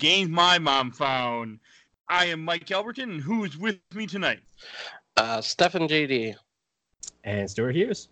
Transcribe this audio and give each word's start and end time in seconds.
16 0.00 0.10
of 0.10 0.28
Games 0.28 0.30
My 0.30 0.58
Mom 0.58 0.90
Found. 0.92 1.58
I 2.08 2.26
am 2.26 2.44
Mike 2.44 2.66
Albertin, 2.66 3.02
and 3.02 3.20
who 3.20 3.44
is 3.44 3.58
with 3.58 3.78
me 3.94 4.06
tonight? 4.06 4.40
Uh, 5.16 5.40
Stefan 5.42 5.88
JD. 5.88 6.34
And 7.24 7.50
Stuart 7.50 7.74
Hughes. 7.74 8.08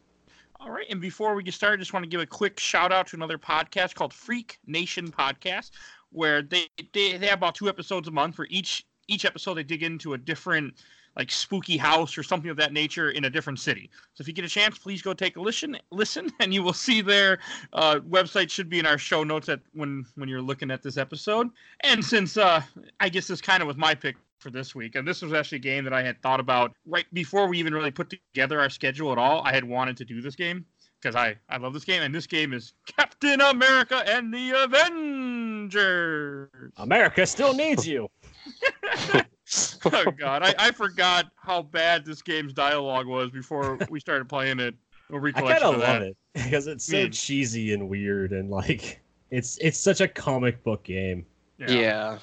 All 0.61 0.71
right, 0.71 0.87
and 0.91 1.01
before 1.01 1.35
we 1.35 1.43
get 1.43 1.55
started, 1.55 1.79
I 1.79 1.81
just 1.81 1.95
want 1.95 2.05
to 2.05 2.11
give 2.11 2.21
a 2.21 2.27
quick 2.27 2.61
shout 2.61 2.93
out 2.93 3.07
to 3.09 3.17
another 3.17 3.39
podcast 3.39 3.95
called 3.95 4.13
Freak 4.13 4.59
Nation 4.67 5.11
Podcast, 5.11 5.71
where 6.11 6.43
they, 6.43 6.67
they, 6.93 7.17
they 7.17 7.27
have 7.27 7.39
about 7.39 7.55
two 7.55 7.69
episodes 7.69 8.07
a 8.07 8.11
month. 8.11 8.37
For 8.37 8.47
each 8.51 8.87
each 9.07 9.25
episode, 9.25 9.55
they 9.55 9.63
dig 9.63 9.83
into 9.83 10.13
a 10.13 10.19
different 10.19 10.75
like 11.19 11.33
spooky 11.33 11.77
house 11.77 12.17
or 12.17 12.23
something 12.23 12.49
of 12.49 12.57
that 12.57 12.73
nature 12.73 13.11
in 13.11 13.25
a 13.25 13.31
different 13.31 13.59
city. 13.59 13.91
So 14.15 14.23
if 14.23 14.29
you 14.29 14.33
get 14.33 14.45
a 14.45 14.49
chance, 14.49 14.79
please 14.79 15.03
go 15.03 15.13
take 15.13 15.37
a 15.37 15.41
listen. 15.41 15.77
Listen, 15.91 16.31
and 16.41 16.55
you 16.55 16.63
will 16.63 16.73
see 16.73 17.01
their 17.01 17.41
uh, 17.73 17.97
website 18.09 18.49
should 18.51 18.71
be 18.71 18.79
in 18.79 18.87
our 18.87 18.97
show 18.97 19.25
notes 19.25 19.49
at 19.49 19.61
when 19.75 20.07
when 20.15 20.29
you're 20.29 20.41
looking 20.41 20.71
at 20.71 20.83
this 20.83 20.97
episode. 20.97 21.51
And 21.81 22.03
since 22.05 22.37
uh, 22.37 22.63
I 23.01 23.09
guess 23.09 23.27
this 23.27 23.41
kind 23.41 23.61
of 23.61 23.67
was 23.67 23.77
my 23.77 23.95
pick 23.95 24.17
for 24.39 24.51
this 24.51 24.73
week, 24.75 24.95
and 24.95 25.07
this 25.07 25.21
was 25.21 25.33
actually 25.33 25.57
a 25.57 25.63
game 25.63 25.83
that 25.83 25.93
I 25.93 26.03
had 26.03 26.23
thought 26.23 26.39
about 26.39 26.73
right 26.87 27.07
before 27.13 27.49
we 27.49 27.59
even 27.59 27.75
really 27.75 27.91
put 27.91 28.09
together 28.09 28.61
our 28.61 28.71
schedule 28.71 29.11
at 29.11 29.19
all. 29.19 29.43
I 29.45 29.53
had 29.53 29.65
wanted 29.65 29.97
to 29.97 30.05
do 30.05 30.23
this 30.23 30.37
game 30.37 30.65
because 31.03 31.17
I 31.17 31.37
I 31.49 31.57
love 31.57 31.75
this 31.75 31.85
game, 31.85 32.03
and 32.03 32.15
this 32.15 32.29
game 32.29 32.53
is 32.55 32.75
Captain 32.97 33.41
America 33.41 34.05
and 34.07 34.33
the 34.33 34.53
Avengers. 34.65 36.49
America 36.77 37.27
still 37.27 37.55
needs 37.55 37.89
you. 37.89 38.09
oh 39.87 40.05
god, 40.19 40.43
I, 40.43 40.55
I 40.59 40.71
forgot 40.73 41.27
how 41.37 41.63
bad 41.63 42.05
this 42.05 42.23
game's 42.23 42.53
dialogue 42.53 43.07
was 43.07 43.31
before 43.31 43.79
we 43.91 44.01
started 44.01 44.29
playing 44.29 44.61
it. 44.61 44.75
A 45.11 45.15
I 45.15 45.19
recollection 45.19 45.63
kind 45.63 45.75
of 45.75 45.83
of 45.83 45.89
love 45.89 46.03
it 46.03 46.17
because 46.35 46.67
it's 46.67 46.85
so 46.85 46.97
Mm. 47.07 47.13
cheesy 47.13 47.73
and 47.73 47.89
weird 47.89 48.33
and 48.33 48.51
like 48.51 49.01
it's 49.31 49.57
it's 49.59 49.79
such 49.79 50.01
a 50.01 50.09
comic 50.09 50.63
book 50.63 50.85
game. 50.85 51.25
Yeah. 51.59 52.19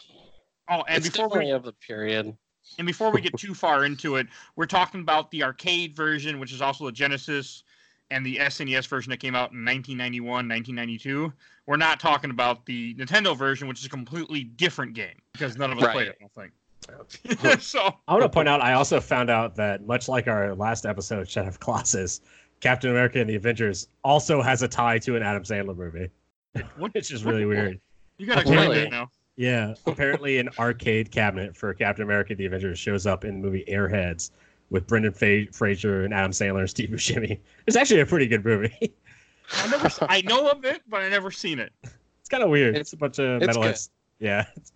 Oh, 0.69 0.83
and 0.87 1.03
it's 1.05 1.09
before 1.09 1.29
we 1.29 1.49
of 1.51 1.63
the 1.63 1.73
period. 1.73 2.35
and 2.77 2.87
before 2.87 3.11
we 3.11 3.21
get 3.21 3.35
too 3.37 3.53
far 3.65 3.85
into 3.85 4.15
it, 4.17 4.27
we're 4.55 4.65
talking 4.65 5.01
about 5.01 5.31
the 5.31 5.43
arcade 5.43 5.95
version, 5.95 6.39
which 6.39 6.53
is 6.53 6.61
also 6.61 6.85
the 6.85 6.91
Genesis 6.91 7.63
and 8.11 8.23
the 8.23 8.37
SNES 8.37 8.87
version 8.87 9.09
that 9.09 9.17
came 9.19 9.33
out 9.33 9.51
in 9.51 9.65
1991, 9.65 10.47
1992. 10.47 11.33
We're 11.65 11.75
not 11.77 11.99
talking 11.99 12.29
about 12.29 12.65
the 12.67 12.93
Nintendo 12.95 13.35
version, 13.35 13.67
which 13.67 13.79
is 13.79 13.85
a 13.87 13.89
completely 13.89 14.43
different 14.43 14.93
game 14.93 15.19
because 15.33 15.57
none 15.57 15.71
of 15.71 15.79
us 15.79 15.91
played 15.91 16.07
it. 16.09 16.17
I 16.19 16.23
don't 16.23 16.33
think. 16.35 16.53
so 17.59 17.93
I 18.07 18.11
want 18.13 18.23
to 18.23 18.29
point 18.29 18.47
out 18.47 18.61
I 18.61 18.73
also 18.73 18.99
found 18.99 19.29
out 19.29 19.55
that 19.55 19.85
much 19.85 20.07
like 20.07 20.27
our 20.27 20.55
last 20.55 20.85
episode, 20.85 21.29
Shadow 21.29 21.47
of 21.49 21.59
Colossus, 21.59 22.21
Captain 22.61 22.89
America 22.89 23.19
and 23.19 23.29
the 23.29 23.35
Avengers 23.35 23.87
also 24.03 24.41
has 24.41 24.61
a 24.61 24.67
tie 24.67 24.97
to 24.99 25.15
an 25.15 25.23
Adam 25.23 25.43
Sandler 25.43 25.75
movie, 25.75 26.09
which 26.77 27.11
is 27.11 27.23
really 27.25 27.45
weird. 27.45 27.79
you 28.17 28.25
got 28.27 28.35
to 28.35 28.41
explain 28.41 28.59
Really? 28.69 28.79
that 28.81 28.91
now. 28.91 29.09
Yeah, 29.37 29.73
apparently 29.85 30.37
an 30.37 30.49
arcade 30.59 31.11
cabinet 31.11 31.57
for 31.57 31.73
Captain 31.73 32.03
America 32.03 32.31
and 32.31 32.39
the 32.39 32.45
Avengers 32.45 32.79
shows 32.79 33.05
up 33.05 33.25
in 33.25 33.41
the 33.41 33.45
movie 33.47 33.65
Airheads 33.67 34.31
with 34.69 34.87
Brendan 34.87 35.11
Fa- 35.11 35.51
Fraser 35.51 36.05
and 36.05 36.13
Adam 36.13 36.31
Sandler 36.31 36.61
and 36.61 36.69
Steve 36.69 36.89
Buscemi. 36.89 37.39
It's 37.67 37.75
actually 37.75 37.99
a 37.99 38.05
pretty 38.05 38.27
good 38.27 38.45
movie. 38.45 38.93
I 39.53 39.67
never, 39.67 39.89
I 40.07 40.21
know 40.21 40.49
of 40.49 40.63
it, 40.65 40.81
but 40.87 41.01
I 41.01 41.09
never 41.09 41.29
seen 41.31 41.59
it. 41.59 41.71
It's 41.83 42.29
kind 42.29 42.41
of 42.43 42.49
weird. 42.49 42.69
It's- 42.75 42.81
It's, 42.81 42.93
a 42.93 42.97
bunch 42.97 43.19
of 43.19 43.41
it's 43.43 43.57
metalheads. 43.57 43.89
Yeah, 44.19 44.45
it's, 44.55 44.71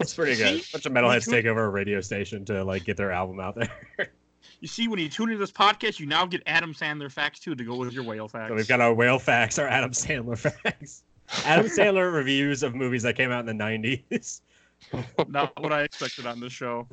it's 0.00 0.14
pretty 0.14 0.36
good. 0.36 0.60
A 0.60 0.72
bunch 0.72 0.86
of 0.86 0.92
metalheads 0.92 1.28
take 1.28 1.46
over 1.46 1.64
a 1.64 1.68
radio 1.68 2.00
station 2.00 2.44
to 2.46 2.64
like 2.64 2.84
get 2.84 2.96
their 2.96 3.12
album 3.12 3.40
out 3.40 3.54
there. 3.56 3.70
You 4.60 4.68
see, 4.68 4.88
when 4.88 4.98
you 4.98 5.08
tune 5.08 5.30
into 5.30 5.38
this 5.38 5.52
podcast, 5.52 5.98
you 5.98 6.06
now 6.06 6.26
get 6.26 6.42
Adam 6.46 6.74
Sandler 6.74 7.10
facts 7.10 7.40
too 7.40 7.54
to 7.54 7.64
go 7.64 7.76
with 7.76 7.94
your 7.94 8.04
whale 8.04 8.28
facts. 8.28 8.50
so 8.50 8.54
we've 8.54 8.68
got 8.68 8.80
our 8.80 8.92
whale 8.92 9.18
facts, 9.18 9.58
our 9.58 9.66
Adam 9.66 9.92
Sandler 9.92 10.38
facts, 10.64 11.02
Adam 11.46 11.66
Sandler 11.78 12.12
reviews 12.12 12.62
of 12.62 12.74
movies 12.74 13.02
that 13.04 13.16
came 13.16 13.30
out 13.30 13.48
in 13.48 13.58
the 13.58 13.64
'90s. 13.64 14.42
not 15.28 15.58
what 15.62 15.72
I 15.72 15.82
expected 15.82 16.26
on 16.26 16.40
this 16.40 16.52
show. 16.52 16.86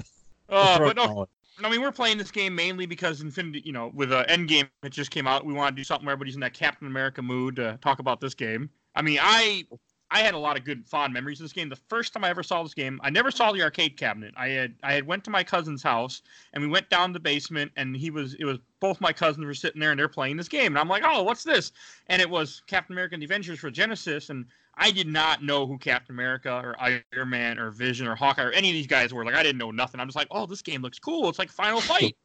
Uh, 0.50 0.80
but 0.80 0.96
no. 0.96 1.28
I 1.64 1.70
mean, 1.70 1.82
we're 1.82 1.92
playing 1.92 2.18
this 2.20 2.32
game 2.32 2.54
mainly 2.54 2.86
because 2.86 3.22
Infinity, 3.22 3.64
you 3.66 3.74
know, 3.74 3.92
with 3.94 4.14
uh, 4.14 4.24
Endgame 4.26 4.70
it 4.84 4.90
just 4.92 5.12
came 5.12 5.28
out. 5.28 5.46
We 5.46 5.54
want 5.54 5.76
to 5.76 5.80
do 5.80 5.84
something 5.84 6.06
where 6.06 6.14
everybody's 6.14 6.36
in 6.36 6.42
that 6.42 6.54
Captain 6.54 6.88
America 6.88 7.22
mood 7.22 7.56
to 7.58 7.78
talk 7.82 8.00
about 8.00 8.22
this 8.22 8.34
game. 8.34 8.70
I 8.96 9.02
mean, 9.02 9.20
I 9.22 9.66
I 10.10 10.20
had 10.22 10.34
a 10.34 10.38
lot 10.38 10.58
of 10.58 10.64
good 10.64 10.88
fond 10.88 11.14
memories 11.14 11.40
of 11.40 11.44
this 11.44 11.54
game. 11.54 11.68
The 11.68 11.76
first 11.76 12.14
time 12.14 12.24
I 12.24 12.30
ever 12.30 12.44
saw 12.44 12.64
this 12.64 12.74
game, 12.74 13.00
I 13.04 13.10
never 13.10 13.30
saw 13.30 13.52
the 13.52 13.62
arcade 13.62 13.98
cabinet. 13.98 14.34
I 14.38 14.50
had 14.50 14.76
I 14.82 14.94
had 14.94 15.06
went 15.06 15.24
to 15.26 15.30
my 15.30 15.44
cousin's 15.44 15.84
house 15.84 16.22
and 16.54 16.64
we 16.64 16.70
went 16.70 16.90
down 16.90 17.12
the 17.12 17.20
basement 17.20 17.72
and 17.76 17.96
he 17.96 18.10
was 18.10 18.34
it 18.36 18.46
was 18.46 18.60
both 18.80 19.02
my 19.02 19.12
cousins 19.12 19.46
were 19.46 19.54
sitting 19.54 19.82
there 19.82 19.92
and 19.92 20.00
they're 20.00 20.08
playing 20.08 20.38
this 20.38 20.48
game 20.48 20.68
and 20.68 20.80
I'm 20.80 20.88
like, 20.88 21.04
oh, 21.06 21.24
what's 21.24 21.44
this? 21.44 21.74
And 22.08 22.22
it 22.22 22.30
was 22.30 22.62
Captain 22.68 22.94
America 22.94 23.16
and 23.16 23.22
the 23.22 23.26
Avengers 23.26 23.60
for 23.60 23.70
Genesis 23.70 24.30
and 24.30 24.46
I 24.76 24.92
did 24.92 25.08
not 25.08 25.44
know 25.44 25.66
who 25.66 25.78
Captain 25.78 26.16
America 26.16 26.54
or 26.64 26.76
Iron 26.80 27.30
Man 27.30 27.60
or 27.60 27.72
Vision 27.72 28.08
or 28.08 28.16
Hawkeye 28.16 28.44
or 28.44 28.52
any 28.52 28.70
of 28.70 28.74
these 28.74 28.88
guys 28.88 29.14
were. 29.14 29.26
Like 29.26 29.36
I 29.36 29.44
didn't 29.44 29.58
know 29.58 29.72
nothing. 29.72 30.00
I'm 30.00 30.08
just 30.08 30.16
like, 30.16 30.28
oh, 30.32 30.46
this 30.46 30.62
game 30.62 30.82
looks 30.82 31.00
cool. 31.00 31.28
It's 31.28 31.40
like 31.40 31.52
Final 31.52 31.82
Fight. 31.82 32.16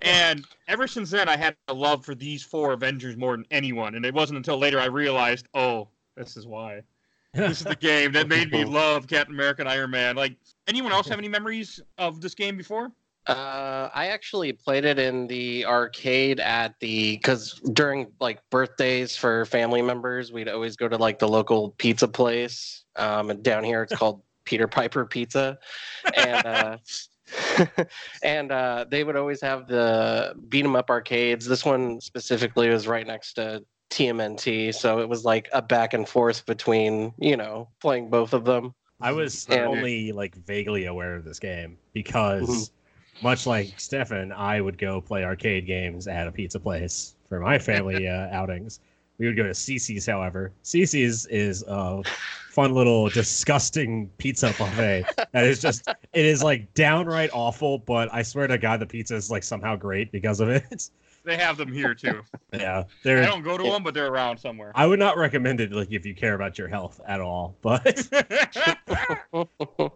And 0.00 0.44
ever 0.68 0.86
since 0.86 1.10
then, 1.10 1.28
I 1.28 1.36
had 1.36 1.56
a 1.68 1.74
love 1.74 2.04
for 2.04 2.14
these 2.14 2.42
four 2.42 2.72
Avengers 2.72 3.16
more 3.16 3.36
than 3.36 3.46
anyone. 3.50 3.94
And 3.94 4.04
it 4.04 4.14
wasn't 4.14 4.36
until 4.36 4.58
later 4.58 4.78
I 4.78 4.86
realized, 4.86 5.46
oh, 5.54 5.88
this 6.16 6.36
is 6.36 6.46
why. 6.46 6.82
This 7.32 7.58
is 7.58 7.64
the 7.64 7.76
game 7.76 8.12
that 8.12 8.28
made 8.28 8.50
me 8.50 8.64
love 8.64 9.06
Captain 9.06 9.34
America 9.34 9.62
and 9.62 9.68
Iron 9.68 9.90
Man. 9.90 10.16
Like, 10.16 10.36
anyone 10.66 10.92
else 10.92 11.08
have 11.08 11.18
any 11.18 11.28
memories 11.28 11.80
of 11.96 12.20
this 12.20 12.34
game 12.34 12.56
before? 12.56 12.90
Uh, 13.26 13.88
I 13.94 14.08
actually 14.08 14.52
played 14.52 14.84
it 14.84 14.98
in 14.98 15.28
the 15.28 15.64
arcade 15.66 16.40
at 16.40 16.74
the 16.80 17.16
because 17.16 17.60
during 17.72 18.10
like 18.18 18.40
birthdays 18.50 19.14
for 19.14 19.44
family 19.44 19.82
members, 19.82 20.32
we'd 20.32 20.48
always 20.48 20.74
go 20.74 20.88
to 20.88 20.96
like 20.96 21.18
the 21.20 21.28
local 21.28 21.70
pizza 21.78 22.08
place. 22.08 22.84
Um, 22.96 23.30
and 23.30 23.42
down 23.42 23.62
here 23.62 23.82
it's 23.82 23.94
called 23.96 24.22
Peter 24.44 24.66
Piper 24.66 25.04
Pizza, 25.04 25.58
and 26.16 26.46
uh, 26.46 26.78
and 28.24 28.50
uh, 28.50 28.86
they 28.90 29.04
would 29.04 29.16
always 29.16 29.40
have 29.42 29.68
the 29.68 30.34
beat 30.48 30.64
'em 30.64 30.74
up 30.74 30.90
arcades. 30.90 31.46
This 31.46 31.64
one 31.64 32.00
specifically 32.00 32.68
was 32.70 32.88
right 32.88 33.06
next 33.06 33.34
to 33.34 33.62
TMNT, 33.90 34.74
so 34.74 35.00
it 35.00 35.08
was 35.08 35.24
like 35.24 35.48
a 35.52 35.60
back 35.60 35.94
and 35.94 36.08
forth 36.08 36.46
between 36.46 37.12
you 37.18 37.36
know 37.36 37.68
playing 37.80 38.08
both 38.10 38.32
of 38.32 38.44
them. 38.44 38.74
I 39.00 39.12
was 39.12 39.46
And- 39.50 39.60
only 39.60 40.12
like 40.12 40.34
vaguely 40.34 40.86
aware 40.86 41.14
of 41.16 41.24
this 41.24 41.38
game 41.38 41.78
because, 41.92 42.48
Mm-hmm. 42.48 43.24
much 43.26 43.46
like 43.46 43.72
Stefan, 43.78 44.32
I 44.32 44.60
would 44.60 44.78
go 44.78 45.00
play 45.00 45.24
arcade 45.24 45.66
games 45.66 46.06
at 46.06 46.26
a 46.26 46.32
pizza 46.32 46.60
place 46.60 47.14
for 47.28 47.40
my 47.40 47.58
family 47.58 48.08
uh, 48.16 48.28
outings. 48.30 48.80
We 49.18 49.26
would 49.26 49.36
go 49.36 49.42
to 49.42 49.50
CC's, 49.50 50.06
however. 50.06 50.50
CC's 50.64 51.26
is 51.26 51.62
a 51.68 52.02
fun 52.50 52.72
little 52.72 53.08
disgusting 53.10 54.08
pizza 54.18 54.54
buffet 54.58 55.04
that 55.32 55.44
is 55.44 55.60
just 55.60 55.86
it 56.12 56.24
is 56.24 56.42
like 56.42 56.72
downright 56.74 57.28
awful, 57.32 57.78
but 57.78 58.08
I 58.12 58.22
swear 58.22 58.46
to 58.46 58.56
God, 58.56 58.80
the 58.80 58.86
pizza 58.86 59.14
is 59.16 59.30
like 59.30 59.42
somehow 59.42 59.76
great 59.76 60.10
because 60.12 60.40
of 60.40 60.48
it. 60.48 60.90
They 61.30 61.36
have 61.36 61.56
them 61.56 61.72
here 61.72 61.94
too. 61.94 62.22
yeah, 62.52 62.82
they're. 63.04 63.22
I 63.22 63.26
don't 63.26 63.42
go 63.44 63.56
to 63.56 63.62
them, 63.62 63.84
but 63.84 63.94
they're 63.94 64.08
around 64.08 64.36
somewhere. 64.38 64.72
I 64.74 64.84
would 64.84 64.98
not 64.98 65.16
recommend 65.16 65.60
it 65.60 65.70
like 65.70 65.92
if 65.92 66.04
you 66.04 66.12
care 66.12 66.34
about 66.34 66.58
your 66.58 66.66
health 66.66 67.00
at 67.06 67.20
all, 67.20 67.54
but 67.62 68.08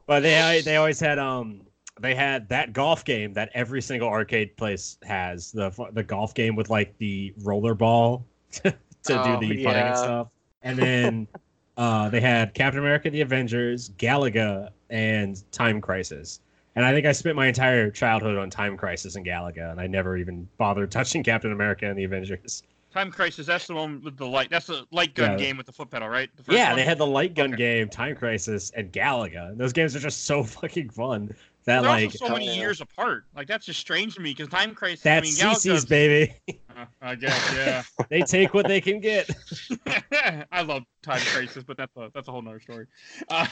But 0.06 0.20
they 0.20 0.62
they 0.64 0.76
always 0.76 1.00
had 1.00 1.18
um 1.18 1.62
they 2.00 2.14
had 2.14 2.48
that 2.50 2.72
golf 2.72 3.04
game 3.04 3.32
that 3.32 3.50
every 3.52 3.82
single 3.82 4.08
arcade 4.08 4.56
place 4.56 4.96
has 5.02 5.50
the 5.50 5.70
the 5.92 6.04
golf 6.04 6.34
game 6.34 6.54
with 6.54 6.70
like 6.70 6.96
the 6.98 7.34
roller 7.42 7.74
ball 7.74 8.24
to 8.52 8.72
Oh, 9.10 9.40
do 9.40 9.48
the 9.48 9.48
putting 9.48 9.60
yeah. 9.62 9.88
and 9.88 9.98
stuff, 9.98 10.28
and 10.62 10.78
then 10.78 11.28
uh 11.76 12.08
they 12.10 12.20
had 12.20 12.54
Captain 12.54 12.78
America: 12.78 13.10
The 13.10 13.22
Avengers, 13.22 13.90
Galaga, 13.98 14.70
and 14.88 15.42
Time 15.50 15.80
Crisis. 15.80 16.38
And 16.76 16.84
I 16.84 16.92
think 16.92 17.06
I 17.06 17.12
spent 17.12 17.36
my 17.36 17.46
entire 17.46 17.90
childhood 17.90 18.36
on 18.36 18.50
Time 18.50 18.76
Crisis 18.76 19.14
and 19.16 19.24
Galaga, 19.24 19.70
and 19.70 19.80
I 19.80 19.86
never 19.86 20.16
even 20.16 20.48
bothered 20.58 20.90
touching 20.90 21.22
Captain 21.24 21.52
America 21.52 21.86
and 21.86 21.96
the 21.98 22.04
Avengers. 22.04 22.62
Time 22.92 23.10
Crisis, 23.10 23.46
that's 23.46 23.66
the 23.66 23.74
one 23.74 24.00
with 24.04 24.16
the 24.16 24.26
light. 24.26 24.50
That's 24.50 24.66
the 24.66 24.86
light 24.92 25.14
gun 25.14 25.32
Yeah. 25.32 25.36
game 25.46 25.56
with 25.56 25.66
the 25.66 25.72
foot 25.72 25.90
pedal, 25.90 26.08
right? 26.08 26.30
The 26.46 26.54
Yeah, 26.54 26.68
one? 26.68 26.76
they 26.76 26.84
had 26.84 26.98
the 26.98 27.06
light 27.06 27.34
gun 27.34 27.52
Okay. 27.54 27.56
game, 27.78 27.88
Time 27.88 28.14
Crisis, 28.14 28.70
and 28.76 28.92
Galaga. 28.92 29.50
And 29.50 29.58
those 29.58 29.72
games 29.72 29.96
are 29.96 30.00
just 30.00 30.26
so 30.26 30.42
fucking 30.44 30.90
fun. 30.90 31.34
That 31.66 31.80
They're 31.80 31.90
like 31.90 32.12
so 32.12 32.28
many 32.28 32.54
years 32.54 32.80
apart. 32.82 33.24
Like 33.34 33.48
that's 33.48 33.64
just 33.66 33.80
strange 33.80 34.14
to 34.16 34.20
me 34.20 34.30
because 34.32 34.48
Time 34.48 34.74
Crisis. 34.74 35.02
that's 35.02 35.40
I 35.42 35.46
mean, 35.46 35.54
CC's 35.54 35.64
Galaga's- 35.64 35.84
baby. 35.86 36.34
Uh, 36.76 36.84
I 37.02 37.14
guess, 37.14 37.54
yeah. 37.54 37.82
they 38.10 38.20
take 38.20 38.52
what 38.52 38.68
they 38.68 38.80
can 38.82 39.00
get. 39.00 39.30
I 40.52 40.62
love 40.62 40.82
Time 41.02 41.20
Crisis, 41.22 41.64
but 41.64 41.76
that's 41.76 41.96
a 41.96 42.10
that's 42.14 42.28
a 42.28 42.30
whole 42.32 42.42
nother 42.42 42.60
story. 42.60 42.86
Uh, 43.28 43.46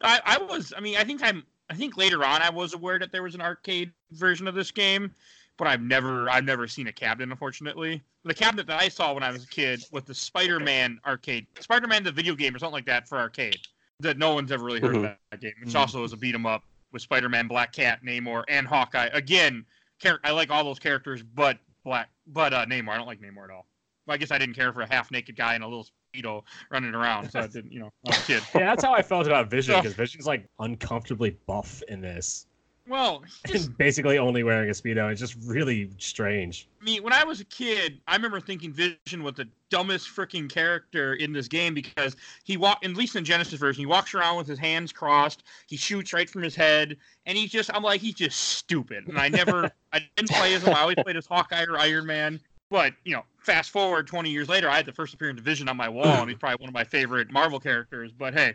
I, 0.00 0.20
I 0.24 0.38
was, 0.38 0.72
I 0.76 0.80
mean, 0.80 0.96
I 0.96 1.04
think 1.04 1.20
I'm, 1.22 1.44
I 1.70 1.74
think 1.74 1.96
later 1.96 2.24
on 2.24 2.42
I 2.42 2.50
was 2.50 2.74
aware 2.74 2.98
that 2.98 3.12
there 3.12 3.22
was 3.22 3.34
an 3.34 3.40
arcade 3.40 3.92
version 4.12 4.48
of 4.48 4.54
this 4.54 4.70
game, 4.70 5.12
but 5.56 5.66
I've 5.66 5.82
never, 5.82 6.28
I've 6.30 6.44
never 6.44 6.66
seen 6.66 6.86
a 6.86 6.92
cabinet, 6.92 7.30
unfortunately. 7.30 8.02
The 8.24 8.34
cabinet 8.34 8.66
that 8.66 8.80
I 8.80 8.88
saw 8.88 9.12
when 9.12 9.22
I 9.22 9.30
was 9.30 9.44
a 9.44 9.48
kid 9.48 9.84
was 9.92 10.04
the 10.04 10.14
Spider-Man 10.14 10.98
arcade, 11.06 11.46
Spider-Man 11.60 12.04
the 12.04 12.12
video 12.12 12.34
game 12.34 12.54
or 12.54 12.58
something 12.58 12.72
like 12.74 12.86
that 12.86 13.08
for 13.08 13.18
arcade. 13.18 13.58
That 14.00 14.16
no 14.16 14.32
one's 14.34 14.52
ever 14.52 14.64
really 14.64 14.80
heard 14.80 14.96
of 14.96 15.02
Mhm. 15.02 15.16
that 15.30 15.40
game, 15.40 15.52
which 15.60 15.70
Mhm. 15.74 15.78
also 15.78 16.04
is 16.04 16.12
a 16.12 16.16
beat 16.16 16.34
'em 16.34 16.46
up 16.46 16.64
with 16.92 17.02
Spider-Man, 17.02 17.48
Black 17.48 17.72
Cat, 17.72 18.02
Namor, 18.02 18.44
and 18.48 18.66
Hawkeye. 18.66 19.10
Again, 19.12 19.66
char- 19.98 20.20
I 20.24 20.30
like 20.30 20.50
all 20.50 20.64
those 20.64 20.78
characters, 20.78 21.22
but 21.22 21.58
Black, 21.84 22.08
but 22.26 22.54
uh, 22.54 22.64
Namor, 22.66 22.90
I 22.90 22.96
don't 22.96 23.06
like 23.06 23.20
Namor 23.20 23.44
at 23.44 23.50
all. 23.50 23.66
Well, 24.08 24.14
I 24.14 24.18
guess 24.18 24.30
I 24.30 24.38
didn't 24.38 24.54
care 24.54 24.72
for 24.72 24.80
a 24.80 24.88
half 24.90 25.10
naked 25.10 25.36
guy 25.36 25.54
in 25.54 25.60
a 25.60 25.68
little 25.68 25.86
speedo 26.16 26.42
running 26.70 26.94
around. 26.94 27.30
So 27.30 27.40
I 27.40 27.46
didn't, 27.46 27.70
you 27.70 27.80
know, 27.80 27.90
I 28.06 28.08
was 28.08 28.18
a 28.18 28.22
kid. 28.22 28.42
Yeah, 28.54 28.64
that's 28.64 28.82
how 28.82 28.94
I 28.94 29.02
felt 29.02 29.26
about 29.26 29.50
Vision 29.50 29.74
So- 29.74 29.82
because 29.82 29.94
Vision's 29.94 30.26
like 30.26 30.48
uncomfortably 30.58 31.36
buff 31.46 31.82
in 31.88 32.00
this, 32.00 32.46
Well, 32.88 33.22
just, 33.46 33.76
basically 33.76 34.16
only 34.16 34.44
wearing 34.44 34.70
a 34.70 34.72
speedo. 34.72 35.12
It's 35.12 35.20
just 35.20 35.36
really 35.44 35.90
strange. 35.98 36.68
I 36.80 36.84
mean, 36.84 37.02
when 37.02 37.12
I 37.12 37.22
was 37.22 37.40
a 37.40 37.44
kid, 37.44 38.00
I 38.08 38.16
remember 38.16 38.40
thinking 38.40 38.72
Vision 38.72 39.22
was 39.22 39.34
the 39.34 39.46
dumbest 39.68 40.08
freaking 40.08 40.48
character 40.48 41.12
in 41.12 41.34
this 41.34 41.46
game 41.46 41.74
because 41.74 42.16
he 42.44 42.56
walk, 42.56 42.82
at 42.82 42.94
least 42.94 43.14
in 43.14 43.26
Genesis 43.26 43.60
version, 43.60 43.80
he 43.80 43.86
walks 43.86 44.14
around 44.14 44.38
with 44.38 44.46
his 44.46 44.58
hands 44.58 44.90
crossed. 44.90 45.42
He 45.66 45.76
shoots 45.76 46.14
right 46.14 46.30
from 46.30 46.40
his 46.42 46.54
head, 46.54 46.96
and 47.26 47.36
he's 47.36 47.50
just, 47.50 47.70
I'm 47.74 47.82
like, 47.82 48.00
he's 48.00 48.14
just 48.14 48.38
stupid. 48.38 49.06
And 49.08 49.18
I 49.18 49.28
never, 49.28 49.70
I 49.92 50.00
didn't 50.16 50.30
play 50.30 50.54
as 50.54 50.62
him. 50.62 50.72
I 50.74 50.80
always 50.80 50.96
played 50.96 51.16
as 51.18 51.26
Hawkeye 51.26 51.64
or 51.68 51.76
Iron 51.78 52.06
Man. 52.06 52.40
But 52.70 52.92
you 53.04 53.14
know, 53.14 53.24
fast 53.38 53.70
forward 53.70 54.06
20 54.06 54.30
years 54.30 54.48
later, 54.48 54.68
I 54.68 54.76
had 54.76 54.86
the 54.86 54.92
first 54.92 55.14
appearance 55.14 55.38
of 55.38 55.44
Vision 55.44 55.68
on 55.68 55.76
my 55.76 55.88
wall, 55.88 56.06
and 56.06 56.28
he's 56.28 56.38
probably 56.38 56.62
one 56.62 56.68
of 56.68 56.74
my 56.74 56.84
favorite 56.84 57.30
Marvel 57.30 57.58
characters. 57.60 58.12
But 58.12 58.34
hey, 58.34 58.54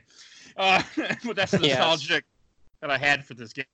uh, 0.57 0.83
but 1.25 1.35
that's 1.35 1.51
the 1.51 1.59
Yes. 1.61 1.77
nostalgic 1.79 2.25
that 2.81 2.91
I 2.91 2.97
had 2.97 3.25
for 3.25 3.33
this 3.33 3.53
game. 3.53 3.65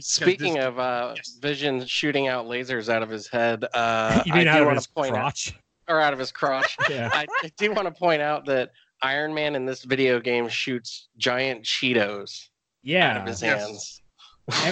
Speaking 0.00 0.54
this- 0.54 0.64
of 0.64 0.78
uh, 0.78 1.14
Yes. 1.16 1.38
Vision 1.40 1.84
shooting 1.86 2.28
out 2.28 2.46
lasers 2.46 2.88
out 2.88 3.02
of 3.02 3.08
his 3.10 3.26
head, 3.26 3.64
uh, 3.74 4.22
you 4.26 4.32
mean 4.34 4.48
I 4.48 4.52
out 4.52 4.58
do 4.64 4.68
of 4.68 4.74
his 4.74 4.86
to 4.86 4.92
point 4.92 5.10
out, 5.14 5.20
crotch? 5.22 5.54
or 5.88 6.00
out 6.00 6.12
of 6.12 6.18
his 6.18 6.30
crotch. 6.32 6.76
Yeah. 6.90 7.10
I, 7.12 7.26
I 7.42 7.50
do 7.56 7.72
want 7.72 7.86
to 7.88 7.92
point 7.92 8.22
out 8.22 8.44
that 8.46 8.72
Iron 9.02 9.34
Man 9.34 9.54
in 9.56 9.66
this 9.66 9.82
video 9.84 10.20
game 10.20 10.48
shoots 10.48 11.08
giant 11.18 11.62
Cheetos 11.64 12.48
yeah. 12.82 13.12
out 13.12 13.20
of 13.22 13.26
his 13.26 13.42
Yes. 13.42 13.62
hands. 13.66 14.02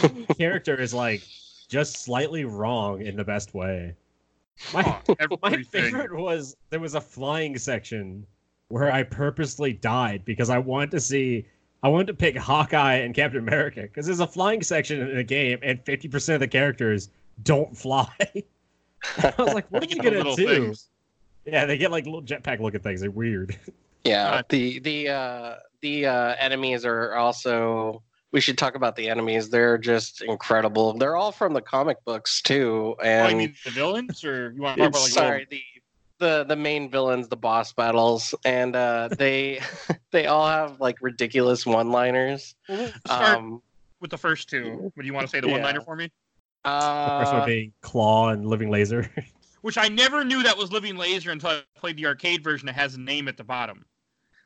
Every 0.05 0.26
character 0.37 0.76
is 0.81 0.93
like 0.94 1.22
just 1.69 1.96
slightly 2.05 2.44
wrong 2.44 3.02
in 3.02 3.16
the 3.16 3.25
best 3.25 3.55
way. 3.55 3.94
My 4.75 5.00
oh, 5.08 5.38
my 5.43 5.62
favorite 5.62 6.14
was 6.14 6.56
there 6.70 6.81
was 6.81 6.94
a 6.94 7.00
flying 7.00 7.58
section 7.58 8.26
where 8.69 8.93
I 8.93 9.02
purposely 9.02 9.72
died 9.72 10.25
because 10.25 10.50
I 10.50 10.58
wanted 10.58 10.90
to 10.93 11.00
see 11.00 11.46
I 11.82 11.88
wanted 11.88 12.06
to 12.08 12.14
pick 12.14 12.37
Hawkeye 12.37 12.94
and 12.96 13.14
Captain 13.14 13.40
America 13.40 13.82
because 13.82 14.06
there's 14.06 14.20
a 14.20 14.26
flying 14.26 14.62
section 14.62 15.00
in 15.00 15.19
a 15.19 15.25
game 15.25 15.58
and 15.62 15.84
50% 15.84 16.34
of 16.34 16.40
the 16.40 16.49
characters 16.49 17.10
don't 17.43 17.76
fly. 17.76 18.08
I 19.19 19.34
was 19.37 19.54
like, 19.54 19.66
what 19.70 19.82
are 19.82 19.87
you 19.87 19.96
gonna 20.02 20.22
do? 20.22 20.46
things. 20.46 20.88
Yeah, 21.44 21.66
they 21.66 21.76
get 21.76 21.90
like 21.90 22.05
little 22.05 22.22
jetpack 22.22 22.60
looking 22.60 22.81
things. 22.81 23.00
They're 23.00 23.10
weird. 23.10 23.58
Yeah, 24.05 24.31
Uh, 24.31 24.43
the 24.48 24.78
the 24.81 25.08
uh, 25.08 25.56
the 25.81 26.06
uh, 26.06 26.34
enemies 26.38 26.84
are 26.84 27.14
also. 27.14 28.02
We 28.32 28.40
should 28.40 28.56
talk 28.56 28.75
about 28.75 28.96
the 28.96 29.08
enemies. 29.11 29.50
They're 29.50 29.76
just 29.79 30.23
incredible. 30.23 30.94
They're 30.94 31.17
all 31.17 31.32
from 31.32 31.52
the 31.52 31.61
comic 31.61 32.02
books 32.05 32.40
too. 32.40 32.96
Oh, 32.99 33.02
And 33.05 33.31
you 33.32 33.37
mean 33.49 33.55
the 33.64 33.70
villains, 33.70 34.25
or 34.25 34.52
you 34.52 34.62
want 34.62 34.76
to 34.76 34.82
talk 34.82 34.90
about 34.90 35.02
like 35.02 35.11
sorry, 35.12 35.46
the 35.50 35.62
the 36.19 36.44
the 36.44 36.56
main 36.56 36.90
villains, 36.90 37.29
the 37.29 37.37
boss 37.37 37.73
battles, 37.73 38.34
and 38.44 38.75
uh, 38.75 39.08
they 39.19 39.61
they 40.12 40.26
all 40.26 40.46
have 40.46 40.81
like 40.81 40.96
ridiculous 41.02 41.67
one-liners. 41.67 42.55
Well, 42.69 42.79
we'll 42.79 42.93
start 43.06 43.38
Um, 43.38 43.62
with 44.00 44.11
the 44.11 44.19
first 44.19 44.49
two. 44.49 44.90
Would 44.96 45.05
you 45.05 45.12
want 45.12 45.26
to 45.26 45.31
say 45.31 45.40
the 45.40 45.49
yeah. 45.49 45.55
one-liner 45.55 45.82
for 45.82 45.94
me? 45.96 46.11
The 46.64 47.17
first 47.19 47.32
uh, 47.32 47.38
one 47.38 47.46
being 47.46 47.73
Claw 47.82 48.31
and 48.31 48.46
Living 48.46 48.70
Laser. 48.70 49.11
Which 49.62 49.76
I 49.79 49.88
never 49.88 50.25
knew 50.25 50.43
that 50.43 50.56
was 50.56 50.73
Living 50.73 50.96
Laser 50.96 51.31
until 51.31 51.50
I 51.50 51.62
played 51.76 51.96
the 51.96 52.06
arcade 52.06 52.43
version 52.43 52.67
that 52.67 52.75
has 52.75 52.94
a 52.94 53.00
name 53.00 53.29
at 53.29 53.37
the 53.37 53.44
bottom. 53.44 53.84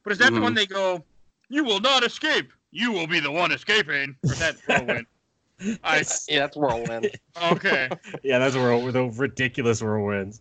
But 0.03 0.12
is 0.12 0.19
that 0.19 0.35
the 0.35 0.41
Mhm. 0.41 0.43
one 0.43 0.55
they 0.55 0.67
go, 0.67 1.05
"You 1.49 1.65
will 1.65 1.81
not 1.81 2.05
escape. 2.05 2.53
You 2.76 2.93
will 2.93 3.06
be 3.06 3.20
the 3.20 3.31
one 3.31 3.52
escaping"? 3.52 4.17
Or 4.23 4.32
is 4.32 4.38
that 4.38 4.56
whirlwind? 4.69 5.06
I 5.82 6.05
yeah, 6.28 6.40
that's 6.40 6.56
Whirlwind. 6.56 7.11
okay, 7.50 7.88
yeah, 8.23 8.38
that's 8.38 8.55
where 8.55 8.93
the 8.93 9.05
ridiculous 9.05 9.81
whirlwinds. 9.81 10.40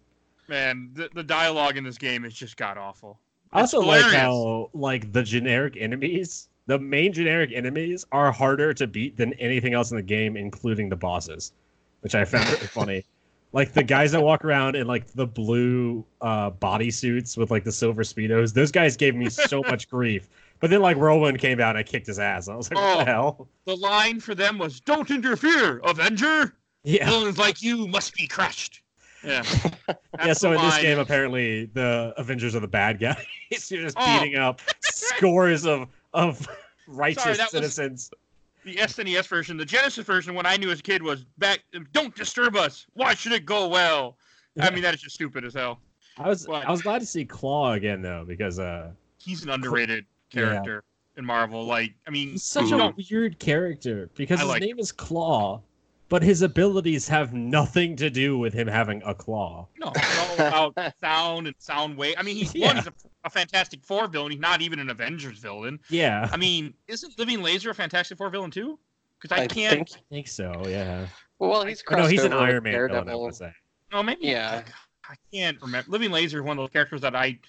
man. 0.50 0.90
The, 0.94 1.10
the 1.14 1.24
dialogue 1.24 1.78
in 1.78 1.86
this 1.86 1.98
game 1.98 2.26
is 2.26 2.34
just 2.34 2.58
god 2.58 2.78
awful. 2.78 3.20
I 3.54 3.64
It's 3.64 3.74
also 3.74 3.88
like 3.88 4.04
how 4.14 4.70
like 4.74 5.14
the 5.14 5.24
generic 5.24 5.78
enemies, 5.80 6.50
the 6.68 6.78
main 6.78 7.14
generic 7.14 7.52
enemies 7.54 8.06
are 8.12 8.30
harder 8.34 8.74
to 8.74 8.88
beat 8.88 9.16
than 9.16 9.32
anything 9.34 9.74
else 9.74 9.92
in 9.92 9.96
the 9.98 10.04
game, 10.04 10.36
including 10.36 10.90
the 10.90 10.98
bosses, 10.98 11.54
which 12.02 12.16
I 12.16 12.26
found 12.26 12.50
really 12.50 12.68
funny. 12.68 13.06
Like 13.54 13.72
the 13.72 13.84
guys 13.84 14.12
that 14.12 14.22
walk 14.22 14.44
around 14.44 14.76
in 14.76 14.86
like 14.86 15.08
the 15.14 15.26
blue 15.26 16.04
uh 16.20 16.52
bodysuits 16.52 17.38
with 17.38 17.52
like 17.52 17.64
the 17.64 17.72
silver 17.72 18.04
speedos, 18.04 18.54
those 18.54 18.74
guys 18.74 18.98
gave 18.98 19.16
me 19.16 19.30
so 19.30 19.62
much 19.62 19.88
grief. 19.90 20.28
But 20.60 20.70
then 20.70 20.82
like 20.82 20.98
Whirlwind 20.98 21.40
came 21.40 21.60
out 21.60 21.70
and 21.72 21.78
I 21.78 21.84
kicked 21.84 22.08
his 22.08 22.18
ass. 22.20 22.48
I 22.48 22.56
was 22.56 22.72
like, 22.72 22.80
what 22.80 22.96
the 22.98 23.02
Oh. 23.04 23.06
hell? 23.06 23.48
The 23.66 23.76
line 23.76 24.20
for 24.20 24.34
them 24.36 24.58
was, 24.58 24.80
"Don't 24.80 25.10
interfere, 25.12 25.80
Avenger. 25.84 26.56
Yeah. 26.84 27.10
Villains 27.10 27.38
like 27.38 27.62
you 27.62 27.88
must 27.88 28.14
be 28.16 28.28
crushed." 28.28 28.82
Yeah. 29.24 29.44
Yeah, 30.24 30.32
so 30.34 30.54
in 30.54 30.62
this 30.62 30.78
game, 30.80 30.98
apparently 30.98 31.66
the 31.74 32.14
Avengers 32.18 32.56
are 32.56 32.62
the 32.62 32.68
bad 32.70 33.00
guys. 33.00 33.18
You're 33.70 33.82
just 33.84 33.98
Oh. 34.00 34.20
beating 34.20 34.38
up 34.38 34.62
scores 34.82 35.66
of 35.66 35.88
of 36.14 36.48
righteous 36.88 37.24
Sorry, 37.24 37.36
citizens. 37.50 38.12
the 38.64 38.78
SNES 38.78 39.28
version, 39.28 39.58
the 39.58 39.66
Genesis 39.66 40.06
version, 40.06 40.34
when 40.36 40.46
I 40.46 40.56
knew 40.56 40.72
as 40.72 40.80
a 40.80 40.84
kid 40.84 41.04
was 41.04 41.26
back. 41.38 41.60
Don't 41.92 42.16
disturb 42.16 42.56
us. 42.56 42.86
Why 42.94 43.14
should 43.14 43.34
it 43.34 43.46
go 43.46 43.68
well? 43.68 44.16
I 44.60 44.70
mean, 44.72 44.84
that 44.84 44.94
is 44.94 45.02
just 45.02 45.16
stupid 45.16 45.44
as 45.44 45.54
hell. 45.54 45.82
I 46.18 46.30
was 46.30 46.48
What? 46.48 46.66
I 46.66 46.72
was 46.72 46.82
glad 46.82 47.00
to 47.00 47.06
see 47.06 47.26
Claw 47.26 47.74
again 47.74 48.02
though 48.02 48.24
because 48.26 48.58
uh 48.58 48.92
He's 49.18 49.44
an 49.44 49.50
underrated 49.50 50.06
Yeah. 50.32 50.42
character 50.52 50.84
in 51.18 51.26
Marvel. 51.26 51.64
Like, 51.66 51.94
I 52.08 52.12
mean, 52.12 52.32
he's 52.32 52.44
such 52.44 52.68
a 52.68 52.78
don't- 52.78 52.96
weird 53.10 53.40
character 53.40 54.10
because 54.16 54.40
I 54.40 54.44
his 54.44 54.50
like 54.50 54.62
name 54.62 54.80
is 54.80 54.92
Claw, 54.92 55.62
but 56.10 56.22
his 56.24 56.42
abilities 56.42 57.08
have 57.08 57.34
nothing 57.34 57.96
to 57.98 58.10
do 58.10 58.38
with 58.38 58.54
him 58.54 58.68
having 58.68 59.02
a 59.06 59.14
claw. 59.16 59.68
no, 59.78 59.92
it's 59.96 60.20
all 60.54 60.68
about 60.70 60.94
sound 61.02 61.48
and 61.48 61.56
sound 61.60 61.98
wave. 61.98 62.16
I 62.18 62.24
mean, 62.24 62.36
he's 62.36 62.54
Yeah. 62.54 62.68
one. 62.68 62.76
He's 62.78 62.88
a, 62.88 62.94
a 63.24 63.30
Fantastic 63.30 63.84
Four 63.84 64.08
villain. 64.08 64.32
He's 64.32 64.40
not 64.42 64.62
even 64.62 64.80
an 64.80 64.90
Avengers 64.90 65.40
villain. 65.40 65.80
Yeah, 65.90 66.30
I 66.32 66.38
mean, 66.38 66.74
isn't 66.88 67.18
Living 67.18 67.42
Laser 67.42 67.70
a 67.72 67.76
Fantastic 67.76 68.18
Four 68.18 68.30
villain 68.30 68.52
too? 68.52 68.78
Because 69.20 69.38
I, 69.40 69.44
I 69.44 69.48
can't. 69.48 69.74
think. 69.74 69.90
I 69.94 70.02
think 70.14 70.28
so. 70.28 70.64
Yeah. 70.68 71.08
Well, 71.40 71.66
he's 71.66 71.82
Or 71.90 71.92
no, 71.92 71.98
crossed 71.98 72.12
he's 72.12 72.24
an 72.24 72.34
over 72.34 72.42
with 72.44 72.50
Iron 72.52 72.64
Man 72.64 72.74
villain. 72.74 72.92
I 72.92 72.94
Daredevil. 72.96 73.22
would 73.24 73.36
say. 73.36 73.52
Oh, 73.94 74.04
maybe. 74.04 74.28
Yeah. 74.28 74.64
I 75.10 75.16
can't 75.34 75.60
remember. 75.62 75.90
Living 75.90 76.12
Laser 76.12 76.40
is 76.40 76.44
one 76.46 76.58
of 76.58 76.64
those 76.64 76.72
characters 76.72 77.02
that 77.02 77.16
I 77.16 77.40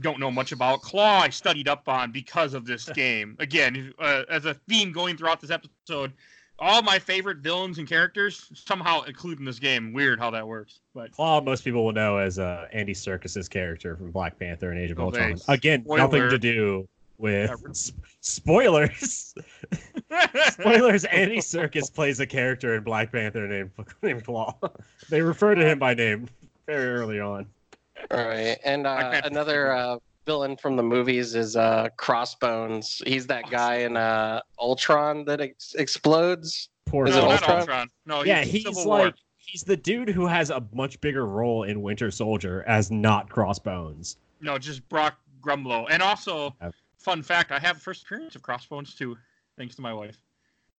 don't 0.00 0.18
know 0.20 0.30
much 0.30 0.52
about. 0.52 0.82
Claw, 0.82 1.20
I 1.20 1.28
studied 1.28 1.68
up 1.68 1.88
on 1.88 2.10
because 2.12 2.54
of 2.54 2.66
this 2.66 2.88
game. 2.94 3.36
Again, 3.38 3.92
uh, 3.98 4.22
as 4.30 4.44
a 4.44 4.54
theme 4.54 4.92
going 4.92 5.16
throughout 5.16 5.40
this 5.40 5.50
episode, 5.50 6.12
all 6.58 6.82
my 6.82 6.98
favorite 6.98 7.38
villains 7.38 7.78
and 7.78 7.88
characters 7.88 8.48
somehow 8.54 9.02
include 9.02 9.38
in 9.40 9.44
this 9.44 9.58
game. 9.58 9.92
Weird 9.92 10.18
how 10.20 10.30
that 10.30 10.46
works, 10.46 10.80
but 10.94 11.10
Claw, 11.12 11.40
most 11.40 11.64
people 11.64 11.84
will 11.84 11.92
know 11.92 12.16
as 12.18 12.38
uh, 12.38 12.68
Andy 12.72 12.94
Serkis's 12.94 13.48
character 13.48 13.96
from 13.96 14.10
Black 14.12 14.38
Panther 14.38 14.70
and 14.70 14.78
Age 14.80 14.90
of 14.92 15.00
Oh, 15.00 15.04
Ultron. 15.06 15.28
thanks. 15.30 15.48
Again, 15.48 15.82
Spoiler. 15.84 15.98
nothing 15.98 16.30
to 16.30 16.38
do 16.38 16.88
with 17.18 17.50
Yeah. 17.50 17.70
s- 17.70 17.92
spoilers. 18.20 19.34
Spoilers: 20.50 21.04
Andy 21.06 21.40
Circus 21.40 21.90
plays 21.90 22.20
a 22.20 22.26
character 22.26 22.74
in 22.76 22.82
Black 22.84 23.10
Panther 23.12 23.46
named 23.48 23.70
named 24.02 24.24
Claw. 24.24 24.54
They 25.10 25.22
refer 25.22 25.54
to 25.54 25.64
him 25.68 25.78
by 25.78 25.94
name 25.94 26.28
very 26.66 26.86
early 26.88 27.20
on. 27.20 27.46
All 28.10 28.24
right, 28.26 28.58
and 28.64 28.86
uh, 28.86 29.20
another 29.24 29.72
uh, 29.72 29.98
villain 30.26 30.56
from 30.56 30.76
the 30.76 30.82
movies 30.82 31.34
is 31.34 31.56
uh, 31.56 31.88
Crossbones. 31.96 33.02
He's 33.06 33.26
that 33.28 33.50
guy 33.50 33.76
in 33.76 33.96
uh, 33.96 34.40
Ultron 34.58 35.24
that 35.26 35.40
ex- 35.40 35.74
explodes. 35.74 36.68
Poor 36.86 37.06
Is 37.06 37.16
it 37.16 37.20
no, 37.20 37.26
Claw. 37.26 37.30
not 37.30 37.42
Ultron? 37.42 37.58
Ultron. 37.60 37.88
No, 38.06 38.18
he's 38.18 38.26
yeah, 38.28 38.44
he's 38.44 38.62
Civil 38.64 38.86
War. 38.86 38.98
like 39.06 39.14
he's 39.38 39.62
the 39.62 39.76
dude 39.76 40.08
who 40.08 40.26
has 40.26 40.50
a 40.50 40.62
much 40.72 41.00
bigger 41.00 41.26
role 41.26 41.62
in 41.64 41.82
Winter 41.82 42.10
Soldier 42.10 42.62
as 42.66 42.90
not 42.90 43.28
Crossbones. 43.30 44.16
no, 44.40 44.58
just 44.58 44.86
Brock 44.88 45.18
Rumlow. 45.42 45.86
And 45.90 46.02
also, 46.02 46.54
fun 46.98 47.22
fact: 47.22 47.52
I 47.52 47.58
have 47.58 47.80
first 47.80 48.04
appearance 48.04 48.34
of 48.34 48.42
Crossbones 48.42 48.94
too, 48.94 49.16
thanks 49.56 49.74
to 49.76 49.82
my 49.82 49.92
wife. 49.94 50.18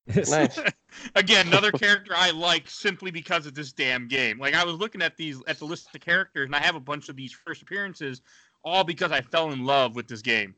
Nice. 0.08 0.60
Again, 1.16 1.48
another 1.48 1.72
character 1.72 2.14
I 2.16 2.32
like 2.32 2.70
simply 2.70 3.12
because 3.12 3.46
of 3.46 3.54
this 3.54 3.72
damn 3.72 4.08
game. 4.08 4.40
Like 4.40 4.54
I 4.54 4.64
was 4.64 4.76
looking 4.76 5.02
at 5.02 5.18
these 5.18 5.42
at 5.48 5.60
the 5.60 5.66
list 5.66 5.94
of 5.94 6.02
characters, 6.02 6.46
and 6.46 6.56
I 6.56 6.60
have 6.60 6.76
a 6.76 6.80
bunch 6.80 7.10
of 7.10 7.16
these 7.16 7.32
first 7.32 7.62
appearances, 7.62 8.22
all 8.64 8.84
because 8.84 9.12
I 9.12 9.22
fell 9.22 9.52
in 9.52 9.66
love 9.66 9.96
with 9.96 10.08
this 10.08 10.22
game. 10.22 10.56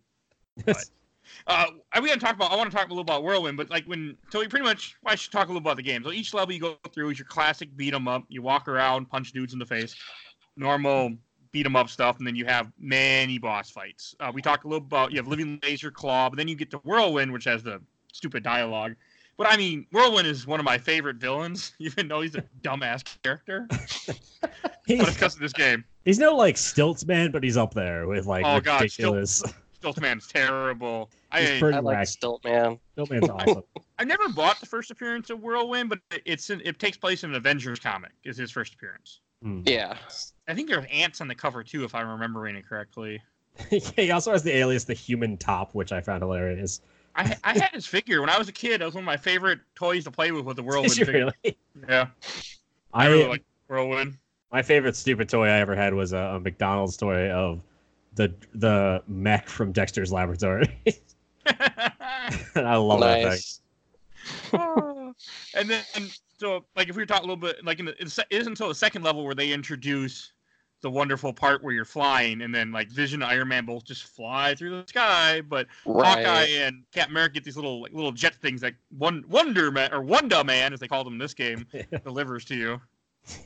Uh, 1.45 1.65
I 1.91 1.99
we 1.99 2.07
gotta 2.07 2.19
talk 2.19 2.35
about. 2.35 2.51
I 2.51 2.55
want 2.55 2.71
to 2.71 2.75
talk 2.75 2.85
a 2.85 2.89
little 2.89 3.01
about 3.01 3.23
Whirlwind, 3.23 3.57
but 3.57 3.69
like 3.69 3.83
when 3.85 4.17
so 4.29 4.39
we 4.39 4.47
pretty 4.47 4.63
much. 4.63 4.95
Well, 5.03 5.11
I 5.11 5.15
should 5.15 5.31
talk 5.31 5.45
a 5.45 5.49
little 5.49 5.57
about 5.61 5.75
the 5.75 5.83
game. 5.83 6.03
So 6.03 6.11
each 6.11 6.33
level 6.33 6.53
you 6.53 6.61
go 6.61 6.77
through 6.93 7.09
is 7.09 7.19
your 7.19 7.25
classic 7.27 7.75
beat 7.75 7.93
'em 7.93 8.07
up. 8.07 8.23
You 8.29 8.41
walk 8.41 8.67
around, 8.67 9.09
punch 9.09 9.33
dudes 9.33 9.53
in 9.53 9.59
the 9.59 9.65
face, 9.65 9.95
normal 10.55 11.11
beat 11.51 11.65
'em 11.65 11.75
up 11.75 11.89
stuff, 11.89 12.17
and 12.19 12.25
then 12.25 12.35
you 12.35 12.45
have 12.45 12.71
many 12.79 13.37
boss 13.37 13.69
fights. 13.69 14.15
Uh, 14.19 14.31
we 14.33 14.41
talked 14.41 14.63
a 14.63 14.67
little 14.67 14.85
about 14.85 15.11
you 15.11 15.17
have 15.17 15.27
Living 15.27 15.59
Laser 15.63 15.91
Claw, 15.91 16.29
but 16.29 16.37
then 16.37 16.47
you 16.47 16.55
get 16.55 16.71
to 16.71 16.77
Whirlwind, 16.77 17.31
which 17.31 17.43
has 17.43 17.63
the 17.63 17.81
stupid 18.13 18.43
dialogue. 18.43 18.95
But 19.37 19.47
I 19.47 19.55
mean, 19.57 19.85
Whirlwind 19.91 20.27
is 20.27 20.47
one 20.47 20.59
of 20.59 20.65
my 20.65 20.77
favorite 20.77 21.17
villains, 21.17 21.73
even 21.79 22.07
though 22.07 22.21
he's 22.21 22.35
a 22.35 22.43
dumbass 22.63 23.03
character. 23.23 23.67
but 23.69 23.79
it's 24.09 24.81
he's, 24.87 25.13
because 25.13 25.35
of 25.35 25.39
this 25.41 25.53
game. 25.53 25.85
he's 26.05 26.19
no 26.19 26.35
like 26.35 26.57
stilts 26.57 27.05
man, 27.05 27.31
but 27.31 27.43
he's 27.43 27.57
up 27.57 27.73
there 27.73 28.07
with 28.07 28.25
like 28.25 28.45
Oh, 28.45 28.59
God, 28.59 28.89
Stilt- 28.89 29.13
ridiculous. 29.15 29.43
Stiltman's 29.81 30.27
terrible. 30.27 31.11
I 31.31 31.57
pretty 31.59 31.77
I 31.77 31.81
like 31.81 31.97
wacky. 31.99 32.07
Stilt 32.07 32.43
Man. 32.43 32.79
Stiltman's 32.97 33.29
awesome. 33.29 33.63
I 33.99 34.03
never 34.03 34.27
bought 34.29 34.59
the 34.59 34.65
first 34.65 34.91
appearance 34.91 35.29
of 35.29 35.41
Whirlwind, 35.41 35.89
but 35.89 35.99
it's 36.25 36.49
in, 36.49 36.61
it 36.65 36.79
takes 36.79 36.97
place 36.97 37.23
in 37.23 37.29
an 37.31 37.35
Avengers 37.35 37.79
comic. 37.79 38.11
Is 38.23 38.37
his 38.37 38.49
first 38.49 38.73
appearance. 38.73 39.19
Hmm. 39.43 39.61
Yeah. 39.65 39.97
I 40.47 40.55
think 40.55 40.69
there's 40.69 40.85
ants 40.91 41.21
on 41.21 41.27
the 41.27 41.35
cover 41.35 41.63
too, 41.63 41.83
if 41.83 41.93
I'm 41.93 42.07
remembering 42.07 42.55
it 42.55 42.67
correctly. 42.67 43.21
he 43.69 44.11
also 44.11 44.31
has 44.31 44.43
the 44.43 44.55
alias 44.55 44.85
the 44.85 44.93
Human 44.93 45.37
Top, 45.37 45.75
which 45.75 45.91
I 45.91 46.01
found 46.01 46.23
hilarious. 46.23 46.81
I 47.17 47.35
I 47.43 47.53
had 47.53 47.71
his 47.73 47.85
figure 47.85 48.21
when 48.21 48.29
I 48.29 48.37
was 48.37 48.47
a 48.47 48.53
kid. 48.53 48.81
That 48.81 48.85
was 48.85 48.93
one 48.93 49.03
of 49.03 49.05
my 49.05 49.17
favorite 49.17 49.59
toys 49.75 50.03
to 50.05 50.11
play 50.11 50.31
with 50.31 50.45
with 50.45 50.55
the 50.55 50.63
whirlwind 50.63 50.93
Did 50.93 50.99
you 50.99 51.05
figure. 51.05 51.31
really? 51.43 51.57
Yeah, 51.89 52.07
I, 52.93 53.05
I 53.05 53.09
really 53.09 53.27
like 53.27 53.43
whirlwind. 53.67 54.17
my 54.51 54.61
favorite 54.61 54.95
stupid 54.95 55.27
toy 55.27 55.47
I 55.47 55.59
ever 55.59 55.75
had 55.75 55.93
was 55.93 56.13
a, 56.13 56.17
a 56.17 56.39
McDonald's 56.39 56.95
toy 56.95 57.29
of 57.31 57.61
the 58.13 58.33
the 58.53 59.03
mech 59.07 59.49
from 59.49 59.71
Dexter's 59.71 60.11
Laboratory. 60.11 60.67
I 61.45 62.75
love 62.75 62.99
that 63.01 63.33
thing. 63.33 63.39
Ah. 64.53 65.11
and 65.55 65.69
then 65.69 65.83
so 66.37 66.65
like 66.75 66.89
if 66.89 66.95
we 66.95 67.05
talk 67.05 67.19
a 67.19 67.21
little 67.21 67.35
bit 67.37 67.63
like 67.63 67.79
in 67.79 67.85
the, 67.85 68.01
it 68.01 68.13
isn't 68.29 68.51
until 68.51 68.67
the 68.67 68.75
second 68.75 69.03
level 69.03 69.23
where 69.23 69.35
they 69.35 69.51
introduce 69.51 70.33
the 70.81 70.89
wonderful 70.89 71.33
part 71.33 71.63
where 71.63 71.73
you're 71.73 71.85
flying 71.85 72.41
and 72.41 72.53
then 72.53 72.71
like 72.71 72.89
Vision 72.89 73.21
and 73.21 73.31
Iron 73.31 73.47
Man 73.47 73.65
both 73.65 73.85
just 73.85 74.03
fly 74.03 74.53
through 74.55 74.69
the 74.69 74.87
sky, 74.87 75.41
but 75.41 75.67
Hawkeye 75.85 76.45
and 76.45 76.83
Captain 76.91 77.13
America 77.13 77.35
get 77.35 77.43
these 77.43 77.55
little 77.55 77.81
like 77.81 77.93
little 77.93 78.11
jet 78.11 78.35
things 78.35 78.61
like 78.61 78.75
one 78.97 79.23
Wonder 79.27 79.71
Man 79.71 79.93
or 79.93 80.01
Wonder 80.01 80.43
Man 80.43 80.73
as 80.73 80.79
they 80.79 80.87
called 80.87 81.07
them 81.07 81.13
in 81.13 81.19
this 81.19 81.33
game 81.33 81.65
delivers 82.03 82.45
to 82.45 82.55
you. 82.55 82.81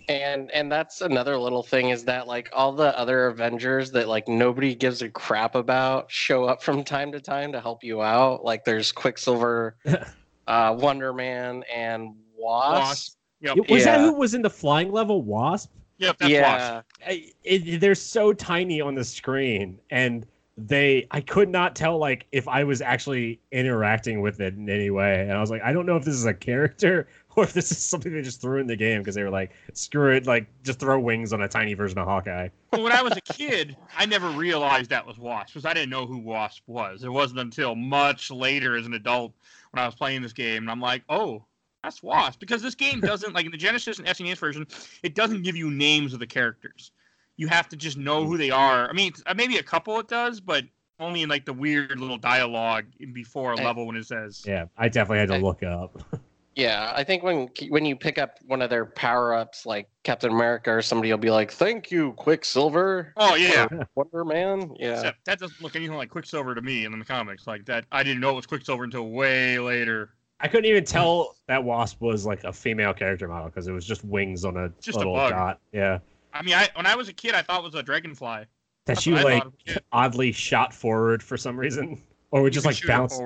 And 0.09 0.51
and 0.51 0.71
that's 0.71 1.01
another 1.01 1.37
little 1.37 1.63
thing 1.63 1.89
is 1.89 2.03
that 2.03 2.27
like 2.27 2.49
all 2.53 2.71
the 2.71 2.97
other 2.97 3.27
Avengers 3.27 3.91
that 3.91 4.07
like 4.07 4.27
nobody 4.27 4.75
gives 4.75 5.01
a 5.01 5.09
crap 5.09 5.55
about 5.55 6.11
show 6.11 6.45
up 6.45 6.61
from 6.61 6.83
time 6.83 7.11
to 7.13 7.19
time 7.19 7.51
to 7.53 7.61
help 7.61 7.83
you 7.83 8.01
out. 8.01 8.43
Like 8.43 8.63
there's 8.63 8.91
Quicksilver, 8.91 9.75
uh, 10.47 10.75
Wonder 10.77 11.13
Man, 11.13 11.63
and 11.73 12.13
Wasp. 12.37 12.81
Wasp. 12.81 13.17
Yep. 13.41 13.69
Was 13.69 13.85
that 13.85 13.99
who 14.01 14.13
was 14.13 14.35
in 14.35 14.43
the 14.43 14.49
flying 14.51 14.91
level 14.91 15.23
Wasp? 15.23 15.71
Yep, 16.01 16.17
that's 16.17 16.31
yeah, 16.31 16.81
I, 17.05 17.31
it, 17.43 17.79
they're 17.79 17.93
so 17.93 18.33
tiny 18.33 18.81
on 18.81 18.95
the 18.95 19.03
screen, 19.03 19.79
and 19.91 20.25
they 20.57 21.05
I 21.11 21.21
could 21.21 21.47
not 21.47 21.75
tell 21.75 21.99
like 21.99 22.25
if 22.31 22.47
I 22.47 22.63
was 22.63 22.81
actually 22.81 23.39
interacting 23.51 24.19
with 24.19 24.41
it 24.41 24.55
in 24.55 24.67
any 24.67 24.89
way, 24.89 25.21
and 25.21 25.33
I 25.33 25.39
was 25.39 25.51
like, 25.51 25.61
I 25.61 25.71
don't 25.71 25.85
know 25.85 25.97
if 25.97 26.03
this 26.03 26.15
is 26.15 26.25
a 26.25 26.33
character 26.33 27.07
or 27.35 27.43
if 27.43 27.53
this 27.53 27.71
is 27.71 27.77
something 27.77 28.11
they 28.11 28.23
just 28.23 28.41
threw 28.41 28.59
in 28.59 28.65
the 28.65 28.75
game 28.75 29.01
because 29.01 29.13
they 29.13 29.21
were 29.21 29.29
like, 29.29 29.51
screw 29.73 30.15
it, 30.15 30.25
like 30.25 30.47
just 30.63 30.79
throw 30.79 30.99
wings 30.99 31.33
on 31.33 31.41
a 31.43 31.47
tiny 31.47 31.75
version 31.75 31.99
of 31.99 32.07
Hawkeye. 32.07 32.49
But 32.71 32.81
when 32.81 32.93
I 32.93 33.03
was 33.03 33.15
a 33.15 33.33
kid, 33.33 33.77
I 33.95 34.07
never 34.07 34.29
realized 34.31 34.89
that 34.89 35.05
was 35.05 35.19
Wasp 35.19 35.53
because 35.53 35.65
I 35.65 35.73
didn't 35.75 35.91
know 35.91 36.07
who 36.07 36.17
Wasp 36.17 36.63
was. 36.65 37.03
It 37.03 37.11
wasn't 37.11 37.41
until 37.41 37.75
much 37.75 38.31
later 38.31 38.75
as 38.75 38.87
an 38.87 38.95
adult 38.95 39.33
when 39.69 39.83
I 39.83 39.85
was 39.85 39.93
playing 39.93 40.23
this 40.23 40.33
game, 40.33 40.63
and 40.63 40.71
I'm 40.71 40.81
like, 40.81 41.03
oh, 41.09 41.45
that's 41.83 42.03
Wasp. 42.03 42.39
Because 42.39 42.61
this 42.61 42.75
game 42.75 42.99
doesn't, 42.99 43.33
like 43.33 43.45
in 43.45 43.51
the 43.51 43.57
Genesis 43.57 43.97
and 43.99 44.07
SNES 44.07 44.37
version, 44.37 44.67
it 45.03 45.15
doesn't 45.15 45.41
give 45.43 45.55
you 45.55 45.69
names 45.71 46.13
of 46.13 46.19
the 46.19 46.27
characters. 46.27 46.91
You 47.37 47.47
have 47.47 47.67
to 47.69 47.75
just 47.75 47.97
know 47.97 48.25
who 48.25 48.37
they 48.37 48.51
are. 48.51 48.87
I 48.89 48.93
mean, 48.93 49.13
uh, 49.25 49.33
maybe 49.33 49.57
a 49.57 49.63
couple 49.63 49.99
it 49.99 50.07
does, 50.07 50.39
but 50.39 50.63
only 50.99 51.23
in 51.23 51.29
like 51.29 51.45
the 51.45 51.53
weird 51.53 51.99
little 51.99 52.17
dialogue 52.19 52.85
before 53.13 53.53
a 53.53 53.59
Eh. 53.59 53.63
level 53.65 53.87
when 53.87 53.95
it 53.95 54.05
says, 54.05 54.43
Yeah, 54.45 54.65
I 54.77 54.89
definitely 54.89 55.19
had 55.19 55.29
to 55.29 55.35
I- 55.35 55.39
look 55.39 55.63
up. 55.63 56.03
yeah. 56.55 56.93
I 56.95 57.03
think 57.03 57.23
when 57.23 57.49
when 57.69 57.83
you 57.85 57.95
pick 57.95 58.19
up 58.19 58.37
one 58.45 58.61
of 58.61 58.69
their 58.69 58.85
power 58.85 59.33
ups, 59.33 59.65
like 59.65 59.89
Captain 60.03 60.31
America 60.31 60.69
or 60.71 60.83
somebody, 60.83 61.09
will 61.11 61.17
be 61.17 61.31
like, 61.31 61.51
"Thank 61.51 61.89
you, 61.89 62.11
Quicksilver." 62.17 63.13
oh, 63.17 63.33
yeah. 63.35 63.67
Wonder 63.95 64.23
Man. 64.23 64.75
Yeah. 64.77 64.93
Except 64.93 65.25
that 65.25 65.39
doesn't 65.39 65.61
look 65.63 65.75
anything 65.75 65.95
like 65.97 66.09
Quicksilver 66.11 66.53
to 66.53 66.61
me 66.61 66.85
in 66.85 66.99
the 66.99 67.05
comics. 67.05 67.47
Like 67.47 67.65
that, 67.65 67.85
I 67.91 68.03
didn't 68.03 68.19
know 68.19 68.31
it 68.31 68.35
was 68.35 68.45
Quicksilver 68.45 68.83
until 68.83 69.09
way 69.09 69.57
later. 69.57 70.11
I 70.41 70.47
couldn't 70.47 70.65
even 70.65 70.83
tell 70.83 71.35
that 71.47 71.63
Wasp 71.63 72.01
was 72.01 72.25
like 72.25 72.43
a 72.43 72.51
female 72.53 72.93
character 72.93 73.27
model 73.27 73.47
because 73.49 73.67
it 73.67 73.71
was 73.71 73.85
just 73.85 74.03
wings 74.03 74.43
on 74.43 74.57
a 74.57 74.69
Just 74.81 74.95
a 74.95 74.99
little 74.99 75.13
bug. 75.15 75.31
dot. 75.31 75.59
Yeah, 75.71 75.99
I 76.33 76.41
mean, 76.41 76.55
I 76.55 76.69
when 76.75 76.85
I 76.85 76.95
was 76.95 77.09
a 77.09 77.13
kid, 77.13 77.35
I 77.35 77.41
thought 77.41 77.59
it 77.59 77.63
was 77.63 77.75
a 77.75 77.83
dragonfly. 77.83 78.39
that 78.39 78.47
That's 78.85 79.01
she 79.01 79.11
what 79.13 79.23
like 79.23 79.43
thought 79.43 79.53
as 79.67 79.71
a 79.71 79.73
kid. 79.75 79.83
oddly 79.91 80.31
shot 80.31 80.73
forward 80.73 81.21
for 81.21 81.37
some 81.37 81.57
reason, 81.57 82.01
or 82.31 82.41
would 82.41 82.53
You 82.55 82.61
just 82.61 82.65
like 82.65 82.85
bounce. 82.87 83.19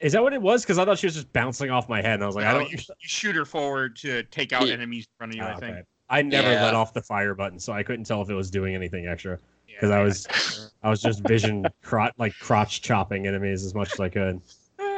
Is 0.00 0.12
that 0.12 0.22
what 0.22 0.32
it 0.32 0.42
was? 0.42 0.62
Because 0.62 0.78
I 0.78 0.84
thought 0.84 0.98
she 0.98 1.06
was 1.06 1.14
just 1.14 1.32
bouncing 1.32 1.70
off 1.70 1.88
my 1.88 2.02
head, 2.02 2.14
and 2.14 2.24
I 2.24 2.26
was 2.26 2.34
like, 2.36 2.46
I 2.46 2.52
don't. 2.52 2.70
you, 2.70 2.78
you 2.78 2.94
shoot 3.08 3.36
her 3.36 3.44
forward 3.44 3.96
to 3.96 4.22
take 4.24 4.52
out 4.52 4.66
Yeah. 4.66 4.74
enemies 4.74 5.04
in 5.06 5.10
front 5.18 5.32
of 5.32 5.36
you. 5.36 5.42
Oh, 5.42 5.46
I 5.46 5.52
ah, 5.52 5.56
think. 5.58 5.72
okay. 5.76 5.82
I 6.10 6.22
never 6.22 6.50
Yeah. 6.50 6.64
let 6.64 6.74
off 6.74 6.92
the 6.92 7.00
fire 7.02 7.34
button, 7.34 7.58
so 7.58 7.72
I 7.72 7.82
couldn't 7.82 8.04
tell 8.04 8.20
if 8.20 8.28
it 8.28 8.34
was 8.34 8.50
doing 8.50 8.74
anything 8.74 9.06
extra. 9.06 9.38
Yeah, 9.68 9.80
'Cause 9.80 9.90
I 9.90 9.98
yeah. 9.98 10.04
was- 10.04 10.70
I 10.82 10.90
was 10.90 11.00
just 11.00 11.26
vision 11.26 11.66
crotch 11.82 12.12
like 12.18 12.34
crotch 12.38 12.82
chopping 12.82 13.26
enemies 13.26 13.64
as 13.64 13.74
much 13.74 13.92
as 13.94 14.00
I 14.00 14.08
could. 14.08 14.40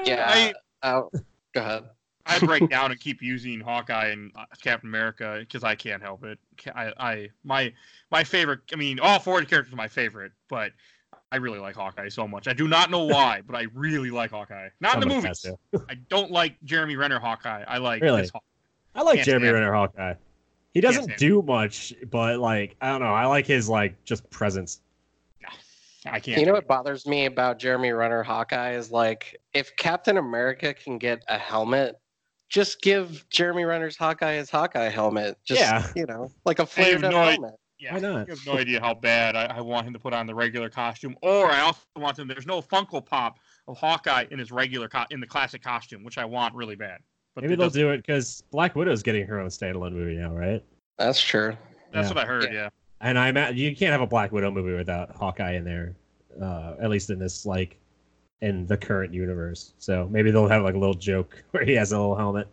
Yeah. 0.05 0.25
I, 0.29 0.55
Oh, 0.83 1.11
go 1.57 1.63
ahead. 1.63 1.85
I 2.27 2.39
break 2.41 2.69
down 2.71 2.91
and 2.91 3.01
keep 3.01 3.23
using 3.23 3.61
Hawkeye 3.61 4.09
and 4.09 4.33
uh, 4.37 4.45
Captain 4.63 4.89
America 4.89 5.39
because 5.41 5.65
I 5.65 5.75
can't 5.75 6.03
help 6.03 6.25
it. 6.25 6.39
I, 6.75 6.93
I 6.99 7.29
my 7.45 7.73
my 8.11 8.25
favorite. 8.25 8.61
I 8.73 8.77
mean, 8.77 9.01
all 9.01 9.19
four 9.19 9.43
characters 9.43 9.73
are 9.73 9.77
my 9.77 9.89
favorite, 9.89 10.33
but 10.49 10.73
I 11.33 11.37
really 11.37 11.59
like 11.59 11.77
Hawkeye 11.77 12.09
so 12.09 12.27
much. 12.29 12.49
I 12.49 12.53
do 12.53 12.69
not 12.69 12.91
know 12.91 13.05
why, 13.05 13.43
but 13.47 13.57
I 13.57 13.67
really 13.75 14.11
like 14.11 14.31
Hawkeye. 14.31 14.69
Not 14.81 14.95
in 14.95 15.01
the 15.01 15.15
movies. 15.15 15.47
I 15.89 15.95
don't 16.09 16.31
like 16.31 16.63
Jeremy 16.65 16.97
Renner 16.97 17.19
Hawkeye. 17.19 17.65
I 17.67 17.79
like 17.79 18.03
Really? 18.03 18.23
this 18.23 18.31
Haw- 18.31 18.41
I 18.95 19.03
like 19.03 19.17
Can't 19.17 19.27
Jeremy 19.27 19.49
Renner 19.49 19.73
Hawkeye. 19.73 20.15
He 20.73 20.81
doesn't 20.81 21.17
do 21.17 21.43
much, 21.43 21.95
but 22.11 22.39
like 22.39 22.77
I 22.81 22.89
don't 22.89 23.01
know. 23.01 23.15
I 23.15 23.27
like 23.27 23.47
his 23.47 23.69
like 23.69 24.03
just 24.05 24.29
presence. 24.31 24.83
I 26.07 26.21
can't. 26.21 26.39
You 26.41 26.47
know 26.47 26.53
what 26.53 26.63
it. 26.65 26.69
bothers 26.69 27.07
me 27.07 27.27
about 27.27 27.59
Jeremy 27.59 27.91
Renner 27.93 28.23
Hawkeye 28.23 28.73
is 28.73 28.91
like 28.91 29.37
if 29.55 29.75
Captain 29.77 30.17
America 30.19 30.73
can 30.75 30.99
get 30.99 31.23
a 31.29 31.39
helmet, 31.39 31.97
just 32.49 32.81
give 32.83 33.25
Jeremy 33.31 33.65
Renner's 33.65 33.97
Hawkeye 33.97 34.35
his 34.35 34.51
Hawkeye 34.51 34.89
helmet. 34.89 35.37
Just 35.45 35.61
Yeah. 35.61 35.87
you 35.97 36.07
know, 36.07 36.31
like 36.45 36.59
a 36.59 36.63
have 36.63 36.71
flared 36.71 37.01
no 37.03 37.09
idea- 37.09 37.33
helmet. 37.33 37.55
Yeah, 37.79 37.93
Why 37.93 38.01
not? 38.01 38.27
You 38.27 38.35
have 38.35 38.47
no 38.47 38.57
idea 38.57 38.81
how 38.81 38.95
bad 38.95 39.37
I, 39.37 39.57
I 39.59 39.61
want 39.61 39.87
him 39.87 39.93
to 39.93 39.99
put 39.99 40.15
on 40.15 40.27
the 40.27 40.35
regular 40.35 40.71
costume, 40.71 41.15
or 41.21 41.51
I 41.51 41.61
also 41.61 41.81
want 41.97 42.19
him. 42.19 42.27
There's 42.27 42.47
no 42.47 42.63
Funko 42.63 43.05
Pop 43.05 43.39
of 43.69 43.77
Hawkeye 43.77 44.25
in 44.31 44.39
his 44.39 44.51
regular 44.51 44.89
co- 44.89 45.05
in 45.11 45.21
the 45.21 45.27
classic 45.27 45.63
costume, 45.63 46.03
which 46.03 46.17
I 46.17 46.25
want 46.25 46.55
really 46.55 46.75
bad. 46.75 47.01
But 47.35 47.45
Maybe 47.45 47.55
they'll 47.55 47.69
do 47.69 47.91
it 47.91 47.99
because 47.99 48.43
Black 48.51 48.77
Widow's 48.77 49.03
getting 49.03 49.27
her 49.27 49.39
own 49.41 49.49
standalone 49.49 49.93
movie 49.93 50.17
now, 50.17 50.35
right? 50.35 50.65
That's 50.97 51.21
true. 51.21 51.55
That's 51.93 52.09
Yeah. 52.09 52.15
what 52.15 52.25
I 52.25 52.27
heard. 52.27 52.45
Yeah. 52.45 52.51
Yeah. 52.53 52.69
And 53.01 53.19
I 53.19 53.29
imagine 53.29 53.57
you 53.59 53.77
can't 53.77 53.93
have 53.93 54.01
a 54.01 54.07
Black 54.07 54.33
Widow 54.33 54.51
movie 54.51 54.75
without 54.75 55.15
Hawkeye 55.15 55.53
in 55.53 55.65
there, 55.65 55.95
uh, 56.41 56.75
at 56.81 56.91
least 56.91 57.11
in 57.11 57.19
this 57.19 57.45
like 57.45 57.77
in 58.41 58.67
the 58.67 58.77
current 58.77 59.13
universe. 59.13 59.75
So 59.79 60.09
maybe 60.11 60.31
they'll 60.31 60.49
have 60.49 60.63
like 60.63 60.75
a 60.75 60.79
little 60.79 60.95
joke 60.95 61.43
where 61.51 61.65
he 61.65 61.75
has 61.75 61.93
a 61.93 61.99
little 61.99 62.17
helmet. 62.17 62.49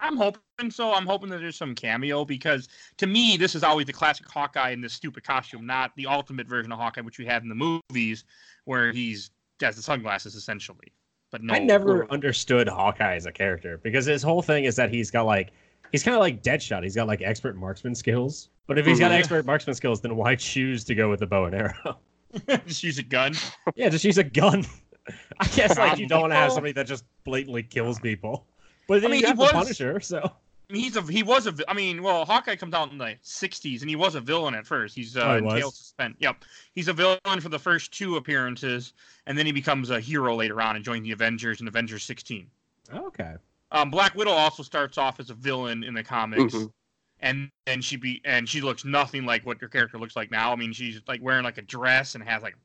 I'm 0.00 0.16
hoping 0.16 0.70
so. 0.70 0.92
I'm 0.92 1.06
hoping 1.06 1.28
that 1.30 1.38
there's 1.38 1.56
some 1.56 1.74
cameo 1.74 2.24
because 2.24 2.68
to 2.98 3.06
me, 3.06 3.36
this 3.36 3.56
is 3.56 3.64
always 3.64 3.86
the 3.86 3.92
classic 3.92 4.28
Hawkeye 4.28 4.70
in 4.70 4.80
this 4.80 4.92
stupid 4.92 5.24
costume, 5.24 5.66
not 5.66 5.94
the 5.96 6.06
ultimate 6.06 6.46
version 6.46 6.70
of 6.70 6.78
Hawkeye, 6.78 7.00
which 7.00 7.18
we 7.18 7.26
have 7.26 7.42
in 7.42 7.48
the 7.48 7.80
movies, 7.90 8.24
where 8.64 8.92
he's 8.92 9.30
has 9.60 9.74
the 9.74 9.82
sunglasses 9.82 10.36
essentially. 10.36 10.92
But 11.30 11.42
no, 11.42 11.54
I 11.54 11.58
never 11.58 12.10
understood 12.12 12.68
Hawkeye 12.68 13.16
as 13.16 13.26
a 13.26 13.32
character 13.32 13.78
because 13.82 14.06
his 14.06 14.22
whole 14.22 14.40
thing 14.40 14.64
is 14.64 14.76
that 14.76 14.90
he's 14.90 15.10
got 15.10 15.26
like 15.26 15.50
he's 15.90 16.04
kind 16.04 16.14
of 16.14 16.20
like 16.20 16.42
Deadshot. 16.42 16.84
He's 16.84 16.94
got 16.94 17.08
like 17.08 17.20
expert 17.20 17.56
marksman 17.56 17.94
skills. 17.94 18.50
But 18.68 18.78
if 18.78 18.86
he's 18.86 19.00
got 19.00 19.10
expert 19.10 19.44
marksman 19.46 19.74
skills, 19.74 20.00
then 20.02 20.14
why 20.14 20.36
choose 20.36 20.84
to 20.84 20.94
go 20.94 21.08
with 21.10 21.18
the 21.20 21.26
bow 21.26 21.46
and 21.46 21.54
arrow? 21.56 21.98
just 22.66 22.84
use 22.84 22.98
a 22.98 23.02
gun. 23.02 23.34
yeah, 23.74 23.88
just 23.88 24.04
use 24.04 24.18
a 24.18 24.24
gun. 24.24 24.64
I 25.40 25.46
guess 25.48 25.76
like 25.78 25.98
you 25.98 26.06
don't 26.06 26.20
want 26.20 26.32
to 26.32 26.36
have 26.36 26.52
somebody 26.52 26.72
that 26.74 26.86
just 26.86 27.04
blatantly 27.24 27.62
kills 27.64 27.98
people. 27.98 28.46
But 28.86 29.00
then 29.00 29.10
I 29.10 29.12
mean, 29.12 29.20
you 29.20 29.26
he 29.26 29.30
have 29.30 29.38
was- 29.38 29.48
the 29.48 29.54
Punisher, 29.54 30.00
so 30.00 30.30
he's 30.68 30.96
a 30.96 31.02
he 31.02 31.22
was 31.22 31.46
a 31.46 31.50
vi- 31.52 31.64
I 31.66 31.72
mean, 31.72 32.02
well, 32.02 32.26
Hawkeye 32.26 32.56
comes 32.56 32.74
out 32.74 32.92
in 32.92 32.98
the 32.98 33.16
'60s, 33.24 33.80
and 33.80 33.88
he 33.88 33.96
was 33.96 34.14
a 34.14 34.20
villain 34.20 34.54
at 34.54 34.66
first. 34.66 34.94
He's 34.94 35.16
uh, 35.16 35.20
Oh, 35.22 35.32
he 35.32 35.38
in 35.38 35.44
was? 35.46 35.54
Tales 35.54 35.72
of 35.72 35.78
Suspense. 35.78 36.16
Yep, 36.20 36.44
he's 36.74 36.88
a 36.88 36.92
villain 36.92 37.40
for 37.40 37.48
the 37.48 37.58
first 37.58 37.90
two 37.92 38.16
appearances, 38.16 38.92
and 39.26 39.36
then 39.38 39.46
he 39.46 39.52
becomes 39.52 39.88
a 39.88 39.98
hero 39.98 40.36
later 40.36 40.60
on 40.60 40.76
and 40.76 40.84
joins 40.84 41.04
the 41.04 41.12
Avengers 41.12 41.62
in 41.62 41.68
Avengers 41.68 42.04
16. 42.04 42.46
okay. 42.94 43.34
Um, 43.70 43.90
Black 43.90 44.14
Widow 44.14 44.30
also 44.30 44.62
starts 44.62 44.96
off 44.96 45.20
as 45.20 45.28
a 45.28 45.34
villain 45.34 45.84
in 45.84 45.92
the 45.92 46.02
comics, 46.02 46.54
Mhm. 46.54 46.72
And 47.20 47.50
and 47.66 47.84
she 47.84 47.96
be 47.96 48.20
and 48.24 48.48
she 48.48 48.60
looks 48.60 48.84
nothing 48.84 49.24
like 49.24 49.44
what 49.46 49.60
her 49.60 49.68
character 49.68 49.98
looks 49.98 50.16
like 50.16 50.30
now. 50.30 50.52
I 50.52 50.56
mean, 50.56 50.72
she's 50.72 51.00
like 51.08 51.22
wearing 51.22 51.44
like 51.44 51.58
a 51.58 51.62
dress 51.62 52.14
and 52.14 52.24
has 52.24 52.42
like 52.42 52.56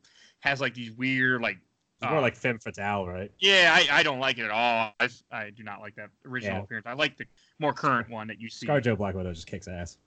has 0.42 0.62
like 0.62 0.74
these 0.74 0.92
weird 0.92 1.42
like 1.42 1.58
It's 2.02 2.10
more 2.10 2.20
uh, 2.20 2.22
like 2.22 2.36
femme 2.36 2.60
fatale, 2.60 3.08
right? 3.08 3.32
yeah, 3.40 3.74
I, 3.76 4.00
I 4.00 4.04
don't 4.04 4.20
like 4.20 4.38
it 4.38 4.44
at 4.46 4.52
all. 4.52 4.94
I, 5.00 5.10
I 5.32 5.50
do 5.52 5.64
not 5.64 5.80
like 5.82 5.96
that 5.96 6.10
original 6.26 6.58
Yeah. 6.58 6.64
appearance. 6.64 6.86
I 6.88 6.94
like 6.94 7.18
the 7.18 7.26
more 7.60 7.74
current 7.74 8.10
one 8.10 8.28
that 8.28 8.40
you 8.40 8.50
see. 8.50 8.68
ScarJo 8.68 8.98
Black 8.98 9.16
Widow 9.16 9.34
just 9.34 9.48
kicks 9.48 9.68
ass. 9.68 9.98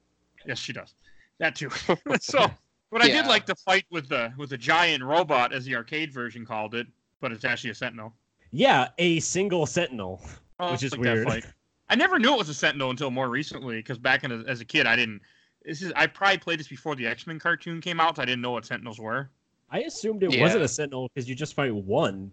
Yes, 0.46 0.58
she 0.58 0.72
does. 0.72 0.94
That 1.38 1.56
too. 1.56 1.70
so, 2.20 2.50
but 2.90 3.02
I 3.02 3.08
did 3.08 3.26
like 3.26 3.46
the 3.46 3.54
fight 3.56 3.84
with 3.90 4.08
the 4.08 4.32
with 4.38 4.50
the 4.50 4.58
giant 4.58 5.02
robot, 5.02 5.52
as 5.52 5.64
the 5.64 5.74
arcade 5.74 6.12
version 6.12 6.46
called 6.46 6.74
it, 6.74 6.86
but 7.20 7.32
it's 7.32 7.44
actually 7.44 7.70
a 7.70 7.74
Sentinel. 7.74 8.12
Yeah, 8.52 8.88
a 8.98 9.18
single 9.20 9.66
Sentinel. 9.66 10.22
Oh, 10.60 10.72
Which 10.72 10.82
is 10.82 10.92
like 10.92 11.02
that 11.02 11.26
weird. 11.26 11.44
fight. 11.88 11.94
I 11.94 11.96
never 11.96 12.18
knew 12.18 12.32
it 12.32 12.38
was 12.38 12.48
a 12.48 12.54
Sentinel 12.54 12.90
until 12.90 13.10
more 13.10 13.28
recently, 13.28 13.76
because 13.76 13.98
back 13.98 14.24
in 14.24 14.32
a, 14.32 14.44
as 14.48 14.60
a 14.60 14.64
kid, 14.64 14.86
I 14.86 14.96
didn't. 14.96 15.20
This 15.64 15.82
is 15.82 15.92
I 15.96 16.06
probably 16.06 16.38
played 16.38 16.60
this 16.60 16.68
before 16.68 16.94
the 16.94 17.06
X 17.06 17.26
Men 17.26 17.38
cartoon 17.38 17.80
came 17.80 17.98
out, 18.00 18.16
so 18.16 18.22
I 18.22 18.24
didn't 18.24 18.40
know 18.42 18.52
what 18.52 18.64
Sentinels 18.64 18.98
were. 19.00 19.30
I 19.70 19.80
assumed 19.80 20.22
it 20.22 20.32
Yeah. 20.32 20.42
wasn't 20.42 20.62
a 20.62 20.68
Sentinel 20.68 21.08
because 21.12 21.28
you 21.28 21.34
just 21.34 21.54
fight 21.54 21.74
one, 21.74 22.30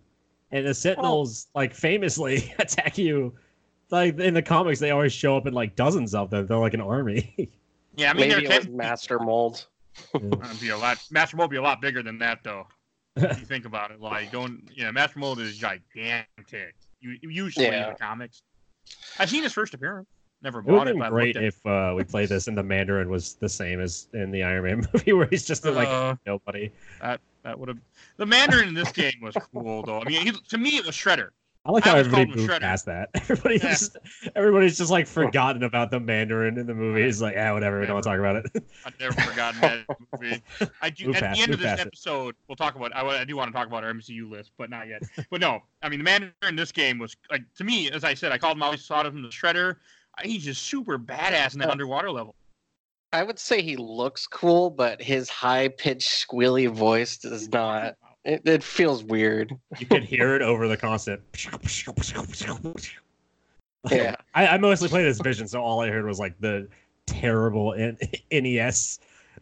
and 0.52 0.68
the 0.68 0.74
Sentinels 0.74 1.48
oh. 1.56 1.60
like 1.60 1.74
famously 1.74 2.54
attack 2.60 2.98
you. 2.98 3.34
Like 3.90 4.20
in 4.20 4.34
the 4.34 4.42
comics, 4.42 4.80
they 4.80 4.92
always 4.92 5.14
show 5.14 5.36
up 5.38 5.46
in 5.48 5.54
like 5.54 5.76
dozens 5.76 6.14
of 6.16 6.30
them. 6.30 6.48
They're 6.48 6.58
like 6.58 6.74
an 6.74 6.82
army. 6.82 7.50
Yeah, 7.96 8.10
I 8.10 8.14
mean 8.14 8.30
Maybe 8.30 8.48
there 8.48 8.58
it 8.58 8.66
was 8.66 8.76
Master 8.76 9.20
Mold. 9.22 9.68
be 10.60 10.70
a 10.70 10.78
lot. 10.78 10.98
Master 11.12 11.38
Mold 11.38 11.52
be 11.52 11.58
a 11.58 11.62
lot 11.62 11.80
bigger 11.80 12.02
than 12.02 12.18
that 12.18 12.40
though. 12.44 12.66
if 13.16 13.40
you 13.40 13.46
think 13.46 13.66
about 13.66 13.92
it, 13.92 14.02
like 14.02 14.32
going, 14.32 14.68
you 14.74 14.84
know, 14.84 14.92
Master 14.92 15.20
Mold 15.20 15.40
is 15.40 15.56
gigantic. 15.60 16.74
You, 17.02 17.18
you 17.22 17.30
usually 17.30 17.68
Yeah. 17.68 17.90
in 17.90 17.94
the 17.94 18.00
comics. 18.00 18.42
I've 19.20 19.30
seen 19.30 19.44
his 19.44 19.54
first 19.54 19.74
appearance. 19.74 20.08
Never 20.42 20.60
It 20.60 20.66
would 20.66 20.72
bought 20.74 20.88
have 20.88 20.96
it, 20.98 21.00
been 21.00 21.10
great 21.10 21.36
if 21.38 21.66
uh, 21.66 21.94
we 21.96 22.04
played 22.04 22.28
this 22.30 22.48
and 22.48 22.58
the 22.58 22.64
Mandarin 22.64 23.10
was 23.10 23.36
the 23.36 23.48
same 23.48 23.80
as 23.80 24.08
in 24.14 24.30
the 24.32 24.44
Iron 24.44 24.64
Man 24.66 24.88
movie, 24.94 25.14
where 25.14 25.28
he's 25.28 25.46
just 25.46 25.64
like 25.64 25.88
Uh, 25.88 26.16
nobody. 26.26 26.70
that 27.02 27.20
would 27.58 27.70
have. 27.70 27.78
The 28.18 28.26
Mandarin 28.26 28.68
in 28.68 28.74
this 28.74 28.92
game 28.92 29.14
was 29.22 29.36
cool, 29.54 29.84
though. 29.84 30.02
I 30.02 30.04
mean, 30.06 30.22
he, 30.22 30.32
to 30.32 30.58
me, 30.58 30.76
it 30.78 30.86
was 30.86 30.96
Shredder. 30.96 31.30
I 31.66 31.72
like 31.72 31.86
how 31.86 31.92
always 31.92 32.08
called 32.08 32.20
everybody 32.20 32.32
him 32.42 32.48
moved 32.48 32.52
Shredder. 32.52 32.60
past 32.62 32.86
that. 32.88 33.10
Everybody's 33.16 33.64
Yeah. 33.64 33.70
just, 33.70 33.98
everybody's 34.36 34.78
just 34.78 34.92
like 34.92 35.08
forgotten 35.08 35.64
about 35.64 35.92
the 35.92 36.00
Mandarin 36.02 36.58
in 36.58 36.68
the 36.68 36.74
movie. 36.74 37.04
It's 37.04 37.22
like, 37.22 37.36
yeah, 37.36 37.54
whatever. 37.54 37.80
We 37.80 37.86
don't 37.86 37.94
want 37.96 38.04
to 38.04 38.10
talk 38.10 38.20
about 38.20 38.36
it. 38.36 38.64
I've 38.86 39.00
never 39.00 39.14
forgotten 39.22 39.62
that 39.62 39.86
movie. 40.22 40.44
I 40.82 40.90
do. 40.90 41.08
Move 41.08 41.16
at 41.16 41.24
past- 41.24 41.38
the 41.38 41.44
end 41.44 41.54
of 41.54 41.60
this 41.60 41.68
past 41.70 41.82
it. 41.82 41.88
episode, 41.88 42.36
we'll 42.50 42.58
talk 42.58 42.76
about. 42.76 42.94
I, 42.94 43.08
I 43.22 43.24
do 43.24 43.38
want 43.38 43.50
to 43.50 43.58
talk 43.58 43.68
about 43.68 43.86
our 43.86 43.94
MCU 43.94 44.30
list, 44.30 44.52
but 44.58 44.70
not 44.70 44.90
yet. 44.90 45.04
But 45.32 45.40
no, 45.40 45.62
I 45.82 45.88
mean, 45.88 46.00
the 46.00 46.04
Mandarin 46.04 46.34
in 46.50 46.56
this 46.58 46.74
game 46.74 47.00
was 47.00 47.16
like 47.32 47.44
to 47.56 47.64
me, 47.64 47.90
as 47.92 48.04
I 48.04 48.14
said, 48.14 48.34
I 48.34 48.38
called 48.38 48.58
him. 48.58 48.64
I 48.64 48.66
always 48.66 48.86
thought 48.86 49.06
of 49.06 49.16
him 49.16 49.24
as 49.24 49.32
Shredder. 49.34 49.78
He's 50.22 50.44
just 50.44 50.64
super 50.64 51.00
badass 51.00 51.54
in 51.54 51.60
that 51.60 51.68
Yeah. 51.68 51.72
underwater 51.72 52.12
level. 52.12 52.36
I 53.14 53.24
would 53.24 53.40
say 53.40 53.62
he 53.62 53.78
looks 53.78 54.28
cool, 54.28 54.70
but 54.70 55.02
his 55.02 55.30
high 55.30 55.70
pitched 55.70 56.10
squealy 56.28 56.70
voice 56.70 57.16
does 57.18 57.48
not. 57.48 57.96
It, 58.26 58.42
it 58.46 58.64
feels 58.64 59.04
weird. 59.04 59.58
You 59.80 59.86
could 59.86 60.04
hear 60.04 60.36
it 60.36 60.42
over 60.42 60.68
the 60.68 60.78
constant. 60.78 61.22
Yeah. 63.92 64.16
I, 64.34 64.48
I 64.48 64.58
mostly 64.58 64.88
played 64.88 65.06
as 65.06 65.20
Vision, 65.20 65.48
so 65.48 65.62
all 65.62 65.82
I 65.82 65.90
heard 65.90 66.06
was 66.06 66.20
like 66.20 66.40
the 66.40 66.68
terrible 67.06 67.74
N- 67.74 67.98
NES 68.32 69.00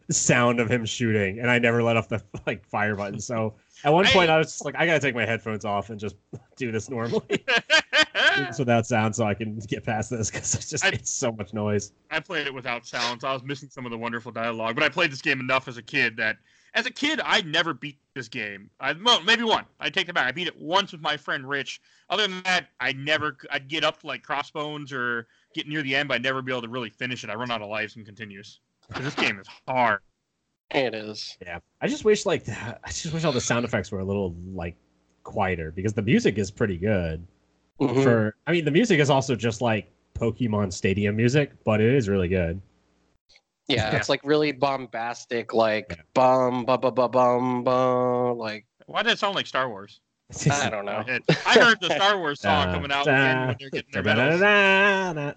sound 0.10 0.60
of 0.60 0.70
him 0.70 0.84
shooting, 0.86 1.40
and 1.40 1.50
I 1.50 1.60
never 1.60 1.84
let 1.84 1.96
off 1.96 2.10
the 2.10 2.24
like 2.48 2.66
fire 2.66 2.96
button. 2.96 3.20
So 3.20 3.54
at 3.84 3.94
one 3.94 4.06
point, 4.08 4.30
I 4.32 4.38
was 4.38 4.48
just 4.48 4.66
like, 4.66 4.76
I 4.78 4.86
gotta 4.88 5.00
take 5.00 5.14
my 5.16 5.26
headphones 5.26 5.64
off 5.64 5.90
and 5.92 6.00
just 6.00 6.16
do 6.56 6.72
this 6.72 6.90
normally, 6.90 7.24
do 7.30 7.38
this 8.46 8.58
without 8.58 8.88
sound, 8.88 9.16
so 9.16 9.26
I 9.26 9.36
can 9.36 9.60
get 9.60 9.84
past 9.84 10.10
this 10.10 10.32
because 10.32 10.56
it's 10.56 10.70
just 10.72 10.84
I- 10.84 10.90
it's 10.90 11.12
so 11.12 11.32
much 11.32 11.54
noise. 11.54 11.92
I 12.10 12.20
played 12.20 12.48
it 12.48 12.54
without 12.54 12.88
sound, 12.88 13.22
so 13.22 13.28
I 13.28 13.34
was 13.34 13.44
missing 13.44 13.70
some 13.70 13.86
of 13.86 13.92
the 13.92 13.98
wonderful 13.98 14.32
dialogue. 14.32 14.74
But 14.74 14.84
I 14.84 14.90
played 14.90 15.12
this 15.12 15.22
game 15.22 15.40
enough 15.40 15.68
as 15.68 15.78
a 15.78 15.84
kid 15.84 16.18
that, 16.18 16.38
as 16.74 16.86
a 16.86 16.92
kid, 16.92 17.20
I 17.24 17.42
never 17.42 17.74
beat 17.74 17.98
this 18.14 18.28
game. 18.28 18.70
I 18.80 18.94
well, 18.94 19.22
maybe 19.24 19.44
one. 19.44 19.66
I 19.80 19.90
take 19.90 20.10
it 20.10 20.16
back. 20.16 20.28
I 20.28 20.32
beat 20.32 20.48
it 20.48 20.60
once 20.60 20.92
with 20.92 21.02
my 21.02 21.18
friend 21.18 21.48
Rich. 21.48 21.82
Other 22.10 22.28
than 22.28 22.42
that, 22.44 22.68
I 22.80 22.94
never. 22.94 23.38
I'd 23.52 23.68
get 23.68 23.84
up 23.84 24.00
to 24.02 24.08
like 24.08 24.24
crossbones 24.24 24.92
or 24.94 25.28
get 25.54 25.68
near 25.68 25.82
the 25.82 25.96
end, 25.96 26.08
but 26.10 26.16
I'd 26.16 26.24
never 26.24 26.42
be 26.42 26.52
able 26.52 26.62
to 26.64 26.70
really 26.70 26.90
finish 26.90 27.24
it. 27.24 27.30
I 27.30 27.36
run 27.36 27.52
out 27.52 27.62
of 27.62 27.70
lives 27.70 27.96
and 27.96 28.06
continues. 28.06 28.60
'Cause 28.92 29.04
this 29.04 29.16
game 29.16 29.40
is 29.40 29.48
hard. 29.68 30.02
It 30.72 30.94
is. 30.94 31.38
Yeah, 31.42 31.60
I 31.82 31.88
just 31.88 32.04
wish 32.06 32.26
like 32.26 32.48
I 32.50 32.78
just 32.88 33.14
wish 33.14 33.24
all 33.24 33.32
the 33.32 33.42
sound 33.42 33.66
effects 33.66 33.92
were 33.92 34.00
a 34.00 34.06
little 34.06 34.36
like 34.54 34.76
quieter 35.24 35.72
because 35.72 35.94
the 35.94 36.02
music 36.02 36.38
is 36.38 36.52
pretty 36.52 36.78
good. 36.78 37.26
Mhm. 37.80 38.04
For 38.04 38.36
I 38.48 38.52
mean, 38.52 38.66
the 38.66 38.72
music 38.72 39.00
is 39.00 39.10
also 39.10 39.36
just 39.36 39.62
like 39.62 39.92
Pokemon 40.16 40.72
Stadium 40.74 41.16
music, 41.16 41.52
but 41.64 41.82
it 41.82 41.94
is 41.94 42.08
really 42.10 42.28
good. 42.28 42.62
Yeah, 43.72 43.92
Yeah. 43.92 43.98
it's 43.98 44.10
like 44.10 44.22
really 44.24 44.52
bombastic, 44.52 45.54
like 45.54 45.88
Yeah. 45.90 46.02
bum 46.14 46.66
bum 46.66 46.80
bum 46.82 46.94
bum 46.94 47.12
bum 47.12 47.64
bum. 47.64 48.38
Like 48.38 48.66
Why 48.86 49.04
does 49.04 49.14
it 49.14 49.20
sound 49.20 49.36
like 49.36 49.48
Star 49.48 49.70
Wars? 49.70 50.00
I 50.50 50.70
don't 50.70 50.86
know. 50.86 51.04
I 51.46 51.54
heard 51.60 51.82
the 51.82 51.94
Star 51.96 52.18
Wars 52.18 52.40
song 52.40 52.66
coming 52.74 52.92
out 52.92 53.08
again 53.08 53.48
when 53.48 53.56
they're 53.60 53.70
getting 53.70 53.92
their 53.92 54.04
medals. 54.04 54.42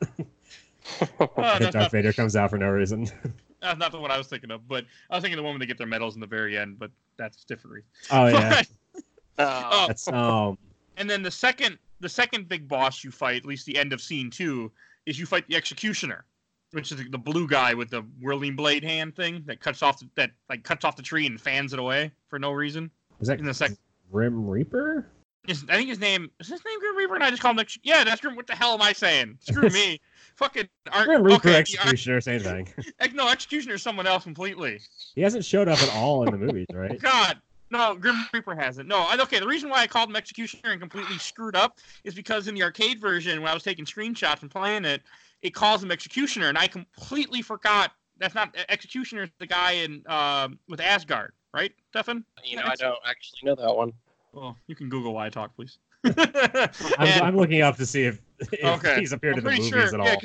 Oh, 1.19 1.29
that's 1.37 1.61
Darth 1.61 1.75
not, 1.75 1.91
Vader 1.93 2.13
comes 2.13 2.37
out 2.37 2.51
for 2.51 2.59
no 2.59 2.69
reason. 2.69 3.07
that's 3.63 3.79
not 3.79 3.91
the 3.91 3.99
one 3.99 4.11
I 4.11 4.19
was 4.19 4.27
thinking 4.27 4.51
of, 4.51 4.69
but 4.69 4.85
I 5.11 5.17
was 5.17 5.23
thinking 5.23 5.37
the 5.37 5.43
one 5.43 5.55
when 5.55 5.61
they 5.61 5.67
get 5.67 5.79
their 5.79 5.87
medals 5.87 6.15
in 6.15 6.21
the 6.21 6.27
very 6.27 6.59
end, 6.59 6.79
but 6.79 6.91
that's 7.17 7.43
different 7.45 7.77
reason. 7.77 7.89
Oh 8.11 8.27
yeah, 8.27 8.63
Oh, 9.39 9.85
that's 9.89 10.07
um. 10.09 10.59
And 10.97 11.09
then 11.09 11.23
the 11.23 11.31
second 11.31 11.79
the 12.01 12.09
second 12.09 12.49
big 12.49 12.69
boss 12.69 13.03
you 13.03 13.11
fight, 13.11 13.39
at 13.39 13.47
least 13.47 13.65
the 13.67 13.77
end 13.79 13.93
of 13.95 14.01
scene 14.01 14.31
two, 14.31 14.71
is 15.07 15.19
you 15.19 15.27
fight 15.27 15.49
the 15.49 15.57
executioner, 15.57 16.25
which 16.75 16.91
is 16.93 17.03
the 17.11 17.19
blue 17.19 17.47
guy 17.47 17.73
with 17.73 17.89
the 17.89 18.03
whirling 18.21 18.57
blade 18.57 18.83
hand 18.83 19.15
thing 19.15 19.43
that 19.47 19.61
cuts 19.61 19.83
off 19.83 20.01
the, 20.01 20.09
that 20.17 20.33
like 20.49 20.65
cuts 20.65 20.85
off 20.85 20.97
the 20.97 21.03
tree 21.03 21.27
and 21.27 21.41
fans 21.41 21.73
it 21.73 21.79
away 21.79 22.11
for 22.29 22.39
no 22.39 22.53
reason. 22.53 22.91
Is 23.21 23.29
that 23.29 23.39
In 23.39 23.47
the 23.47 23.55
second 23.55 23.79
Grim 24.11 24.47
Reaper? 24.47 25.07
His, 25.47 25.65
I 25.69 25.77
think 25.77 25.89
his 25.89 26.01
name 26.01 26.31
is 26.41 26.49
his 26.49 26.65
name 26.65 26.81
Grim 26.81 26.97
Reaper, 26.97 27.15
and 27.15 27.23
I 27.23 27.31
just 27.31 27.43
call 27.43 27.53
him. 27.53 27.59
Ex- 27.59 27.79
yeah, 27.83 28.03
that's 28.03 28.21
Grim. 28.21 28.35
What 28.35 28.47
the 28.47 28.55
hell 28.55 28.75
am 28.75 28.83
I 28.83 28.93
saying? 28.93 29.39
Screw 29.41 29.69
me. 29.69 30.01
Fucking 30.37 30.69
aren't, 30.91 31.07
Grim 31.07 31.23
Reaper 31.23 31.49
okay, 31.49 31.57
Executioner, 31.59 32.21
same 32.21 32.41
thing. 32.41 32.69
Ar- 33.01 33.09
no, 33.15 33.29
executioner 33.29 33.75
is 33.75 33.83
someone 33.83 34.07
else 34.07 34.25
completely. 34.25 34.81
He 35.15 35.21
hasn't 35.21 35.45
showed 35.45 35.69
up 35.69 35.81
at 35.81 35.95
all 35.95 36.25
in 36.25 36.33
the 36.33 36.39
movies, 36.39 36.67
right? 36.73 37.01
God, 37.01 37.39
no, 37.71 37.95
Grim 37.95 38.17
Reaper 38.33 38.55
hasn't. 38.55 38.89
No, 38.89 38.99
I, 38.99 39.17
okay. 39.21 39.39
The 39.39 39.47
reason 39.47 39.69
why 39.69 39.83
I 39.83 39.87
called 39.87 40.09
him 40.09 40.17
Executioner 40.17 40.73
and 40.73 40.81
completely 40.81 41.19
screwed 41.19 41.55
up 41.55 41.79
is 42.05 42.15
because 42.15 42.49
in 42.49 42.55
the 42.55 42.63
arcade 42.63 43.01
version, 43.01 43.41
when 43.41 43.51
I 43.51 43.55
was 43.55 43.63
taking 43.63 43.85
screenshots 43.85 44.43
and 44.43 44.51
playing 44.51 44.85
it, 44.85 45.03
it 45.45 45.55
calls 45.55 45.85
him 45.85 45.93
Executioner, 45.93 46.49
and 46.49 46.59
I 46.59 46.67
completely 46.67 47.43
forgot 47.43 47.93
that's 48.19 48.35
not 48.35 48.57
Executioner. 48.69 49.29
The 49.39 49.47
guy 49.47 49.73
in 49.73 50.03
um 50.09 50.59
with 50.69 50.81
Asgard, 50.81 51.33
right, 51.53 51.71
Stefan? 51.91 52.25
you 52.43 52.57
know, 52.57 52.63
I 52.65 52.75
don't 52.75 52.99
actually 53.07 53.41
know 53.45 53.55
that 53.55 53.77
one. 53.77 53.93
Well, 54.33 54.57
you 54.67 54.75
can 54.75 54.89
Google 54.89 55.15
why 55.15 55.27
I 55.27 55.29
talk, 55.29 55.55
please. 55.55 55.79
I'm, 56.05 56.15
And 56.99 57.23
I'm 57.25 57.37
looking 57.37 57.63
up 57.63 57.77
to 57.77 57.87
see 57.87 58.03
if, 58.03 58.21
if 58.41 58.65
Okay. 58.65 58.99
he's 59.01 59.13
appeared 59.13 59.35
I'm 59.35 59.39
in 59.39 59.45
the 59.45 59.51
pretty 59.51 59.63
movies 59.71 59.91
sure- 59.91 60.01
at 60.01 60.05
yeah, 60.05 60.11
all. 60.13 60.21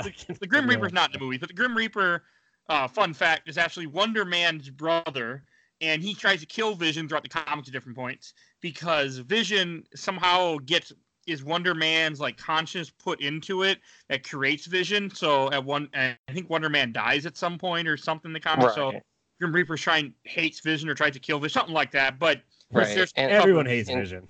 'cause 0.00 0.12
But 0.28 0.40
the 0.40 0.46
Grim 0.48 0.64
Yeah. 0.66 0.74
Reaper's 0.74 0.92
not 0.92 1.10
in 1.10 1.18
the 1.18 1.24
movie, 1.24 1.38
but 1.38 1.48
the 1.48 1.54
Grim 1.54 1.76
Reaper, 1.76 2.24
uh, 2.68 2.88
fun 2.88 3.12
fact, 3.14 3.48
is 3.48 3.56
actually 3.58 3.86
Wonder 3.86 4.24
Man's 4.24 4.68
brother, 4.68 5.44
and 5.80 6.02
he 6.02 6.12
tries 6.14 6.40
to 6.40 6.46
kill 6.46 6.74
Vision 6.74 7.08
throughout 7.08 7.22
the 7.22 7.28
comics 7.28 7.68
at 7.68 7.72
different 7.72 7.96
points 7.96 8.34
because 8.60 9.18
Vision 9.18 9.84
somehow 9.94 10.56
gets 10.66 10.92
is 11.26 11.44
Wonder 11.44 11.74
Man's 11.74 12.20
like 12.20 12.36
conscience 12.36 12.90
put 12.90 13.20
into 13.20 13.62
it 13.62 13.78
that 14.08 14.28
creates 14.28 14.66
Vision. 14.66 15.08
So 15.14 15.50
at 15.52 15.64
one, 15.64 15.88
I 15.94 16.16
think 16.32 16.50
Wonder 16.50 16.68
Man 16.68 16.92
dies 16.92 17.26
at 17.26 17.36
some 17.36 17.58
point 17.58 17.86
or 17.88 17.96
something 17.96 18.30
in 18.30 18.32
the 18.32 18.40
comics. 18.40 18.74
So 18.74 18.92
Grim 19.40 19.52
Reaper's 19.52 19.80
trying 19.80 20.14
hates 20.24 20.60
Vision 20.60 20.88
or 20.88 20.94
tries 20.94 21.12
to 21.14 21.20
kill 21.20 21.38
Vision, 21.38 21.54
something 21.54 21.74
like 21.74 21.90
that. 21.92 22.18
But 22.18 22.42
Right. 22.70 22.86
there's 22.94 23.12
And- 23.16 23.30
everyone 23.30 23.66
hates 23.66 23.88
and- 23.90 23.98
Vision. 24.00 24.28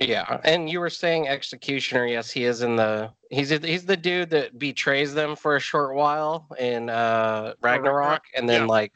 Yeah, 0.00 0.40
and 0.44 0.68
you 0.68 0.80
were 0.80 0.90
saying 0.90 1.28
executioner. 1.28 2.06
Yes, 2.06 2.28
he 2.30 2.44
is 2.44 2.62
in 2.62 2.74
the. 2.74 3.10
He's 3.30 3.50
he's 3.50 3.84
the 3.86 3.96
dude 3.96 4.30
that 4.30 4.58
betrays 4.58 5.14
them 5.14 5.36
for 5.36 5.54
a 5.54 5.60
short 5.60 5.94
while 5.94 6.48
in 6.58 6.88
uh, 6.90 7.54
Ragnarok, 7.60 8.22
and 8.34 8.48
then 8.48 8.62
Yeah. 8.62 8.66
like 8.66 8.92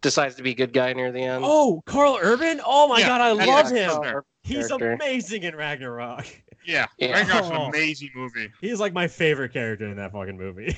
decides 0.00 0.36
to 0.36 0.42
be 0.42 0.54
good 0.54 0.72
guy 0.72 0.92
near 0.94 1.12
the 1.12 1.20
end. 1.22 1.42
Oh, 1.46 1.82
Carl 1.84 2.18
Urban! 2.22 2.62
Oh 2.64 2.88
my 2.88 3.00
Yeah, 3.00 3.08
god, 3.08 3.20
I 3.20 3.34
that's 3.34 3.46
love 3.48 3.72
yeah, 3.76 3.94
him. 3.94 4.02
Carl 4.02 4.22
He's 4.42 4.68
character. 4.68 4.92
amazing 4.92 5.42
in 5.42 5.54
Ragnarok. 5.54 6.26
Yeah, 6.68 6.86
Yeah. 6.98 7.12
Ragnarok's 7.18 7.48
Oh. 7.50 7.64
an 7.64 7.68
amazing 7.70 8.10
movie. 8.14 8.50
He's 8.60 8.78
like 8.78 8.92
my 8.92 9.08
favorite 9.08 9.52
character 9.52 9.86
in 9.86 9.96
that 9.96 10.12
fucking 10.12 10.36
movie. 10.38 10.76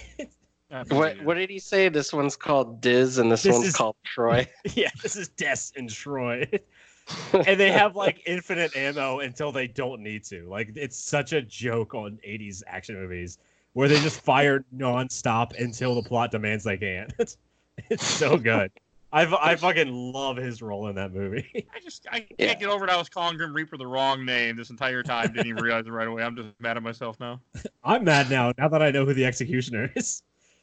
What 0.89 1.21
what 1.25 1.35
did 1.35 1.51
he 1.51 1.59
say? 1.59 1.89
This 1.89 2.13
one's 2.13 2.37
called 2.37 2.81
Diz, 2.81 3.19
and 3.19 3.31
this, 3.33 3.43
This 3.43 3.55
one's 3.55 3.67
is- 3.67 3.75
called 3.77 3.97
Troy. 4.05 4.49
yeah, 4.75 4.89
this 5.03 5.17
is 5.17 5.29
Des 5.29 5.57
and 5.77 5.91
Troy. 5.91 6.49
and 7.33 7.59
they 7.59 7.73
have 7.73 7.97
like 7.97 8.23
infinite 8.25 8.77
ammo 8.77 9.19
until 9.19 9.51
they 9.51 9.67
don't 9.67 10.01
need 10.01 10.23
to. 10.27 10.49
Like 10.49 10.71
it's 10.77 10.97
such 10.97 11.33
a 11.33 11.43
joke 11.43 11.95
on 11.95 12.21
80s 12.25 12.63
action 12.69 12.95
movies 12.95 13.39
where 13.73 13.89
they 13.89 13.99
just 14.01 14.21
fire 14.21 14.65
nonstop 14.77 15.59
until 15.59 15.97
the 15.97 16.03
plot 16.09 16.31
demands 16.31 16.63
they 16.63 16.77
can. 16.77 17.09
It's 17.19 17.37
it's 17.91 18.07
so 18.07 18.37
good. 18.39 18.71
I 19.13 19.23
I 19.53 19.57
fucking 19.57 19.93
love 19.93 20.37
his 20.37 20.63
role 20.63 20.87
in 20.89 20.95
that 20.97 21.13
movie. 21.13 21.67
I 21.75 21.81
just 21.81 22.07
I 22.11 22.21
can't 22.21 22.35
Yeah. 22.39 22.55
get 22.55 22.69
over 22.69 22.85
it. 22.85 22.91
I 22.91 22.97
was 22.97 23.09
calling 23.09 23.37
Grim 23.37 23.53
Reaper 23.53 23.77
the 23.77 23.87
wrong 23.87 24.25
name 24.25 24.57
this 24.57 24.71
entire 24.71 25.03
time. 25.03 25.33
Didn't 25.33 25.49
even 25.49 25.63
realize 25.63 25.87
it 25.87 25.91
right 25.91 26.07
away. 26.09 26.23
I'm 26.23 26.37
just 26.37 26.49
mad 26.61 26.77
at 26.77 26.83
myself 26.83 27.19
now. 27.19 27.41
I'm 27.85 28.05
mad 28.05 28.31
now. 28.31 28.53
Now 28.57 28.69
that 28.69 28.83
I 28.83 28.91
know 28.91 29.05
who 29.05 29.15
the 29.15 29.25
executioner 29.25 29.91
is. 29.97 30.23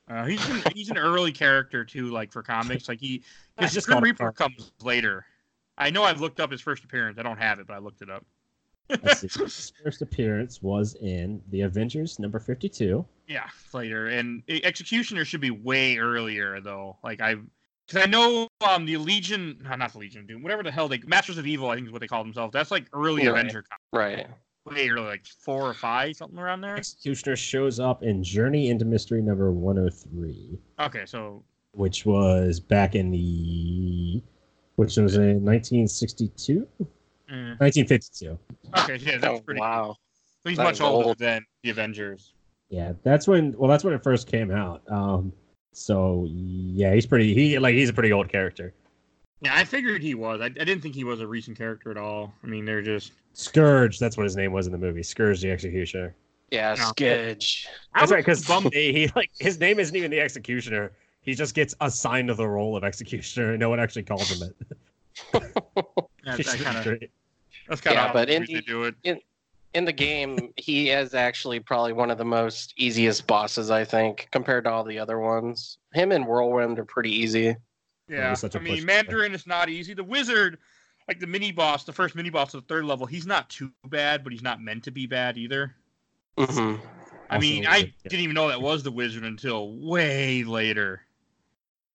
Uh, 0.10 0.26
he's 0.26 0.50
an, 0.50 0.64
he's 0.74 0.90
an 0.90 0.98
early 0.98 1.34
character 1.34 1.84
too, 1.84 2.08
like 2.12 2.32
for 2.32 2.42
comics. 2.42 2.88
Like 2.88 3.00
he, 3.02 3.24
I 3.58 3.64
his 3.64 3.74
just 3.74 3.88
Grim 3.88 4.02
Reaper 4.02 4.32
comes 4.32 4.72
later. 4.82 5.26
I 5.78 5.90
know 5.90 6.04
I've 6.04 6.22
looked 6.22 6.40
up 6.40 6.50
his 6.52 6.62
first 6.62 6.84
appearance. 6.86 7.20
I 7.20 7.24
don't 7.24 7.38
have 7.38 7.60
it, 7.60 7.68
but 7.68 7.74
I 7.74 7.80
looked 7.80 8.02
it 8.02 8.10
up. 8.10 8.26
His 9.04 9.74
first 9.84 10.02
appearance 10.02 10.62
was 10.62 10.96
in 11.02 11.42
The 11.50 11.62
Avengers 11.62 12.20
number 12.20 12.40
52. 12.40 13.06
Yeah, 13.28 13.48
later. 13.74 14.08
And 14.08 14.44
e- 14.48 14.62
Executioner 14.64 15.26
should 15.26 15.42
be 15.42 15.52
way 15.52 15.98
earlier 15.98 16.62
though. 16.62 16.96
Like 17.04 17.20
I, 17.20 17.36
because 17.88 18.04
I 18.04 18.10
know 18.10 18.48
um 18.68 18.86
the 18.86 18.98
Legion, 18.98 19.58
no, 19.64 19.76
not 19.76 19.94
the 19.94 20.00
Legion 20.00 20.22
of 20.22 20.28
Doom, 20.28 20.44
whatever 20.44 20.64
the 20.64 20.72
hell 20.72 20.88
they 20.88 21.00
Masters 21.08 21.38
of 21.38 21.48
Evil, 21.48 21.70
I 21.70 21.76
think 21.76 21.88
is 21.88 21.94
what 21.94 22.02
they 22.02 22.08
call 22.08 22.24
themselves. 22.24 22.52
That's 22.54 22.72
like 22.72 22.86
early 22.94 23.28
Right. 23.28 23.32
Avenger, 23.40 23.64
comics. 23.64 23.84
right. 23.94 24.28
way 24.66 24.90
early, 24.90 25.06
like 25.08 25.26
four 25.26 25.62
or 25.70 25.74
five, 25.74 26.16
something 26.18 26.38
around 26.38 26.62
there. 26.62 26.76
Executioner 26.76 27.36
shows 27.38 27.80
up 27.80 28.04
in 28.04 28.22
Journey 28.24 28.70
into 28.70 28.84
Mystery 28.86 29.22
number 29.22 29.52
103. 29.52 30.60
Okay, 30.82 31.06
so 31.06 31.44
which 31.72 32.06
was 32.06 32.60
back 32.60 32.96
in 32.96 33.12
the 33.12 34.22
which 34.76 34.96
was 34.98 35.16
in 35.16 35.44
1962 35.46 36.68
eh, 36.80 36.84
1952 37.58 38.38
okay, 38.80 38.98
yeah, 38.98 39.18
that's 39.18 39.40
Oh, 39.40 39.42
pretty. 39.42 39.60
wow. 39.60 39.96
So 40.44 40.50
he's 40.50 40.58
That 40.58 40.64
much 40.64 40.82
older 40.82 41.10
old. 41.10 41.18
than 41.20 41.46
the 41.64 41.70
Avengers. 41.70 42.34
yeah 42.70 42.94
that's 43.04 43.28
when 43.28 43.54
well 43.58 43.70
that's 43.70 43.84
when 43.84 43.94
it 43.94 44.04
first 44.04 44.28
came 44.30 44.52
out 44.52 44.82
um 44.92 45.32
so 45.74 46.28
yeah 46.30 46.94
he's 46.94 47.06
pretty 47.06 47.34
he 47.34 47.60
like 47.60 47.76
he's 47.76 47.90
a 47.90 47.94
pretty 47.94 48.12
old 48.12 48.30
character 48.30 48.74
Yeah, 49.42 49.56
I 49.56 49.64
figured 49.66 50.02
he 50.02 50.16
was. 50.16 50.42
I, 50.42 50.46
I 50.46 50.50
didn't 50.50 50.82
think 50.82 50.96
he 50.96 51.04
was 51.04 51.22
a 51.22 51.28
recent 51.28 51.58
character 51.58 51.92
at 51.92 51.98
all. 51.98 52.34
I 52.44 52.48
mean, 52.48 52.66
they're 52.66 52.82
just. 52.82 53.12
Skurge, 53.36 54.00
that's 54.00 54.18
what 54.18 54.24
his 54.24 54.36
name 54.36 54.52
was 54.52 54.66
in 54.66 54.72
the 54.72 54.80
movie. 54.80 55.02
Skurge 55.02 55.42
the 55.42 55.52
Executioner. 55.52 56.16
Yeah, 56.50 56.74
oh, 56.76 56.82
No. 56.82 56.86
Skidge. 56.96 57.68
I 57.94 58.00
That's 58.00 58.12
right, 58.12 58.26
because 58.26 58.44
bummed. 58.48 58.74
he, 58.74 58.92
he 58.98 59.12
like 59.16 59.30
his 59.40 59.60
name 59.60 59.80
isn't 59.80 59.96
even 59.96 60.10
the 60.10 60.20
Executioner. 60.20 60.92
He 61.22 61.36
just 61.36 61.54
gets 61.54 61.76
assigned 61.82 62.30
to 62.30 62.34
the 62.34 62.48
role 62.48 62.76
of 62.76 62.84
Executioner, 62.84 63.52
and 63.52 63.60
no 63.60 63.70
one 63.70 63.80
actually 63.80 64.04
calls 64.04 64.28
him 64.32 64.50
it. 64.50 64.56
That, 66.26 66.38
Which 66.40 66.48
is 66.48 66.56
kind 66.56 66.78
of. 66.78 67.00
That's 67.70 67.82
kind 67.82 67.96
of 67.98 68.02
Yeah, 68.02 68.08
how 68.08 68.14
but 68.14 68.28
they 68.30 68.36
in 68.38 68.44
the- 68.46 68.62
do 68.62 68.84
it. 68.86 68.96
In 69.04 69.20
the 69.74 69.94
game, 69.94 70.54
he 70.58 70.90
is 70.90 71.14
actually 71.14 71.60
probably 71.60 71.94
one 71.94 72.10
of 72.10 72.18
the 72.18 72.26
most 72.26 72.74
easiest 72.78 73.28
bosses, 73.28 73.70
I 73.70 73.84
think, 73.84 74.28
compared 74.32 74.64
to 74.64 74.72
all 74.72 74.84
the 74.84 75.00
other 75.00 75.20
ones. 75.20 75.78
Him 75.94 76.12
and 76.12 76.26
Whirlwind 76.26 76.80
are 76.80 76.86
pretty 76.86 77.12
easy. 77.12 77.56
Yeah, 78.08 78.32
was 78.32 78.40
such 78.40 78.56
a 78.56 78.60
I 78.60 78.62
mean. 78.62 78.86
Mandarin 78.86 79.34
is 79.34 79.46
not 79.46 79.70
easy. 79.70 79.94
The 79.94 80.04
wizard, 80.04 80.58
like 81.08 81.20
the 81.20 81.28
mini 81.28 81.52
boss, 81.52 81.84
the 81.84 81.94
first 81.94 82.16
mini 82.16 82.30
boss 82.30 82.54
of 82.54 82.62
the 82.62 82.74
third 82.74 82.86
level, 82.86 83.06
he's 83.06 83.28
not 83.28 83.50
too 83.50 83.72
bad, 83.88 84.24
but 84.24 84.32
he's 84.32 84.42
not 84.42 84.62
meant 84.62 84.84
to 84.86 84.92
be 84.92 85.06
bad 85.06 85.38
either. 85.38 85.76
hmm 86.38 86.76
I 87.30 87.36
Also, 87.36 87.48
mean, 87.48 87.64
yeah. 87.64 87.72
I 87.72 87.94
didn't 88.04 88.22
even 88.22 88.36
know 88.36 88.48
that 88.48 88.62
was 88.62 88.84
the 88.84 88.92
wizard 88.92 89.26
until 89.26 89.74
way 89.74 90.44
later. 90.44 91.02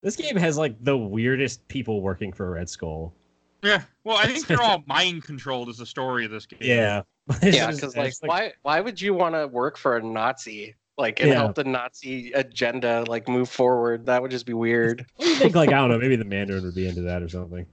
This 0.03 0.17
game 0.17 0.37
has 0.37 0.59
like 0.59 0.77
the 0.85 0.97
weirdest 0.99 1.67
people 1.69 2.03
working 2.03 2.33
for 2.33 2.51
Red 2.51 2.69
Skull. 2.69 3.15
Yeah, 3.63 3.83
well, 4.05 4.17
I 4.19 4.27
think 4.27 4.47
they're 4.47 4.61
all 4.61 4.83
mind 4.87 5.23
controlled. 5.23 5.69
Is 5.69 5.79
the 5.79 5.87
story 5.87 6.25
of 6.25 6.31
this 6.31 6.45
game? 6.45 6.59
Yeah. 6.61 7.03
It's 7.43 7.57
Yeah, 7.57 7.67
because 7.71 7.95
it's 7.97 8.23
like, 8.23 8.31
why 8.31 8.53
why 8.63 8.81
would 8.81 9.01
you 9.01 9.15
want 9.15 9.35
to 9.35 9.47
work 9.47 9.77
for 9.77 9.97
a 9.97 10.03
Nazi? 10.03 10.75
Like 10.99 11.21
and 11.21 11.29
Yeah. 11.31 11.37
help 11.37 11.55
the 11.55 11.65
Nazi 11.65 12.33
agenda 12.33 13.05
like 13.09 13.29
move 13.29 13.49
forward? 13.49 14.07
That 14.07 14.21
would 14.23 14.31
just 14.31 14.47
be 14.47 14.53
weird. 14.53 15.07
What 15.17 15.25
do 15.25 15.31
you 15.31 15.37
think? 15.37 15.55
Like 15.55 15.69
I 15.71 15.73
don't 15.73 15.91
know, 15.91 15.99
maybe 15.99 16.17
the 16.17 16.25
Mandarin 16.25 16.65
would 16.65 16.75
be 16.75 16.87
into 16.87 17.03
that 17.03 17.23
or 17.23 17.29
something. 17.29 17.67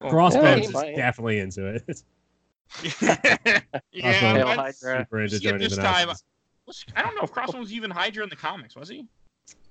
Well, 0.00 0.10
Crossbones 0.10 0.60
he 0.60 0.66
is 0.66 0.72
might. 0.72 0.96
definitely 0.96 1.38
into 1.38 1.66
it. 1.66 2.02
yeah, 3.02 3.60
Crossbones 4.00 4.36
Hail 4.36 4.46
Hydra. 4.54 4.74
super 5.00 5.20
into 5.20 5.38
See, 5.38 5.44
joining 5.44 5.60
this 5.60 5.76
the 5.76 5.82
time, 5.82 6.08
Nazis. 6.08 6.84
I 6.96 7.02
don't 7.02 7.14
know 7.14 7.22
if 7.22 7.30
Crossbones 7.32 7.66
was 7.66 7.72
even 7.72 7.90
Hydra 7.90 8.24
in 8.24 8.28
the 8.30 8.36
comics, 8.36 8.74
was 8.74 8.88
he? 8.88 9.06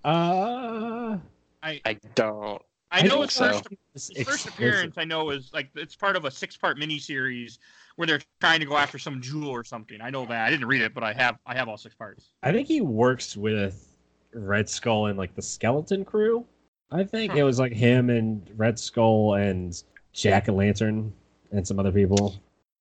Uh, 0.04 1.18
I 1.62 1.82
I 1.86 1.98
don't. 2.16 2.62
I 2.92 3.00
I 3.00 3.02
know 3.04 3.10
don't 3.10 3.22
his 3.24 3.32
so. 3.32 3.48
first 3.48 3.68
His 3.94 4.12
first 4.24 4.48
appearance, 4.48 4.96
I 4.98 5.04
know, 5.04 5.30
is 5.32 5.52
like 5.54 5.70
it's 5.76 5.96
part 5.96 6.16
of 6.16 6.26
a 6.26 6.32
six-part 6.32 6.78
miniseries 6.78 7.58
where 7.96 8.08
they're 8.08 8.22
trying 8.42 8.60
to 8.60 8.66
go 8.66 8.78
after 8.78 8.98
some 8.98 9.22
jewel 9.22 9.50
or 9.50 9.64
something. 9.64 10.02
I 10.02 10.10
know 10.10 10.26
that. 10.26 10.46
I 10.46 10.50
didn't 10.50 10.68
read 10.68 10.82
it, 10.82 10.94
but 10.94 11.04
I 11.04 11.14
have 11.14 11.38
I 11.46 11.54
have 11.56 11.68
all 11.70 11.78
six 11.78 11.96
parts. 11.96 12.30
I 12.42 12.52
think 12.52 12.68
he 12.68 12.82
works 12.82 13.38
with 13.38 13.96
Red 14.34 14.68
Skull 14.70 15.08
and 15.08 15.18
like 15.18 15.36
the 15.36 15.42
Skeleton 15.42 16.04
Crew. 16.06 16.46
I 16.92 17.04
think 17.04 17.32
Huh. 17.34 17.40
it 17.40 17.44
was 17.44 17.60
like 17.60 17.74
him 17.74 18.10
and 18.10 18.48
Red 18.56 18.78
Skull 18.80 19.36
and 19.36 19.82
Jack 20.14 20.50
o' 20.50 20.54
Lantern 20.54 21.12
and 21.52 21.68
some 21.68 21.80
other 21.80 21.92
people. 21.92 22.36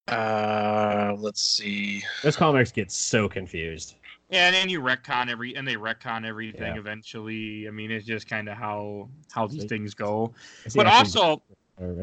Uh, 0.09 1.15
let's 1.19 1.43
see. 1.43 2.03
Those 2.23 2.37
comics 2.37 2.73
get 2.73 2.91
so 2.91 3.29
confused. 3.29 3.95
Yeah, 4.31 4.47
and 4.47 4.55
then 4.55 4.69
you 4.69 4.81
retcon 4.81 5.29
every 5.31 5.55
and 5.57 5.67
they 5.69 5.77
retcon 5.77 6.25
everything 6.27 6.75
Yeah. 6.75 6.79
eventually. 6.81 7.69
I 7.69 7.71
mean, 7.71 7.91
it's 7.91 8.07
just 8.07 8.29
kind 8.29 8.49
of 8.49 8.57
how 8.57 9.09
how 9.31 9.47
these 9.47 9.65
things 9.65 9.95
go. 9.95 10.33
But 10.75 10.87
also, 10.87 11.43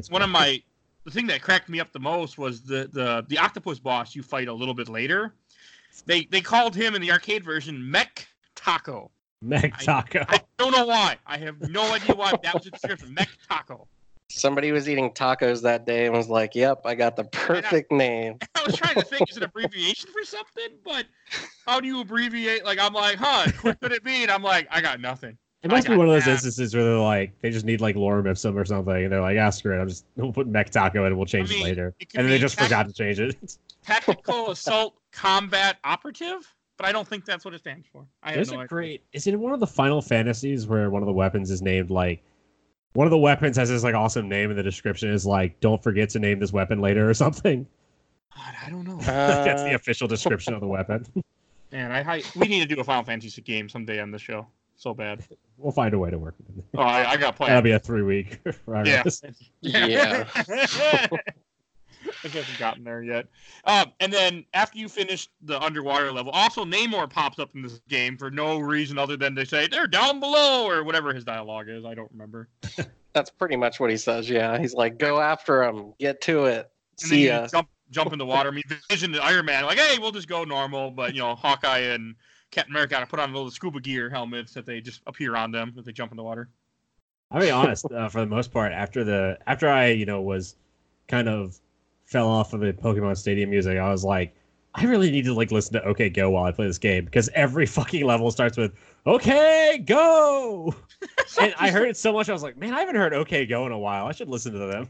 one 0.09 0.21
of 0.21 0.29
my 0.29 0.61
the 1.09 1.15
thing 1.15 1.27
that 1.27 1.41
cracked 1.41 1.69
me 1.69 1.79
up 1.79 1.91
the 1.91 1.99
most 1.99 2.37
was 2.37 2.61
the 2.61 2.87
the 2.91 3.25
the 3.27 3.37
octopus 3.37 3.79
boss 3.79 4.15
you 4.15 4.21
fight 4.21 4.47
a 4.47 4.53
little 4.53 4.75
bit 4.75 4.89
later. 4.89 5.33
They 6.05 6.25
they 6.25 6.41
called 6.41 6.75
him 6.75 6.95
in 6.95 7.01
the 7.01 7.11
arcade 7.11 7.43
version 7.43 7.89
Mech 7.89 8.27
Taco. 8.55 9.09
Mech 9.41 9.79
Taco. 9.79 10.23
I 10.29 10.41
don't 10.57 10.71
know 10.71 10.85
why. 10.85 11.17
I 11.25 11.37
have 11.37 11.59
no 11.69 11.81
idea 11.93 12.15
why. 12.15 12.33
That 12.43 12.53
was 12.53 12.63
the 12.63 12.71
description. 12.71 13.13
Mech 13.13 13.29
Taco. 13.49 13.87
Somebody 14.31 14.71
was 14.71 14.87
eating 14.87 15.09
tacos 15.09 15.63
that 15.63 15.87
day 15.87 16.05
and 16.05 16.15
was 16.15 16.29
like, 16.29 16.53
"Yep, 16.53 16.81
I 16.85 16.93
got 16.93 17.15
the 17.15 17.23
perfect 17.23 17.91
name." 17.91 18.37
I 18.55 18.63
was 18.63 18.75
trying 18.75 18.93
to 18.93 19.01
think, 19.01 19.31
is 19.31 19.37
it 19.37 19.43
abbreviation 19.43 20.11
for 20.11 20.23
something? 20.23 20.69
But 20.85 21.07
how 21.65 21.79
do 21.79 21.87
you 21.87 22.01
abbreviate? 22.01 22.63
Like, 22.63 22.77
I'm 22.77 22.93
like, 22.93 23.17
huh, 23.17 23.51
what 23.61 23.79
could 23.79 23.91
it 23.91 24.03
be? 24.03 24.21
And 24.21 24.29
I'm 24.29 24.43
like, 24.43 24.67
I 24.69 24.81
got 24.81 25.01
nothing. 25.01 25.39
It 25.61 25.69
must 25.69 25.87
I 25.87 25.91
be 25.91 25.97
one 25.97 26.07
of 26.07 26.13
those 26.13 26.23
that. 26.25 26.31
instances 26.31 26.73
where 26.73 26.83
they're 26.85 26.97
like, 26.99 27.33
they 27.41 27.49
just 27.49 27.65
need 27.65 27.81
like 27.81 27.95
lorem 27.97 28.29
ipsum 28.29 28.57
or 28.57 28.63
something, 28.63 28.95
and 29.03 29.11
they're 29.11 29.19
like, 29.21 29.37
ah, 29.37 29.49
screw 29.49 29.77
it, 29.77 29.81
I'm 29.81 29.89
just 29.89 30.05
we'll 30.15 30.31
put 30.31 30.47
Mech 30.47 30.69
Taco 30.69 31.01
in 31.01 31.07
and 31.07 31.17
we'll 31.17 31.25
change 31.25 31.49
I 31.49 31.53
mean, 31.55 31.61
it 31.61 31.65
later. 31.65 31.95
it 31.99 32.07
And 32.15 32.23
then 32.25 32.29
they 32.31 32.39
just 32.39 32.55
tac- 32.57 32.67
forgot 32.67 32.87
to 32.87 32.93
change 32.93 33.19
it. 33.19 33.57
Tactical 33.83 34.51
Assault 34.51 34.95
Combat 35.11 35.77
Operative, 35.83 36.53
but 36.77 36.85
I 36.85 36.91
don't 36.93 37.07
think 37.07 37.25
that's 37.25 37.43
what 37.43 37.53
it 37.53 37.59
stands 37.59 37.87
for. 37.91 38.05
I 38.23 38.29
have 38.29 38.35
There's 38.35 38.51
no 38.51 38.57
a 38.57 38.59
idea. 38.61 38.67
great. 38.67 39.03
Is 39.13 39.27
it 39.27 39.37
one 39.37 39.53
of 39.53 39.59
the 39.59 39.67
Final 39.67 40.01
Fantasies 40.01 40.65
where 40.67 40.89
one 40.89 41.01
of 41.01 41.07
the 41.07 41.13
weapons 41.13 41.51
is 41.51 41.61
named 41.61 41.89
like 41.89 42.21
one 42.93 43.05
of 43.05 43.11
the 43.11 43.17
weapons 43.17 43.57
has 43.57 43.67
this 43.69 43.83
like 43.83 43.95
awesome 43.95 44.29
name, 44.29 44.49
and 44.51 44.57
the 44.57 44.63
description 44.63 45.09
is 45.13 45.25
like, 45.25 45.59
"Don't 45.59 45.81
forget 45.83 46.09
to 46.11 46.19
name 46.19 46.39
this 46.39 46.53
weapon 46.53 46.79
later" 46.79 47.09
or 47.09 47.13
something. 47.25 47.67
God, 48.35 48.55
I 48.65 48.69
don't 48.69 48.85
know. 48.85 48.97
That's 49.01 49.63
the 49.63 49.71
Uh, 49.73 49.75
official 49.75 50.07
description 50.07 50.53
of 50.53 50.61
the 50.61 50.67
weapon. 50.67 51.05
Man, 51.71 51.91
I, 51.91 51.99
I 52.17 52.23
we 52.35 52.47
need 52.47 52.67
to 52.67 52.73
do 52.75 52.79
a 52.79 52.83
Final 52.83 53.03
Fantasy 53.03 53.41
game 53.41 53.67
someday 53.67 53.99
on 53.99 54.11
the 54.11 54.19
show. 54.19 54.47
So 54.79 54.93
bad. 54.93 55.27
we'll 55.57 55.73
find 55.73 55.93
a 55.93 55.99
way 55.99 56.09
to 56.09 56.17
work 56.17 56.35
with 56.47 56.57
it. 56.57 56.63
Oh, 56.77 56.81
I, 56.81 57.11
I 57.11 57.17
got 57.17 57.35
plans. 57.35 57.49
That'll 57.49 57.61
be 57.61 57.71
a 57.71 57.79
three 57.79 58.01
week. 58.01 58.39
Yeah. 58.85 59.03
Yeah. 59.61 60.25
I 62.23 62.27
haven't 62.29 62.57
gotten 62.57 62.83
there 62.85 63.03
yet. 63.03 63.27
Um, 63.65 63.91
and 63.99 64.11
then 64.11 64.45
after 64.53 64.77
you 64.79 64.87
finish 64.87 65.27
the 65.41 65.61
underwater 65.61 66.13
level, 66.13 66.31
also 66.31 66.63
Namor 66.63 67.09
pops 67.09 67.39
up 67.39 67.53
in 67.55 67.61
this 67.61 67.81
game 67.89 68.17
for 68.17 68.31
no 68.31 68.57
reason 68.59 68.97
other 68.97 69.17
than 69.17 69.35
they 69.35 69.43
say 69.43 69.67
they're 69.67 69.85
down 69.85 70.21
below 70.21 70.65
or 70.65 70.85
whatever 70.85 71.13
his 71.13 71.25
dialogue 71.25 71.67
is. 71.67 71.83
I 71.83 71.93
don't 71.93 72.09
remember. 72.11 72.47
That's 73.13 73.29
pretty 73.29 73.57
much 73.57 73.81
what 73.81 73.89
he 73.91 73.97
says. 73.97 74.29
Yeah, 74.29 74.57
he's 74.57 74.73
like, 74.73 74.97
"Go 74.97 75.19
after 75.19 75.61
him, 75.63 75.93
get 75.99 76.21
to 76.21 76.45
it, 76.45 76.71
And 77.01 77.09
see 77.09 77.27
then 77.27 77.35
ya." 77.35 77.43
you 77.43 77.49
jump 77.49 77.69
jump 77.91 78.13
in 78.13 78.17
the 78.19 78.25
water. 78.25 78.49
I 78.49 78.53
mean, 78.53 78.63
Vision 78.89 79.13
and 79.13 79.21
Iron 79.21 79.45
Man 79.45 79.65
like, 79.65 79.77
hey, 79.77 79.99
we'll 79.99 80.11
just 80.11 80.29
go 80.29 80.45
normal. 80.45 80.91
But 80.91 81.13
you 81.13 81.19
know, 81.19 81.35
Hawkeye 81.35 81.79
and 81.79 82.15
Captain 82.51 82.73
America 82.73 82.91
got 82.91 82.99
to 83.01 83.05
put 83.05 83.19
on 83.19 83.33
little 83.33 83.51
scuba 83.51 83.79
gear 83.79 84.09
helmets 84.09 84.53
that 84.53 84.65
they 84.65 84.81
just 84.81 85.01
appear 85.07 85.35
on 85.35 85.51
them 85.51 85.73
if 85.77 85.85
they 85.85 85.91
jump 85.91 86.11
in 86.11 86.17
the 86.17 86.23
water. 86.23 86.49
I'll 87.31 87.41
be 87.41 87.51
honest. 87.51 87.85
Uh, 87.91 88.09
for 88.09 88.21
the 88.21 88.27
most 88.27 88.51
part, 88.51 88.71
after 88.71 89.03
the 89.03 89.37
after 89.45 89.69
I 89.69 89.87
you 89.87 90.05
know 90.05 90.21
was 90.21 90.55
kind 91.07 91.29
of 91.29 91.59
fell 92.05 92.27
off 92.27 92.53
of 92.53 92.61
the 92.61 92.73
Pokemon 92.73 93.17
Stadium 93.17 93.51
music, 93.51 93.77
I 93.77 93.91
was 93.91 94.03
like, 94.03 94.35
I 94.73 94.85
really 94.85 95.11
need 95.11 95.25
to 95.25 95.33
like 95.33 95.51
listen 95.51 95.73
to 95.73 95.83
OK 95.83 96.09
Go 96.09 96.31
while 96.31 96.45
I 96.45 96.51
play 96.51 96.65
this 96.65 96.79
game 96.79 97.05
because 97.05 97.29
every 97.35 97.65
fucking 97.65 98.05
level 98.05 98.31
starts 98.31 98.57
with 98.57 98.73
OK 99.05 99.79
Go, 99.85 100.73
and 101.41 101.53
I 101.59 101.69
heard 101.69 101.87
it 101.87 101.97
so 101.97 102.11
much 102.11 102.29
I 102.29 102.33
was 102.33 102.43
like, 102.43 102.57
man, 102.57 102.73
I 102.73 102.79
haven't 102.79 102.95
heard 102.95 103.13
OK 103.13 103.45
Go 103.45 103.67
in 103.67 103.71
a 103.71 103.79
while. 103.79 104.07
I 104.07 104.11
should 104.11 104.29
listen 104.29 104.53
to 104.53 104.59
them. 104.59 104.89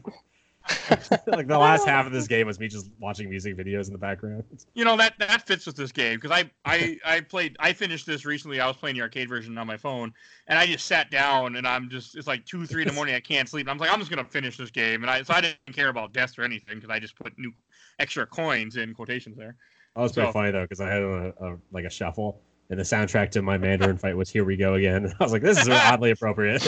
like 1.26 1.46
the 1.48 1.58
last 1.58 1.86
half 1.86 2.06
of 2.06 2.12
this 2.12 2.26
game 2.28 2.46
was 2.46 2.60
me 2.60 2.68
just 2.68 2.90
watching 3.00 3.28
music 3.30 3.56
videos 3.56 3.86
in 3.86 3.92
the 3.92 3.98
background. 3.98 4.44
You 4.74 4.84
know 4.84 4.96
that 4.96 5.14
that 5.18 5.46
fits 5.46 5.66
with 5.66 5.74
this 5.76 5.90
game 5.92 6.16
because 6.20 6.30
I 6.30 6.50
I 6.64 6.98
I 7.04 7.20
played 7.20 7.56
I 7.58 7.72
finished 7.72 8.06
this 8.06 8.24
recently. 8.24 8.60
I 8.60 8.66
was 8.66 8.76
playing 8.76 8.96
the 8.96 9.02
arcade 9.02 9.28
version 9.28 9.58
on 9.58 9.66
my 9.66 9.76
phone, 9.76 10.12
and 10.46 10.58
I 10.58 10.66
just 10.66 10.86
sat 10.86 11.10
down 11.10 11.56
and 11.56 11.66
I'm 11.66 11.88
just 11.90 12.16
it's 12.16 12.26
like 12.26 12.44
two 12.46 12.66
three 12.66 12.82
in 12.82 12.88
the 12.88 12.94
morning. 12.94 13.14
I 13.14 13.20
can't 13.20 13.48
sleep. 13.48 13.64
And 13.66 13.70
I'm 13.70 13.78
like 13.78 13.90
I'm 13.92 13.98
just 13.98 14.10
gonna 14.10 14.24
finish 14.24 14.56
this 14.56 14.70
game, 14.70 15.02
and 15.02 15.10
I 15.10 15.22
so 15.22 15.34
I 15.34 15.40
didn't 15.40 15.58
care 15.72 15.88
about 15.88 16.12
deaths 16.12 16.38
or 16.38 16.42
anything 16.42 16.76
because 16.76 16.90
I 16.90 16.98
just 17.00 17.16
put 17.16 17.36
new 17.38 17.52
extra 17.98 18.26
coins 18.26 18.76
in 18.76 18.94
quotations 18.94 19.36
there. 19.36 19.56
That 19.96 20.02
was 20.02 20.12
pretty 20.12 20.28
So- 20.28 20.32
funny 20.32 20.50
though 20.52 20.62
because 20.62 20.80
I 20.80 20.88
had 20.88 21.02
a, 21.02 21.34
a 21.40 21.56
like 21.72 21.84
a 21.84 21.90
shuffle. 21.90 22.40
And 22.70 22.78
the 22.78 22.84
soundtrack 22.84 23.32
to 23.32 23.42
my 23.42 23.58
Mandarin 23.58 23.98
fight 23.98 24.16
was 24.16 24.30
"Here 24.30 24.44
We 24.44 24.56
Go 24.56 24.74
Again." 24.74 25.12
I 25.18 25.24
was 25.24 25.32
like, 25.32 25.42
"This 25.42 25.60
is 25.60 25.68
oddly 25.68 26.12
appropriate." 26.12 26.62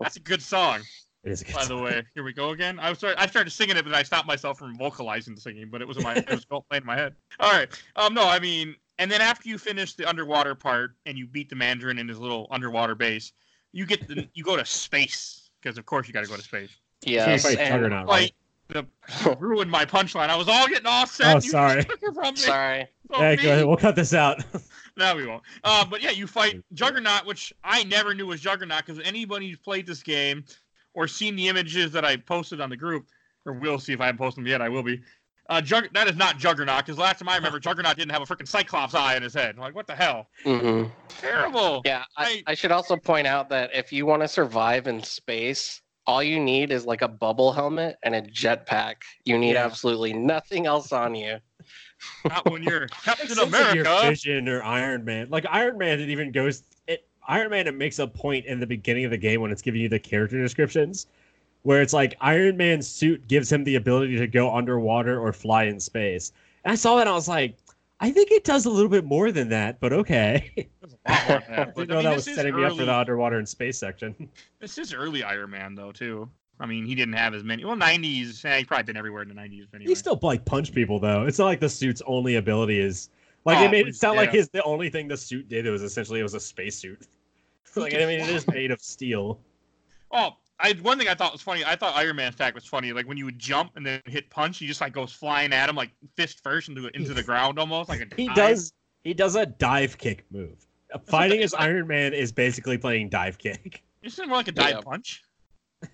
That's 0.00 0.16
a 0.16 0.20
good 0.22 0.42
song, 0.42 0.82
It 1.26 1.32
is 1.32 1.42
a 1.42 1.44
good 1.44 1.54
by 1.56 1.64
the 1.64 1.76
way. 1.76 2.04
Here 2.14 2.22
we 2.22 2.32
go 2.32 2.50
again. 2.50 2.78
I 2.78 2.88
was 2.88 2.98
start, 2.98 3.16
I 3.18 3.26
started 3.26 3.50
singing 3.50 3.76
it, 3.76 3.84
but 3.84 3.92
I 3.92 4.04
stopped 4.04 4.28
myself 4.28 4.60
from 4.60 4.78
vocalizing 4.78 5.34
the 5.34 5.40
singing. 5.40 5.68
But 5.68 5.82
it 5.82 5.88
was 5.88 5.96
in 5.96 6.04
my 6.04 6.14
it 6.14 6.30
was 6.30 6.44
playing 6.44 6.62
in 6.72 6.86
my 6.86 6.96
head. 6.96 7.16
All 7.40 7.50
right. 7.50 7.68
Um. 7.96 8.14
No, 8.14 8.28
I 8.28 8.38
mean, 8.38 8.76
and 8.98 9.10
then 9.10 9.20
after 9.20 9.48
you 9.48 9.58
finish 9.58 9.94
the 9.94 10.08
underwater 10.08 10.54
part 10.54 10.92
and 11.04 11.18
you 11.18 11.26
beat 11.26 11.50
the 11.50 11.56
Mandarin 11.56 11.98
in 11.98 12.06
his 12.06 12.20
little 12.20 12.46
underwater 12.52 12.94
base, 12.94 13.32
you 13.72 13.86
get 13.86 14.06
the 14.06 14.28
you 14.34 14.44
go 14.44 14.56
to 14.56 14.64
space 14.64 15.50
because 15.60 15.78
of 15.78 15.84
course 15.84 16.06
you 16.06 16.14
got 16.14 16.22
to 16.22 16.30
go 16.30 16.36
to 16.36 16.42
space. 16.42 16.70
yes, 17.02 17.42
fight 17.42 17.58
and- 17.58 17.74
Juggernaut, 17.74 18.06
Like 18.06 18.32
the 18.68 18.86
ruined 19.40 19.70
my 19.70 19.84
punchline. 19.84 20.28
I 20.28 20.36
was 20.36 20.48
all 20.48 20.68
getting 20.68 20.86
all 20.86 21.06
set. 21.06 21.34
Oh, 21.34 21.40
you 21.40 21.50
sorry. 21.50 21.84
took 21.84 22.02
it 22.02 22.14
from 22.14 22.34
me. 22.34 22.40
sorry. 22.40 22.86
So 23.10 23.18
Hey, 23.18 23.34
go 23.36 23.42
ahead. 23.42 23.66
We'll 23.66 23.76
cut 23.76 23.96
this 23.96 24.14
out. 24.14 24.44
No, 24.98 25.14
we 25.14 25.26
won't. 25.26 25.42
Uh, 25.62 25.84
but 25.84 26.00
yeah, 26.00 26.08
you 26.08 26.26
fight 26.26 26.64
Juggernaut, 26.72 27.26
which 27.26 27.52
I 27.62 27.84
never 27.84 28.14
knew 28.14 28.28
was 28.28 28.40
Juggernaut 28.40 28.86
because 28.86 28.98
anybody 29.04 29.50
who's 29.50 29.58
played 29.58 29.86
this 29.86 30.02
game 30.02 30.42
or 30.96 31.06
seen 31.06 31.36
the 31.36 31.46
images 31.46 31.92
that 31.92 32.04
I 32.04 32.16
posted 32.16 32.60
on 32.60 32.70
the 32.70 32.76
group, 32.76 33.06
or 33.44 33.52
will 33.52 33.78
see 33.78 33.92
if 33.92 34.00
I 34.00 34.06
haven't 34.06 34.18
posted 34.18 34.42
them 34.42 34.48
yet, 34.48 34.60
I 34.60 34.68
will 34.68 34.82
be. 34.82 35.00
Uh, 35.48 35.60
Jug- 35.60 35.92
that 35.92 36.08
is 36.08 36.16
not 36.16 36.38
Juggernaut 36.38 36.84
because 36.84 36.98
last 36.98 37.20
time 37.20 37.28
I 37.28 37.36
remember, 37.36 37.60
Juggernaut 37.60 37.96
didn't 37.96 38.10
have 38.10 38.22
a 38.22 38.24
freaking 38.24 38.48
Cyclops 38.48 38.94
eye 38.96 39.14
in 39.16 39.22
his 39.22 39.32
head. 39.32 39.54
I'm 39.54 39.60
like, 39.60 39.76
what 39.76 39.86
the 39.86 39.94
hell? 39.94 40.26
Mm-hmm. 40.44 40.90
Terrible. 41.20 41.82
Yeah, 41.84 42.02
I, 42.16 42.42
I- 42.46 42.50
I 42.50 42.54
should 42.54 42.72
also 42.72 42.96
point 42.96 43.28
out 43.28 43.48
that 43.50 43.70
if 43.72 43.92
you 43.92 44.06
want 44.06 44.22
to 44.22 44.28
survive 44.28 44.88
in 44.88 45.00
space, 45.04 45.80
all 46.04 46.22
you 46.22 46.40
need 46.40 46.72
is 46.72 46.84
like 46.84 47.02
a 47.02 47.08
bubble 47.08 47.52
helmet 47.52 47.96
and 48.02 48.14
a 48.16 48.22
jetpack. 48.22 48.96
You 49.24 49.38
need 49.38 49.52
Yeah. 49.52 49.64
absolutely 49.66 50.12
nothing 50.14 50.66
else 50.66 50.90
on 50.92 51.14
you. 51.14 51.38
Not 52.24 52.50
when 52.50 52.62
you're 52.62 52.86
Captain 53.04 53.28
Since, 53.28 53.38
like, 53.52 53.74
your 53.74 53.84
America. 53.84 54.08
Vision 54.08 54.48
or 54.48 54.62
Iron 54.64 55.04
Man. 55.04 55.28
Like 55.30 55.46
Iron 55.50 55.78
Man, 55.78 56.00
it 56.00 56.08
even 56.08 56.32
goes. 56.32 56.62
Iron 57.28 57.50
Man. 57.50 57.66
It 57.66 57.74
makes 57.74 57.98
a 57.98 58.06
point 58.06 58.46
in 58.46 58.60
the 58.60 58.66
beginning 58.66 59.04
of 59.04 59.10
the 59.10 59.18
game 59.18 59.40
when 59.40 59.50
it's 59.50 59.62
giving 59.62 59.80
you 59.80 59.88
the 59.88 59.98
character 59.98 60.40
descriptions, 60.40 61.06
where 61.62 61.82
it's 61.82 61.92
like 61.92 62.16
Iron 62.20 62.56
Man's 62.56 62.86
suit 62.86 63.26
gives 63.28 63.50
him 63.50 63.64
the 63.64 63.76
ability 63.76 64.16
to 64.16 64.26
go 64.26 64.54
underwater 64.54 65.20
or 65.20 65.32
fly 65.32 65.64
in 65.64 65.80
space. 65.80 66.32
And 66.64 66.72
I 66.72 66.76
saw 66.76 66.96
that 66.96 67.02
and 67.02 67.10
I 67.10 67.14
was 67.14 67.28
like, 67.28 67.56
I 68.00 68.10
think 68.10 68.30
it 68.30 68.44
does 68.44 68.66
a 68.66 68.70
little 68.70 68.90
bit 68.90 69.04
more 69.04 69.32
than 69.32 69.48
that, 69.48 69.80
but 69.80 69.92
okay. 69.92 70.68
I 71.06 71.42
I 71.48 71.64
didn't 71.64 71.88
know 71.88 72.02
that 72.02 72.14
was 72.14 72.24
setting 72.24 72.54
me 72.54 72.64
up 72.64 72.76
for 72.76 72.84
the 72.84 72.94
underwater 72.94 73.38
and 73.38 73.48
space 73.48 73.78
section. 73.78 74.28
This 74.60 74.78
is 74.78 74.92
early 74.92 75.22
Iron 75.22 75.50
Man 75.50 75.74
though 75.74 75.92
too. 75.92 76.28
I 76.58 76.66
mean, 76.66 76.86
he 76.86 76.94
didn't 76.94 77.14
have 77.14 77.34
as 77.34 77.44
many. 77.44 77.64
Well, 77.64 77.76
'90s. 77.76 78.44
Eh, 78.44 78.58
he's 78.58 78.66
probably 78.66 78.84
been 78.84 78.96
everywhere 78.96 79.22
in 79.22 79.28
the 79.28 79.34
'90s 79.34 79.66
anyway. 79.74 79.90
He 79.90 79.94
still 79.94 80.18
like 80.22 80.44
punch 80.44 80.72
people 80.72 80.98
though. 80.98 81.26
It's 81.26 81.38
not 81.38 81.46
like 81.46 81.60
the 81.60 81.68
suit's 81.68 82.02
only 82.06 82.36
ability 82.36 82.80
is 82.80 83.10
like 83.44 83.58
Oh, 83.58 83.60
they 83.60 83.68
made 83.68 83.88
it 83.88 83.96
sound 83.96 84.16
like 84.16 84.32
his 84.32 84.48
the 84.48 84.62
only 84.64 84.90
thing 84.90 85.08
the 85.08 85.16
suit 85.16 85.48
did 85.48 85.66
it 85.66 85.70
was 85.70 85.82
essentially 85.82 86.20
it 86.20 86.24
was 86.24 86.34
a 86.34 86.40
spacesuit. 86.40 87.06
Like 87.76 87.94
I 87.94 87.98
mean 87.98 88.20
it 88.20 88.28
is 88.28 88.46
made 88.48 88.70
of 88.70 88.80
steel. 88.82 89.40
Oh, 90.12 90.36
I 90.60 90.72
one 90.82 90.98
thing 90.98 91.08
I 91.08 91.14
thought 91.14 91.32
was 91.32 91.42
funny. 91.42 91.64
I 91.64 91.74
thought 91.74 91.96
Iron 91.96 92.14
Man's 92.16 92.36
attack 92.36 92.54
was 92.54 92.64
funny. 92.64 92.92
Like 92.92 93.08
when 93.08 93.16
you 93.16 93.24
would 93.24 93.38
jump 93.40 93.72
and 93.74 93.84
then 93.84 94.00
hit 94.06 94.30
punch, 94.30 94.58
he 94.58 94.66
just 94.66 94.80
like 94.80 94.92
goes 94.92 95.12
flying 95.12 95.52
at 95.52 95.68
him 95.68 95.74
like 95.74 95.90
fist 96.16 96.42
first 96.44 96.68
into 96.68 96.86
into 96.94 97.12
the 97.12 97.24
ground 97.24 97.58
almost 97.58 97.88
like 97.88 98.00
a. 98.00 98.06
He 98.16 98.28
does 98.28 98.72
he 99.02 99.12
does 99.14 99.34
a 99.34 99.44
dive 99.46 99.98
kick 99.98 100.24
move. 100.30 100.64
Fighting 101.06 101.42
as 101.42 101.52
Iron 101.54 101.88
Man 101.88 102.14
is 102.14 102.30
basically 102.30 102.78
playing 102.78 103.08
dive 103.08 103.36
kick. 103.36 103.82
Isn't 104.02 104.24
it 104.24 104.28
more 104.28 104.36
like 104.38 104.48
a 104.48 104.52
dive 104.52 104.76
Yeah. 104.76 104.80
punch? 104.82 105.24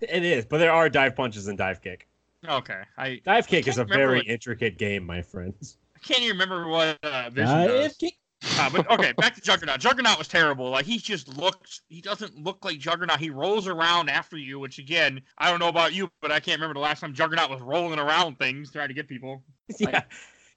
It 0.02 0.24
is, 0.24 0.44
but 0.44 0.58
there 0.58 0.72
are 0.72 0.90
dive 0.90 1.16
punches 1.16 1.48
and 1.48 1.56
dive 1.56 1.80
kick. 1.80 2.06
Okay, 2.46 2.82
I 2.98 3.20
Dive 3.24 3.46
kick 3.46 3.66
is 3.66 3.78
a 3.78 3.84
very 3.84 4.18
what- 4.18 4.26
intricate 4.26 4.76
game, 4.76 5.04
my 5.06 5.22
friends. 5.22 5.78
I 5.96 6.00
can't 6.00 6.20
even 6.22 6.36
remember 6.38 6.68
what 6.68 6.98
uh, 7.02 7.30
Vision 7.30 7.46
Dive 7.48 7.68
does. 7.68 7.96
kick. 7.96 8.14
Uh, 8.58 8.70
but 8.70 8.90
okay, 8.90 9.12
back 9.12 9.34
to 9.34 9.40
Juggernaut. 9.40 9.78
Juggernaut 9.78 10.18
was 10.18 10.26
terrible. 10.28 10.70
Like 10.70 10.84
he 10.84 10.98
just 10.98 11.28
looks. 11.36 11.82
He 11.88 12.00
doesn't 12.00 12.42
look 12.42 12.64
like 12.64 12.78
Juggernaut. 12.78 13.18
He 13.20 13.30
rolls 13.30 13.68
around 13.68 14.08
after 14.10 14.36
you, 14.36 14.58
which 14.58 14.78
again, 14.78 15.20
I 15.38 15.50
don't 15.50 15.60
know 15.60 15.68
about 15.68 15.92
you, 15.92 16.10
but 16.20 16.32
I 16.32 16.40
can't 16.40 16.58
remember 16.60 16.74
the 16.74 16.80
last 16.80 17.00
time 17.00 17.14
Juggernaut 17.14 17.50
was 17.50 17.60
rolling 17.60 17.98
around 17.98 18.38
things 18.38 18.70
trying 18.72 18.88
to 18.88 18.94
get 18.94 19.08
people. 19.08 19.42
Yeah. 19.78 20.02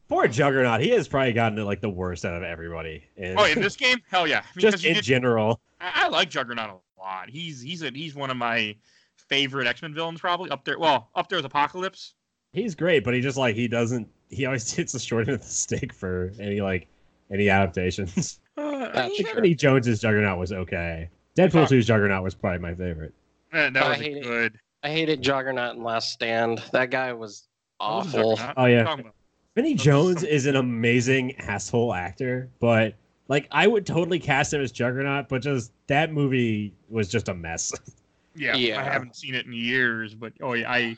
Poor 0.08 0.28
Juggernaut. 0.28 0.82
He 0.82 0.90
has 0.90 1.08
probably 1.08 1.34
gotten 1.34 1.64
like 1.66 1.82
the 1.82 1.90
worst 1.90 2.26
out 2.26 2.36
of 2.36 2.44
everybody. 2.44 3.04
And 3.18 3.40
Oh, 3.40 3.46
in 3.46 3.60
this 3.62 3.76
game, 3.76 3.98
hell 4.10 4.28
yeah. 4.28 4.44
Just 4.58 4.84
in 4.86 4.96
did- 4.96 5.04
general. 5.04 5.60
I, 5.82 6.06
I 6.06 6.08
like 6.10 6.30
Juggernaut 6.30 6.70
a 6.70 7.02
lot. 7.02 7.30
He's 7.30 7.62
he's 7.62 7.82
a, 7.82 7.90
he's 7.92 8.14
one 8.16 8.30
of 8.30 8.38
my 8.38 8.76
favorite 9.16 9.68
X 9.68 9.82
Men 9.82 9.94
villains, 9.94 10.20
probably 10.22 10.50
up 10.52 10.64
there. 10.66 10.78
Well, 10.80 11.10
up 11.16 11.30
there 11.30 11.38
with 11.38 11.46
Apocalypse. 11.46 12.14
He's 12.54 12.76
great, 12.76 13.04
but 13.04 13.14
he 13.14 13.22
just 13.22 13.38
like 13.38 13.56
he 13.56 13.68
doesn't. 13.68 14.08
He 14.30 14.46
always 14.46 14.72
hits 14.76 14.92
the 14.94 15.00
short 15.00 15.28
end 15.28 15.36
of 15.36 15.42
the 15.42 15.48
stick 15.48 15.94
for 15.94 16.32
any 16.40 16.62
like 16.62 16.88
any 17.32 17.50
adaptations. 17.50 18.40
Uh, 18.58 18.90
That's 18.94 19.20
yeah. 19.20 19.34
Vinnie 19.34 19.54
Jones's 19.54 20.00
Juggernaut 20.00 20.40
was 20.40 20.54
okay. 20.54 21.10
Deadpool 21.38 21.68
2's 21.68 21.86
Juggernaut 21.86 22.24
was 22.24 22.34
probably 22.34 22.60
my 22.60 22.74
favorite. 22.74 23.14
that, 23.52 23.74
that 23.74 23.84
I 23.84 23.90
was 23.90 23.98
hate 23.98 24.16
it. 24.16 24.24
good. 24.24 24.58
I 24.82 24.90
hated 24.92 25.22
Juggernaut 25.22 25.76
in 25.76 25.84
Last 25.84 26.14
Stand. 26.14 26.64
That 26.72 26.90
guy 26.90 27.12
was 27.12 27.50
What 27.80 28.06
was 28.06 28.16
awful. 28.16 28.36
Juggernaut? 28.38 28.54
Oh, 28.56 28.62
What 28.62 28.66
are 28.66 28.70
you 28.70 28.76
yeah. 28.78 29.12
Vinnie 29.56 29.74
Jones 29.74 30.24
is 30.24 30.46
an 30.46 30.56
amazing 30.56 31.36
asshole 31.36 31.94
actor, 31.94 32.50
but 32.62 32.94
like 33.28 33.50
I 33.52 33.68
would 33.68 33.86
totally 33.86 34.20
cast 34.20 34.54
him 34.54 34.62
as 34.62 34.72
Juggernaut, 34.72 35.28
but 35.28 35.42
just 35.42 35.74
that 35.88 36.14
movie 36.14 36.74
was 36.90 37.10
just 37.10 37.28
a 37.28 37.34
mess. 37.34 37.74
It's 37.74 37.96
Yeah, 38.38 38.80
I 38.80 38.84
haven't 38.84 39.18
seen 39.18 39.36
it 39.36 39.46
in 39.46 39.52
years, 39.52 40.14
but 40.16 40.32
oh 40.42 40.54
yeah, 40.54 40.72
I 40.72 40.96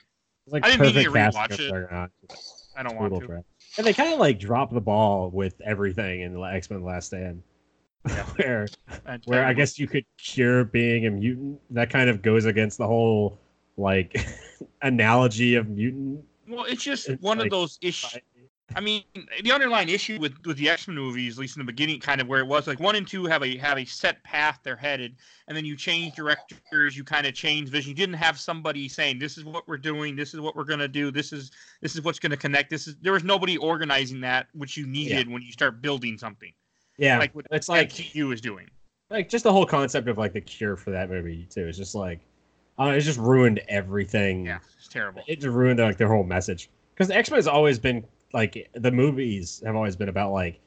like 0.47 0.63
I 0.63 0.69
didn't 0.69 0.93
mean 0.95 1.05
to 1.05 1.09
rewatch 1.11 1.59
it. 1.59 2.09
I 2.77 2.83
don't 2.83 2.95
want 2.95 3.19
to. 3.19 3.27
crap. 3.27 3.45
And 3.77 3.85
they 3.85 3.93
kind 3.93 4.13
of 4.13 4.19
like 4.19 4.39
dropped 4.39 4.73
the 4.73 4.81
ball 4.81 5.29
with 5.29 5.59
everything 5.61 6.21
in 6.21 6.41
X 6.43 6.69
Men: 6.69 6.83
Last 6.83 7.07
Stand, 7.07 7.43
Yeah. 8.07 8.23
where 8.35 8.67
I- 9.05 9.19
where 9.25 9.45
I 9.45 9.53
guess 9.53 9.77
you 9.77 9.87
could 9.87 10.05
cure 10.17 10.63
being 10.63 11.05
a 11.05 11.11
mutant. 11.11 11.59
That 11.71 11.89
kind 11.89 12.09
of 12.09 12.21
goes 12.21 12.45
against 12.45 12.77
the 12.77 12.87
whole 12.87 13.39
like 13.77 14.17
analogy 14.81 15.55
of 15.55 15.69
mutant. 15.69 16.23
Well, 16.47 16.65
it's 16.65 16.83
just 16.83 17.09
It's 17.09 17.21
one 17.21 17.37
like- 17.37 17.45
of 17.47 17.51
those 17.51 17.77
issues. 17.81 18.17
I 18.75 18.81
mean, 18.81 19.03
the 19.43 19.51
underlying 19.51 19.87
issue 19.89 20.19
with 20.19 20.33
with 20.45 20.57
the 20.57 20.69
X 20.69 20.87
Men 20.87 20.95
movies, 20.97 21.37
at 21.37 21.41
least 21.41 21.55
in 21.55 21.61
the 21.61 21.65
beginning, 21.65 21.99
kind 21.99 22.19
of 22.19 22.27
where 22.27 22.41
it 22.41 22.47
was 22.47 22.67
like 22.67 22.79
one 22.79 22.95
and 22.95 23.07
two 23.07 23.25
have 23.25 23.41
a 23.43 23.55
have 23.57 23.77
a 23.77 23.85
set 23.85 24.21
path 24.23 24.59
they're 24.63 24.75
headed, 24.75 25.15
and 25.47 25.55
then 25.55 25.63
you 25.63 25.75
change 25.77 26.15
directors, 26.15 26.95
you 26.97 27.03
kind 27.03 27.25
of 27.25 27.33
change 27.33 27.69
vision. 27.69 27.89
You 27.89 27.95
didn't 27.95 28.15
have 28.15 28.37
somebody 28.39 28.89
saying 28.89 29.19
this 29.19 29.37
is 29.37 29.45
what 29.45 29.67
we're 29.67 29.77
doing, 29.77 30.15
this 30.15 30.33
is 30.33 30.41
what 30.41 30.55
we're 30.55 30.65
gonna 30.65 30.87
do, 30.87 31.11
this 31.11 31.31
is 31.31 31.51
this 31.81 31.95
is 31.95 32.01
what's 32.01 32.19
gonna 32.19 32.35
connect. 32.37 32.69
This 32.69 32.87
is 32.87 32.97
there 33.01 33.13
was 33.13 33.23
nobody 33.23 33.57
organizing 33.57 34.19
that, 34.21 34.47
which 34.53 34.75
you 34.75 34.85
needed 34.85 35.29
when 35.31 35.41
you 35.41 35.51
start 35.53 35.81
building 35.81 36.17
something 36.17 36.51
Yeah, 36.97 37.19
like 37.19 37.33
what 37.33 37.45
it's 37.51 37.69
like 37.69 37.89
MCU 37.93 38.33
is 38.33 38.41
doing. 38.41 38.67
like 39.09 39.29
just 39.29 39.45
the 39.45 39.51
whole 39.51 39.65
concept 39.65 40.09
of 40.09 40.17
like 40.17 40.33
the 40.33 40.41
cure 40.41 40.75
for 40.75 40.91
that 40.91 41.09
movie 41.09 41.47
too. 41.49 41.67
is 41.69 41.77
just 41.77 41.95
like, 41.95 42.19
uh, 42.77 42.93
it 42.95 42.99
just 42.99 43.17
ruined 43.19 43.61
everything. 43.69 44.45
Yeah, 44.45 44.59
it's 44.77 44.89
terrible. 44.89 45.23
it 45.25 45.37
just 45.37 45.47
ruined 45.55 45.79
like 45.79 45.97
their 45.97 46.09
whole 46.09 46.23
message. 46.25 46.69
Because 46.93 47.09
X 47.11 47.31
Men 47.31 47.37
has 47.37 47.47
always 47.47 47.79
been 47.79 48.03
like 48.33 48.69
the 48.73 48.91
movies 48.91 49.61
have 49.65 49.75
always 49.75 49.95
been 49.95 50.09
about 50.09 50.31
like 50.31 50.59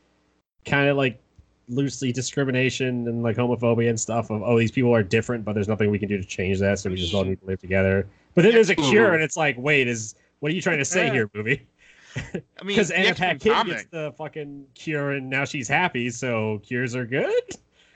kind 0.64 0.88
of 0.88 0.96
like 0.96 1.20
loosely 1.68 2.12
discrimination 2.12 3.06
and 3.06 3.22
like 3.22 3.36
homophobia 3.36 3.88
and 3.88 4.00
stuff 4.00 4.30
of 4.30 4.42
oh 4.42 4.58
these 4.58 4.72
people 4.72 4.94
are 4.94 5.02
different 5.02 5.44
but 5.44 5.54
there's 5.54 5.68
nothing 5.68 5.90
we 5.90 5.98
can 5.98 6.08
do 6.08 6.16
to 6.16 6.24
change 6.24 6.58
that 6.58 6.78
so 6.78 6.90
we 6.90 6.96
just 6.96 7.14
all 7.14 7.24
need 7.24 7.40
to 7.40 7.46
live 7.46 7.60
together. 7.60 8.06
But 8.34 8.42
then 8.42 8.52
there's 8.52 8.70
a 8.70 8.76
cure 8.76 9.14
and 9.14 9.22
it's 9.22 9.36
like 9.36 9.56
wait 9.58 9.88
is 9.88 10.14
what 10.40 10.50
are 10.50 10.54
you 10.54 10.62
trying 10.62 10.78
to 10.78 10.84
say 10.84 11.10
here 11.10 11.30
movie? 11.34 11.66
I 12.16 12.20
mean, 12.32 12.42
Because 12.66 12.90
Anna 12.90 13.10
X-Men 13.10 13.38
Paquin 13.38 13.66
gets 13.66 13.84
the 13.90 14.12
fucking 14.18 14.66
cure 14.74 15.12
and 15.12 15.30
now 15.30 15.44
she's 15.44 15.68
happy 15.68 16.10
so 16.10 16.60
cures 16.64 16.96
are 16.96 17.06
good. 17.06 17.42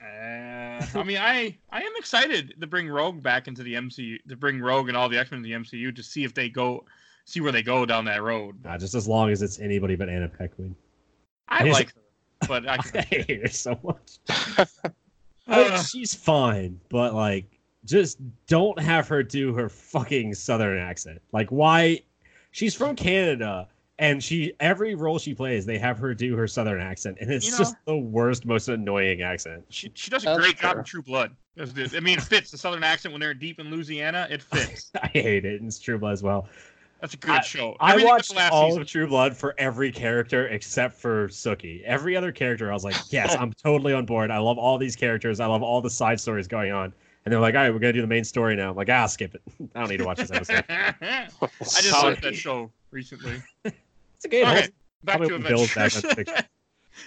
Uh, 0.01 0.85
I 0.95 1.03
mean, 1.03 1.17
I 1.17 1.57
I 1.71 1.81
am 1.81 1.91
excited 1.97 2.53
to 2.59 2.67
bring 2.67 2.87
Rogue 2.87 3.21
back 3.21 3.47
into 3.47 3.63
the 3.63 3.73
MCU, 3.73 4.17
to 4.29 4.35
bring 4.35 4.59
Rogue 4.61 4.87
and 4.87 4.97
all 4.97 5.09
the 5.09 5.17
X 5.17 5.31
Men 5.31 5.41
to 5.41 5.47
the 5.47 5.53
MCU 5.53 5.95
to 5.95 6.03
see 6.03 6.23
if 6.23 6.33
they 6.33 6.49
go, 6.49 6.85
see 7.25 7.41
where 7.41 7.51
they 7.51 7.63
go 7.63 7.85
down 7.85 8.05
that 8.05 8.21
road. 8.23 8.55
Nah, 8.63 8.77
just 8.77 8.95
as 8.95 9.07
long 9.07 9.29
as 9.31 9.41
it's 9.41 9.59
anybody 9.59 9.95
but 9.95 10.09
Anna 10.09 10.27
Paquin. 10.29 10.75
I 11.49 11.63
He's- 11.63 11.73
like 11.75 11.93
her, 11.93 12.01
but 12.47 12.67
I, 12.67 12.77
I 12.95 13.01
hate 13.01 13.41
her 13.41 13.47
so 13.49 13.77
much. 13.83 14.67
Uh. 15.47 15.67
Like, 15.69 15.85
she's 15.85 16.15
fine, 16.15 16.79
but 16.89 17.13
like, 17.13 17.45
just 17.85 18.17
don't 18.47 18.79
have 18.79 19.07
her 19.07 19.21
do 19.21 19.53
her 19.53 19.69
fucking 19.69 20.33
southern 20.33 20.79
accent. 20.79 21.21
Like, 21.33 21.51
why? 21.51 22.01
She's 22.49 22.73
from 22.73 22.95
Canada, 22.95 23.67
and 23.99 24.23
she 24.23 24.53
every 24.59 24.95
role 24.95 25.19
she 25.19 25.35
plays, 25.35 25.63
they 25.63 25.77
have 25.77 25.99
her 25.99 26.15
do 26.15 26.35
her 26.35 26.47
southern 26.47 26.81
accent, 26.81 27.19
and 27.21 27.31
it's 27.31 27.45
You 27.45 27.51
know- 27.51 27.57
just 27.59 27.75
the 27.85 27.95
worst, 27.95 28.47
most 28.47 28.69
annoying 28.69 29.21
accent. 29.21 29.63
she 29.69 29.91
she 29.93 30.09
does 30.09 30.23
a 30.23 30.25
That's 30.29 30.39
great 30.39 30.57
job 30.57 30.79
in 30.79 30.83
True 30.83 31.03
Blood. 31.03 31.35
Does 31.55 31.93
I 31.93 31.99
mean, 31.99 32.17
it 32.17 32.23
fits 32.23 32.49
the 32.49 32.57
Southern 32.57 32.83
accent 32.83 33.13
when 33.13 33.21
they're 33.21 33.35
deep 33.35 33.59
in 33.59 33.69
Louisiana. 33.69 34.27
It 34.31 34.41
fits. 34.41 34.89
I 35.03 35.07
hate 35.09 35.45
it. 35.45 35.61
and 35.61 35.67
It's 35.67 35.77
True 35.77 35.99
Blood 35.99 36.13
as 36.13 36.23
well. 36.23 36.47
That's 37.05 37.13
a 37.13 37.17
good 37.17 37.45
show. 37.45 37.77
I 37.79 37.91
Everything 37.91 38.07
but 38.07 38.13
watched 38.15 38.35
last 38.35 38.51
all 38.51 38.69
season. 38.69 38.81
of 38.81 38.87
True 38.87 39.07
Blood 39.07 39.37
for 39.37 39.53
every 39.59 39.91
character 39.91 40.47
except 40.47 40.95
for 40.95 41.27
Sookie. 41.27 41.83
Every 41.83 42.17
other 42.17 42.31
character, 42.31 42.71
I 42.71 42.73
was 42.73 42.83
like, 42.83 42.95
yes, 43.11 43.35
I'm 43.39 43.53
totally 43.53 43.93
on 43.93 44.07
board. 44.07 44.31
I 44.31 44.39
love 44.39 44.57
all 44.57 44.79
these 44.79 44.95
characters. 44.95 45.39
I 45.39 45.45
love 45.45 45.61
all 45.61 45.81
the 45.81 45.89
side 45.91 46.19
stories 46.19 46.47
going 46.47 46.71
on. 46.71 46.91
And 47.23 47.31
they're 47.31 47.39
like, 47.39 47.53
all 47.53 47.61
right, 47.61 47.71
we're 47.71 47.77
gonna 47.77 47.93
do 47.93 48.01
the 48.01 48.07
main 48.07 48.23
story 48.23 48.55
now. 48.55 48.71
I'm 48.71 48.75
like, 48.75 48.89
ah, 48.89 49.05
skip 49.05 49.35
it. 49.35 49.43
I 49.75 49.81
don't 49.81 49.89
need 49.89 49.97
to 49.97 50.03
watch 50.05 50.17
this 50.17 50.31
episode. 50.31 50.63
I 50.69 51.27
just 51.59 52.03
watched 52.03 52.23
that 52.23 52.35
show 52.35 52.71
recently. 52.89 53.39
It's 54.15 54.25
a 54.25 54.27
game. 54.29 54.47
Okay, 54.47 54.69
back 55.03 55.21
to 55.21 55.37
Bill's 55.37 55.75
back 55.75 55.93
Avengers. 55.95 56.43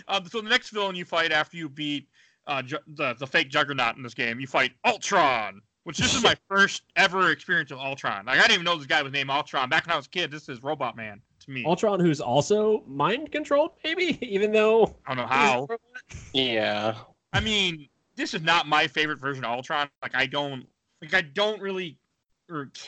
um, 0.07 0.27
so 0.27 0.43
the 0.43 0.49
next 0.49 0.69
villain 0.71 0.95
you 0.95 1.07
fight 1.07 1.33
after 1.33 1.57
you 1.57 1.69
beat 1.69 2.07
uh, 2.47 2.63
Ju- 2.63 2.79
the 2.87 3.15
the 3.15 3.27
fake 3.27 3.49
Juggernaut 3.49 3.97
in 3.97 4.05
this 4.05 4.15
game, 4.15 4.39
you 4.39 4.47
fight 4.47 4.73
Ultron, 4.85 5.61
which 5.85 5.99
this 5.99 6.15
is 6.15 6.23
my 6.23 6.35
first 6.49 6.83
ever 6.97 7.31
experience 7.31 7.71
of 7.71 7.79
Ultron. 7.79 8.27
Like 8.27 8.39
I 8.39 8.43
didn't 8.43 8.53
even 8.55 8.65
know 8.65 8.77
this 8.77 8.87
guy 8.87 9.03
was 9.03 9.13
named 9.13 9.31
Ultron. 9.31 9.69
Back 9.69 9.87
when 9.87 9.93
I 9.95 9.97
was 9.97 10.07
a 10.07 10.11
kid, 10.11 10.31
this 10.31 10.49
is 10.49 10.63
Robot 10.63 10.97
Man 10.97 11.21
to 11.41 11.51
me. 11.51 11.65
Ultron, 11.65 12.01
who's 12.01 12.21
also 12.21 12.83
mind 12.87 13.33
controlled, 13.33 13.73
maybe, 13.85 14.19
even 14.27 14.53
though 14.53 14.97
I 15.07 15.15
don't 15.15 15.17
know 15.19 15.27
how. 15.27 15.69
Yeah. 16.33 16.95
I 17.33 17.41
mean, 17.41 17.89
this 18.17 18.35
is 18.35 18.43
not 18.43 18.67
my 18.67 18.87
favorite 18.87 19.19
version 19.21 19.45
of 19.45 19.51
Ultron. 19.53 19.89
Like 20.03 20.15
I 20.15 20.27
don't 20.27 20.67
like 21.01 21.15
I 21.15 21.23
don't 21.23 21.61
really 21.61 21.99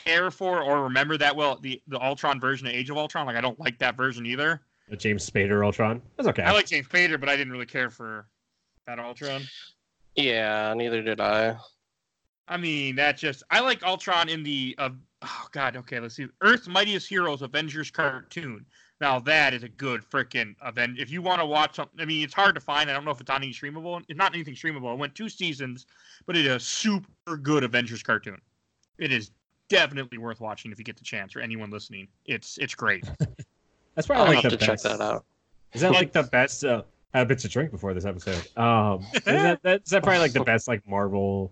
care 0.03 0.31
for 0.31 0.63
or 0.63 0.83
remember 0.83 1.17
that 1.17 1.35
well 1.35 1.57
the 1.61 1.81
the 1.87 2.01
Ultron 2.01 2.39
version 2.39 2.67
of 2.67 2.73
Age 2.73 2.89
of 2.89 2.97
Ultron. 2.97 3.25
Like 3.25 3.35
I 3.35 3.41
don't 3.41 3.59
like 3.59 3.77
that 3.79 3.95
version 3.95 4.25
either. 4.25 4.61
the 4.89 4.97
James 4.97 5.29
Spader 5.29 5.63
Ultron. 5.63 6.01
That's 6.17 6.27
okay. 6.29 6.43
I 6.43 6.51
like 6.51 6.67
James 6.67 6.87
Spader, 6.87 7.19
but 7.19 7.29
I 7.29 7.37
didn't 7.37 7.53
really 7.53 7.65
care 7.65 7.89
for 7.89 8.27
that 8.87 8.99
Ultron. 8.99 9.43
Yeah, 10.15 10.73
neither 10.75 11.01
did 11.01 11.21
I. 11.21 11.55
I 12.51 12.57
mean, 12.57 12.97
that 12.97 13.17
just 13.17 13.43
I 13.49 13.61
like 13.61 13.81
Ultron 13.81 14.27
in 14.27 14.43
the 14.43 14.75
uh, 14.77 14.89
oh 15.21 15.47
god, 15.53 15.77
okay, 15.77 16.01
let's 16.01 16.15
see. 16.15 16.27
Earth's 16.41 16.67
Mightiest 16.67 17.07
Heroes 17.07 17.41
Avengers 17.41 17.89
cartoon. 17.89 18.65
Now 18.99 19.19
that 19.19 19.53
is 19.53 19.63
a 19.63 19.69
good 19.69 20.01
freaking 20.01 20.55
event. 20.65 20.99
If 20.99 21.09
you 21.09 21.21
want 21.21 21.39
to 21.39 21.45
watch 21.45 21.77
something, 21.77 22.01
I 22.01 22.05
mean, 22.05 22.25
it's 22.25 22.33
hard 22.33 22.53
to 22.55 22.61
find. 22.61 22.89
I 22.89 22.93
don't 22.93 23.05
know 23.05 23.11
if 23.11 23.21
it's 23.21 23.29
on 23.29 23.41
any 23.41 23.53
streamable. 23.53 24.03
It's 24.09 24.17
not 24.17 24.33
anything 24.35 24.53
streamable. 24.53 24.91
It 24.91 24.99
went 24.99 25.15
two 25.15 25.29
seasons, 25.29 25.85
but 26.25 26.35
it 26.35 26.45
is 26.45 26.51
a 26.51 26.59
super 26.59 27.37
good 27.37 27.63
Avengers 27.63 28.03
cartoon. 28.03 28.39
It 28.97 29.13
is 29.13 29.31
definitely 29.69 30.17
worth 30.17 30.41
watching 30.41 30.73
if 30.73 30.77
you 30.77 30.83
get 30.83 30.97
the 30.97 31.05
chance, 31.05 31.37
or 31.37 31.39
anyone 31.39 31.71
listening. 31.71 32.09
It's 32.25 32.57
it's 32.57 32.75
great. 32.75 33.09
That's 33.95 34.09
I'll 34.09 34.17
probably 34.17 34.35
have 34.35 34.43
like 34.43 34.51
to 34.51 34.57
the 34.57 34.65
check 34.65 34.81
that 34.81 34.99
out. 34.99 35.23
Is 35.71 35.79
that 35.81 35.93
like 35.93 36.11
the 36.11 36.23
best? 36.23 36.65
Uh, 36.65 36.83
I 37.13 37.19
had 37.19 37.27
a 37.27 37.29
bit 37.29 37.39
to 37.39 37.47
drink 37.47 37.71
before 37.71 37.93
this 37.93 38.03
episode. 38.03 38.45
Um, 38.57 39.05
is 39.13 39.23
that 39.23 39.61
that's 39.63 39.89
that 39.91 40.03
probably 40.03 40.19
like 40.19 40.33
the 40.33 40.43
best 40.43 40.67
like 40.67 40.85
Marvel 40.85 41.49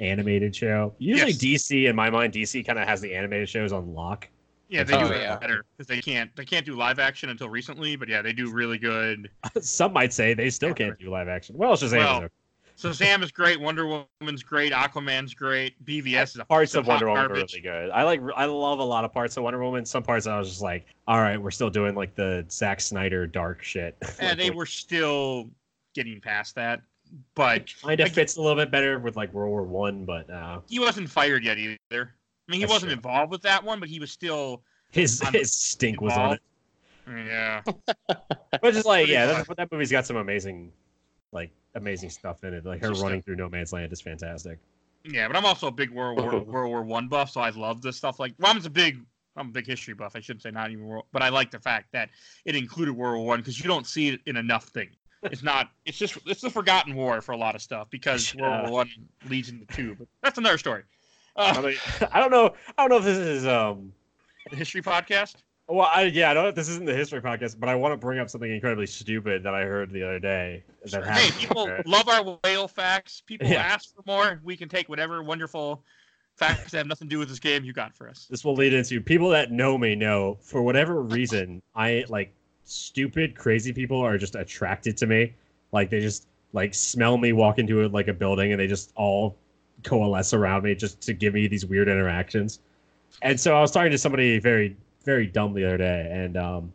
animated 0.00 0.54
show. 0.54 0.94
Usually 0.98 1.32
Yes. 1.32 1.38
DC, 1.38 1.88
in 1.88 1.96
my 1.96 2.10
mind, 2.10 2.32
DC 2.32 2.64
kind 2.66 2.78
of 2.78 2.86
has 2.86 3.00
the 3.00 3.14
animated 3.14 3.48
shows 3.48 3.72
on 3.72 3.94
lock. 3.94 4.28
Yeah, 4.68 4.84
they 4.84 4.94
Oh, 4.94 5.08
do 5.08 5.14
yeah. 5.14 5.36
better 5.36 5.64
because 5.76 5.86
they 5.88 6.00
can't 6.02 6.34
they 6.36 6.44
can't 6.44 6.66
do 6.66 6.74
live 6.76 6.98
action 6.98 7.30
until 7.30 7.48
recently. 7.48 7.96
But 7.96 8.08
yeah, 8.08 8.20
they 8.20 8.32
do 8.34 8.50
really 8.52 8.78
good. 8.78 9.30
Some 9.60 9.92
might 9.94 10.12
say 10.12 10.34
they 10.34 10.50
still 10.50 10.74
can't 10.74 10.98
do 10.98 11.10
live 11.10 11.28
action. 11.28 11.56
Well, 11.56 11.72
it's 11.72 11.80
just 11.80 11.94
Well, 11.94 12.28
Shazam 12.76 13.24
is 13.24 13.32
great, 13.32 13.60
Wonder 13.60 14.04
Woman's 14.20 14.44
great, 14.44 14.72
Aquaman's 14.72 15.34
great, 15.34 15.84
BVS 15.84 16.22
is 16.34 16.36
a 16.36 16.44
parts 16.44 16.76
of 16.76 16.86
Wonder 16.86 17.08
Woman 17.08 17.24
are 17.24 17.34
really 17.34 17.60
good. 17.60 17.90
I 17.90 18.04
like 18.04 18.20
I 18.36 18.44
love 18.44 18.78
a 18.78 18.84
lot 18.84 19.04
of 19.04 19.12
parts 19.12 19.36
of 19.36 19.42
Wonder 19.42 19.58
Woman. 19.64 19.84
Some 19.84 20.04
parts 20.04 20.26
I 20.28 20.38
was 20.38 20.48
just 20.48 20.62
like, 20.62 20.86
all 21.08 21.18
right, 21.18 21.40
we're 21.42 21.50
still 21.50 21.70
doing 21.70 21.94
like 21.96 22.14
the 22.14 22.44
Zack 22.50 22.80
Snyder 22.80 23.26
dark 23.26 23.62
shit. 23.64 23.96
And 24.20 24.38
they 24.38 24.50
were 24.50 24.66
still 24.66 25.50
getting 25.94 26.20
past 26.20 26.54
that, 26.54 26.82
but 27.34 27.72
kind 27.82 28.00
of 28.00 28.10
fits 28.10 28.36
a 28.36 28.42
little 28.42 28.56
bit 28.56 28.70
better 28.70 28.98
with 28.98 29.16
like 29.16 29.32
World 29.32 29.50
War 29.50 29.62
One, 29.62 30.04
but 30.04 30.28
uh, 30.30 30.60
he 30.68 30.78
wasn't 30.78 31.08
fired 31.08 31.44
yet 31.44 31.58
either. 31.58 31.78
I 31.92 32.50
mean, 32.50 32.60
he 32.60 32.66
wasn't 32.66 32.90
true. 32.90 32.96
involved 32.96 33.30
with 33.30 33.42
that 33.42 33.62
one, 33.62 33.80
but 33.80 33.88
he 33.88 34.00
was 34.00 34.10
still 34.10 34.62
his 34.90 35.22
I'm 35.24 35.32
his 35.32 35.54
stink 35.54 36.00
was 36.00 36.14
on 36.14 36.34
it. 36.34 36.40
Yeah, 37.08 37.62
But 38.06 38.74
just 38.74 38.86
like 38.86 39.08
yeah, 39.08 39.26
that, 39.26 39.56
that 39.56 39.72
movie's 39.72 39.90
got 39.90 40.06
some 40.06 40.16
amazing, 40.16 40.72
like 41.32 41.50
amazing 41.74 42.10
stuff 42.10 42.44
in 42.44 42.52
it. 42.54 42.66
Like 42.66 42.82
her 42.82 42.90
Just 42.90 43.02
running 43.02 43.22
through 43.22 43.36
no 43.36 43.48
man's 43.48 43.72
land 43.72 43.92
is 43.92 44.00
fantastic. 44.00 44.58
yeah. 45.04 45.26
But 45.26 45.36
I'm 45.36 45.44
also 45.46 45.68
a 45.68 45.72
big 45.72 45.90
World 45.90 46.20
War 46.20 46.40
World 46.44 46.70
War 46.70 46.82
One 46.82 47.08
buff, 47.08 47.30
so 47.30 47.40
I 47.40 47.50
love 47.50 47.80
this 47.80 47.96
stuff. 47.96 48.18
Like, 48.18 48.34
well, 48.38 48.50
I'm 48.50 48.64
a 48.64 48.70
big 48.70 49.00
I'm 49.36 49.48
a 49.48 49.52
big 49.52 49.66
history 49.66 49.94
buff. 49.94 50.12
I 50.16 50.20
shouldn't 50.20 50.42
say 50.42 50.50
not 50.50 50.70
even, 50.70 50.84
world, 50.84 51.06
but 51.12 51.22
I 51.22 51.28
like 51.28 51.50
the 51.50 51.60
fact 51.60 51.92
that 51.92 52.10
it 52.44 52.56
included 52.56 52.92
World 52.92 53.16
War 53.16 53.26
One 53.26 53.40
because 53.40 53.58
you 53.58 53.68
don't 53.68 53.86
see 53.86 54.08
it 54.08 54.20
in 54.26 54.36
enough 54.36 54.64
things. 54.64 54.94
It's 55.24 55.42
not. 55.42 55.70
It's 55.84 55.98
just. 55.98 56.18
It's 56.26 56.40
the 56.40 56.50
forgotten 56.50 56.94
war 56.94 57.20
for 57.20 57.32
a 57.32 57.36
lot 57.36 57.54
of 57.54 57.62
stuff 57.62 57.90
because 57.90 58.34
World 58.38 58.52
Yeah. 58.52 58.62
War 58.62 58.70
One 58.72 58.90
leads 59.28 59.48
into 59.48 59.66
two. 59.66 59.94
But 59.98 60.08
that's 60.22 60.38
another 60.38 60.58
story. 60.58 60.82
I, 61.36 61.50
Uh, 61.58 61.62
mean, 61.62 61.76
I 62.12 62.20
don't 62.20 62.30
know. 62.30 62.54
I 62.76 62.82
don't 62.82 62.90
know 62.90 62.98
if 62.98 63.04
this 63.04 63.18
is 63.18 63.46
um. 63.46 63.92
the 64.50 64.56
history 64.56 64.82
podcast. 64.82 65.36
Well, 65.70 65.86
I, 65.92 66.04
yeah, 66.04 66.30
I 66.30 66.34
don't 66.34 66.44
know 66.44 66.48
if 66.48 66.54
this 66.54 66.70
isn't 66.70 66.86
the 66.86 66.94
history 66.94 67.20
podcast, 67.20 67.60
but 67.60 67.68
I 67.68 67.74
want 67.74 67.92
to 67.92 67.96
bring 67.98 68.18
up 68.18 68.30
something 68.30 68.50
incredibly 68.50 68.86
stupid 68.86 69.42
that 69.42 69.54
I 69.54 69.64
heard 69.64 69.90
the 69.90 70.02
other 70.02 70.18
day. 70.18 70.64
That 70.90 71.04
Hey, 71.06 71.30
people 71.32 71.68
love 71.84 72.08
our 72.08 72.38
whale 72.42 72.66
facts. 72.68 73.20
People 73.26 73.48
Yeah. 73.48 73.60
ask 73.60 73.94
for 73.94 74.02
more. 74.06 74.40
We 74.42 74.56
can 74.56 74.70
take 74.70 74.88
whatever 74.88 75.22
wonderful 75.22 75.84
facts 76.36 76.70
that 76.70 76.78
have 76.78 76.86
nothing 76.86 77.08
to 77.08 77.14
do 77.14 77.18
with 77.18 77.28
this 77.28 77.38
game 77.40 77.64
you 77.64 77.72
got 77.74 77.94
for 77.94 78.08
us. 78.08 78.26
this 78.30 78.44
will 78.44 78.54
lead 78.54 78.72
into 78.72 78.98
people 79.00 79.28
that 79.28 79.50
know 79.50 79.76
me 79.76 79.94
know 79.96 80.38
for 80.40 80.62
whatever 80.62 81.02
reason 81.02 81.60
i 81.74 82.04
like 82.08 82.32
stupid 82.68 83.34
crazy 83.34 83.72
people 83.72 84.00
are 84.00 84.18
just 84.18 84.34
attracted 84.34 84.96
to 84.98 85.06
me. 85.06 85.32
Like 85.72 85.90
they 85.90 86.00
just 86.00 86.26
like 86.52 86.74
smell 86.74 87.16
me 87.16 87.32
walk 87.32 87.58
into 87.58 87.84
a, 87.84 87.88
like 87.88 88.08
a 88.08 88.12
building 88.12 88.52
and 88.52 88.60
they 88.60 88.66
just 88.66 88.92
all 88.94 89.36
coalesce 89.84 90.34
around 90.34 90.64
me 90.64 90.74
just 90.74 91.00
to 91.02 91.12
give 91.12 91.34
me 91.34 91.46
these 91.46 91.64
weird 91.64 91.88
interactions. 91.88 92.60
And 93.22 93.38
so 93.40 93.56
i 93.56 93.60
was 93.60 93.70
talking 93.70 93.90
to 93.90 93.98
somebody 93.98 94.38
very 94.38 94.76
very 95.04 95.26
dumb 95.26 95.54
the 95.54 95.64
other 95.64 95.78
day 95.78 96.08
and 96.10 96.36
um 96.36 96.72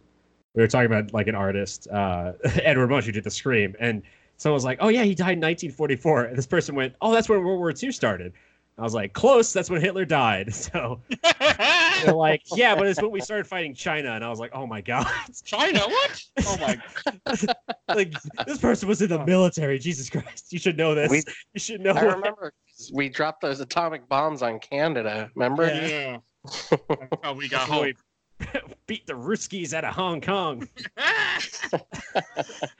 we 0.55 0.61
were 0.61 0.67
talking 0.67 0.87
about 0.87 1.13
like 1.13 1.27
an 1.27 1.35
artist 1.35 1.87
uh 1.91 2.33
edward 2.63 2.89
munch 2.89 3.05
who 3.05 3.11
did 3.11 3.23
the 3.23 3.31
scream. 3.31 3.75
And 3.79 4.01
someone 4.37 4.55
was 4.55 4.65
like 4.65 4.79
oh 4.81 4.89
yeah 4.89 5.03
he 5.03 5.13
died 5.13 5.33
in 5.33 5.41
1944 5.41 6.23
and 6.25 6.37
this 6.37 6.47
person 6.47 6.75
went 6.75 6.95
oh 7.01 7.13
that's 7.13 7.29
when 7.29 7.43
world 7.43 7.59
war 7.59 7.71
ii 7.71 7.91
started 7.91 8.33
I 8.77 8.81
was 8.81 8.93
like, 8.93 9.13
close. 9.13 9.53
That's 9.53 9.69
when 9.69 9.81
Hitler 9.81 10.05
died. 10.05 10.53
So 10.63 11.01
they're 12.03 12.13
like, 12.13 12.41
yeah, 12.55 12.73
but 12.75 12.87
it's 12.87 13.01
when 13.01 13.11
we 13.11 13.19
started 13.21 13.45
fighting 13.45 13.73
China, 13.73 14.11
and 14.11 14.23
I 14.23 14.29
was 14.29 14.39
like, 14.39 14.51
oh 14.53 14.65
my 14.65 14.81
god, 14.81 15.05
China, 15.43 15.79
what? 15.79 16.21
Oh 16.45 16.57
my! 16.59 16.81
god. 17.05 17.55
like 17.89 18.13
this 18.47 18.57
person 18.59 18.87
was 18.87 19.01
in 19.01 19.09
the 19.09 19.23
military. 19.25 19.77
Jesus 19.77 20.09
Christ, 20.09 20.51
you 20.51 20.59
should 20.59 20.77
know 20.77 20.95
this. 20.95 21.11
We- 21.11 21.23
you 21.53 21.59
should 21.59 21.81
know. 21.81 21.91
I 21.91 22.01
remember 22.01 22.53
we 22.93 23.09
dropped 23.09 23.41
those 23.41 23.59
atomic 23.59 24.07
bombs 24.07 24.41
on 24.41 24.59
Canada. 24.59 25.29
Remember? 25.35 25.65
Yeah. 25.67 26.17
Yeah. 26.71 26.77
oh, 27.23 27.33
we 27.33 27.49
got 27.49 27.67
hope. 27.67 27.95
beat 28.87 29.05
the 29.05 29.13
Ruskies 29.13 29.73
out 29.73 29.83
of 29.85 29.93
Hong 29.93 30.21
Kong. 30.21 30.67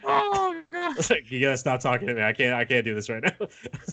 oh 0.05 0.61
god. 0.71 1.09
Like, 1.09 1.29
you 1.31 1.41
gotta 1.41 1.57
stop 1.57 1.81
talking 1.81 2.07
to 2.07 2.13
me. 2.13 2.23
I 2.23 2.33
can't. 2.33 2.53
I 2.53 2.65
can't 2.65 2.85
do 2.85 2.95
this 2.95 3.09
right 3.09 3.23
now. 3.23 3.47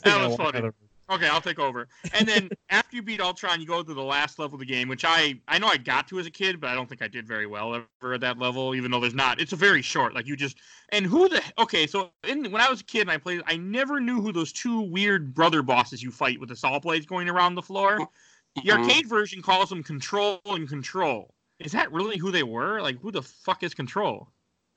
That 0.04 0.28
was 0.28 0.36
funny. 0.36 0.70
Okay, 1.10 1.26
I'll 1.26 1.40
take 1.40 1.58
over. 1.58 1.88
And 2.14 2.26
then 2.26 2.48
after 2.70 2.94
you 2.96 3.02
beat 3.02 3.20
Ultron, 3.20 3.60
you 3.60 3.66
go 3.66 3.82
to 3.82 3.94
the 3.94 4.02
last 4.02 4.38
level 4.38 4.54
of 4.54 4.60
the 4.60 4.66
game, 4.66 4.88
which 4.88 5.04
I 5.04 5.40
I 5.48 5.58
know 5.58 5.66
I 5.66 5.76
got 5.76 6.06
to 6.08 6.20
as 6.20 6.26
a 6.26 6.30
kid, 6.30 6.60
but 6.60 6.70
I 6.70 6.74
don't 6.74 6.88
think 6.88 7.02
I 7.02 7.08
did 7.08 7.26
very 7.26 7.46
well 7.46 7.74
ever 7.74 8.14
at 8.14 8.20
that 8.20 8.38
level. 8.38 8.74
Even 8.74 8.90
though 8.90 9.00
there's 9.00 9.14
not, 9.14 9.40
it's 9.40 9.52
a 9.52 9.56
very 9.56 9.82
short. 9.82 10.14
Like 10.14 10.26
you 10.26 10.36
just 10.36 10.58
and 10.90 11.04
who 11.04 11.28
the 11.28 11.42
okay. 11.58 11.86
So 11.86 12.10
in, 12.26 12.50
when 12.50 12.62
I 12.62 12.70
was 12.70 12.80
a 12.80 12.84
kid 12.84 13.02
and 13.02 13.10
I 13.10 13.18
played, 13.18 13.42
I 13.46 13.56
never 13.56 14.00
knew 14.00 14.20
who 14.20 14.32
those 14.32 14.52
two 14.52 14.80
weird 14.82 15.34
brother 15.34 15.62
bosses 15.62 16.02
you 16.02 16.10
fight 16.12 16.38
with 16.38 16.48
the 16.48 16.56
saw 16.56 16.78
blades 16.78 17.06
going 17.06 17.28
around 17.28 17.56
the 17.56 17.62
floor. 17.62 17.98
The 18.56 18.62
Mhm. 18.62 18.78
arcade 18.78 19.08
version 19.08 19.42
calls 19.42 19.68
them 19.68 19.82
Control 19.82 20.40
and 20.44 20.68
Control. 20.68 21.34
Is 21.58 21.72
that 21.72 21.92
really 21.92 22.18
who 22.18 22.30
they 22.30 22.42
were? 22.42 22.80
Like 22.80 22.98
who 23.00 23.10
the 23.10 23.22
fuck 23.22 23.62
is 23.62 23.74
Control? 23.74 24.28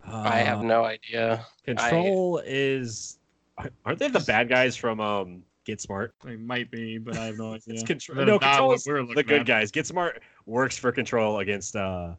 I 0.06 0.40
have 0.40 0.60
Uh, 0.60 0.64
no 0.64 0.84
idea. 0.84 1.46
Control 1.64 2.42
is. 2.46 3.20
Aren't 3.86 4.00
they 4.00 4.10
the 4.10 4.20
bad 4.20 4.50
guys 4.50 4.76
from 4.76 5.00
um 5.00 5.44
Get 5.66 5.82
Smart? 5.82 6.14
They 6.24 6.36
might 6.36 6.70
be, 6.72 6.98
but 6.98 7.18
I 7.18 7.26
have 7.26 7.38
no 7.38 7.54
idea. 7.54 7.74
It's 7.76 7.84
control. 7.84 8.26
No, 8.26 8.34
not 8.34 8.42
control 8.42 8.68
what 8.70 8.76
is 8.76 8.86
we're 8.88 9.06
the 9.06 9.24
good 9.24 9.42
at. 9.42 9.46
guys. 9.46 9.72
Get 9.72 9.88
Smart 9.88 10.22
works 10.46 10.78
for 10.78 10.92
Control 10.92 11.40
against 11.40 11.76
uh 11.76 12.14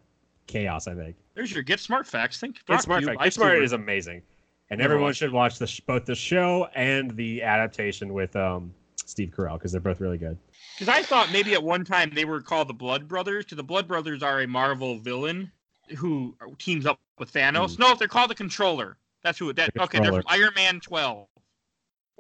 Chaos. 0.47 0.87
I 0.89 0.95
think. 0.95 1.17
There's 1.35 1.53
your 1.53 1.63
Get 1.63 1.81
Smart 1.81 2.07
facts. 2.07 2.41
Think 2.41 2.57
Get 2.57 2.67
brought 2.67 2.77
to 2.77 2.83
Smart. 2.83 3.01
you 3.03 3.07
Fact. 3.09 3.23
Get 3.23 3.35
Smart 3.35 3.63
is 3.63 3.73
amazing, 3.73 4.23
and 4.71 4.79
Never 4.79 4.93
everyone 4.95 5.09
watched 5.09 5.19
should 5.19 5.33
watch 5.33 5.59
the 5.59 5.67
sh- 5.67 5.81
both 5.81 6.05
the 6.05 6.15
show 6.15 6.69
and 6.75 7.11
the 7.17 7.43
adaptation 7.43 8.13
with 8.13 8.35
um 8.37 8.73
Steve 9.07 9.31
Carell 9.37 9.55
because 9.55 9.73
they're 9.73 9.81
both 9.81 10.01
really 10.01 10.19
good. 10.19 10.39
Because 10.79 10.89
I 10.89 11.03
thought 11.03 11.31
maybe 11.33 11.53
at 11.55 11.63
one 11.63 11.85
time 11.85 12.11
they 12.15 12.25
were 12.25 12.41
called 12.41 12.69
the 12.69 12.75
Blood 12.75 13.07
Brothers, 13.09 13.45
because 13.45 13.57
the 13.57 13.63
Blood 13.63 13.87
Brothers 13.87 14.23
are 14.23 14.41
a 14.41 14.47
Marvel 14.47 14.99
villain 14.99 15.51
who 15.97 16.35
teams 16.59 16.87
up 16.87 16.99
with 17.19 17.31
Thanos. 17.33 17.79
No, 17.79 17.95
they're 17.95 18.09
called 18.09 18.31
the 18.31 18.35
Controller. 18.35 18.97
That's 19.23 19.39
who. 19.39 19.53
That. 19.53 19.73
The 19.75 19.83
okay? 19.85 20.01
They're 20.01 20.13
from 20.13 20.23
Iron 20.27 20.51
Man 20.57 20.81
12. 20.81 21.27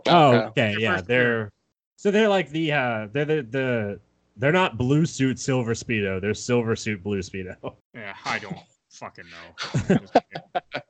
Oh, 0.06 0.32
Okay. 0.48 0.76
yeah, 0.78 1.00
they're 1.00 1.50
so 1.96 2.10
they're 2.10 2.28
like 2.28 2.50
the 2.50 2.72
uh 2.72 3.08
they're 3.12 3.24
the 3.24 3.42
the 3.48 4.00
they're 4.36 4.52
not 4.52 4.76
blue 4.76 5.06
suit 5.06 5.38
silver 5.38 5.74
speedo. 5.74 6.20
They're 6.20 6.34
silver 6.34 6.76
suit 6.76 7.02
blue 7.02 7.20
speedo. 7.20 7.56
Yeah, 7.94 8.14
I 8.24 8.38
don't 8.40 8.58
fucking 8.90 9.24
know. 9.30 9.98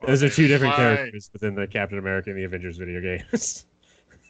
Those 0.07 0.23
are 0.23 0.29
two 0.29 0.47
different 0.47 0.73
Why? 0.73 0.77
characters 0.95 1.29
within 1.31 1.55
the 1.55 1.67
Captain 1.67 1.97
America 1.99 2.29
and 2.31 2.39
the 2.39 2.43
Avengers 2.43 2.77
video 2.77 3.01
games. 3.01 3.65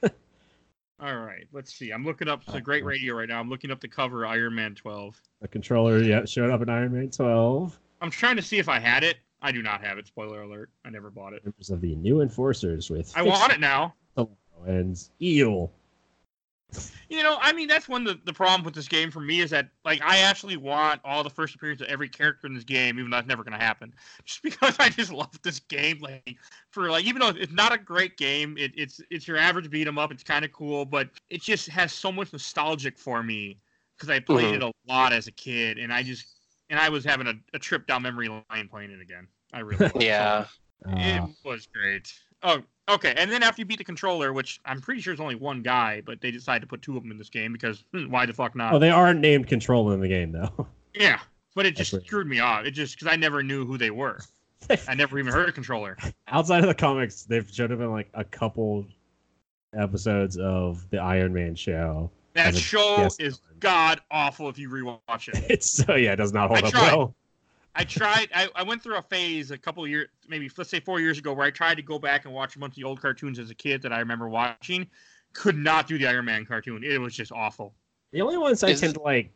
All 1.00 1.16
right, 1.18 1.46
let's 1.52 1.74
see. 1.74 1.92
I'm 1.92 2.06
looking 2.06 2.28
up. 2.28 2.46
the 2.46 2.62
great 2.62 2.86
radio 2.86 3.16
right 3.16 3.28
now. 3.28 3.40
I'm 3.40 3.50
looking 3.50 3.70
up 3.72 3.82
the 3.82 3.88
cover 3.88 4.26
Iron 4.26 4.56
Man 4.56 4.76
12. 4.76 5.22
the 5.42 5.48
controller, 5.48 6.00
yeah, 6.02 6.24
showed 6.26 6.50
up 6.50 6.62
in 6.62 6.70
Iron 6.70 6.94
Man 6.94 7.10
12. 7.10 7.78
I'm 8.02 8.10
trying 8.12 8.36
to 8.38 8.42
see 8.42 8.60
if 8.60 8.70
I 8.70 8.80
had 8.80 9.04
it. 9.04 9.18
I 9.42 9.52
do 9.52 9.62
not 9.62 9.84
have 9.84 9.98
it. 9.98 10.08
Spoiler 10.08 10.42
alert. 10.44 10.70
I 10.86 10.90
never 10.90 11.10
bought 11.12 11.34
it. 11.34 11.44
Members 11.46 11.70
of 11.70 11.82
the 11.82 11.96
new 11.96 12.22
enforcers 12.22 12.90
with 12.90 13.12
I 13.16 13.22
want 13.24 13.52
it 13.54 13.60
now. 13.60 13.94
And 14.66 15.02
Eel. 15.22 15.72
You 17.08 17.22
know, 17.22 17.38
I 17.40 17.54
mean, 17.54 17.68
that's 17.68 17.88
one 17.88 18.08
of 18.08 18.18
the, 18.18 18.22
the 18.26 18.34
problem 18.34 18.64
with 18.64 18.74
this 18.74 18.88
game 18.88 19.12
for 19.12 19.20
me 19.20 19.40
is 19.40 19.52
that, 19.52 19.70
like, 19.86 20.02
I 20.02 20.18
actually 20.20 20.58
want 20.58 21.02
all 21.06 21.24
the 21.24 21.30
first 21.30 21.54
appearance 21.54 21.80
of 21.82 21.88
every 21.88 22.10
character 22.10 22.48
in 22.48 22.56
this 22.56 22.64
game, 22.64 22.98
even 22.98 23.12
though 23.12 23.18
that's 23.18 23.28
never 23.28 23.44
going 23.44 23.58
to 23.58 23.64
happen. 23.64 23.94
Just 24.26 24.42
because 24.42 24.76
I 24.80 24.90
just 24.90 25.14
love 25.14 25.30
this 25.44 25.60
game, 25.60 26.00
like, 26.00 26.38
for, 26.72 26.90
like, 26.90 27.06
even 27.06 27.20
though 27.20 27.30
it's 27.30 27.54
not 27.54 27.72
a 27.72 27.78
great 27.78 28.18
game, 28.18 28.58
it, 28.58 28.72
it's 28.76 29.00
it's 29.12 29.28
your 29.28 29.38
average 29.38 29.70
beat 29.70 29.88
'em 29.88 30.00
up. 30.00 30.12
It's 30.12 30.24
kind 30.24 30.44
of 30.44 30.52
cool, 30.52 30.84
but 30.84 31.10
it 31.30 31.42
just 31.42 31.68
has 31.70 31.94
so 31.94 32.12
much 32.12 32.34
nostalgic 32.34 32.98
for 32.98 33.22
me 33.22 33.60
because 33.96 34.10
I 34.10 34.20
played 34.20 34.54
Mhm. 34.54 34.56
it 34.56 34.64
a 34.64 34.72
lot 34.88 35.14
as 35.14 35.28
a 35.28 35.32
kid, 35.32 35.78
and 35.78 35.94
I 35.94 36.02
just, 36.02 36.26
and 36.72 36.80
I 36.80 36.90
was 36.90 37.06
having 37.06 37.28
a, 37.28 37.34
a 37.54 37.60
trip 37.60 37.86
down 37.88 38.02
memory 38.02 38.30
lane 38.30 38.68
playing 38.68 38.92
it 38.92 39.02
again. 39.02 39.28
I 39.54 39.60
really 39.60 39.86
was. 39.94 39.94
Yeah. 40.04 40.46
It 40.88 41.24
Uh, 41.24 41.28
was 41.44 41.68
great. 41.68 42.14
Oh, 42.46 42.62
okay. 42.88 43.14
And 43.18 43.32
then 43.32 43.44
after 43.44 43.62
you 43.62 43.66
beat 43.66 43.80
the 43.80 43.84
controller, 43.84 44.32
which 44.32 44.62
I'm 44.66 44.80
pretty 44.80 45.02
sure 45.02 45.14
is 45.14 45.20
only 45.20 45.36
one 45.36 45.62
guy, 45.64 46.02
but 46.06 46.22
they 46.22 46.32
decided 46.32 46.62
to 46.62 46.68
put 46.68 46.82
two 46.82 46.96
of 46.96 47.04
them 47.04 47.12
in 47.12 47.18
this 47.18 47.30
game 47.30 47.52
because 47.52 47.84
hmm, 47.92 48.10
why 48.10 48.26
the 48.26 48.34
fuck 48.34 48.56
not? 48.56 48.74
oh, 48.74 48.80
they 48.80 48.92
aren't 48.92 49.20
named 49.20 49.48
controller 49.48 49.94
in 49.94 50.00
the 50.00 50.08
game 50.08 50.32
though. 50.32 50.68
yeah, 50.94 51.20
but 51.56 51.66
it 51.66 51.76
just 51.76 51.92
That's 51.92 52.06
screwed 52.06 52.28
me 52.28 52.40
off. 52.40 52.66
It 52.66 52.72
just 52.72 52.96
because 52.96 53.12
I 53.12 53.16
never 53.16 53.44
knew 53.44 53.66
who 53.66 53.78
they 53.78 53.90
were. 53.90 54.20
I 54.88 54.96
never 54.96 55.18
even 55.20 55.34
heard 55.34 55.50
of 55.50 55.56
controller. 55.56 55.98
Outside 56.28 56.60
of 56.60 56.68
the 56.68 56.76
comics, 56.76 57.24
they've 57.24 57.50
showed 57.52 57.72
up 57.72 57.80
in 57.80 57.92
like 57.92 58.10
a 58.14 58.24
couple 58.24 58.86
episodes 59.74 60.38
of 60.38 60.88
the 60.92 61.00
Iron 61.00 61.34
Man 61.34 61.56
show. 61.56 62.12
That 62.34 62.56
show 62.56 63.08
is 63.18 63.40
god 63.60 64.02
awful 64.12 64.50
if 64.50 64.60
you 64.60 64.70
rewatch 64.70 65.30
it. 65.30 65.46
It's 65.50 65.70
so 65.70 65.96
yeah, 65.96 66.14
it 66.14 66.18
does 66.18 66.34
not 66.34 66.50
hold 66.50 66.64
I 66.64 66.68
up 66.68 66.74
tried. 66.74 66.96
well. 66.96 67.16
I 67.76 67.84
tried. 67.84 68.30
I, 68.34 68.48
I 68.56 68.64
went 68.64 68.82
through 68.82 68.96
a 68.98 69.02
phase 69.02 69.52
a 69.52 69.58
couple 69.58 69.86
years, 69.88 70.08
maybe 70.28 70.50
let's 70.58 70.70
say 70.70 70.80
four 70.80 71.00
years 71.00 71.18
ago, 71.18 71.34
where 71.34 71.46
I 71.46 71.52
tried 71.52 71.76
to 71.76 71.82
go 71.82 72.00
back 72.00 72.26
and 72.26 72.34
watch 72.34 72.56
a 72.56 72.60
bunch 72.60 72.72
of 72.72 72.76
the 72.78 72.84
old 72.86 73.02
cartoons 73.02 73.38
as 73.38 73.50
a 73.50 73.56
kid 73.56 73.82
that 73.82 73.92
I 73.92 74.00
remember 74.00 74.30
watching. 74.30 74.88
Could 75.34 75.58
not 75.58 75.86
do 75.88 75.98
the 75.98 76.08
Iron 76.08 76.26
Man 76.26 76.46
cartoon. 76.46 76.84
It 76.84 77.00
was 77.00 77.14
just 77.14 77.32
awful. 77.34 77.74
The 78.12 78.22
only 78.22 78.38
ones 78.38 78.64
I 78.64 78.70
Is- 78.70 78.80
tend 78.80 78.94
to 78.94 79.02
like 79.02 79.30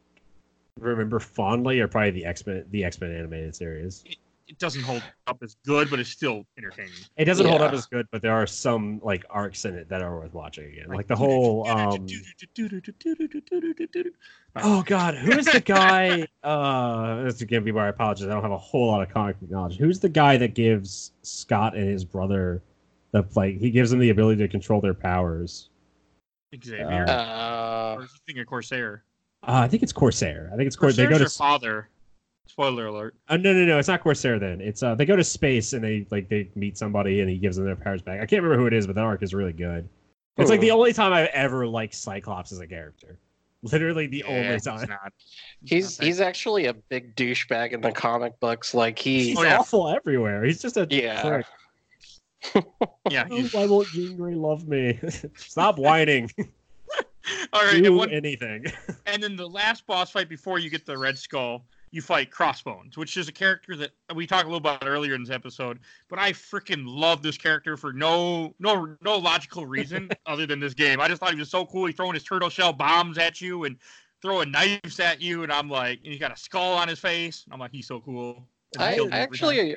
remember 0.79 1.19
fondly 1.19 1.81
are 1.81 1.87
probably 1.89 2.11
the 2.11 2.25
X 2.25 2.45
Men, 2.47 2.63
the 2.71 2.85
X 2.85 3.01
Men 3.01 3.11
animated 3.11 3.55
series. 3.55 4.05
It 4.50 4.58
doesn't 4.58 4.82
hold 4.82 5.04
up 5.28 5.38
as 5.43 5.56
good, 5.64 5.91
but 5.91 6.00
it's 6.00 6.10
still 6.10 6.43
entertaining. 6.58 6.91
It 7.18 7.26
doesn't 7.26 7.45
hold 7.45 7.62
up 7.62 7.72
as 7.72 7.86
good, 7.86 8.08
but 8.12 8.24
there 8.24 8.34
are 8.34 8.47
some 8.47 9.00
like 9.04 9.24
arcs 9.30 9.64
in 9.66 9.76
it 9.76 9.88
that 9.89 10.02
are 10.02 10.18
worth 10.18 10.34
watching 10.34 10.66
again. 10.66 10.88
Like 10.88 11.08
the 11.08 11.16
whole 11.16 11.68
um 11.70 12.08
Oh 14.56 14.82
god, 14.82 15.14
who 15.16 15.38
is 15.38 15.45
the 15.45 15.60
guy 15.60 16.28
uh 16.43 17.24
this 17.24 17.36
is 17.36 17.43
gonna 17.43 17.62
be 17.62 17.72
where 17.72 17.86
I 17.86 17.89
apologize. 17.89 18.28
I 18.28 18.32
don't 18.32 18.41
have 18.41 18.52
a 18.52 18.58
whole 18.58 18.88
lot 18.88 19.04
of 19.04 19.14
comic 19.14 19.36
knowledge. 19.50 19.78
Who's 19.78 20.00
the 20.00 20.10
guy 20.10 20.36
that 20.38 20.56
gives 20.56 21.12
Scott 21.22 21.76
and 21.76 21.88
his 21.88 22.04
brother 22.04 22.64
the 23.12 23.24
like 23.36 23.60
he 23.60 23.70
gives 23.70 23.91
them 23.91 24.00
the 24.00 24.10
ability 24.10 24.41
to 24.41 24.47
control 24.47 24.82
their 24.82 24.95
powers? 24.95 25.70
Xavier. 26.56 27.06
Uh, 27.08 27.95
or 27.97 28.04
is 28.04 28.12
he 28.12 28.20
thinking 28.26 28.45
Corsair? 28.45 29.04
Uh, 29.43 29.62
I 29.64 29.68
think 29.68 29.84
it's 29.84 29.93
Corsair. 29.93 30.50
I 30.52 30.58
think 30.58 30.66
it's 30.66 30.76
Corsair. 30.76 31.06
They 31.06 31.12
go 31.12 31.20
to 31.20 31.26
her 31.26 31.30
father. 31.30 31.89
Spoiler 32.50 32.88
alert. 32.88 33.16
Uh, 33.28 33.38
no, 33.38 33.54
no, 33.54 33.64
no. 33.64 33.78
It's 33.78 33.88
not 33.88 34.02
Corsair. 34.02 34.39
Then 34.39 34.60
it's 34.60 34.82
uh, 34.82 34.95
they 34.95 35.06
go 35.06 35.16
to 35.16 35.24
space 35.24 35.74
and 35.74 35.84
they 35.84 36.06
like 36.10 36.30
they 36.30 36.50
meet 36.56 36.78
somebody 36.78 37.22
and 37.22 37.30
he 37.30 37.38
gives 37.38 37.56
them 37.58 37.66
their 37.66 37.76
powers 37.76 38.02
back. 38.02 38.16
I 38.22 38.26
can't 38.26 38.41
remember 38.41 38.60
who 38.60 38.66
it 38.68 38.74
is, 38.74 38.88
but 38.88 38.95
that 38.95 39.04
arc 39.06 39.22
is 39.24 39.34
really 39.34 39.54
good. 39.54 39.88
It's 40.38 40.50
like 40.50 40.62
the 40.62 40.72
only 40.72 40.93
time 40.93 41.12
I've 41.14 41.28
ever 41.28 41.68
liked 41.68 41.93
Cyclops 41.93 42.52
as 42.52 42.60
a 42.60 42.66
character. 42.68 43.18
Literally 43.62 44.08
the 44.08 44.24
Yeah, 44.26 44.34
only 44.34 44.54
he's 44.54 44.64
time. 44.64 44.88
not. 44.89 45.14
he's 45.66 46.00
not 46.00 46.06
he's 46.06 46.22
actually 46.22 46.66
a 46.68 46.74
big 46.74 47.14
douchebag 47.16 47.74
in 47.74 47.82
the 47.82 47.91
comic 47.91 48.39
books. 48.39 48.74
Like 48.74 48.97
he, 48.97 49.26
He's 49.30 49.38
Oh, 49.38 49.43
yeah. 49.43 49.58
awful 49.60 49.89
everywhere. 49.89 50.43
He's 50.45 50.62
just 50.62 50.78
a 50.78 50.88
yeah, 50.89 51.22
prick. 51.22 52.66
yeah. 53.10 53.28
Oh, 53.30 53.36
He's, 53.36 53.54
why 53.54 53.66
won't 53.66 53.89
Jean 53.89 54.16
Grey 54.16 54.34
love 54.34 54.66
me? 54.68 54.97
Stop 55.36 55.78
whining. 55.78 56.32
all 57.54 57.62
right. 57.66 57.76
And, 57.76 57.84
Do 57.84 57.93
one, 57.93 58.10
anything. 58.12 58.66
and 59.06 59.22
then 59.22 59.36
the 59.36 59.47
last 59.47 59.86
boss 59.86 60.10
fight 60.12 60.30
before 60.30 60.58
you 60.58 60.70
get 60.70 60.86
the 60.86 60.97
Red 60.97 61.18
Skull, 61.18 61.66
you 61.91 62.01
fight 62.01 62.31
Crossbones, 62.31 62.97
which 62.97 63.17
is 63.17 63.27
a 63.27 63.31
character 63.31 63.75
that 63.75 63.91
we 64.13 64.27
talked 64.27 64.45
a 64.45 64.47
little 64.47 64.57
about 64.57 64.87
earlier 64.87 65.15
in 65.15 65.23
this 65.23 65.33
episode. 65.33 65.79
But 66.09 66.19
I 66.19 66.31
freaking 66.33 66.83
love 66.85 67.21
this 67.21 67.37
character 67.37 67.77
for 67.77 67.93
no 67.93 68.53
no 68.59 68.95
no 69.01 69.17
logical 69.17 69.65
reason 69.65 70.09
other 70.25 70.45
than 70.45 70.59
this 70.59 70.73
game. 70.73 70.99
I 70.99 71.07
just 71.07 71.19
thought 71.19 71.33
he 71.33 71.39
was 71.39 71.49
so 71.49 71.65
cool. 71.65 71.85
He's 71.85 71.95
throwing 71.95 72.13
his 72.13 72.23
turtle 72.23 72.49
shell 72.49 72.73
bombs 72.73 73.17
at 73.17 73.41
you 73.41 73.63
and 73.65 73.77
throwing 74.21 74.51
knives 74.51 74.99
at 74.99 75.21
you, 75.21 75.43
and 75.43 75.51
I'm 75.51 75.69
like, 75.69 75.99
and 76.03 76.11
he's 76.11 76.19
got 76.19 76.31
a 76.31 76.37
skull 76.37 76.73
on 76.73 76.87
his 76.87 76.99
face. 76.99 77.45
I'm 77.51 77.59
like, 77.59 77.71
he's 77.71 77.87
so 77.87 77.99
cool. 78.01 78.43
And 78.75 78.83
I, 78.83 78.95
kills 78.95 79.11
I 79.11 79.15
me 79.15 79.21
every 79.21 79.37
time. 79.37 79.75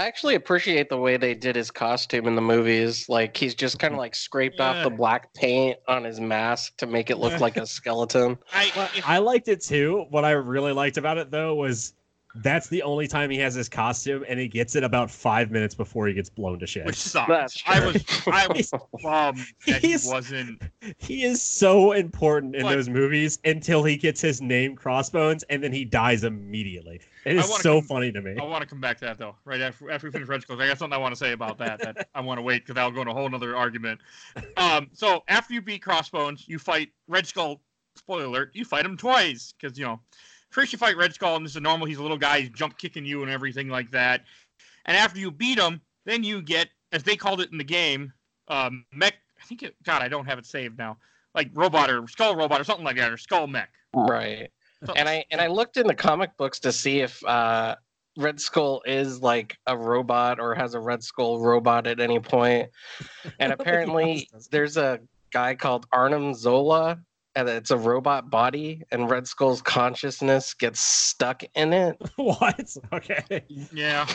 Actually 0.00 0.32
I 0.32 0.34
actually 0.34 0.34
appreciate 0.36 0.88
the 0.88 0.96
way 0.96 1.16
they 1.16 1.34
did 1.34 1.56
his 1.56 1.70
costume 1.70 2.26
in 2.26 2.34
the 2.34 2.40
movies. 2.42 3.08
Like 3.08 3.36
he's 3.36 3.54
just 3.54 3.78
kind 3.78 3.92
of 3.92 3.98
like 3.98 4.14
scraped 4.14 4.60
off 4.60 4.82
the 4.82 4.90
black 4.90 5.32
paint 5.34 5.78
on 5.88 6.04
his 6.04 6.20
mask 6.20 6.76
to 6.78 6.86
make 6.86 7.10
it 7.10 7.18
look 7.18 7.38
like 7.40 7.56
a 7.56 7.66
skeleton. 7.66 8.38
I, 8.52 8.88
I 9.04 9.18
liked 9.18 9.48
it 9.48 9.60
too. 9.60 10.06
What 10.10 10.24
I 10.24 10.30
really 10.30 10.72
liked 10.72 10.96
about 10.96 11.18
it 11.18 11.30
though 11.30 11.54
was 11.54 11.92
that's 12.36 12.68
the 12.68 12.82
only 12.82 13.06
time 13.08 13.28
he 13.30 13.38
has 13.38 13.54
his 13.54 13.68
costume, 13.68 14.24
and 14.28 14.38
he 14.38 14.46
gets 14.48 14.76
it 14.76 14.84
about 14.84 15.10
five 15.10 15.50
minutes 15.50 15.74
before 15.74 16.06
he 16.06 16.14
gets 16.14 16.30
blown 16.30 16.58
to 16.60 16.66
shit. 16.66 16.86
which 16.86 16.96
sucks. 16.96 17.62
I 17.66 17.84
was 17.84 18.04
I 18.26 18.46
was 18.48 18.70
bummed 19.02 19.40
that 19.66 19.82
he 19.82 19.96
wasn't. 20.04 20.62
He 20.98 21.24
is 21.24 21.42
so 21.42 21.92
important 21.92 22.54
in 22.54 22.62
What? 22.64 22.72
those 22.72 22.88
movies 22.88 23.38
until 23.44 23.82
he 23.84 23.96
gets 23.96 24.20
his 24.20 24.40
name 24.40 24.76
Crossbones, 24.76 25.42
and 25.44 25.62
then 25.62 25.72
he 25.72 25.84
dies 25.84 26.24
immediately. 26.24 27.00
It 27.24 27.36
I 27.36 27.40
is 27.40 27.48
wanna 27.50 27.62
so 27.62 27.80
come- 27.80 27.88
funny 27.88 28.12
to 28.12 28.20
me. 28.22 28.36
I 28.40 28.44
want 28.44 28.62
to 28.62 28.68
come 28.68 28.80
back 28.80 28.98
to 28.98 29.04
that 29.06 29.18
though. 29.18 29.34
Right 29.44 29.60
after 29.60 29.90
after 29.90 30.06
we 30.06 30.12
finish 30.12 30.28
Red 30.28 30.42
Skulls, 30.42 30.60
I 30.60 30.68
got 30.68 30.78
something 30.78 30.96
I 30.96 31.00
want 31.00 31.12
to 31.14 31.18
say 31.18 31.32
about 31.32 31.58
that. 31.58 31.80
That 31.80 32.08
I 32.14 32.20
want 32.20 32.38
to 32.38 32.42
wait 32.42 32.62
because 32.62 32.76
that'll 32.76 32.92
go 32.92 33.00
into 33.00 33.10
a 33.12 33.14
whole 33.14 33.34
other 33.34 33.56
argument. 33.56 34.00
Um, 34.56 34.88
so 34.92 35.22
after 35.28 35.52
you 35.52 35.60
beat 35.60 35.82
Crossbones, 35.82 36.48
you 36.48 36.58
fight 36.58 36.90
Red 37.08 37.26
Skull. 37.26 37.60
Spoiler 37.96 38.24
alert: 38.26 38.50
you 38.54 38.64
fight 38.64 38.84
him 38.84 38.96
twice 38.96 39.52
because 39.60 39.76
you 39.76 39.84
know 39.84 40.00
first 40.50 40.72
you 40.72 40.78
fight 40.78 40.96
Red 40.96 41.14
Skull 41.14 41.36
and 41.36 41.44
this 41.44 41.54
is 41.56 41.62
normal. 41.62 41.86
He's 41.86 41.98
a 41.98 42.02
little 42.02 42.18
guy. 42.18 42.40
He's 42.40 42.50
jump 42.50 42.78
kicking 42.78 43.04
you 43.04 43.22
and 43.22 43.30
everything 43.30 43.68
like 43.68 43.90
that. 43.92 44.24
And 44.86 44.96
after 44.96 45.18
you 45.18 45.30
beat 45.30 45.58
him, 45.58 45.80
then 46.06 46.24
you 46.24 46.42
get 46.42 46.68
as 46.92 47.02
they 47.02 47.16
called 47.16 47.40
it 47.40 47.52
in 47.52 47.58
the 47.58 47.64
game, 47.64 48.12
um, 48.48 48.84
mech. 48.92 49.14
I 49.40 49.44
think 49.46 49.62
it. 49.62 49.74
God, 49.84 50.02
I 50.02 50.08
don't 50.08 50.26
have 50.26 50.38
it 50.38 50.46
saved 50.46 50.76
now. 50.78 50.96
Like 51.34 51.50
robot 51.54 51.90
or 51.90 52.06
skull 52.08 52.36
robot 52.36 52.60
or 52.60 52.64
something 52.64 52.84
like 52.84 52.96
that 52.96 53.12
or 53.12 53.16
skull 53.16 53.46
mech. 53.46 53.70
Right. 53.94 54.50
So- 54.84 54.92
And 54.94 55.08
I 55.08 55.24
and 55.30 55.40
I 55.40 55.46
looked 55.46 55.76
in 55.76 55.86
the 55.86 55.94
comic 55.94 56.36
books 56.36 56.58
to 56.60 56.72
see 56.72 57.00
if 57.00 57.24
uh 57.24 57.76
Red 58.16 58.40
Skull 58.40 58.82
is 58.86 59.22
like 59.22 59.56
a 59.66 59.76
robot 59.78 60.40
or 60.40 60.54
has 60.54 60.74
a 60.74 60.80
Red 60.80 61.02
Skull 61.04 61.38
robot 61.40 61.86
at 61.86 62.00
any 62.00 62.18
point. 62.18 62.68
And 63.38 63.52
I 63.52 63.54
don't 63.54 63.58
think 63.58 63.58
he 63.58 63.70
apparently 63.70 64.28
there's 64.50 64.76
a 64.76 65.00
guy 65.32 65.54
called 65.54 65.86
Arnim 65.92 66.34
Zola 66.34 66.98
and 67.36 67.48
it's 67.48 67.70
a 67.70 67.76
robot 67.76 68.30
body 68.30 68.82
and 68.90 69.08
Red 69.08 69.26
Skull's 69.26 69.62
consciousness 69.62 70.54
gets 70.54 70.80
stuck 70.80 71.42
in 71.54 71.72
it. 71.72 71.96
what? 72.16 72.76
Okay. 72.92 73.44
Yeah. 73.72 74.06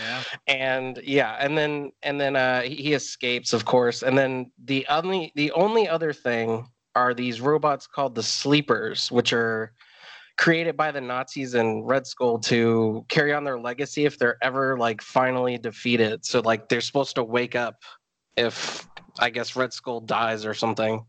yeah. 0.00 0.22
and 0.46 1.00
yeah 1.04 1.36
and 1.38 1.56
then 1.56 1.92
and 2.02 2.20
then 2.20 2.36
uh 2.36 2.62
he 2.62 2.74
he 2.74 2.92
escapes 2.94 3.52
of 3.52 3.64
course 3.64 4.02
and 4.02 4.18
then 4.18 4.50
the 4.64 4.86
only 4.88 5.32
the 5.36 5.52
only 5.52 5.88
other 5.88 6.12
thing 6.12 6.66
are 6.96 7.14
these 7.14 7.40
robots 7.40 7.86
called 7.86 8.14
the 8.14 8.22
sleepers 8.22 9.10
which 9.12 9.32
are 9.32 9.72
created 10.36 10.76
by 10.76 10.90
the 10.90 11.00
nazis 11.00 11.54
and 11.54 11.86
red 11.86 12.06
skull 12.06 12.38
to 12.38 13.04
carry 13.08 13.32
on 13.32 13.44
their 13.44 13.58
legacy 13.58 14.04
if 14.04 14.18
they're 14.18 14.38
ever 14.42 14.76
like 14.76 15.00
finally 15.00 15.56
defeated 15.56 16.24
so 16.24 16.40
like 16.40 16.68
they're 16.68 16.80
supposed 16.80 17.14
to 17.14 17.22
wake 17.22 17.54
up 17.54 17.76
if 18.36 18.88
i 19.20 19.30
guess 19.30 19.54
red 19.54 19.72
skull 19.72 20.00
dies 20.00 20.44
or 20.44 20.54
something 20.54 21.04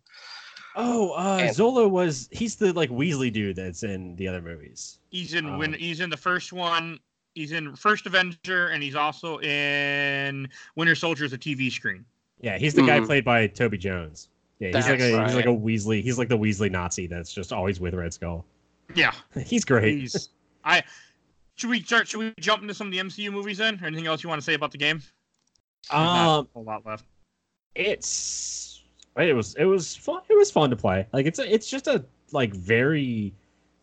Oh, 0.75 1.11
uh, 1.11 1.39
And- 1.41 1.55
Zola 1.55 1.87
was 1.87 2.27
he's 2.31 2.55
the 2.55 2.73
like 2.73 2.89
Weasley 2.89 3.31
dude 3.31 3.55
that's 3.55 3.83
in 3.83 4.15
the 4.17 4.27
other 4.27 4.41
movies. 4.41 4.99
He's 5.09 5.33
in 5.33 5.57
when 5.57 5.73
Um, 5.73 5.79
he's 5.79 5.99
in 6.01 6.09
the 6.09 6.17
first 6.17 6.51
one. 6.53 6.99
He's 7.33 7.51
in 7.51 7.75
First 7.75 8.05
Avenger, 8.05 8.67
and 8.69 8.81
he's 8.81 8.95
also 8.95 9.39
in 9.41 10.47
Winter 10.75 10.95
Soldier, 10.95 11.27
the 11.27 11.37
TV 11.37 11.69
screen. 11.71 12.05
Yeah, 12.41 12.57
he's 12.57 12.73
the 12.73 12.81
guy 12.85 12.99
Mhm. 12.99 13.05
played 13.05 13.25
by 13.25 13.47
Toby 13.47 13.77
Jones. 13.77 14.29
Yeah, 14.59 14.67
he's 14.67 14.75
like 14.75 14.99
That's 14.99 15.13
a 15.13 15.25
he's 15.25 15.35
like 15.35 15.45
a. 15.45 15.49
Weasley. 15.49 16.01
He's 16.01 16.17
like 16.17 16.29
the 16.29 16.37
Weasley 16.37 16.71
Nazi 16.71 17.07
that's 17.07 17.33
just 17.33 17.51
always 17.51 17.79
with 17.79 17.93
Red 17.93 18.13
Skull. 18.13 18.45
Yeah, 18.95 19.13
He's 19.45 19.65
great. 19.65 19.99
he's. 19.99 20.29
I 20.63 20.83
should 21.55 21.69
we 21.69 21.81
start? 21.81 22.07
Should 22.07 22.19
we 22.19 22.33
jump 22.39 22.61
into 22.61 22.73
some 22.73 22.87
of 22.87 22.91
the 22.93 22.99
MCU 22.99 23.31
movies 23.31 23.57
then? 23.57 23.79
Or 23.83 23.87
anything 23.87 24.07
else 24.07 24.23
you 24.23 24.29
want 24.29 24.39
to 24.41 24.45
say 24.45 24.53
about 24.53 24.71
the 24.71 24.77
game? 24.77 25.01
There's 25.89 25.99
Um, 26.01 26.07
a 26.07 26.47
whole 26.53 26.63
lot 26.63 26.85
left. 26.85 27.05
it's 27.75 28.74
it 29.17 29.33
was 29.35 29.55
it 29.55 29.65
was 29.65 29.95
fun. 29.95 30.21
It 30.29 30.37
was 30.37 30.51
fun 30.51 30.69
to 30.69 30.75
play. 30.75 31.07
Like 31.13 31.25
it's 31.25 31.39
a, 31.39 31.53
it's 31.53 31.69
just 31.69 31.87
a 31.87 32.03
like 32.31 32.53
very 32.53 33.33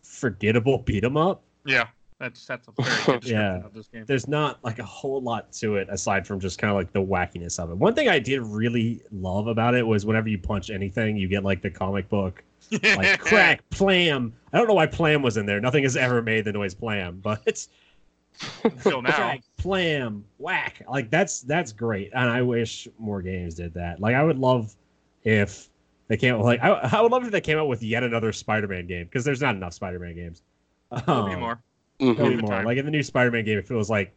forgettable 0.03 0.79
beat 0.79 1.03
'em 1.03 1.17
up. 1.17 1.41
Yeah, 1.65 1.87
that's 2.19 2.45
that's 2.45 2.67
a 2.67 2.71
very 2.71 2.89
good 2.89 2.95
description 2.97 3.35
Yeah. 3.35 3.65
of 3.65 3.73
this 3.73 3.87
game. 3.87 4.05
There's 4.05 4.27
not 4.27 4.63
like 4.63 4.79
a 4.79 4.83
whole 4.85 5.21
lot 5.21 5.51
to 5.53 5.75
it 5.77 5.87
aside 5.89 6.27
from 6.27 6.39
just 6.39 6.59
kind 6.59 6.69
of 6.71 6.77
like 6.77 6.91
the 6.93 7.01
wackiness 7.01 7.59
of 7.59 7.71
it. 7.71 7.77
One 7.77 7.95
thing 7.95 8.09
I 8.09 8.19
did 8.19 8.41
really 8.41 9.01
love 9.11 9.47
about 9.47 9.75
it 9.75 9.85
was 9.85 10.05
whenever 10.05 10.29
you 10.29 10.37
punch 10.37 10.69
anything, 10.69 11.17
you 11.17 11.27
get 11.27 11.43
like 11.43 11.61
the 11.61 11.69
comic 11.69 12.07
book 12.09 12.43
like 12.71 13.19
crack 13.19 13.67
plam. 13.71 14.33
I 14.51 14.57
don't 14.57 14.67
know 14.67 14.73
why 14.75 14.85
plam 14.87 15.21
was 15.21 15.37
in 15.37 15.45
there. 15.45 15.59
Nothing 15.59 15.83
has 15.83 15.97
ever 15.97 16.21
made 16.21 16.45
the 16.45 16.53
noise 16.53 16.73
plam, 16.75 17.19
but 17.23 17.41
it's 17.47 17.69
Until 18.63 19.01
now, 19.01 19.11
crack, 19.11 19.41
plam, 19.57 20.23
whack. 20.37 20.81
Like 20.89 21.09
that's 21.09 21.41
that's 21.41 21.71
great, 21.71 22.11
and 22.13 22.29
I 22.29 22.41
wish 22.41 22.87
more 22.99 23.21
games 23.21 23.55
did 23.55 23.73
that. 23.75 23.99
Like 23.99 24.15
I 24.15 24.23
would 24.23 24.37
love 24.39 24.75
if 25.23 25.69
they 26.07 26.17
came 26.17 26.39
like 26.39 26.61
I, 26.61 26.69
I 26.69 27.01
would 27.01 27.11
love 27.11 27.23
if 27.23 27.31
they 27.31 27.41
came 27.41 27.57
out 27.57 27.67
with 27.67 27.81
yet 27.83 28.03
another 28.03 28.31
Spider-Man 28.31 28.87
game 28.87 29.05
because 29.05 29.23
there's 29.23 29.41
not 29.41 29.55
enough 29.55 29.73
Spider-Man 29.73 30.15
games. 30.15 30.41
there'll 31.05 31.25
be 31.27 31.33
Um, 31.33 31.39
more. 31.39 31.59
Mhm. 31.99 32.17
there'll 32.17 32.31
be 32.35 32.41
more. 32.41 32.63
Like 32.63 32.77
in 32.77 32.85
the 32.85 32.91
new 32.91 33.03
Spider-Man 33.03 33.45
game, 33.45 33.57
it 33.57 33.67
feels 33.67 33.89
like 33.89 34.13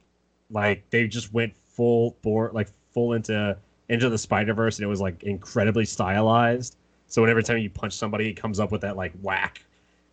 like 0.51 0.89
they 0.91 1.07
just 1.07 1.33
went 1.33 1.55
full 1.57 2.17
bore, 2.23 2.51
like 2.53 2.69
full 2.93 3.13
into 3.15 3.57
into 3.89 4.09
the 4.09 4.19
Spider-Verse, 4.19 4.79
and 4.79 4.85
it 4.85 4.89
was 4.89 5.01
like 5.01 5.23
incredibly 5.23 5.85
stylized. 5.85 6.77
So 7.07 7.23
whenever 7.23 7.41
time 7.43 7.59
you 7.59 7.71
punch 7.71 7.93
somebody, 7.93 8.29
it 8.29 8.35
comes 8.35 8.59
up 8.59 8.73
with 8.73 8.81
that 8.81 8.97
like 8.97 9.13
whack, 9.23 9.63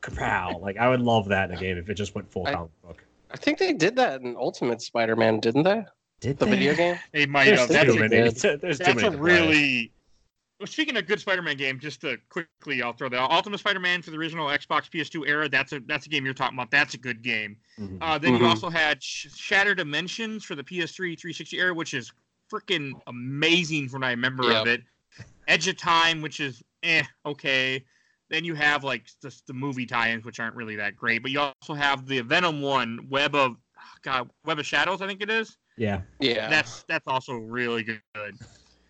kapow. 0.01 0.61
like 0.61 0.77
I 0.77 0.89
would 0.89 1.01
love 1.01 1.27
that 1.29 1.49
in 1.49 1.57
a 1.57 1.59
game 1.59 1.77
if 1.77 1.89
it 1.89 1.95
just 1.95 2.13
went 2.13 2.29
full 2.31 2.45
I- 2.47 2.53
comic 2.53 2.71
book. 2.85 3.03
i 3.31 3.37
think 3.37 3.57
they 3.57 3.73
did 3.73 3.95
that 3.95 4.21
in 4.21 4.35
ultimate 4.37 4.79
spider-man 4.81 5.39
didn't 5.39 5.63
they 5.63 5.83
Did 6.19 6.37
the 6.37 6.45
video 6.45 6.75
game 6.75 6.99
They 7.11 7.25
might 7.25 7.45
There's 7.45 7.59
have. 7.61 7.67
too 7.69 7.73
That's 7.73 7.89
a, 7.95 7.99
many. 7.99 8.31
good- 8.31 8.61
There's 8.61 8.77
too 8.79 8.93
many 8.93 9.07
a 9.07 9.11
to 9.11 9.17
play. 9.17 9.19
really. 9.19 9.91
Well, 10.63 10.71
speaking 10.71 10.95
of 10.95 11.05
good 11.07 11.19
Spider-Man 11.19 11.57
game, 11.57 11.77
just 11.77 11.99
to 12.01 12.17
quickly, 12.29 12.81
I'll 12.81 12.93
throw 12.93 13.09
that 13.09 13.19
out. 13.19 13.31
Ultimate 13.31 13.57
Spider-Man 13.57 14.01
for 14.01 14.11
the 14.11 14.17
original 14.17 14.47
Xbox 14.47 14.89
PS2 14.89 15.27
era. 15.27 15.49
That's 15.49 15.73
a 15.73 15.81
that's 15.81 16.05
a 16.05 16.09
game 16.09 16.23
you're 16.23 16.33
talking 16.33 16.57
about. 16.57 16.71
That's 16.71 16.93
a 16.93 16.97
good 16.97 17.21
game. 17.21 17.57
Mhm. 17.77 17.97
Uh, 17.99 18.17
then 18.17 18.35
you 18.35 18.39
Mhm. 18.39 18.47
also 18.47 18.69
had 18.69 19.03
Sh- 19.03 19.27
Shattered 19.35 19.75
Dimensions 19.79 20.45
for 20.45 20.55
the 20.55 20.63
PS3 20.63 21.17
360 21.17 21.57
era, 21.59 21.73
which 21.73 21.93
is 21.93 22.13
freaking 22.49 22.93
amazing 23.07 23.89
from 23.89 24.03
what 24.03 24.07
I 24.07 24.11
remember 24.11 24.53
of 24.53 24.67
it. 24.67 24.83
Edge 25.49 25.67
of 25.67 25.75
Time, 25.75 26.21
which 26.21 26.39
is 26.39 26.63
eh, 26.81 27.03
okay. 27.25 27.83
Then 28.29 28.45
you 28.45 28.55
have 28.55 28.85
like 28.85 29.03
just 29.21 29.45
the 29.47 29.53
movie 29.53 29.85
tie-ins, 29.85 30.23
which 30.23 30.39
aren't 30.39 30.55
really 30.55 30.77
that 30.77 30.95
great. 30.95 31.23
But 31.23 31.31
you 31.31 31.41
also 31.41 31.73
have 31.73 32.07
the 32.07 32.21
Venom 32.21 32.61
one, 32.61 33.09
Web 33.09 33.35
of 33.35 33.57
oh, 33.77 33.81
God, 34.01 34.29
Web 34.45 34.59
of 34.59 34.65
Shadows, 34.65 35.01
I 35.01 35.07
think 35.07 35.21
it 35.21 35.29
is. 35.29 35.57
yeah. 35.75 36.03
yeah 36.21 36.47
That's 36.49 36.83
that's 36.83 37.05
also 37.05 37.33
really 37.33 37.83
good. 37.83 38.39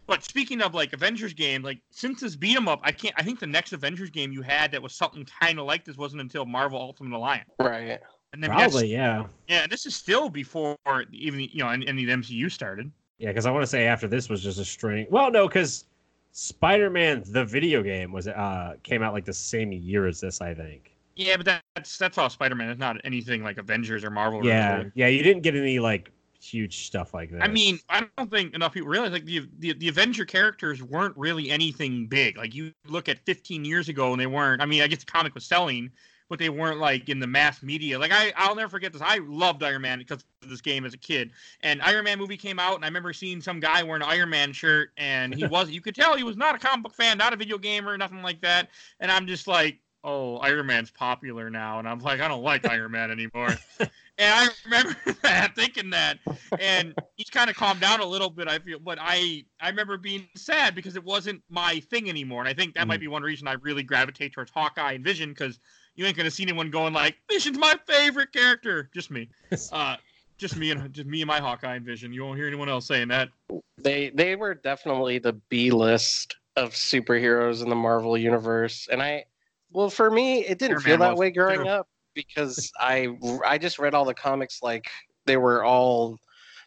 But 0.05 0.23
speaking 0.23 0.61
of 0.61 0.73
like 0.73 0.93
Avengers 0.93 1.33
game, 1.33 1.61
like 1.63 1.79
since 1.89 2.19
this 2.21 2.35
beat 2.35 2.55
'em 2.57 2.67
up, 2.67 2.81
I 2.83 2.91
can't. 2.91 3.15
I 3.17 3.23
think 3.23 3.39
the 3.39 3.47
next 3.47 3.71
Avengers 3.73 4.09
game 4.09 4.31
you 4.31 4.41
had 4.41 4.71
that 4.71 4.81
was 4.81 4.93
something 4.93 5.25
kind 5.41 5.59
of 5.59 5.65
like 5.65 5.85
this 5.85 5.97
wasn't 5.97 6.21
until 6.21 6.45
Marvel 6.45 6.79
Ultimate 6.79 7.15
Alliance. 7.15 7.49
right 7.59 7.99
And 8.33 8.43
then 8.43 8.49
we 8.49 8.57
got- 8.57 8.71
Probably, 8.71 8.87
yeah. 8.91 9.25
yeah, 9.47 9.67
this 9.67 9.85
is 9.85 9.95
still 9.95 10.27
before 10.29 10.75
even 11.11 11.39
you 11.39 11.49
know 11.59 11.69
any, 11.69 11.87
any 11.87 12.03
of 12.03 12.07
the 12.07 12.13
MCU 12.13 12.49
started. 12.51 12.91
Yeah, 13.19 13.29
because 13.29 13.45
I 13.45 13.51
want 13.51 13.63
to 13.63 13.67
say 13.67 13.85
after 13.85 14.07
this 14.07 14.27
was 14.27 14.43
just 14.43 14.59
a 14.59 14.65
string. 14.65 15.05
Well, 15.09 15.31
no, 15.31 15.47
because 15.47 15.85
Spider-Man 16.31 17.23
the 17.27 17.45
video 17.45 17.81
game 17.83 18.11
was 18.11 18.27
uh 18.27 18.73
came 18.83 19.01
out 19.03 19.13
like 19.13 19.23
the 19.25 19.33
same 19.33 19.71
year 19.71 20.07
as 20.07 20.19
this, 20.19 20.41
I 20.41 20.53
think. 20.53 20.91
Yeah, 21.15 21.37
but 21.37 21.61
that's 21.75 21.97
that's 21.97 22.17
all 22.17 22.29
Spider-Man. 22.29 22.69
It's 22.69 22.79
not 22.79 22.97
anything 23.03 23.43
like 23.43 23.57
Avengers 23.57 24.03
or 24.03 24.09
Marvel. 24.09 24.43
Yeah, 24.45 24.73
anything. 24.73 24.91
yeah, 24.95 25.07
you 25.07 25.21
didn't 25.23 25.43
get 25.43 25.55
any 25.55 25.79
like 25.79 26.11
huge 26.47 26.85
stuff 26.85 27.13
like 27.13 27.31
that. 27.31 27.43
I 27.43 27.47
mean, 27.47 27.79
I 27.89 28.05
don't 28.17 28.29
think 28.29 28.53
enough 28.53 28.73
people 28.73 28.89
realize 28.89 29.11
like 29.11 29.25
the, 29.25 29.47
the 29.59 29.73
the 29.73 29.87
Avenger 29.87 30.25
characters 30.25 30.81
weren't 30.81 31.15
really 31.17 31.49
anything 31.49 32.07
big. 32.07 32.37
Like 32.37 32.53
you 32.53 32.73
look 32.87 33.09
at 33.09 33.19
15 33.25 33.65
years 33.65 33.89
ago 33.89 34.11
and 34.11 34.19
they 34.19 34.27
weren't. 34.27 34.61
I 34.61 34.65
mean, 34.65 34.81
I 34.81 34.87
guess 34.87 34.99
the 34.99 35.05
comic 35.05 35.33
was 35.33 35.45
selling, 35.45 35.91
but 36.29 36.39
they 36.39 36.49
weren't 36.49 36.79
like 36.79 37.09
in 37.09 37.19
the 37.19 37.27
mass 37.27 37.61
media. 37.61 37.99
Like 37.99 38.11
I 38.11 38.33
I'll 38.35 38.55
never 38.55 38.69
forget 38.69 38.93
this. 38.93 39.01
I 39.01 39.19
loved 39.25 39.63
Iron 39.63 39.81
Man 39.81 39.99
because 39.99 40.23
of 40.41 40.49
this 40.49 40.61
game 40.61 40.85
as 40.85 40.93
a 40.93 40.97
kid. 40.97 41.31
And 41.61 41.81
Iron 41.81 42.05
Man 42.05 42.17
movie 42.17 42.37
came 42.37 42.59
out 42.59 42.75
and 42.75 42.83
I 42.83 42.87
remember 42.87 43.13
seeing 43.13 43.41
some 43.41 43.59
guy 43.59 43.83
wearing 43.83 44.03
an 44.03 44.09
Iron 44.09 44.29
Man 44.29 44.53
shirt 44.53 44.89
and 44.97 45.33
he 45.33 45.45
was 45.47 45.69
you 45.69 45.81
could 45.81 45.95
tell 45.95 46.15
he 46.15 46.23
was 46.23 46.37
not 46.37 46.55
a 46.55 46.57
comic 46.57 46.83
book 46.83 46.95
fan, 46.95 47.17
not 47.17 47.33
a 47.33 47.37
video 47.37 47.57
gamer, 47.57 47.97
nothing 47.97 48.21
like 48.21 48.41
that. 48.41 48.69
And 48.99 49.11
I'm 49.11 49.27
just 49.27 49.47
like, 49.47 49.79
"Oh, 50.03 50.37
Iron 50.37 50.65
Man's 50.65 50.91
popular 50.91 51.49
now." 51.49 51.79
And 51.79 51.87
I'm 51.87 51.99
like, 51.99 52.19
"I 52.19 52.27
don't 52.27 52.43
like 52.43 52.67
Iron 52.67 52.91
Man 52.91 53.11
anymore." 53.11 53.55
And 54.17 54.31
I 54.31 54.47
remember 54.65 54.95
that, 55.23 55.55
thinking 55.55 55.89
that, 55.89 56.19
and 56.59 56.93
he's 57.15 57.29
kind 57.29 57.49
of 57.49 57.55
calmed 57.55 57.81
down 57.81 57.99
a 57.99 58.05
little 58.05 58.29
bit. 58.29 58.47
I 58.47 58.59
feel, 58.59 58.77
but 58.77 58.99
I 59.01 59.43
I 59.59 59.69
remember 59.69 59.97
being 59.97 60.27
sad 60.35 60.75
because 60.75 60.95
it 60.95 61.03
wasn't 61.03 61.41
my 61.49 61.79
thing 61.89 62.09
anymore. 62.09 62.41
And 62.41 62.47
I 62.47 62.53
think 62.53 62.75
that 62.75 62.87
might 62.87 62.99
be 62.99 63.07
one 63.07 63.23
reason 63.23 63.47
I 63.47 63.53
really 63.53 63.81
gravitate 63.81 64.33
towards 64.33 64.51
Hawkeye 64.51 64.93
and 64.93 65.03
Vision 65.03 65.29
because 65.29 65.59
you 65.95 66.05
ain't 66.05 66.15
gonna 66.15 66.31
see 66.31 66.43
anyone 66.43 66.69
going 66.69 66.93
like 66.93 67.15
Vision's 67.29 67.57
my 67.57 67.75
favorite 67.87 68.31
character. 68.31 68.89
Just 68.93 69.09
me, 69.09 69.29
uh, 69.71 69.97
just 70.37 70.57
me 70.57 70.69
and 70.69 70.93
just 70.93 71.07
me 71.07 71.21
and 71.21 71.27
my 71.27 71.39
Hawkeye 71.39 71.75
and 71.75 71.85
Vision. 71.85 72.13
You 72.13 72.23
won't 72.23 72.37
hear 72.37 72.47
anyone 72.47 72.69
else 72.69 72.85
saying 72.85 73.07
that. 73.07 73.29
They 73.79 74.11
they 74.11 74.35
were 74.35 74.53
definitely 74.53 75.17
the 75.17 75.33
B 75.49 75.71
list 75.71 76.35
of 76.55 76.73
superheroes 76.73 77.63
in 77.63 77.69
the 77.69 77.75
Marvel 77.75 78.15
universe, 78.15 78.87
and 78.91 79.01
I, 79.01 79.25
well, 79.73 79.89
for 79.89 80.09
me, 80.09 80.45
it 80.45 80.59
didn't 80.59 80.79
feel 80.79 80.97
Man 80.97 81.09
that 81.09 81.17
way 81.17 81.31
growing 81.31 81.63
too. 81.63 81.69
up 81.69 81.87
because 82.13 82.71
I 82.79 83.17
I 83.45 83.57
just 83.57 83.79
read 83.79 83.93
all 83.93 84.05
the 84.05 84.13
comics 84.13 84.61
like 84.61 84.85
they 85.25 85.37
were 85.37 85.63
all 85.63 86.19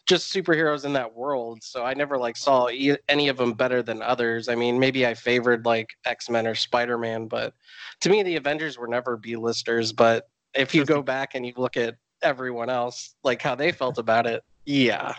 just 0.07 0.33
superheroes 0.33 0.85
in 0.85 0.93
that 0.93 1.13
world, 1.13 1.63
so 1.63 1.83
I 1.83 1.93
never 1.93 2.17
like 2.17 2.37
saw 2.37 2.69
e- 2.69 2.97
any 3.09 3.27
of 3.27 3.37
them 3.37 3.53
better 3.53 3.81
than 3.81 4.01
others. 4.01 4.47
I 4.47 4.55
mean, 4.55 4.79
maybe 4.79 5.05
I 5.05 5.13
favored 5.13 5.65
like 5.65 5.89
X 6.05 6.29
Men 6.29 6.47
or 6.47 6.55
Spider 6.55 6.97
Man, 6.97 7.27
but 7.27 7.53
to 8.01 8.09
me, 8.09 8.23
the 8.23 8.35
Avengers 8.35 8.77
were 8.77 8.87
never 8.87 9.17
B 9.17 9.35
listers. 9.35 9.91
But 9.91 10.29
if 10.53 10.73
you 10.73 10.85
go 10.85 11.01
back 11.03 11.35
and 11.35 11.45
you 11.45 11.53
look 11.57 11.77
at 11.77 11.95
everyone 12.21 12.69
else, 12.69 13.15
like 13.23 13.41
how 13.41 13.55
they 13.55 13.71
felt 13.71 13.97
about 13.97 14.27
it, 14.27 14.43
yeah. 14.65 15.13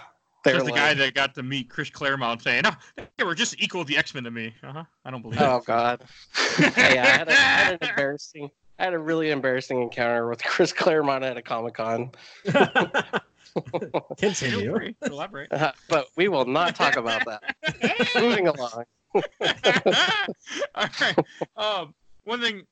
They're 0.49 0.57
Just 0.57 0.66
the 0.66 0.72
like, 0.72 0.80
guy 0.80 0.94
that 0.94 1.14
got 1.14 1.34
to 1.34 1.42
meet 1.42 1.68
Chris 1.68 1.90
Claremont 1.90 2.42
saying, 2.42 2.62
"Oh, 2.64 2.74
they 3.18 3.24
were 3.24 3.34
just 3.34 3.61
equal 3.62 3.84
to 3.84 3.88
the 3.88 3.99
X 3.99 4.14
Men 4.14 4.24
to 4.24 4.30
me." 4.30 4.55
Uh 4.62 4.72
huh. 4.72 4.84
I 5.05 5.11
don't 5.11 5.20
believe 5.20 5.38
it. 5.40 5.44
Oh 5.44 5.61
God. 5.66 6.03
yeah, 6.59 6.72
I 6.76 6.88
had, 6.88 7.28
a, 7.28 7.32
I 7.32 7.34
had 7.34 7.82
an 7.82 7.88
embarrassing. 7.90 8.49
I 8.78 8.84
had 8.84 8.94
a 8.94 8.99
really 8.99 9.30
embarrassing 9.30 9.82
encounter 9.82 10.26
with 10.28 10.42
Chris 10.42 10.72
Claremont 10.72 11.22
at 11.24 11.36
a 11.36 11.42
Comic 11.42 11.74
Con, 11.74 12.12
Continue. 14.18 14.72
free 14.74 14.96
to 15.03 15.11
elaborate. 15.11 15.51
but 15.88 16.07
we 16.16 16.28
will 16.28 16.44
not 16.46 16.74
talk 16.76 16.96
about 16.96 17.24
that. 17.26 17.42
Moving 18.20 18.49
along. 18.49 18.84
All 19.14 20.86
right. 21.01 21.18
Um, 21.57 21.94
one 22.24 22.40
thing, 22.40 22.62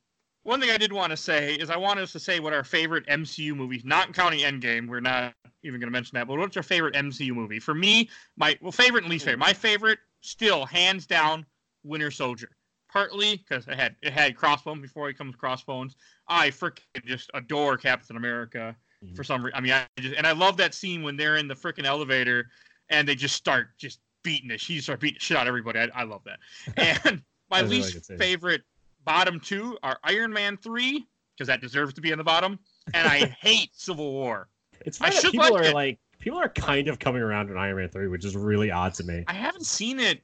one 0.46 0.60
thing 0.60 0.70
I 0.70 0.78
did 0.78 0.92
want 0.92 1.10
to 1.10 1.16
say 1.16 1.54
is 1.54 1.70
I 1.70 1.76
wanted 1.76 2.02
us 2.02 2.12
to 2.12 2.20
say 2.20 2.38
what 2.38 2.52
our 2.52 2.62
favorite 2.62 3.04
MCU 3.08 3.54
movie, 3.54 3.82
not 3.84 4.14
counting 4.14 4.40
Endgame. 4.40 4.88
We're 4.88 5.00
not 5.00 5.34
even 5.64 5.80
going 5.80 5.88
to 5.88 5.92
mention 5.92 6.14
that. 6.16 6.28
But 6.28 6.38
what's 6.38 6.54
your 6.54 6.62
favorite 6.62 6.94
MCU 6.94 7.32
movie? 7.32 7.58
For 7.58 7.74
me, 7.74 8.08
my 8.36 8.56
well, 8.62 8.70
favorite 8.70 9.02
and 9.02 9.10
least 9.10 9.24
favorite. 9.24 9.40
My 9.40 9.52
favorite, 9.52 9.98
still 10.20 10.64
hands 10.64 11.04
down, 11.04 11.44
Winter 11.82 12.12
Soldier. 12.12 12.50
Partly 12.92 13.36
because 13.36 13.66
it 13.66 13.74
had 13.74 13.96
it 14.02 14.12
had 14.12 14.36
Crossbones 14.36 14.80
before 14.80 15.08
he 15.08 15.14
comes 15.14 15.34
Crossbones. 15.34 15.96
I 16.28 16.50
freaking 16.50 17.04
just 17.04 17.28
adore 17.34 17.76
Captain 17.76 18.16
America 18.16 18.76
for 19.14 19.24
some 19.24 19.44
reason. 19.44 19.58
I 19.58 19.60
mean, 19.60 19.72
I 19.72 19.86
just 19.98 20.14
and 20.14 20.26
I 20.26 20.32
love 20.32 20.56
that 20.58 20.74
scene 20.74 21.02
when 21.02 21.16
they're 21.16 21.36
in 21.36 21.48
the 21.48 21.54
freaking 21.54 21.84
elevator 21.84 22.48
and 22.88 23.06
they 23.06 23.16
just 23.16 23.34
start 23.34 23.76
just 23.78 23.98
beating 24.22 24.50
it. 24.52 24.60
She 24.60 24.80
start 24.80 25.00
beating 25.00 25.16
the 25.16 25.20
shit 25.20 25.36
out 25.36 25.42
of 25.42 25.48
everybody. 25.48 25.80
I, 25.80 25.88
I 25.92 26.04
love 26.04 26.22
that. 26.24 26.38
And 27.04 27.22
my 27.50 27.62
That 27.62 27.68
was 27.68 27.72
a 27.72 27.80
really 27.80 27.92
least 27.92 28.12
favorite 28.18 28.62
bottom 29.06 29.40
two 29.40 29.78
are 29.82 29.98
Iron 30.04 30.30
Man 30.32 30.58
three 30.58 31.06
because 31.36 31.46
that 31.48 31.62
deserves 31.62 31.94
to 31.94 32.02
be 32.02 32.10
in 32.10 32.18
the 32.18 32.24
bottom, 32.24 32.58
and 32.92 33.08
I 33.08 33.24
hate 33.40 33.70
Civil 33.72 34.12
War. 34.12 34.48
It's 34.84 35.00
I 35.00 35.08
that 35.08 35.14
should 35.14 35.32
people 35.32 35.50
like 35.50 35.54
are 35.54 35.64
it. 35.64 35.74
like 35.74 35.98
people 36.18 36.38
are 36.38 36.48
kind 36.50 36.88
of 36.88 36.98
coming 36.98 37.22
around 37.22 37.50
on 37.50 37.56
Iron 37.56 37.76
Man 37.76 37.88
three, 37.88 38.08
which 38.08 38.24
is 38.26 38.36
really 38.36 38.70
odd 38.70 38.92
to 38.94 39.04
me. 39.04 39.24
I 39.26 39.32
haven't 39.32 39.64
seen 39.64 39.98
it 39.98 40.20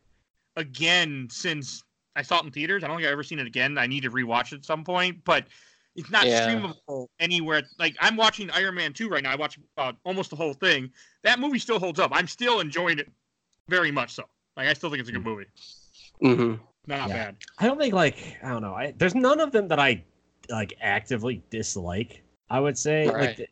again 0.56 1.28
since 1.30 1.82
I 2.16 2.22
saw 2.22 2.40
it 2.40 2.44
in 2.44 2.50
theaters. 2.50 2.84
I 2.84 2.88
don't 2.88 2.96
think 2.96 3.06
I've 3.06 3.12
ever 3.12 3.22
seen 3.22 3.38
it 3.38 3.46
again. 3.46 3.78
I 3.78 3.86
need 3.86 4.02
to 4.02 4.10
rewatch 4.10 4.52
it 4.52 4.56
at 4.56 4.64
some 4.66 4.84
point, 4.84 5.24
but 5.24 5.46
it's 5.96 6.10
not 6.10 6.26
Yeah. 6.26 6.46
streamable 6.46 7.06
anywhere. 7.20 7.62
Like 7.78 7.96
I'm 8.00 8.16
watching 8.16 8.50
Iron 8.50 8.74
Man 8.74 8.92
2 8.92 9.08
right 9.08 9.22
now. 9.22 9.32
I 9.32 9.36
watched 9.36 9.58
uh, 9.78 9.92
almost 10.04 10.30
the 10.30 10.36
whole 10.36 10.54
thing. 10.54 10.90
That 11.22 11.38
movie 11.38 11.58
still 11.58 11.78
holds 11.78 12.00
up. 12.00 12.10
I'm 12.14 12.26
still 12.26 12.60
enjoying 12.60 12.98
it 12.98 13.08
very 13.68 13.90
much 13.90 14.12
so. 14.12 14.24
Like 14.56 14.68
I 14.68 14.72
still 14.74 14.90
think 14.90 15.00
it's 15.00 15.08
a 15.08 15.12
good 15.12 15.24
movie. 15.24 15.46
hmm 16.20 16.54
Not 16.86 17.08
Yeah. 17.08 17.14
bad. 17.14 17.36
I 17.58 17.66
don't 17.66 17.78
think 17.78 17.94
like 17.94 18.38
I 18.42 18.48
don't 18.48 18.62
know. 18.62 18.74
I, 18.74 18.92
there's 18.96 19.14
none 19.14 19.40
of 19.40 19.52
them 19.52 19.68
that 19.68 19.78
I 19.78 20.02
like 20.48 20.74
actively 20.80 21.42
dislike. 21.50 22.22
I 22.50 22.60
would 22.60 22.76
say 22.76 23.08
Right. 23.08 23.38
like 23.38 23.50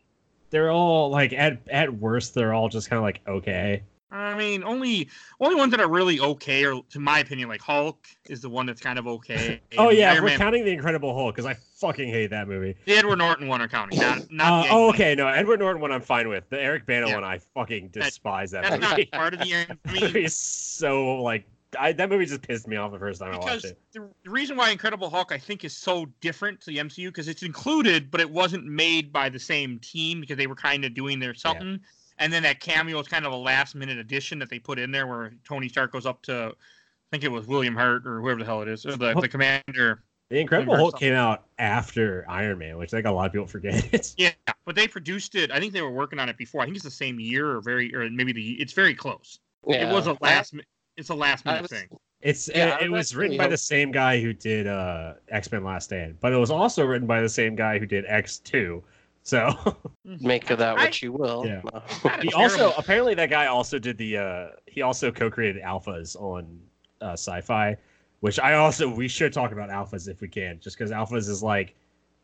they're 0.51 0.71
all 0.71 1.11
like 1.11 1.33
at 1.33 1.59
at 1.71 1.93
worst 1.95 2.35
they're 2.35 2.53
all 2.53 2.69
just 2.69 2.91
kind 2.91 2.99
of 2.99 3.05
like 3.05 3.21
okay. 3.27 3.83
I 4.13 4.35
mean, 4.37 4.65
only 4.65 5.09
only 5.39 5.55
ones 5.55 5.71
that 5.71 5.79
are 5.79 5.89
really 5.89 6.19
okay, 6.19 6.67
or 6.67 6.83
to 6.91 6.99
my 6.99 7.21
opinion, 7.21 7.49
like 7.49 7.61
Hulk 7.61 8.09
is 8.29 8.41
the 8.41 8.51
one 8.51 8.67
that's 8.67 8.81
kind 8.81 8.99
of 8.99 9.07
okay. 9.07 9.61
Oh 9.79 9.91
yeah, 9.91 10.11
Iron 10.11 10.25
we're 10.25 10.31
Man, 10.31 10.39
counting 10.39 10.65
the 10.65 10.73
Incredible 10.73 11.15
Hulk 11.15 11.37
because 11.37 11.47
I 11.47 11.57
fucking 11.77 12.09
hate 12.09 12.31
that 12.31 12.49
movie. 12.49 12.75
the 12.87 12.95
Edward 12.95 13.19
Norton 13.19 13.47
one 13.47 13.63
are 13.63 13.69
counting, 13.69 14.01
not 14.01 14.29
not. 14.33 14.67
Uh, 14.69 14.73
oh 14.73 14.89
okay, 14.89 15.15
no 15.15 15.29
Edward 15.29 15.61
Norton 15.61 15.81
one 15.81 15.93
I'm 15.93 16.01
fine 16.03 16.29
with. 16.29 16.43
The 16.51 16.61
Eric 16.61 16.87
Bana 16.87 17.07
Yeah. 17.07 17.15
one 17.15 17.23
I 17.23 17.39
fucking 17.55 17.91
despise 17.91 18.51
that, 18.51 18.63
That's 18.65 18.83
movie. 18.83 19.09
not 19.13 19.19
part 19.21 19.35
of 19.35 19.41
the. 19.41 19.55
I 19.55 19.65
that 19.67 19.93
mean, 19.93 20.03
movie 20.03 20.25
is 20.25 20.35
so 20.37 21.23
like 21.23 21.45
I, 21.79 21.93
that 21.93 22.09
movie 22.09 22.27
just 22.27 22.43
pissed 22.43 22.67
me 22.67 22.77
off 22.77 22.93
the 22.93 22.99
first 22.99 23.21
time 23.21 23.35
I 23.35 23.39
watched 23.39 23.65
it. 23.65 23.79
the, 23.93 24.09
the 24.25 24.31
reason 24.31 24.57
why 24.57 24.71
Incredible 24.71 25.09
Hulk 25.09 25.33
I 25.33 25.39
think 25.39 25.65
is 25.65 25.77
so 25.77 26.07
different 26.21 26.61
to 26.63 26.67
the 26.67 26.79
MCU 26.79 27.09
because 27.09 27.29
it's 27.29 27.43
included, 27.43 28.11
but 28.11 28.21
it 28.21 28.31
wasn't 28.31 28.65
made 28.65 29.13
by 29.13 29.29
the 29.29 29.39
same 29.39 29.79
team 29.79 30.21
because 30.21 30.37
they 30.37 30.47
were 30.47 30.55
kind 30.57 30.85
of 30.85 30.95
doing 30.95 31.19
their 31.19 31.35
something. 31.35 31.81
And 32.19 32.33
then 32.33 32.43
that 32.43 32.61
cameo 32.61 32.99
is 33.01 33.09
kind 33.09 33.25
of 33.25 33.33
a 33.33 33.37
last 33.37 33.75
minute 33.75 33.99
addition 33.99 34.39
that 34.41 34.51
they 34.51 34.59
put 34.59 34.79
in 34.79 34.91
there 34.91 35.07
where 35.07 35.33
Tony 35.45 35.69
Stark 35.69 35.93
goes 35.93 36.07
up 36.07 36.21
to, 36.23 36.53
I 36.53 37.07
think 37.11 37.25
it 37.25 37.31
was 37.31 37.47
William 37.47 37.75
Hurt 37.75 38.07
or 38.07 38.21
whoever 38.21 38.41
the 38.41 38.45
hell 38.45 38.63
it 38.63 38.69
is, 38.69 38.85
or 38.85 38.97
the, 38.97 39.15
the 39.15 39.29
commander. 39.29 40.03
The 40.29 40.39
Incredible 40.39 40.77
Hulk 40.77 40.99
came 40.99 41.15
out 41.15 41.45
after 41.59 42.25
Iron 42.29 42.59
Man, 42.59 42.79
which 42.79 42.95
I 42.95 42.99
think 42.99 43.07
a 43.07 43.11
lot 43.11 43.27
of 43.27 43.33
people 43.33 43.49
forget. 43.49 44.15
Yeah, 44.17 44.31
but 44.65 44.77
they 44.77 44.87
produced 44.87 45.35
it. 45.35 45.51
I 45.51 45.59
think 45.59 45.73
they 45.73 45.83
were 45.83 45.91
working 45.91 46.21
on 46.21 46.29
it 46.29 46.37
before. 46.37 46.61
I 46.61 46.67
think 46.67 46.77
it's 46.77 46.85
the 46.85 46.91
same 46.91 47.19
year 47.19 47.51
or 47.51 47.61
very, 47.61 47.93
or 47.95 48.09
maybe 48.11 48.33
the. 48.33 48.53
It's 48.53 48.73
very 48.73 48.95
close. 48.95 49.41
Yeah. 49.67 49.91
It 49.91 49.93
was 49.93 50.07
a 50.07 50.11
I- 50.11 50.17
last. 50.21 50.55
Mi- 51.01 51.03
It's 51.03 51.11
a 51.11 51.15
last 51.15 51.45
minute 51.45 51.63
was- 51.63 51.71
thing. 51.71 51.89
It's 52.23 52.51
Yeah, 52.55 52.77
it, 52.77 52.83
it 52.83 52.91
was 52.91 52.99
was 52.99 53.17
written 53.17 53.39
by 53.39 53.47
the 53.47 53.57
same 53.57 53.91
guy 53.91 54.21
who 54.21 54.35
did 54.35 54.67
uh, 54.67 55.15
X 55.31 55.51
Men 55.51 55.65
Last 55.65 55.85
Stand, 55.85 56.21
but 56.21 56.33
it 56.35 56.37
was 56.37 56.51
also 56.51 56.85
written 56.85 57.07
by 57.07 57.23
the 57.23 57.29
same 57.31 57.57
guy 57.57 57.79
who 57.79 57.87
did 57.87 58.05
X 58.07 58.39
Two. 58.39 58.83
So 59.23 59.55
Make 60.05 60.51
of 60.51 60.59
that 60.59 60.77
I- 60.79 60.85
what 60.85 61.01
you 61.03 61.13
will. 61.13 61.47
Yeah. 61.47 61.63
No. 61.73 61.83
Not 62.05 62.19
a 62.19 62.23
he 62.23 62.33
also 62.35 62.73
apparently 62.77 63.15
that 63.15 63.31
guy 63.31 63.47
also 63.47 63.79
did 63.79 63.97
the 63.97 64.19
uh, 64.19 64.47
he 64.67 64.83
also 64.83 65.11
co-created 65.11 65.63
Alphas 65.63 66.15
on 66.17 66.61
uh, 67.01 67.13
Sci-Fi, 67.13 67.77
which 68.21 68.39
I 68.39 68.53
also 68.55 68.87
we 68.89 69.09
should 69.09 69.33
talk 69.33 69.53
about 69.53 69.71
Alphas 69.71 70.07
if 70.09 70.21
we 70.21 70.29
can, 70.29 70.61
just 70.61 70.77
because 70.77 70.91
Alphas 70.91 71.27
is 71.29 71.43
like 71.43 71.75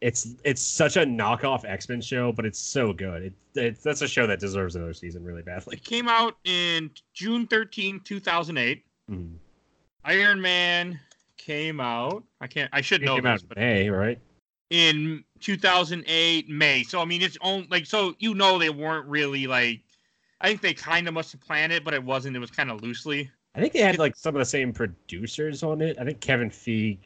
it's 0.00 0.34
it's 0.44 0.60
such 0.62 0.96
a 0.96 1.00
knockoff 1.00 1.64
X 1.64 1.88
Men 1.88 2.00
show, 2.00 2.32
but 2.32 2.44
it's 2.44 2.58
so 2.58 2.92
good. 2.92 3.22
It, 3.22 3.32
it 3.54 3.82
that's 3.82 4.02
a 4.02 4.08
show 4.08 4.26
that 4.26 4.38
deserves 4.40 4.76
another 4.76 4.92
season 4.94 5.24
really 5.24 5.42
badly. 5.42 5.76
It 5.76 5.84
came 5.84 6.08
out 6.08 6.36
in 6.44 6.90
June 7.14 7.46
13, 7.46 8.00
2008. 8.04 8.84
Mhm. 9.10 9.36
Iron 10.04 10.40
Man 10.40 11.00
came 11.38 11.80
out. 11.80 12.22
I 12.40 12.46
can't. 12.46 12.70
I 12.72 12.80
should 12.80 13.02
It 13.02 13.06
know 13.06 13.16
came 13.16 13.26
out 13.26 13.34
this, 13.36 13.42
in 13.42 13.48
but 13.48 13.56
May, 13.58 13.88
right? 13.88 14.18
in 14.70 15.24
2008 15.40 16.48
May. 16.48 16.82
So 16.82 17.00
I 17.00 17.04
mean, 17.04 17.22
it's 17.22 17.38
on 17.40 17.66
like 17.70 17.86
so 17.86 18.14
you 18.18 18.34
know 18.34 18.58
they 18.58 18.70
weren't 18.70 19.06
really 19.06 19.46
like. 19.46 19.80
I 20.40 20.48
think 20.48 20.60
they 20.60 20.74
kind 20.74 21.08
of 21.08 21.14
must 21.14 21.32
have 21.32 21.40
planned 21.40 21.72
it, 21.72 21.84
but 21.84 21.94
it 21.94 22.04
wasn't. 22.04 22.36
It 22.36 22.40
was 22.40 22.50
kind 22.50 22.70
of 22.70 22.82
loosely. 22.82 23.30
I 23.54 23.60
think 23.60 23.72
they 23.72 23.80
had 23.80 23.98
like 23.98 24.14
some 24.16 24.34
of 24.34 24.38
the 24.40 24.44
same 24.44 24.72
producers 24.72 25.62
on 25.62 25.80
it. 25.80 25.96
I 25.98 26.04
think 26.04 26.20
Kevin 26.20 26.50
Feige 26.50 26.98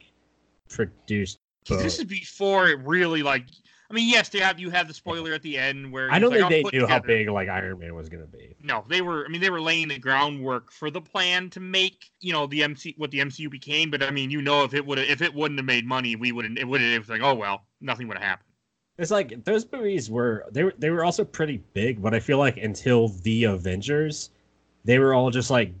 produced. 0.69 1.39
'Cause 1.67 1.83
This 1.83 1.99
is 1.99 2.05
before 2.05 2.67
it 2.69 2.79
really 2.79 3.23
like. 3.23 3.45
I 3.89 3.93
mean, 3.93 4.09
yes, 4.09 4.29
they 4.29 4.39
have 4.39 4.57
you 4.59 4.69
have 4.69 4.87
the 4.87 4.93
spoiler 4.93 5.33
at 5.33 5.41
the 5.41 5.57
end 5.57 5.91
where 5.91 6.09
I 6.09 6.17
don't 6.17 6.31
like, 6.31 6.47
think 6.47 6.71
they 6.71 6.77
knew 6.77 6.87
how 6.87 6.99
big 6.99 7.29
like 7.29 7.49
Iron 7.49 7.79
Man 7.79 7.93
was 7.93 8.07
gonna 8.07 8.25
be. 8.25 8.55
No, 8.63 8.85
they 8.87 9.01
were. 9.01 9.25
I 9.25 9.27
mean, 9.27 9.41
they 9.41 9.49
were 9.49 9.59
laying 9.59 9.89
the 9.89 9.99
groundwork 9.99 10.71
for 10.71 10.89
the 10.89 11.01
plan 11.01 11.49
to 11.51 11.59
make 11.59 12.09
you 12.21 12.31
know 12.31 12.47
the 12.47 12.63
MC 12.63 12.95
what 12.97 13.11
the 13.11 13.19
MCU 13.19 13.49
became. 13.49 13.91
But 13.91 14.01
I 14.01 14.09
mean, 14.09 14.31
you 14.31 14.41
know, 14.41 14.63
if 14.63 14.73
it 14.73 14.85
would 14.85 14.97
if 14.97 15.21
it 15.21 15.33
wouldn't 15.33 15.59
have 15.59 15.65
made 15.65 15.85
money, 15.85 16.15
we 16.15 16.31
wouldn't. 16.31 16.57
It 16.57 16.67
would 16.67 16.81
have. 16.81 16.89
It 16.89 16.99
was 16.99 17.09
like, 17.09 17.21
oh 17.21 17.35
well, 17.35 17.65
nothing 17.81 18.07
would 18.07 18.17
have 18.17 18.25
happened. 18.25 18.47
It's 18.97 19.11
like 19.11 19.43
those 19.43 19.69
movies 19.71 20.09
were 20.09 20.45
they 20.51 20.63
were 20.63 20.73
they 20.77 20.89
were 20.89 21.03
also 21.03 21.25
pretty 21.25 21.61
big, 21.73 22.01
but 22.01 22.13
I 22.13 22.19
feel 22.19 22.37
like 22.37 22.57
until 22.57 23.09
the 23.09 23.43
Avengers, 23.43 24.29
they 24.85 24.99
were 24.99 25.13
all 25.13 25.31
just 25.31 25.49
like 25.49 25.73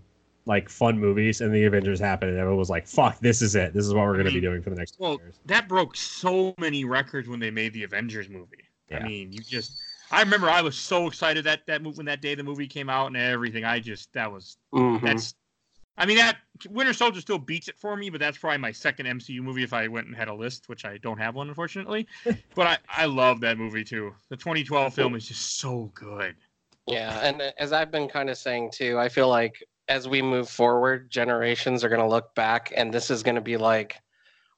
like 0.45 0.69
fun 0.69 0.99
movies, 0.99 1.41
and 1.41 1.53
the 1.53 1.63
Avengers 1.65 1.99
happened, 1.99 2.31
and 2.31 2.39
everyone 2.39 2.57
was 2.57 2.69
like, 2.69 2.87
"Fuck, 2.87 3.19
this 3.19 3.41
is 3.41 3.55
it. 3.55 3.73
This 3.73 3.85
is 3.85 3.93
what 3.93 4.05
we're 4.05 4.17
gonna 4.17 4.29
be 4.29 4.35
mean, 4.35 4.43
doing 4.43 4.61
for 4.61 4.69
the 4.69 4.75
next 4.75 4.95
well, 4.99 5.17
years." 5.19 5.39
that 5.45 5.67
broke 5.67 5.95
so 5.95 6.53
many 6.57 6.83
records 6.83 7.27
when 7.27 7.39
they 7.39 7.51
made 7.51 7.73
the 7.73 7.83
Avengers 7.83 8.29
movie. 8.29 8.57
Yeah. 8.89 8.99
I 8.99 9.03
mean, 9.07 9.31
you 9.31 9.39
just. 9.39 9.73
I 10.13 10.19
remember 10.21 10.49
I 10.49 10.61
was 10.61 10.75
so 10.75 11.07
excited 11.07 11.45
that 11.45 11.65
that 11.67 11.81
move 11.81 11.97
when 11.97 12.05
that 12.07 12.21
day 12.21 12.35
the 12.35 12.43
movie 12.43 12.67
came 12.67 12.89
out 12.89 13.07
and 13.07 13.17
everything. 13.17 13.63
I 13.63 13.79
just 13.79 14.11
that 14.13 14.31
was 14.31 14.57
Mhm. 14.73 15.01
that's. 15.01 15.35
I 15.97 16.05
mean 16.05 16.17
that 16.17 16.37
Winter 16.69 16.93
Soldier 16.93 17.21
still 17.21 17.37
beats 17.37 17.67
it 17.67 17.77
for 17.77 17.95
me, 17.95 18.09
but 18.09 18.19
that's 18.19 18.37
probably 18.37 18.57
my 18.57 18.71
second 18.71 19.05
MCU 19.05 19.41
movie 19.41 19.63
if 19.63 19.73
I 19.73 19.87
went 19.87 20.07
and 20.07 20.15
had 20.15 20.27
a 20.27 20.33
list, 20.33 20.67
which 20.67 20.85
I 20.85 20.97
don't 20.97 21.17
have 21.17 21.35
one 21.35 21.49
unfortunately. 21.49 22.07
but 22.55 22.67
I 22.67 22.77
I 22.89 23.05
love 23.05 23.39
that 23.41 23.57
movie 23.57 23.83
too. 23.83 24.13
The 24.29 24.37
2012 24.37 24.93
film 24.93 25.15
is 25.15 25.27
just 25.27 25.59
so 25.59 25.91
good. 25.93 26.35
Yeah, 26.87 27.19
and 27.19 27.41
uh, 27.41 27.51
as 27.57 27.71
I've 27.71 27.91
been 27.91 28.07
kind 28.09 28.29
of 28.29 28.37
saying 28.37 28.71
too, 28.71 28.97
I 28.97 29.07
feel 29.07 29.29
like 29.29 29.63
as 29.91 30.07
we 30.07 30.21
move 30.21 30.47
forward, 30.49 31.09
generations 31.11 31.83
are 31.83 31.89
going 31.89 31.99
to 31.99 32.07
look 32.07 32.33
back, 32.33 32.71
and 32.77 32.93
this 32.93 33.11
is 33.11 33.23
going 33.23 33.35
to 33.35 33.41
be 33.41 33.57
like 33.57 33.97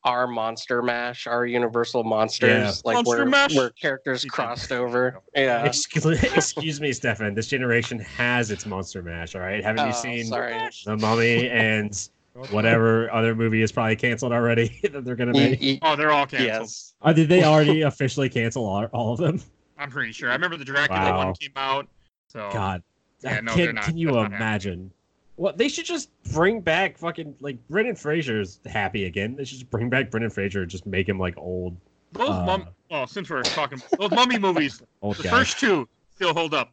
our 0.04 0.28
monster 0.28 0.84
mash, 0.84 1.26
our 1.26 1.46
universal 1.48 2.04
monsters, 2.04 2.84
like 2.86 2.94
Monster 2.96 3.18
where 3.18 3.26
Mash. 3.26 3.56
where 3.56 3.70
characters 3.72 4.24
crossed 4.30 4.72
over. 4.72 5.20
Yeah. 5.36 5.66
Excuse, 5.66 6.06
excuse 6.36 6.80
me, 6.80 6.94
Stefan. 6.94 7.34
This 7.34 7.48
generation 7.48 7.98
has 8.00 8.52
its 8.52 8.68
monster 8.68 9.02
mash. 9.02 9.34
All 9.34 9.42
right, 9.42 9.64
haven't 9.64 9.80
Oh, 9.86 9.88
you 9.88 9.94
seen 9.94 10.26
sorry. 10.26 10.70
the 10.86 10.96
Mummy 10.98 11.50
and 11.50 12.10
whatever 12.52 13.12
other 13.12 13.34
movie 13.34 13.64
is 13.64 13.72
probably 13.72 13.96
canceled 13.96 14.34
already 14.34 14.80
that 14.84 15.04
they're 15.04 15.16
gonna 15.16 15.34
make? 15.34 15.80
Oh, 15.82 15.96
they're 15.96 16.12
all 16.12 16.28
canceled. 16.28 16.70
yes. 16.70 16.94
Uh, 17.02 17.14
did 17.14 17.28
they 17.30 17.44
already 17.44 17.82
officially 17.82 18.30
cancel 18.30 18.66
all, 18.66 18.86
all 18.94 19.14
of 19.14 19.20
them? 19.20 19.42
I'm 19.80 19.90
pretty 19.90 20.12
sure. 20.12 20.30
I 20.30 20.34
remember 20.34 20.58
the 20.58 20.66
Dracula 20.66 21.00
Wow. 21.12 21.26
one 21.26 21.34
came 21.34 21.52
out. 21.56 21.88
So 22.28 22.50
God, 22.54 22.84
Yeah, 23.24 23.38
Uh, 23.38 23.42
no, 23.42 23.56
can, 23.56 23.74
not. 23.76 23.84
can 23.86 23.98
you 23.98 24.20
imagine? 24.20 24.72
happening. 24.72 24.92
Imagine? 25.38 25.44
Well, 25.44 25.54
they 25.56 25.68
should 25.70 25.86
just 25.86 26.10
bring 26.34 26.62
back 26.62 26.98
fucking 26.98 27.36
like 27.40 27.58
Brendan 27.70 27.96
Fraser's 27.96 28.60
happy 28.66 29.06
again. 29.06 29.36
They 29.36 29.46
should 29.46 29.60
just 29.60 29.70
bring 29.72 29.90
back 29.90 30.10
Brendan 30.12 30.30
Fraser 30.32 30.62
and 30.62 30.70
just 30.72 30.86
make 30.86 31.08
him 31.08 31.20
like 31.20 31.38
old, 31.38 31.76
those 32.12 32.30
Uh, 32.30 32.46
mum. 32.46 32.68
Well, 32.92 33.08
since 33.08 33.30
we're 33.30 33.42
talking, 33.44 33.82
those 33.98 34.12
mummy 34.12 34.38
movies, 34.38 34.82
old 35.02 35.18
the 35.18 35.24
guy. 35.24 35.30
first 35.32 35.60
two 35.60 35.88
still 36.16 36.34
hold 36.34 36.54
up. 36.54 36.72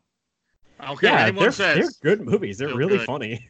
I 0.79 0.87
don't 0.87 1.01
care 1.01 1.11
what 1.13 1.19
yeah, 1.21 1.31
they're, 1.41 1.53
says. 1.53 1.99
they're 2.03 2.17
good 2.17 2.27
movies. 2.27 2.59
They're 2.59 2.69
Still 2.69 2.79
really 2.79 2.99
good. 2.99 3.07
funny. 3.07 3.49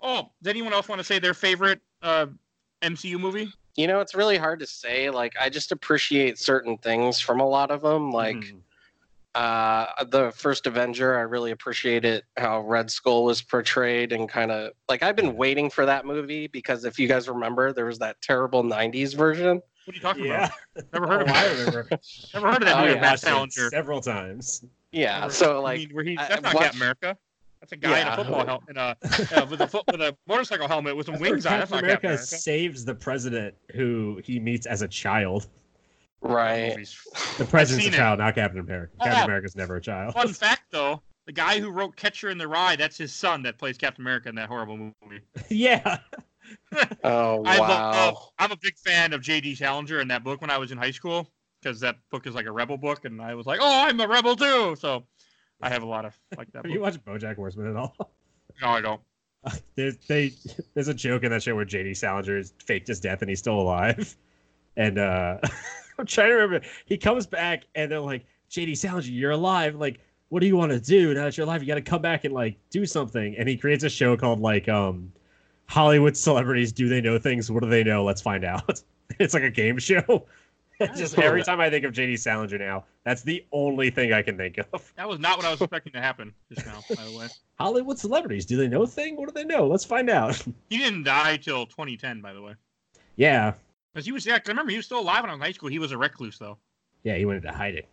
Oh, 0.00 0.30
does 0.42 0.50
anyone 0.50 0.72
else 0.72 0.88
want 0.88 0.98
to 1.00 1.04
say 1.04 1.18
their 1.18 1.34
favorite 1.34 1.80
uh, 2.02 2.26
MCU 2.82 3.18
movie? 3.18 3.48
You 3.76 3.86
know, 3.88 4.00
it's 4.00 4.14
really 4.14 4.36
hard 4.36 4.60
to 4.60 4.66
say. 4.66 5.10
Like, 5.10 5.34
I 5.40 5.48
just 5.48 5.72
appreciate 5.72 6.38
certain 6.38 6.78
things 6.78 7.18
from 7.18 7.40
a 7.40 7.46
lot 7.48 7.70
of 7.70 7.82
them. 7.82 8.12
Like, 8.12 8.36
Mhm. 8.36 8.60
Uh, 9.36 10.04
the 10.04 10.32
first 10.34 10.66
Avenger, 10.66 11.16
I 11.18 11.22
really 11.22 11.50
appreciated 11.50 12.22
how 12.36 12.60
Red 12.62 12.90
Skull 12.90 13.24
was 13.24 13.42
portrayed 13.42 14.12
and 14.12 14.28
kind 14.28 14.50
of 14.50 14.72
like 14.88 15.02
I've 15.02 15.14
been 15.16 15.36
waiting 15.36 15.68
for 15.70 15.84
that 15.86 16.06
movie 16.06 16.46
because 16.46 16.84
if 16.84 16.98
you 16.98 17.06
guys 17.06 17.28
remember, 17.28 17.72
there 17.72 17.84
was 17.86 17.98
that 17.98 18.16
terrible 18.22 18.62
'90s 18.64 19.14
version. 19.14 19.60
What 19.84 19.92
are 19.92 19.94
you 19.94 20.00
talking 20.00 20.24
Yeah, 20.24 20.48
about? 20.74 20.84
Never 20.92 21.06
heard 21.06 21.22
of 21.22 21.28
Oh, 21.28 21.32
I 21.34 21.44
it. 21.44 21.58
remember. 21.58 21.88
Never 22.34 22.46
heard 22.48 22.62
of 22.62 22.68
that 22.68 22.76
Oh, 22.76 22.80
movie. 22.80 22.94
yeah. 22.94 23.00
Matt 23.00 23.10
Watched 23.12 23.22
it 23.22 23.26
Salinger. 23.26 23.70
several 23.70 24.00
times. 24.00 24.64
Yeah, 24.92 25.20
Never- 25.20 25.32
so 25.32 25.56
I 25.58 25.60
like 25.60 25.78
mean, 25.80 25.90
where 25.92 26.04
he, 26.04 26.16
I- 26.18 26.28
that's 26.28 26.42
not 26.42 26.52
Captain 26.56 26.80
America. 26.80 27.16
That's 27.60 27.72
a 27.72 27.76
guy 27.76 28.00
in 28.00 28.06
a 28.08 28.16
football 28.16 28.44
helmet, 28.46 28.68
in 28.70 28.76
a 28.76 28.96
uh, 29.42 29.46
with 29.46 29.60
a 29.60 29.66
foot, 29.66 29.84
with 29.90 30.00
a 30.00 30.16
motorcycle 30.28 30.68
helmet 30.68 30.96
with 30.96 31.06
some 31.06 31.14
That's 31.14 31.22
wings 31.30 31.46
on. 31.46 31.58
That's 31.58 31.70
Captain 31.70 31.76
not 31.76 31.84
America, 31.84 32.00
Captain 32.08 32.10
America. 32.16 32.26
saves 32.26 32.84
the 32.84 32.94
president 32.94 33.54
who 33.74 34.20
he 34.24 34.38
meets 34.40 34.66
as 34.66 34.82
a 34.82 34.88
child. 34.88 35.48
Right. 36.22 36.70
Movies. 36.70 36.96
The 37.38 37.44
president's 37.44 37.86
a 37.86 37.90
seen 37.90 37.94
it. 37.94 37.96
child, 37.96 38.18
not 38.18 38.34
Captain 38.34 38.60
America. 38.60 38.92
Captain 39.00 39.20
Ah. 39.22 39.24
America's 39.24 39.56
never 39.56 39.76
a 39.76 39.80
child. 39.80 40.14
Fun 40.14 40.28
fact, 40.32 40.62
though, 40.70 41.02
the 41.26 41.32
guy 41.32 41.60
who 41.60 41.70
wrote 41.70 41.96
Catcher 41.96 42.30
in 42.30 42.38
the 42.38 42.46
Rye, 42.48 42.76
that's 42.76 42.96
his 42.98 43.12
son 43.12 43.42
that 43.42 43.58
plays 43.58 43.76
Captain 43.78 44.02
America 44.02 44.28
in 44.28 44.34
that 44.36 44.48
horrible 44.48 44.76
movie. 44.76 45.20
yeah. 45.48 45.98
Oh 47.02 47.42
I 47.44 47.58
wow. 47.58 47.68
love, 47.68 48.30
I'm 48.38 48.52
a 48.52 48.56
big 48.56 48.76
fan 48.78 49.12
of 49.12 49.20
J.D. 49.20 49.56
Salinger 49.56 49.98
and 49.98 50.08
that 50.12 50.22
book 50.22 50.40
when 50.40 50.48
I 50.50 50.58
was 50.58 50.70
in 50.70 50.78
high 50.78 50.92
school 50.92 51.28
because 51.60 51.80
that 51.80 51.96
book 52.12 52.24
is 52.28 52.36
like 52.36 52.46
a 52.46 52.52
rebel 52.52 52.76
book, 52.76 53.04
and 53.04 53.20
I 53.20 53.34
was 53.34 53.46
like, 53.46 53.58
oh, 53.60 53.84
I'm 53.84 53.98
a 53.98 54.06
rebel 54.06 54.36
too. 54.36 54.76
So 54.78 55.02
I 55.60 55.68
have 55.70 55.82
a 55.82 55.86
lot 55.86 56.04
of 56.04 56.16
like 56.38 56.52
that. 56.52 56.64
Have 56.64 56.70
you 56.72 56.80
watch 56.80 57.02
BoJack 57.04 57.34
Horseman 57.34 57.70
at 57.70 57.76
all? 57.76 57.96
No, 58.62 58.68
I 58.68 58.80
don't. 58.80 59.00
There's 59.74 59.96
they 60.06 60.34
there's 60.74 60.86
a 60.86 60.94
joke 60.94 61.24
in 61.24 61.32
that 61.32 61.42
show 61.42 61.56
where 61.56 61.64
JD 61.66 61.96
Salinger 61.96 62.44
faked 62.64 62.86
his 62.86 63.00
death 63.00 63.22
and 63.22 63.28
he's 63.28 63.40
still 63.40 63.58
alive. 63.58 64.16
And 64.76 64.98
uh 64.98 65.38
I'm 65.98 66.06
trying 66.06 66.28
to 66.28 66.34
remember. 66.34 66.66
He 66.84 66.96
comes 66.96 67.26
back 67.26 67.64
and 67.74 67.90
they're 67.90 68.00
like, 68.00 68.26
JD 68.50 68.76
Salinger, 68.76 69.08
you're 69.08 69.32
alive. 69.32 69.76
Like, 69.76 70.00
what 70.28 70.40
do 70.40 70.46
you 70.46 70.56
want 70.56 70.72
to 70.72 70.80
do 70.80 71.14
now 71.14 71.24
that 71.24 71.36
you're 71.36 71.46
alive? 71.46 71.62
You 71.62 71.68
gotta 71.68 71.82
come 71.82 72.02
back 72.02 72.24
and 72.24 72.34
like 72.34 72.56
do 72.70 72.84
something. 72.86 73.36
And 73.36 73.48
he 73.48 73.56
creates 73.56 73.84
a 73.84 73.90
show 73.90 74.16
called 74.16 74.40
like 74.40 74.68
um 74.68 75.12
Hollywood 75.68 76.16
celebrities, 76.16 76.72
do 76.72 76.88
they 76.88 77.00
know 77.00 77.18
things? 77.18 77.50
What 77.50 77.62
do 77.62 77.68
they 77.68 77.84
know? 77.84 78.04
Let's 78.04 78.20
find 78.22 78.44
out. 78.44 78.82
it's 79.18 79.34
like 79.34 79.42
a 79.42 79.50
game 79.50 79.78
show. 79.78 80.26
Just 80.94 81.18
every 81.18 81.42
time 81.42 81.58
I 81.58 81.70
think 81.70 81.86
of 81.86 81.94
JD 81.94 82.18
Salinger 82.18 82.58
now, 82.58 82.84
that's 83.02 83.22
the 83.22 83.44
only 83.50 83.88
thing 83.88 84.12
I 84.12 84.20
can 84.20 84.36
think 84.36 84.58
of. 84.58 84.92
That 84.96 85.08
was 85.08 85.18
not 85.18 85.38
what 85.38 85.46
I 85.46 85.50
was 85.50 85.60
expecting 85.62 85.94
to 85.94 86.02
happen 86.02 86.34
just 86.52 86.66
now. 86.66 86.80
By 86.94 87.02
the 87.02 87.16
way, 87.16 87.28
Hollywood 87.58 87.98
celebrities, 87.98 88.44
do 88.44 88.58
they 88.58 88.68
know 88.68 88.82
a 88.82 88.86
thing? 88.86 89.16
What 89.16 89.26
do 89.26 89.32
they 89.32 89.46
know? 89.46 89.66
Let's 89.66 89.86
find 89.86 90.10
out. 90.10 90.36
he 90.68 90.76
didn't 90.76 91.04
die 91.04 91.38
till 91.38 91.64
2010. 91.64 92.20
By 92.20 92.34
the 92.34 92.42
way, 92.42 92.56
yeah. 93.16 93.54
Because 93.96 94.04
he 94.06 94.12
was 94.12 94.26
yeah. 94.26 94.38
'cause 94.38 94.48
I 94.48 94.52
remember 94.52 94.70
he 94.70 94.76
was 94.76 94.84
still 94.86 95.00
alive 95.00 95.22
when 95.22 95.30
I 95.30 95.32
was 95.32 95.38
in 95.38 95.42
high 95.42 95.52
school. 95.52 95.70
He 95.70 95.78
was 95.78 95.90
a 95.92 95.96
recluse 95.98 96.38
though. 96.38 96.58
Yeah, 97.02 97.16
he 97.16 97.24
wanted 97.24 97.42
to 97.44 97.52
hide 97.52 97.74
it. 97.74 97.88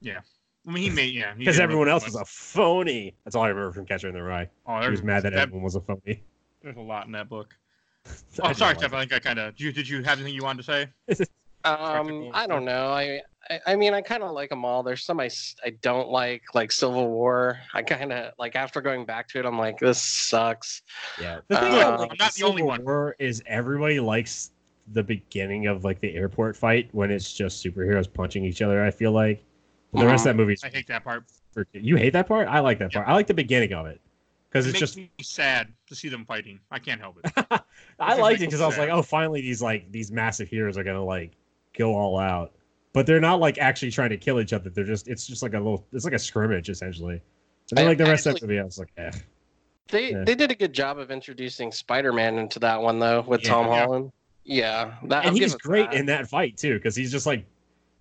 Yeah. 0.00 0.20
I 0.66 0.70
mean, 0.70 0.82
he 0.84 0.90
made 0.90 1.12
yeah. 1.14 1.34
Because 1.36 1.58
everyone 1.58 1.88
else 1.88 2.04
was 2.04 2.14
a 2.14 2.24
phony. 2.24 3.14
That's 3.24 3.34
all 3.34 3.42
I 3.42 3.48
remember 3.48 3.72
from 3.72 3.86
Catcher 3.86 4.08
in 4.08 4.14
the 4.14 4.22
Rye. 4.22 4.48
Oh, 4.66 4.80
He 4.80 4.88
was 4.88 5.02
mad 5.02 5.24
that, 5.24 5.32
that- 5.32 5.40
everyone 5.42 5.64
was 5.64 5.74
a 5.74 5.80
phony. 5.80 6.22
there's 6.62 6.76
a 6.76 6.80
lot 6.80 7.06
in 7.06 7.12
that 7.12 7.28
book. 7.28 7.54
I 8.06 8.50
Oh, 8.50 8.52
sorry, 8.52 8.70
like 8.74 8.78
Steph. 8.78 8.94
I 8.94 9.00
think 9.00 9.12
I 9.12 9.18
kind 9.18 9.38
of. 9.38 9.56
Did 9.56 9.64
you, 9.64 9.72
did 9.72 9.88
you 9.88 10.02
have 10.04 10.18
anything 10.18 10.34
you 10.34 10.42
wanted 10.42 10.64
to 10.64 10.88
say? 11.08 11.24
Um, 11.62 12.30
I 12.32 12.46
don't 12.46 12.64
know. 12.64 12.86
I 12.88 13.20
I, 13.50 13.60
I 13.66 13.76
mean, 13.76 13.92
I 13.92 14.00
kind 14.00 14.22
of 14.22 14.30
like 14.32 14.48
them 14.48 14.64
all. 14.64 14.82
There's 14.82 15.04
some 15.04 15.20
I, 15.20 15.28
I 15.62 15.70
don't 15.82 16.08
like, 16.08 16.42
like 16.54 16.72
Civil 16.72 17.08
War. 17.10 17.58
I 17.74 17.82
kind 17.82 18.14
of 18.14 18.32
like 18.38 18.56
after 18.56 18.80
going 18.80 19.04
back 19.04 19.28
to 19.28 19.38
it, 19.40 19.44
I'm 19.44 19.58
like, 19.58 19.78
this 19.78 20.00
sucks. 20.00 20.80
Yeah. 21.20 21.40
The 21.48 21.56
thing 21.56 21.72
Uh, 21.74 21.76
about 21.76 22.00
like 22.00 22.10
I'm 22.12 22.16
not 22.18 22.32
the 22.32 22.44
only 22.44 22.62
one. 22.62 22.82
War 22.82 23.14
is 23.18 23.42
everybody 23.46 24.00
likes 24.00 24.52
the 24.92 25.02
beginning 25.02 25.66
of 25.66 25.84
like 25.84 26.00
the 26.00 26.14
airport 26.14 26.56
fight 26.56 26.88
when 26.92 27.10
it's 27.10 27.32
just 27.32 27.64
superheroes 27.64 28.12
punching 28.12 28.44
each 28.44 28.62
other. 28.62 28.84
I 28.84 28.90
feel 28.90 29.12
like. 29.12 29.42
But 29.92 30.00
the 30.00 30.06
rest 30.06 30.26
of 30.26 30.36
that 30.36 30.42
movie. 30.42 30.56
I 30.62 30.68
hate 30.68 30.86
that 30.86 31.02
part. 31.04 31.24
for, 31.52 31.66
you 31.72 31.96
hate 31.96 32.12
that 32.12 32.28
part. 32.28 32.46
I 32.48 32.60
like 32.60 32.78
that 32.78 32.92
part. 32.92 33.08
I 33.08 33.12
like 33.12 33.26
the 33.26 33.34
beginning 33.34 33.72
of 33.72 33.86
it 33.86 34.00
because 34.48 34.66
It 34.66 34.70
it's 34.70 34.74
makes 34.74 34.80
just 34.80 34.96
me 34.96 35.10
sad 35.20 35.72
to 35.88 35.94
see 35.96 36.08
them 36.08 36.24
fighting. 36.24 36.60
I 36.70 36.78
can't 36.78 37.00
help 37.00 37.18
it. 37.24 37.32
I 37.98 38.14
liked 38.16 38.40
it 38.40 38.46
because 38.46 38.60
I 38.60 38.66
was 38.66 38.78
like, 38.78 38.88
oh, 38.90 39.02
finally 39.02 39.40
these 39.40 39.60
like 39.62 39.90
these 39.90 40.10
massive 40.12 40.48
heroes 40.48 40.78
are 40.78 40.84
gonna 40.84 41.04
like 41.04 41.32
go 41.76 41.94
all 41.94 42.18
out, 42.18 42.52
but 42.92 43.06
they're 43.06 43.20
not 43.20 43.40
like 43.40 43.58
actually 43.58 43.90
trying 43.90 44.10
to 44.10 44.16
kill 44.16 44.40
each 44.40 44.52
other. 44.52 44.70
They're 44.70 44.84
just 44.84 45.08
it's 45.08 45.26
just 45.26 45.42
like 45.42 45.54
a 45.54 45.58
little 45.58 45.84
it's 45.92 46.04
like 46.04 46.14
a 46.14 46.18
scrimmage 46.18 46.68
essentially. 46.68 47.20
And 47.70 47.78
then 47.78 47.86
like 47.86 47.98
the 47.98 48.04
rest 48.04 48.26
of 48.26 48.38
the 48.38 48.46
movie, 48.46 48.58
I 48.60 48.64
was 48.64 48.78
like, 48.78 48.92
eh. 48.96 49.10
They 49.88 50.12
Yeah. 50.12 50.24
they 50.24 50.34
did 50.36 50.50
a 50.52 50.54
good 50.56 50.72
job 50.72 50.98
of 50.98 51.10
introducing 51.10 51.72
Spider-Man 51.72 52.38
into 52.38 52.58
that 52.60 52.80
one 52.80 52.98
though 53.00 53.22
with 53.22 53.42
Yeah. 53.42 53.48
Tom 53.50 53.66
Yeah. 53.66 53.80
Holland. 53.80 54.12
Yeah, 54.44 54.94
that, 55.04 55.24
I'll 55.24 55.28
and 55.28 55.36
he's 55.38 55.54
great 55.56 55.90
that. 55.90 55.98
in 55.98 56.06
that 56.06 56.28
fight 56.28 56.56
too 56.56 56.74
because 56.74 56.96
he's 56.96 57.12
just 57.12 57.26
like 57.26 57.44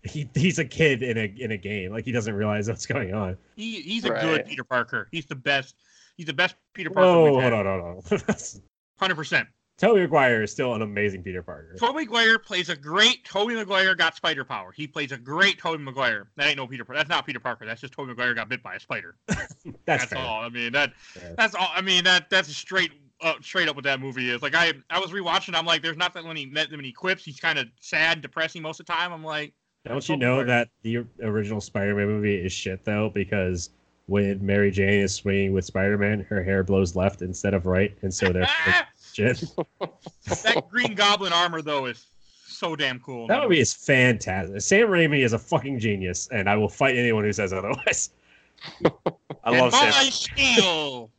he 0.03 0.29
he's 0.33 0.57
a 0.59 0.65
kid 0.65 1.03
in 1.03 1.17
a 1.17 1.33
in 1.37 1.51
a 1.51 1.57
game 1.57 1.91
like 1.91 2.05
he 2.05 2.11
doesn't 2.11 2.33
realize 2.33 2.69
what's 2.69 2.85
going 2.85 3.13
on. 3.13 3.37
He, 3.55 3.81
he's 3.81 4.05
a 4.05 4.11
Right. 4.11 4.21
good 4.21 4.45
Peter 4.45 4.63
Parker. 4.63 5.07
He's 5.11 5.25
the 5.25 5.35
best. 5.35 5.75
He's 6.15 6.25
the 6.27 6.33
best 6.33 6.55
Peter 6.73 6.89
Parker 6.89 7.07
Oh, 7.09 7.39
hold 7.41 7.53
on, 7.53 7.65
hold 7.65 8.03
on. 8.21 8.21
Hundred 8.99 9.15
percent. 9.15 9.47
Tobey 9.77 10.01
Maguire 10.01 10.43
is 10.43 10.51
still 10.51 10.73
an 10.73 10.81
amazing 10.81 11.23
Peter 11.23 11.41
Parker. 11.41 11.75
Tobey 11.79 12.03
Maguire 12.03 12.37
plays 12.37 12.67
a 12.67 12.75
great. 12.75 13.23
Tobey 13.23 13.55
Maguire 13.55 13.95
got 13.95 14.13
spider 14.13 14.43
power. 14.43 14.73
He 14.73 14.85
plays 14.87 15.13
a 15.13 15.17
great 15.17 15.57
Tobey 15.57 15.81
Maguire. 15.81 16.29
That 16.35 16.47
ain't 16.47 16.57
no 16.57 16.67
Peter. 16.67 16.83
Parker. 16.83 16.97
That's 16.99 17.09
not 17.09 17.25
Peter 17.25 17.39
Parker. 17.39 17.65
That's 17.65 17.79
just 17.79 17.93
Tobey 17.93 18.09
Maguire 18.09 18.33
got 18.33 18.49
bit 18.49 18.61
by 18.61 18.75
a 18.75 18.79
spider. 18.81 19.15
That's, 19.27 19.55
That's 19.85 20.13
all. 20.13 20.41
I 20.41 20.49
mean 20.49 20.73
that. 20.73 20.93
Fair. 20.97 21.33
That's 21.37 21.55
all. 21.55 21.69
I 21.73 21.79
mean 21.81 22.03
that. 22.03 22.29
That's 22.29 22.49
a 22.49 22.53
straight. 22.53 22.91
Uh, 23.21 23.33
straight 23.41 23.67
up 23.67 23.75
what 23.75 23.83
that 23.83 23.99
movie 23.99 24.29
is. 24.29 24.41
Like 24.41 24.55
I, 24.55 24.73
I 24.89 24.99
was 24.99 25.11
rewatching. 25.11 25.55
I'm 25.55 25.65
like, 25.65 25.81
there's 25.81 25.97
not 25.97 26.13
that 26.13 26.23
many, 26.23 26.45
that 26.53 26.71
many 26.71 26.91
quips. 26.91 27.25
He's 27.25 27.39
kind 27.39 27.59
of 27.59 27.67
sad, 27.81 28.21
depressing 28.21 28.61
most 28.61 28.79
of 28.79 28.85
the 28.85 28.93
time. 28.93 29.11
I'm 29.11 29.23
like, 29.23 29.53
Don't 29.85 30.07
you 30.07 30.15
know 30.15 30.43
that 30.45 30.69
the 30.83 31.05
original 31.21 31.59
Spider-Man 31.59 32.07
movie 32.07 32.35
is 32.35 32.53
shit 32.53 32.85
though? 32.85 33.09
Because 33.09 33.71
when 34.05 34.43
Mary 34.43 34.71
Jane 34.71 35.01
is 35.01 35.13
swinging 35.13 35.53
with 35.53 35.65
Spider-Man, 35.65 36.25
her 36.29 36.43
hair 36.43 36.63
blows 36.63 36.95
left 36.95 37.21
instead 37.21 37.53
of 37.53 37.65
right, 37.65 37.95
and 38.01 38.13
so 38.13 38.31
therefore 38.31 38.55
ah! 38.67 38.87
shit. 39.13 39.43
that 40.25 40.63
Green 40.69 40.95
Goblin 40.95 41.33
armor 41.33 41.61
though 41.61 41.85
is 41.85 42.07
so 42.59 42.75
damn 42.75 42.99
cool. 42.99 43.27
That 43.27 43.43
movie 43.43 43.59
is 43.59 43.73
fantastic. 43.73 44.61
Sam 44.61 44.87
Raimi 44.87 45.23
is 45.23 45.33
a 45.33 45.39
fucking 45.39 45.79
genius, 45.79 46.27
and 46.31 46.49
I 46.49 46.55
will 46.55 46.69
fight 46.69 46.97
anyone 46.97 47.23
who 47.23 47.31
says 47.31 47.53
otherwise. 47.53 48.11
I 48.85 48.91
and 49.45 49.59
love 49.59 49.71
my 49.71 49.91
Sam. 49.91 50.11
steel. 50.11 51.11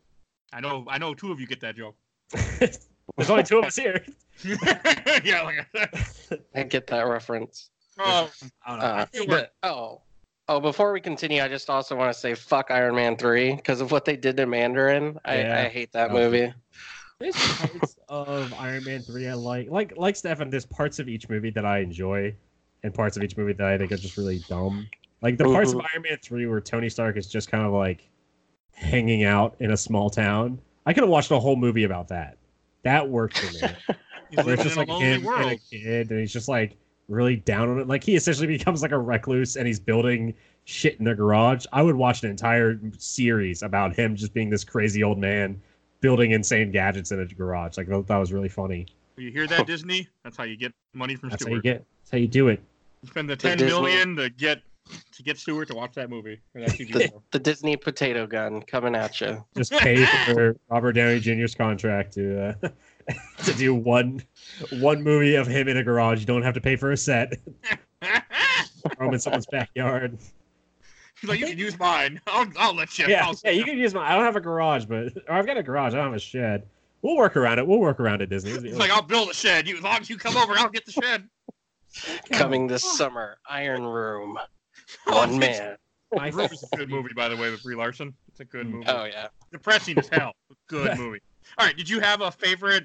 I 0.52 0.60
know. 0.60 0.84
I 0.88 0.98
know. 0.98 1.14
Two 1.14 1.32
of 1.32 1.40
you 1.40 1.46
get 1.46 1.60
that 1.60 1.76
joke. 1.76 1.96
There's 2.58 3.30
only 3.30 3.42
two 3.42 3.58
of 3.58 3.64
us 3.64 3.76
here. 3.76 4.04
yeah. 5.24 5.42
Like, 5.42 5.66
I 6.54 6.62
get 6.64 6.86
that 6.88 7.02
reference. 7.06 7.70
Oh, 7.98 8.30
I 8.66 8.70
don't 8.70 8.78
know. 8.78 8.84
Uh, 8.84 9.06
but- 9.28 9.54
oh, 9.62 10.00
oh. 10.48 10.60
Before 10.60 10.92
we 10.92 11.00
continue, 11.00 11.42
I 11.42 11.48
just 11.48 11.68
also 11.70 11.96
want 11.96 12.12
to 12.12 12.18
say 12.18 12.34
fuck 12.34 12.70
Iron 12.70 12.94
Man 12.94 13.16
three 13.16 13.54
because 13.54 13.80
of 13.80 13.90
what 13.92 14.04
they 14.04 14.16
did 14.16 14.36
to 14.38 14.46
Mandarin. 14.46 15.18
I, 15.24 15.38
Yeah. 15.38 15.60
I 15.60 15.68
hate 15.68 15.92
that 15.92 16.10
Oh. 16.10 16.14
movie. 16.14 16.52
There's 17.18 17.36
parts 17.36 17.96
of 18.08 18.54
Iron 18.54 18.82
Man 18.84 19.02
3 19.02 19.28
I 19.28 19.34
like. 19.34 19.68
Like 19.70 19.92
like 19.98 20.16
Stefan, 20.16 20.48
there's 20.48 20.64
parts 20.64 20.98
of 20.98 21.06
each 21.06 21.28
movie 21.28 21.50
that 21.50 21.66
I 21.66 21.80
enjoy 21.80 22.34
and 22.82 22.94
parts 22.94 23.18
of 23.18 23.22
each 23.22 23.36
movie 23.36 23.52
that 23.52 23.66
I 23.66 23.76
think 23.76 23.92
are 23.92 23.98
just 23.98 24.16
really 24.16 24.38
dumb. 24.48 24.88
Like 25.20 25.36
the 25.36 25.44
parts 25.44 25.72
of. 25.74 25.80
Iron 25.92 26.02
Man 26.08 26.16
3 26.22 26.46
where 26.46 26.62
Tony 26.62 26.88
Stark 26.88 27.18
is 27.18 27.26
just 27.28 27.50
kind 27.50 27.66
of 27.66 27.72
like 27.74 28.08
hanging 28.80 29.24
out 29.24 29.54
in 29.60 29.72
a 29.72 29.76
small 29.76 30.10
town. 30.10 30.58
I 30.86 30.92
could 30.92 31.02
have 31.02 31.10
watched 31.10 31.30
a 31.30 31.38
whole 31.38 31.56
movie 31.56 31.84
about 31.84 32.08
that. 32.08 32.36
That 32.82 33.08
worked 33.08 33.38
for 33.38 33.52
me. 33.52 33.72
where 34.44 34.54
it's 34.54 34.62
just 34.62 34.76
like 34.76 34.88
lonely 34.88 35.06
him 35.20 35.26
and 35.26 35.50
a 35.50 35.56
kid 35.56 36.10
and 36.10 36.20
he's 36.20 36.32
just 36.32 36.48
like 36.48 36.76
really 37.08 37.36
down 37.36 37.68
on 37.68 37.78
it. 37.80 37.86
Like 37.88 38.02
he 38.02 38.16
essentially 38.16 38.46
becomes 38.58 38.80
like 38.82 38.92
a 38.92 38.98
recluse 38.98 39.56
and 39.56 39.66
he's 39.66 39.80
building 39.80 40.34
shit 40.64 40.98
in 40.98 41.04
the 41.04 41.14
garage. 41.14 41.66
I 41.72 41.82
would 41.82 41.96
watch 41.96 42.22
an 42.22 42.30
entire 42.30 42.80
series 42.96 43.62
about 43.62 43.94
him 43.94 44.16
just 44.16 44.32
being 44.32 44.48
this 44.48 44.64
crazy 44.64 45.02
old 45.04 45.18
man 45.18 45.60
building 46.00 46.30
insane 46.30 46.70
gadgets 46.70 47.12
in 47.12 47.20
a 47.20 47.26
garage. 47.26 47.76
Like 47.76 47.88
that 47.88 48.16
was 48.16 48.32
really 48.32 48.48
funny. 48.48 48.86
You 49.16 49.30
hear 49.30 49.46
that, 49.48 49.66
Disney? 49.66 50.08
That's 50.24 50.36
how 50.36 50.44
you 50.44 50.56
get 50.56 50.72
money 50.94 51.16
from 51.16 51.28
That's 51.28 51.44
how 51.44 51.50
you 51.52 51.60
get. 51.60 51.84
That's 52.02 52.12
how 52.12 52.18
you 52.18 52.28
do 52.28 52.48
it. 52.48 52.60
You 53.02 53.08
spend 53.10 53.28
the 53.28 53.34
The 53.36 53.42
ten 53.42 53.58
Disney- 53.58 53.72
million 53.80 54.16
to 54.16 54.30
get 54.30 54.62
to 55.12 55.22
get 55.22 55.38
Stuart 55.38 55.66
to 55.68 55.74
watch 55.74 55.94
that 55.94 56.10
movie. 56.10 56.40
Or 56.54 56.60
that 56.62 56.70
TV 56.70 56.92
The, 56.92 57.08
show. 57.08 57.22
the 57.30 57.38
Disney 57.38 57.76
potato 57.76 58.26
gun 58.26 58.62
coming 58.62 58.94
at 58.94 59.20
you. 59.20 59.44
Just 59.56 59.72
pay 59.72 60.04
for 60.32 60.56
Robert 60.68 60.92
Downey 60.92 61.20
Jr.'s 61.20 61.54
contract 61.54 62.12
to 62.14 62.54
uh, 62.62 62.68
to 63.44 63.52
do 63.54 63.74
one 63.74 64.22
one 64.80 65.02
movie 65.02 65.34
of 65.34 65.46
him 65.46 65.68
in 65.68 65.76
a 65.76 65.82
garage. 65.84 66.20
You 66.20 66.26
don't 66.26 66.42
have 66.42 66.54
to 66.54 66.60
pay 66.60 66.76
for 66.76 66.92
a 66.92 66.96
set. 66.96 67.32
Throw 68.96 69.08
him 69.08 69.14
in 69.14 69.20
someone's 69.20 69.46
backyard. 69.46 70.18
He's 71.20 71.28
like, 71.28 71.38
you 71.40 71.46
can 71.46 71.58
use 71.58 71.78
mine. 71.78 72.18
I'll, 72.26 72.46
I'll 72.58 72.74
let 72.74 72.98
you. 72.98 73.06
Yeah, 73.06 73.26
I'll- 73.26 73.38
yeah, 73.44 73.50
you 73.50 73.64
can 73.64 73.76
use 73.76 73.92
my. 73.92 74.10
I 74.10 74.14
don't 74.14 74.24
have 74.24 74.36
a 74.36 74.40
garage, 74.40 74.86
but 74.86 75.12
or 75.28 75.34
I've 75.34 75.46
got 75.46 75.58
a 75.58 75.62
garage. 75.62 75.92
I 75.92 75.96
don't 75.98 76.06
have 76.06 76.14
a 76.14 76.18
shed. 76.18 76.66
We'll 77.02 77.16
work 77.16 77.36
around 77.36 77.58
it. 77.58 77.66
We'll 77.66 77.78
work 77.80 78.00
around 78.00 78.22
it, 78.22 78.30
Disney. 78.30 78.52
He's 78.52 78.78
like, 78.78 78.90
I'll 78.90 79.02
build 79.02 79.30
a 79.30 79.34
shed. 79.34 79.66
You, 79.68 79.76
as 79.76 79.82
long 79.82 80.00
as 80.00 80.08
you 80.10 80.16
come 80.16 80.36
over, 80.36 80.52
I'll 80.56 80.68
get 80.70 80.84
the 80.86 80.92
shed. 80.92 81.28
Coming 82.32 82.66
this 82.66 82.84
summer, 82.96 83.38
Iron 83.48 83.84
Room. 83.84 84.38
Oh, 85.06 85.16
One 85.16 85.34
it's- 85.42 85.58
man. 85.58 85.76
My 86.12 86.28
Room 86.30 86.48
is 86.52 86.68
a 86.72 86.76
good 86.76 86.90
movie, 86.90 87.10
by 87.14 87.28
the 87.28 87.36
way, 87.36 87.52
with 87.52 87.62
Brie 87.62 87.76
Larson. 87.76 88.12
It's 88.28 88.40
a 88.40 88.44
good 88.44 88.66
Mm. 88.66 88.70
movie. 88.72 88.86
Oh 88.88 89.04
yeah. 89.04 89.28
Depressing 89.52 89.96
as 89.98 90.08
hell. 90.08 90.32
Good 90.66 90.98
movie. 90.98 91.20
All 91.56 91.66
right, 91.66 91.76
did 91.76 91.88
you 91.88 92.00
have 92.00 92.20
a 92.20 92.32
favorite 92.32 92.84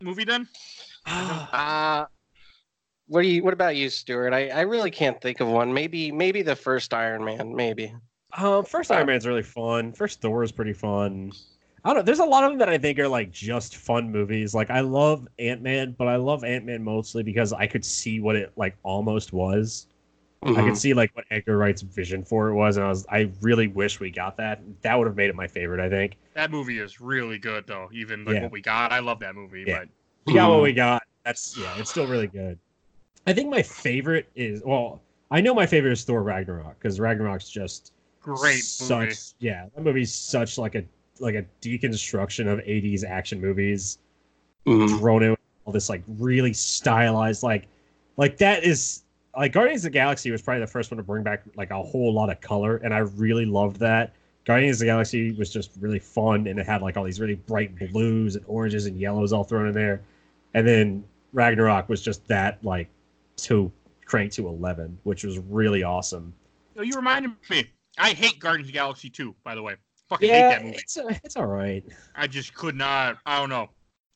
movie 0.00 0.24
then? 0.24 0.46
Uh 1.06 2.06
what 3.06 3.22
do 3.22 3.28
you 3.28 3.42
what 3.42 3.52
about 3.52 3.76
you, 3.76 3.90
Stuart? 3.90 4.32
I, 4.32 4.48
I 4.48 4.60
really 4.62 4.90
can't 4.90 5.20
think 5.20 5.40
of 5.40 5.48
one. 5.48 5.74
Maybe 5.74 6.10
maybe 6.12 6.42
the 6.42 6.56
first 6.56 6.94
Iron 6.94 7.24
Man, 7.24 7.54
maybe. 7.54 7.92
Um, 8.36 8.64
first 8.64 8.90
Iron 8.90 9.06
Man's 9.08 9.26
really 9.26 9.42
fun. 9.42 9.92
First 9.92 10.20
Thor 10.22 10.42
is 10.42 10.50
pretty 10.52 10.72
fun. 10.72 11.32
I 11.84 11.88
don't 11.90 11.96
know. 11.98 12.02
There's 12.02 12.20
a 12.20 12.24
lot 12.24 12.44
of 12.44 12.50
them 12.52 12.58
that 12.60 12.68
I 12.70 12.78
think 12.78 12.98
are 12.98 13.06
like 13.08 13.30
just 13.30 13.76
fun 13.76 14.10
movies. 14.10 14.54
Like 14.54 14.70
I 14.70 14.80
love 14.80 15.28
Ant 15.38 15.60
Man, 15.60 15.94
but 15.98 16.08
I 16.08 16.16
love 16.16 16.44
Ant 16.44 16.64
Man 16.64 16.82
mostly 16.82 17.22
because 17.22 17.52
I 17.52 17.66
could 17.66 17.84
see 17.84 18.20
what 18.20 18.36
it 18.36 18.52
like 18.56 18.76
almost 18.84 19.32
was. 19.34 19.86
I 20.44 20.48
Mhm. 20.48 20.64
could 20.66 20.76
see 20.76 20.92
like 20.92 21.10
what 21.16 21.24
Edgar 21.30 21.56
Wright's 21.56 21.80
vision 21.82 22.22
for 22.22 22.48
it 22.48 22.54
was, 22.54 22.76
and 22.76 22.84
I 22.84 22.88
was 22.90 23.06
I 23.08 23.30
really 23.40 23.66
wish 23.68 23.98
we 23.98 24.10
got 24.10 24.36
that. 24.36 24.60
That 24.82 24.96
would 24.98 25.06
have 25.06 25.16
made 25.16 25.30
it 25.30 25.34
my 25.34 25.46
favorite. 25.46 25.80
I 25.80 25.88
think 25.88 26.16
That 26.34 26.50
movie 26.50 26.78
is 26.80 27.00
really 27.00 27.38
good, 27.38 27.66
though. 27.66 27.88
Even 27.92 28.24
like 28.24 28.34
Yeah. 28.34 28.42
what 28.42 28.52
we 28.52 28.60
got, 28.60 28.92
I 28.92 28.98
love 28.98 29.20
that 29.20 29.34
movie. 29.34 29.64
Yeah. 29.66 29.80
But 29.80 29.88
we 30.26 30.34
got 30.34 30.50
what 30.50 30.62
we 30.62 30.72
got. 30.74 31.02
That's 31.24 31.56
yeah, 31.56 31.74
it's 31.78 31.88
still 31.90 32.06
really 32.06 32.26
good. 32.26 32.58
I 33.26 33.32
think 33.32 33.48
my 33.48 33.62
favorite 33.62 34.28
is 34.34 34.62
well, 34.64 35.00
I 35.30 35.40
know 35.40 35.54
my 35.54 35.64
favorite 35.66 35.92
is 35.92 36.04
Thor 36.04 36.22
Ragnarok 36.22 36.78
because 36.78 37.00
Ragnarok's 37.00 37.48
just 37.48 37.92
great 38.20 38.62
such 38.64 38.98
movie. 39.08 39.16
yeah 39.38 39.66
that 39.74 39.82
movie's 39.84 40.12
such 40.14 40.58
like 40.58 40.74
a 40.74 40.84
like 41.20 41.34
a 41.34 41.44
deconstruction 41.62 42.46
of 42.52 42.58
80s 42.60 43.04
action 43.04 43.40
movies 43.40 43.98
Mhm. 44.66 44.98
thrown 44.98 45.22
in 45.22 45.36
all 45.64 45.72
this 45.72 45.88
like 45.88 46.02
really 46.18 46.52
stylized 46.52 47.42
like 47.42 47.66
like 48.16 48.36
that 48.38 48.64
is 48.64 49.03
like 49.36 49.52
guardians 49.52 49.84
of 49.84 49.92
the 49.92 49.98
galaxy 49.98 50.30
was 50.30 50.42
probably 50.42 50.60
the 50.60 50.66
first 50.66 50.90
one 50.90 50.96
to 50.96 51.02
bring 51.02 51.22
back 51.22 51.42
like 51.56 51.70
a 51.70 51.82
whole 51.82 52.12
lot 52.12 52.30
of 52.30 52.40
color 52.40 52.76
and 52.78 52.92
i 52.94 52.98
really 52.98 53.44
loved 53.44 53.78
that 53.78 54.14
guardians 54.44 54.76
of 54.76 54.80
the 54.80 54.86
galaxy 54.86 55.32
was 55.32 55.52
just 55.52 55.70
really 55.80 55.98
fun 55.98 56.46
and 56.46 56.58
it 56.58 56.66
had 56.66 56.82
like 56.82 56.96
all 56.96 57.04
these 57.04 57.20
really 57.20 57.34
bright 57.34 57.76
blues 57.92 58.36
and 58.36 58.44
oranges 58.46 58.86
and 58.86 58.98
yellows 58.98 59.32
all 59.32 59.44
thrown 59.44 59.66
in 59.66 59.74
there 59.74 60.00
and 60.54 60.66
then 60.66 61.04
ragnarok 61.32 61.88
was 61.88 62.02
just 62.02 62.26
that 62.28 62.62
like 62.64 62.88
to 63.36 63.70
crank 64.04 64.30
to 64.32 64.46
11 64.46 64.98
which 65.04 65.24
was 65.24 65.38
really 65.38 65.82
awesome 65.82 66.32
Oh, 66.76 66.82
you 66.82 66.94
reminded 66.94 67.32
me. 67.50 67.70
I 67.98 68.10
hate 68.10 68.38
Guardians 68.40 68.68
of 68.68 68.72
the 68.72 68.78
Galaxy 68.78 69.08
2, 69.08 69.34
by 69.44 69.54
the 69.54 69.62
way. 69.62 69.76
Fucking 70.08 70.28
hate 70.28 70.40
that 70.40 70.64
movie. 70.64 70.76
it's, 70.76 70.96
uh, 70.96 71.14
it's 71.24 71.36
all 71.36 71.46
right 71.46 71.82
I 72.14 72.26
just 72.26 72.54
could 72.54 72.74
not. 72.74 73.18
I 73.24 73.38
don't 73.38 73.48
know. 73.48 73.68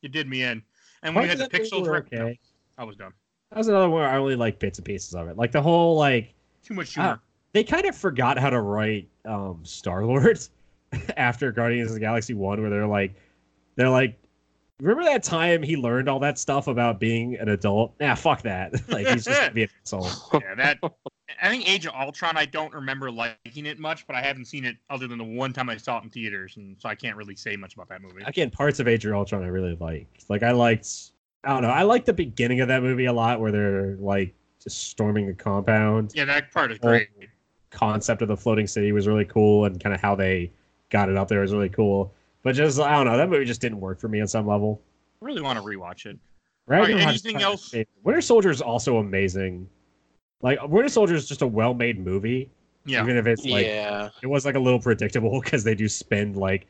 It 0.03 0.13
did 0.13 0.29
me 0.29 0.43
in. 0.43 0.63
And 1.03 1.15
when 1.15 1.23
we 1.23 1.29
had 1.29 1.39
the 1.39 1.49
pixels, 1.49 1.87
were 1.87 2.07
no, 2.13 2.19
okay. 2.21 2.39
I 2.77 2.85
was 2.85 2.97
done. 2.97 3.13
That 3.51 3.59
was 3.59 3.69
another 3.69 3.89
one 3.89 4.01
where 4.01 4.09
I 4.09 4.19
only 4.19 4.37
like 4.37 4.59
bits 4.59 4.79
and 4.79 4.85
pieces 4.85 5.15
of 5.15 5.29
it. 5.29 5.37
Like 5.37 5.53
the 5.53 5.63
whole 5.63 5.97
like 5.97 6.35
Too 6.63 6.75
much 6.75 6.95
humor. 6.95 7.21
they 7.53 7.65
kind 7.65 7.87
of 7.87 7.97
forgot 7.97 8.39
how 8.39 8.51
to 8.51 8.61
write 8.61 9.09
um 9.25 9.61
Star 9.65 10.05
Lord 10.05 10.39
after 11.17 11.51
Guardians 11.53 11.89
of 11.91 11.95
the 11.95 12.01
Galaxy 12.01 12.35
One, 12.35 12.61
where 12.61 12.71
they're 12.71 12.87
like 12.87 13.15
they're 13.77 13.89
like 13.91 14.19
remember 14.81 15.03
that 15.05 15.23
time 15.25 15.61
he 15.63 15.77
learned 15.77 16.09
all 16.09 16.21
that 16.21 16.39
stuff 16.39 16.67
about 16.69 17.01
being 17.01 17.37
an 17.37 17.49
adult? 17.49 17.95
Nah, 18.01 18.15
fuck 18.15 18.43
that. 18.43 18.73
like 18.89 19.07
he's 19.07 19.25
just 19.25 19.41
gonna 19.41 19.53
be 19.53 19.63
an 19.65 19.71
asshole. 19.85 20.09
yeah, 20.41 20.55
that. 20.55 20.79
I 21.43 21.49
think 21.49 21.69
Age 21.69 21.87
of 21.87 21.95
Ultron. 21.95 22.37
I 22.37 22.45
don't 22.47 22.73
remember 22.73 23.11
liking 23.11 23.67
it 23.67 23.79
much, 23.79 24.07
but 24.07 24.15
I 24.17 24.23
haven't 24.23 24.45
seen 24.47 24.65
it 24.65 24.77
other 24.91 25.07
than 25.07 25.19
the 25.19 25.25
one 25.25 25.53
time 25.53 25.69
I 25.69 25.77
saw 25.77 25.99
it 25.99 26.05
in 26.05 26.11
theaters, 26.11 26.57
and 26.57 26.77
so 26.79 26.89
I 26.89 26.95
can't 26.95 27.17
really 27.17 27.37
say 27.37 27.57
much 27.57 27.75
about 27.75 27.89
that 27.89 28.03
movie. 28.03 28.23
Again, 28.27 28.51
parts 28.51 28.79
of 28.81 28.89
Age 28.89 29.05
of 29.05 29.13
Ultron 29.15 29.43
I 29.43 29.49
really 29.49 29.77
liked. 29.81 30.29
Like 30.29 30.43
I 30.43 30.53
liked 30.53 31.13
I 31.45 31.51
don't 31.51 31.63
know, 31.63 31.71
I 31.71 31.83
like 31.83 32.05
the 32.05 32.13
beginning 32.13 32.61
of 32.61 32.69
that 32.69 32.83
movie 32.83 33.07
a 33.07 33.13
lot 33.13 33.41
where 33.41 33.53
they're 33.53 33.97
like 33.97 34.35
just 34.63 34.89
storming 34.89 35.27
the 35.27 35.35
compound. 35.35 36.13
Yeah, 36.15 36.25
that 36.27 36.51
part 36.53 36.73
is 36.73 36.79
great. 36.79 37.09
concept 37.71 38.23
of 38.23 38.29
the 38.29 38.37
floating 38.37 38.67
city 38.67 38.93
was 38.93 39.07
really 39.07 39.25
cool 39.25 39.65
and 39.67 39.83
kind 39.83 39.95
of 39.95 40.01
how 40.01 40.15
they 40.15 40.51
got 40.91 41.09
it 41.09 41.17
up 41.17 41.29
there 41.29 41.41
was 41.41 41.53
really 41.53 41.69
cool. 41.69 42.13
But 42.43 42.55
just 42.55 42.81
I 42.81 42.95
don't 42.97 43.07
know, 43.07 43.17
that 43.17 43.29
movie 43.29 43.45
just 43.45 43.61
didn't 43.61 43.81
work 43.81 44.01
for 44.01 44.09
me 44.09 44.21
on 44.21 44.27
some 44.27 44.47
level. 44.47 44.81
I 45.23 45.25
really 45.25 45.43
want 45.43 45.59
to 45.59 45.65
rewatch 45.65 46.07
it. 46.07 46.19
Ragnarok's 46.67 47.01
Alright, 47.01 47.09
anything 47.09 47.43
else? 47.43 47.75
Winter 48.03 48.21
Soldier 48.21 48.51
is 48.51 48.61
also 48.61 48.99
amazing. 48.99 49.69
Like 50.43 50.59
Winter 50.69 50.89
Soldier 50.89 51.15
is 51.15 51.27
just 51.29 51.43
a 51.43 51.47
well-made 51.47 51.99
movie, 51.99 52.51
Yeah, 52.85 53.03
even 53.03 53.17
if 53.17 53.27
it's 53.27 53.45
like 53.45 53.67
yeah. 53.67 54.11
it 54.23 54.27
was 54.27 54.45
like 54.45 54.55
a 54.55 54.61
little 54.61 54.81
predictable 54.81 55.41
because 55.45 55.65
they 55.65 55.75
do 55.75 55.89
spend 55.89 56.37
like 56.37 56.67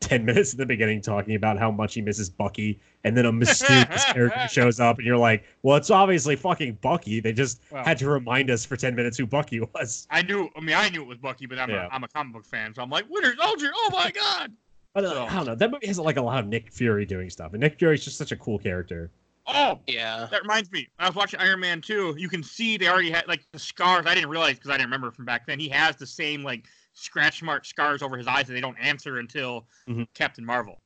ten 0.00 0.24
minutes 0.24 0.52
in 0.52 0.58
the 0.58 0.66
beginning 0.66 1.00
talking 1.00 1.34
about 1.34 1.58
how 1.58 1.70
much 1.70 1.94
he 1.94 2.02
misses 2.02 2.28
Bucky, 2.30 2.80
and 3.04 3.16
then 3.16 3.26
a 3.26 3.32
mysterious 3.32 4.04
character 4.12 4.46
shows 4.48 4.78
up, 4.80 4.98
and 4.98 5.06
you're 5.06 5.16
like, 5.16 5.44
well, 5.62 5.76
it's 5.76 5.90
obviously 5.90 6.36
fucking 6.36 6.78
Bucky. 6.82 7.20
They 7.20 7.32
just 7.32 7.60
Well. 7.70 7.82
had 7.84 7.98
to 7.98 8.08
remind 8.08 8.50
us 8.50 8.64
for 8.64 8.76
ten 8.76 8.94
minutes 8.94 9.16
who 9.16 9.26
Bucky 9.26 9.60
was. 9.60 10.06
I 10.10 10.22
knew. 10.22 10.48
I 10.56 10.60
mean, 10.60 10.76
I 10.76 10.88
knew 10.90 11.02
it 11.02 11.08
was 11.08 11.18
Bucky, 11.18 11.46
but 11.46 11.58
I'm 11.58 11.70
Yeah. 11.70 11.86
a, 11.86 11.88
I'm 11.90 12.04
a 12.04 12.08
comic 12.08 12.32
book 12.34 12.44
fan, 12.44 12.74
so 12.74 12.82
I'm 12.82 12.90
like, 12.90 13.06
Winter 13.08 13.34
Soldier. 13.40 13.70
Oh 13.74 13.90
my 13.92 14.10
god. 14.10 14.52
But 14.94 15.04
uh, 15.04 15.10
So- 15.14 15.24
I 15.26 15.34
don't 15.34 15.46
know. 15.46 15.54
That 15.54 15.70
movie 15.70 15.86
has 15.86 15.98
like 15.98 16.16
a 16.16 16.22
lot 16.22 16.40
of 16.40 16.46
Nick 16.46 16.70
Fury 16.72 17.04
doing 17.06 17.30
stuff, 17.30 17.52
and 17.52 17.60
Nick 17.60 17.78
Fury's 17.78 18.04
just 18.04 18.16
such 18.18 18.32
a 18.32 18.36
cool 18.36 18.58
character. 18.58 19.10
Oh, 19.48 19.78
Yeah. 19.86 20.26
that 20.30 20.42
reminds 20.42 20.72
me. 20.72 20.88
I 20.98 21.06
was 21.06 21.14
watching 21.14 21.38
Iron 21.38 21.60
Man 21.60 21.80
2, 21.80 22.16
you 22.18 22.28
can 22.28 22.42
see 22.42 22.76
they 22.76 22.88
already 22.88 23.10
had 23.12 23.28
like 23.28 23.46
the 23.52 23.58
scars. 23.60 24.04
I 24.06 24.14
didn't 24.14 24.28
realize 24.30 24.56
because 24.56 24.70
I 24.70 24.74
didn't 24.74 24.86
remember 24.86 25.10
from 25.12 25.24
back 25.24 25.46
then. 25.46 25.60
He 25.60 25.68
has 25.68 25.94
the 25.96 26.06
same 26.06 26.42
like 26.42 26.64
scratch 26.96 27.42
mark 27.42 27.64
scars 27.64 28.02
over 28.02 28.16
his 28.16 28.26
eyes 28.26 28.46
that 28.46 28.54
they 28.54 28.60
don't 28.60 28.78
answer 28.80 29.18
until 29.18 29.66
Mhm. 29.88 30.08
Captain 30.14 30.44
Marvel. 30.44 30.80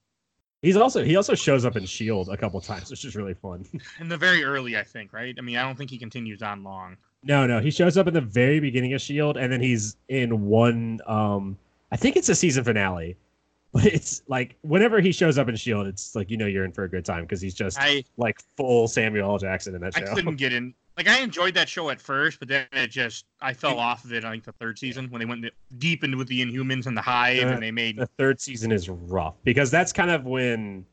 He's 0.61 0.77
also 0.77 1.03
he 1.03 1.17
also 1.17 1.35
shows 1.35 1.65
up 1.65 1.77
in 1.77 1.87
Shield 1.87 2.29
a 2.29 2.37
couple 2.37 2.61
times, 2.61 2.91
which 2.91 3.05
is 3.07 3.17
really 3.17 3.33
fun. 3.33 3.65
In 4.01 4.09
the 4.09 4.17
very 4.19 4.45
early, 4.45 4.77
I 4.77 4.83
think, 4.83 5.13
right? 5.15 5.35
I 5.39 5.41
mean, 5.41 5.57
I 5.57 5.63
don't 5.63 5.77
think 5.77 5.89
he 5.89 5.97
continues 5.99 6.43
on 6.43 6.63
long. 6.63 6.97
no, 7.23 7.47
no, 7.47 7.61
he 7.61 7.71
shows 7.71 7.97
up 7.97 8.07
in 8.09 8.15
the 8.15 8.21
very 8.21 8.61
beginning 8.61 8.93
of 8.95 9.01
Shield, 9.01 9.37
and 9.39 9.51
then 9.53 9.61
he's 9.63 9.97
in 10.09 10.47
one. 10.47 11.01
um 11.07 11.57
I 11.93 11.97
think 11.97 12.17
it's 12.17 12.29
a 12.29 12.35
season 12.35 12.63
finale, 12.65 13.17
but 13.73 13.87
it's 13.87 14.23
like 14.29 14.57
whenever 14.63 15.01
he 15.01 15.13
shows 15.13 15.39
up 15.39 15.49
in 15.49 15.57
Shield, 15.57 15.87
it's 15.87 16.15
like 16.15 16.29
you 16.31 16.37
know 16.37 16.47
you're 16.47 16.65
in 16.67 16.73
for 16.73 16.85
a 16.85 16.89
good 16.91 17.05
time 17.07 17.23
because 17.23 17.41
he's 17.41 17.55
just 17.55 17.79
I 17.81 18.05
like 18.19 18.39
full 18.57 18.87
Samuel 18.89 19.31
L. 19.31 19.39
Jackson 19.39 19.75
in 19.75 19.81
that 19.81 19.95
show. 19.95 20.03
I 20.05 20.15
couldn't 20.15 20.37
get 20.37 20.53
in. 20.53 20.75
Like 21.01 21.09
I 21.09 21.23
enjoyed 21.23 21.55
that 21.55 21.67
show 21.67 21.89
at 21.89 21.99
first, 21.99 22.39
but 22.41 22.49
then 22.49 22.67
it 22.73 22.89
just 22.89 23.25
I 23.41 23.55
fell 23.55 23.79
off 23.79 24.05
of 24.05 24.13
it. 24.13 24.23
I 24.23 24.31
think 24.33 24.45
the 24.45 24.53
third 24.53 24.79
season 24.79 25.09
when 25.09 25.19
they 25.19 25.25
went 25.25 25.47
deep 25.79 26.05
into 26.05 26.19
with 26.19 26.29
the 26.29 26.45
Inhumans 26.45 26.85
and 26.85 26.95
the 26.95 27.01
Hive, 27.01 27.39
Yeah. 27.39 27.53
and 27.53 27.63
they 27.63 27.71
made 27.71 27.97
the 27.97 28.05
third 28.19 28.39
season 28.39 28.71
is 28.71 28.91
rough 28.91 29.33
because 29.43 29.71
that's 29.71 29.95
kind 29.95 30.11
of 30.11 30.27
when 30.27 30.85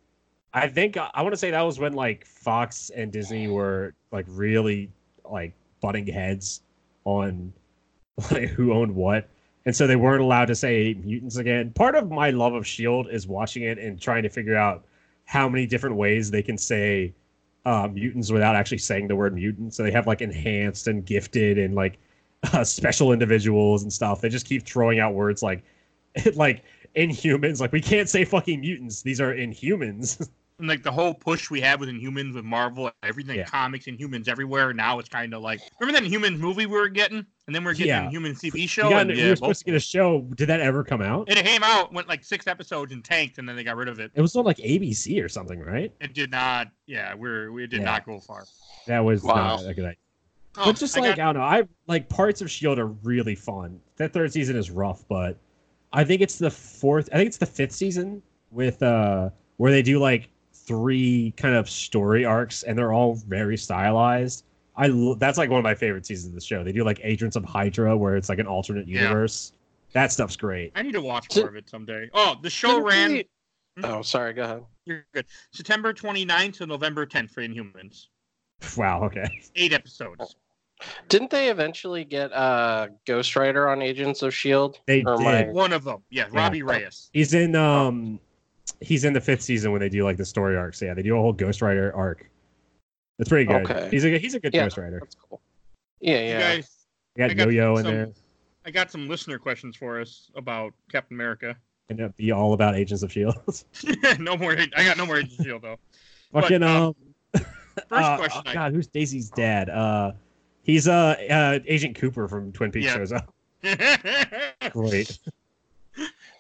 I 0.54 0.70
think 0.70 0.96
I 0.96 1.22
want 1.22 1.34
to 1.34 1.38
say 1.38 1.52
that 1.52 1.62
was 1.62 1.78
when 1.78 1.92
like 1.92 2.26
Fox 2.26 2.90
and 2.92 3.12
Disney 3.12 3.50
were 3.50 3.94
like 4.14 4.24
really 4.30 4.90
like 5.30 5.52
butting 5.82 6.08
heads 6.08 6.62
on 7.04 7.52
like 8.32 8.48
who 8.48 8.72
owned 8.72 8.96
what. 8.96 9.28
And 9.66 9.76
so 9.76 9.88
they 9.88 9.98
weren't 9.98 10.22
allowed 10.22 10.46
to 10.46 10.56
say 10.56 10.94
mutants 11.04 11.36
again. 11.36 11.72
Part 11.72 11.96
of 11.96 12.10
my 12.10 12.30
love 12.30 12.54
of 12.54 12.66
Shield 12.66 13.10
is 13.12 13.28
watching 13.28 13.64
it 13.64 13.78
and 13.78 14.00
trying 14.00 14.24
to 14.24 14.30
figure 14.30 14.56
out 14.56 14.86
how 15.26 15.50
many 15.50 15.66
different 15.66 15.98
ways 15.98 16.32
they 16.32 16.42
can 16.42 16.58
say 16.58 17.14
uh, 17.68 17.86
mutants 17.90 18.32
without 18.32 18.56
actually 18.56 18.78
saying 18.78 19.10
the 19.10 19.16
word 19.16 19.36
mutant. 19.36 19.74
So 19.74 19.84
they 19.84 19.92
have 19.92 20.08
like 20.08 20.22
enhanced 20.22 20.88
and 20.88 21.06
gifted 21.06 21.58
and 21.58 21.76
like 21.76 22.00
uh, 22.54 22.64
special 22.64 23.12
individuals 23.12 23.84
and 23.84 23.92
stuff. 23.92 24.22
They 24.22 24.30
just 24.30 24.46
keep 24.46 24.66
throwing 24.66 25.00
out 25.00 25.14
words 25.14 25.44
like 25.44 25.64
like 26.36 26.64
inhumans. 26.96 27.60
Like 27.60 27.74
we 27.74 27.82
can't 27.82 28.08
say 28.08 28.24
fucking 28.24 28.62
mutants. 28.62 29.02
These 29.02 29.20
are 29.20 29.36
inhumans. 29.36 30.30
And 30.60 30.68
like 30.68 30.82
the 30.82 30.92
whole 30.92 31.14
push 31.14 31.52
we 31.52 31.62
had 31.62 31.80
with 31.80 31.88
Inhumans 31.88 32.34
with 32.34 32.44
Marvel, 32.44 32.90
everything 33.04 33.36
Yeah. 33.38 33.46
comics, 33.46 33.86
humans 33.86 34.28
everywhere. 34.28 34.74
Now 34.74 34.98
it's 34.98 35.08
kind 35.08 35.32
of 35.36 35.44
like 35.44 35.60
remember 35.80 36.02
that 36.02 36.10
Inhumans 36.10 36.40
movie 36.40 36.66
we 36.66 36.76
were 36.80 36.88
getting, 36.90 37.24
and 37.46 37.56
then 37.56 37.64
we 37.64 37.70
are 37.70 37.76
getting 37.76 37.90
Yeah. 37.90 38.08
an 38.08 38.34
TV 38.36 38.68
show. 38.68 38.90
got, 38.90 39.02
and, 39.02 39.12
we 39.12 39.22
yeah, 39.22 39.30
were 39.30 39.36
supposed 39.36 39.60
to 39.60 39.66
get 39.66 39.76
a 39.76 39.80
show. 39.80 40.22
Did 40.36 40.48
that 40.50 40.60
ever 40.60 40.84
come 40.84 41.02
out? 41.04 41.30
it 41.30 41.46
came 41.46 41.62
out, 41.62 41.94
went 41.94 42.08
like 42.08 42.24
six 42.24 42.48
episodes 42.48 42.92
and 42.92 43.04
tanked, 43.04 43.38
and 43.38 43.48
then 43.48 43.56
they 43.56 43.64
got 43.64 43.76
rid 43.76 43.88
of 43.88 44.00
it. 44.00 44.10
It 44.16 44.22
was 44.22 44.36
on 44.36 44.46
like 44.46 44.58
ABC 44.58 45.24
or 45.24 45.30
something, 45.30 45.60
right? 45.60 45.92
It 46.02 46.16
did 46.16 46.32
not. 46.32 46.70
Yeah, 46.88 47.14
we're 47.14 47.52
we 47.52 47.68
did 47.68 47.82
Yeah. 47.82 47.86
not 47.86 48.06
go 48.08 48.20
far. 48.20 48.46
That 48.88 49.02
was 49.02 49.22
Wow. 49.22 49.58
not 49.58 49.66
a 49.68 49.74
good 49.76 49.86
idea. 49.86 49.98
Oh, 50.58 50.66
but 50.66 50.76
just 50.78 50.98
I 50.98 51.02
like 51.02 51.18
got- 51.18 51.22
I 51.30 51.34
don't 51.34 51.42
know, 51.42 51.48
I 51.48 51.68
like 51.86 52.10
parts 52.10 52.42
of 52.42 52.50
Shield 52.50 52.80
are 52.80 52.88
really 52.88 53.36
fun. 53.36 53.80
That 53.98 54.12
third 54.12 54.34
season 54.34 54.56
is 54.56 54.72
rough, 54.72 55.08
but 55.08 55.38
I 55.94 56.04
think 56.04 56.24
it's 56.24 56.40
the 56.40 56.50
fourth. 56.50 57.10
I 57.14 57.18
think 57.18 57.28
it's 57.28 57.38
the 57.38 57.46
fifth 57.46 57.74
season 57.74 58.24
with 58.50 58.82
uh 58.82 59.30
where 59.58 59.72
they 59.72 59.84
do 59.84 60.00
like 60.00 60.30
three 60.68 61.34
kind 61.38 61.56
of 61.56 61.70
story 61.70 62.26
arcs, 62.26 62.64
and 62.64 62.78
they're 62.78 62.94
all 62.94 63.16
very 63.16 63.58
stylized. 63.58 64.44
I 64.76 64.88
lo- 64.88 65.16
that's 65.16 65.38
like 65.38 65.50
one 65.50 65.58
of 65.60 65.64
my 65.64 65.74
favorite 65.74 66.06
seasons 66.06 66.30
of 66.30 66.36
the 66.36 66.46
show. 66.46 66.64
They 66.64 66.72
do 66.72 66.84
like 66.84 67.00
Agents 67.04 67.36
of 67.36 67.44
Hydra, 67.46 67.98
where 67.98 68.16
it's 68.16 68.30
like 68.30 68.40
an 68.40 68.46
alternate 68.48 68.88
Yeah. 68.88 69.04
universe. 69.04 69.54
That 69.94 70.12
stuff's 70.12 70.36
great. 70.36 70.72
I 70.76 70.82
need 70.84 70.92
to 70.92 71.02
watch 71.02 71.32
So- 71.32 71.42
more 71.42 71.50
of 71.50 71.56
it 71.56 71.70
someday. 71.70 72.10
Oh, 72.14 72.36
the 72.42 72.50
show 72.50 72.80
ran. 72.82 73.14
they- 73.14 73.28
Oh, 73.84 74.02
sorry. 74.02 74.34
Go 74.34 74.44
ahead. 74.44 74.64
You're 74.86 75.06
good. 75.14 75.26
September 75.52 75.94
29th 75.94 76.58
to 76.58 76.66
November 76.66 77.06
10th 77.06 77.32
for 77.32 77.42
Inhumans. 77.42 78.08
Wow. 78.76 79.04
Okay. 79.04 79.26
Eight 79.56 79.72
episodes. 79.74 80.36
Didn't 81.10 81.30
they 81.32 81.50
eventually 81.50 82.04
get 82.04 82.32
uh, 82.34 82.90
Ghost 83.06 83.36
Rider 83.36 83.68
on 83.70 83.82
Agents 83.82 84.22
of 84.24 84.34
Shield? 84.34 84.80
They 84.86 85.04
Or 85.04 85.20
am 85.20 85.28
I- 85.28 85.44
did. 85.44 85.54
One 85.54 85.74
of 85.74 85.84
them. 85.84 86.04
Yeah, 86.10 86.28
Yeah. 86.32 86.40
Robbie 86.40 86.62
Reyes. 86.64 87.10
He's 87.14 87.34
in 87.34 87.56
um 87.56 88.20
he's 88.82 89.04
in 89.06 89.14
the 89.14 89.22
fifth 89.22 89.42
season 89.42 89.72
when 89.72 89.82
they 89.82 89.90
do 89.90 90.04
like 90.04 90.18
the 90.18 90.26
story 90.26 90.56
arcs. 90.58 90.82
Yeah, 90.82 90.94
they 90.94 91.02
do 91.04 91.16
a 91.18 91.20
whole 91.22 91.34
Ghost 91.34 91.62
Rider 91.62 91.94
arc. 91.96 92.30
It's 93.20 93.30
pretty 93.30 93.46
good. 93.46 93.70
Okay. 93.70 93.88
He's 93.92 94.06
a 94.06 94.18
he's 94.18 94.36
a 94.36 94.40
good 94.40 94.54
Yeah. 94.54 94.64
Ghost 94.64 94.78
Rider. 94.78 95.00
That's 95.00 95.16
cool. 95.16 95.42
Yeah, 96.00 96.20
You 96.20 96.26
yeah. 96.28 96.40
guys, 96.40 96.70
You 97.16 97.24
I 97.24 97.28
got 97.30 97.38
got 97.38 97.44
Yo-Yo 97.52 97.78
in 97.78 97.86
there. 97.86 98.10
I 98.66 98.72
got 98.72 98.92
some 98.92 99.08
listener 99.08 99.40
questions 99.40 99.76
for 99.76 100.00
us 100.00 100.30
about 100.36 100.74
Captain 100.92 101.16
America. 101.16 101.56
And 101.90 102.00
it'd 102.00 102.16
be 102.18 102.32
all 102.32 102.54
about 102.54 102.76
Agents 102.76 103.02
of 103.02 103.12
Shield. 103.12 103.36
no 104.20 104.36
more. 104.38 104.52
I 104.76 104.84
got 104.84 104.98
no 104.98 105.06
more 105.06 105.18
Agents 105.18 105.40
of 105.40 105.46
Shield 105.46 105.62
though. 105.64 105.78
But, 106.32 106.42
Fucking 106.44 106.64
um. 106.64 106.96
First 107.34 107.46
uh, 107.92 108.18
question. 108.18 108.42
oh, 108.46 108.50
I- 108.50 108.54
God, 108.54 108.74
who's 108.74 108.88
Daisy's 108.88 109.30
dad? 109.30 109.70
Uh, 109.70 110.12
he's 110.64 110.88
uh, 110.88 111.16
uh 111.30 111.60
Agent 111.66 111.96
Cooper 111.96 112.28
from 112.28 112.52
Twin 112.52 112.72
Peaks 112.72 112.86
Yeah. 112.88 112.96
shows 112.96 113.12
up. 113.14 113.34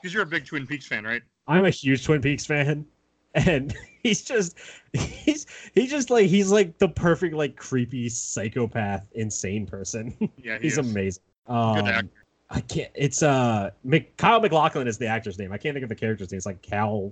Because 0.08 0.14
you're 0.14 0.24
a 0.24 0.26
big 0.26 0.46
Twin 0.46 0.66
Peaks 0.66 0.88
fan, 0.88 1.04
right? 1.04 1.22
I'm 1.50 1.66
a 1.66 1.70
huge 1.70 2.06
Twin 2.06 2.22
Peaks 2.22 2.46
fan, 2.46 2.86
and 3.36 3.76
he's 4.04 4.22
just 4.24 4.58
he's 4.94 5.46
he's 5.76 5.90
just 5.92 6.10
like 6.10 6.28
he's 6.28 6.50
like 6.50 6.78
the 6.78 6.88
perfect 6.88 7.36
like 7.36 7.58
creepy 7.58 8.08
psychopath 8.08 9.06
insane 9.12 9.66
person. 9.68 10.16
Yeah, 10.42 10.60
he 10.60 10.64
he's 10.64 10.78
is. 10.78 10.90
amazing. 10.90 11.24
Good 11.46 11.54
Um, 11.54 11.88
actor. 11.88 12.10
I 12.50 12.62
can't. 12.62 12.90
It's 12.96 13.22
uh, 13.22 13.72
Mc, 13.84 14.16
Kyle 14.16 14.40
MacLachlan 14.40 14.88
is 14.88 14.98
the 14.98 15.08
actor's 15.08 15.38
name. 15.38 15.52
I 15.52 15.58
can't 15.58 15.76
think 15.76 15.84
of 15.84 15.90
the 15.90 15.96
character's 15.96 16.32
name. 16.32 16.38
It's 16.38 16.46
like 16.46 16.62
Cal. 16.62 17.12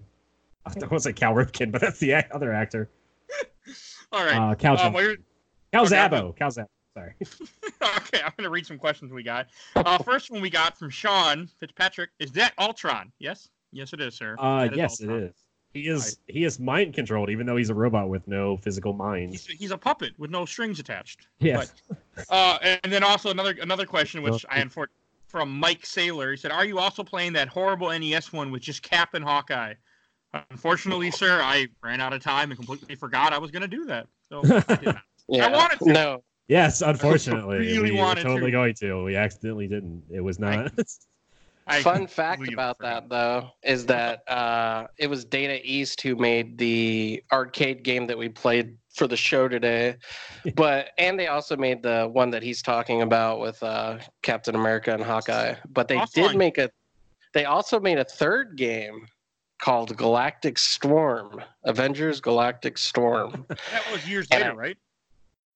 I 0.65 0.69
don't 0.71 0.89
want 0.89 1.03
to 1.03 1.09
say 1.09 1.11
Cal 1.13 1.33
Ripken, 1.33 1.73
but 1.73 1.81
that's 1.81 1.99
the 1.99 2.13
other 2.31 2.53
actor. 2.53 2.89
All 4.13 4.23
right. 4.23 4.51
Uh, 4.51 4.55
Cal. 4.55 4.79
Um, 4.79 4.93
Cal 5.73 5.83
okay, 5.85 5.95
Zabo. 5.95 6.33
Cal 6.37 6.49
Zabo. 6.49 6.67
Sorry. 6.95 7.13
okay, 7.97 8.21
I'm 8.23 8.31
gonna 8.37 8.49
read 8.49 8.65
some 8.65 8.77
questions 8.77 9.11
we 9.11 9.21
got. 9.21 9.47
Uh, 9.75 9.97
first 10.03 10.31
one 10.31 10.41
we 10.41 10.49
got 10.49 10.77
from 10.77 10.89
Sean 10.89 11.49
Fitzpatrick. 11.59 12.09
Is 12.19 12.31
that 12.31 12.53
Ultron? 12.57 13.11
Yes. 13.19 13.49
Yes, 13.71 13.91
it 13.91 13.99
is, 13.99 14.15
sir. 14.15 14.35
Uh, 14.39 14.63
That 14.63 14.71
is 14.71 14.77
yes, 14.77 15.01
Ultron. 15.01 15.21
it 15.21 15.23
is. 15.25 15.35
He 15.73 15.87
is 15.89 16.17
he 16.27 16.45
is 16.45 16.57
mind 16.57 16.93
controlled, 16.93 17.29
even 17.29 17.45
though 17.45 17.57
he's 17.57 17.69
a 17.69 17.75
robot 17.75 18.07
with 18.07 18.25
no 18.29 18.55
physical 18.55 18.93
mind. 18.93 19.31
He's, 19.31 19.45
he's 19.45 19.71
a 19.71 19.77
puppet 19.77 20.13
with 20.17 20.31
no 20.31 20.45
strings 20.45 20.79
attached. 20.79 21.27
Yeah. 21.39 21.65
Uh, 22.29 22.57
and 22.61 22.93
then 22.93 23.03
also 23.03 23.29
another 23.29 23.53
another 23.61 23.85
question, 23.85 24.21
which 24.21 24.45
I 24.49 24.61
unfor- 24.61 24.87
from 25.27 25.51
Mike 25.51 25.81
Saylor. 25.81 26.31
He 26.31 26.37
said, 26.37 26.51
"Are 26.51 26.63
you 26.63 26.79
also 26.79 27.03
playing 27.03 27.33
that 27.33 27.49
horrible 27.49 27.89
NES 27.89 28.31
one 28.31 28.51
with 28.51 28.61
just 28.61 28.83
Cap 28.83 29.15
and 29.15 29.25
Hawkeye?" 29.25 29.73
Unfortunately, 30.49 31.11
sir, 31.11 31.41
I 31.41 31.67
ran 31.83 31.99
out 31.99 32.13
of 32.13 32.21
time 32.21 32.51
and 32.51 32.57
completely 32.57 32.95
forgot 32.95 33.33
I 33.33 33.37
was 33.37 33.51
going 33.51 33.61
to 33.61 33.67
do 33.67 33.83
that. 33.85 34.07
So 34.29 34.39
I 34.45 34.75
did 34.75 34.85
not. 34.85 35.01
yeah. 35.27 35.51
wanted 35.51 35.79
to. 35.79 35.91
No. 35.91 36.23
Yes, 36.47 36.81
unfortunately, 36.93 37.57
really 37.59 37.91
we 37.91 37.97
wanted 37.97 38.23
were 38.25 38.29
totally 38.31 38.51
to. 38.51 38.57
going 38.57 38.73
to. 38.75 39.03
We 39.03 39.15
accidentally 39.15 39.67
didn't. 39.67 40.03
It 40.11 40.21
was 40.21 40.39
not. 40.39 40.71
I 41.67 41.81
Fun 41.81 42.05
fact 42.05 42.47
about 42.53 42.77
forgot. 42.77 43.09
that 43.09 43.09
though 43.09 43.49
is 43.63 43.87
that 43.87 44.21
uh, 44.29 44.85
it 44.99 45.07
was 45.07 45.25
Data 45.25 45.59
East 45.63 45.99
who 46.01 46.15
made 46.15 46.59
the 46.59 47.23
arcade 47.33 47.81
game 47.83 48.05
that 48.05 48.15
we 48.15 48.29
played 48.29 48.77
for 48.93 49.07
the 49.07 49.17
show 49.17 49.47
today, 49.47 49.95
but 50.55 50.91
and 50.99 51.19
they 51.19 51.25
also 51.25 51.57
made 51.57 51.81
the 51.81 52.07
one 52.13 52.29
that 52.29 52.43
he's 52.43 52.61
talking 52.61 53.01
about 53.01 53.39
with 53.39 53.61
uh, 53.63 53.97
Captain 54.21 54.53
America 54.53 54.93
and 54.93 55.01
Hawkeye. 55.03 55.55
But 55.69 55.87
they 55.87 55.97
Also 55.97 56.27
did 56.27 56.37
make 56.37 56.59
a. 56.59 56.69
They 57.33 57.45
also 57.45 57.79
made 57.79 57.97
a 57.97 58.05
third 58.05 58.55
game 58.57 59.07
called 59.59 59.97
Galactic 59.97 60.59
Storm, 60.59 61.41
Avengers 61.63 62.21
Galactic 62.21 62.77
Storm. 62.77 63.43
That 63.49 63.81
was 63.91 64.07
years 64.07 64.27
And 64.29 64.41
later, 64.43 64.51
I- 64.53 64.55
right? 64.55 64.77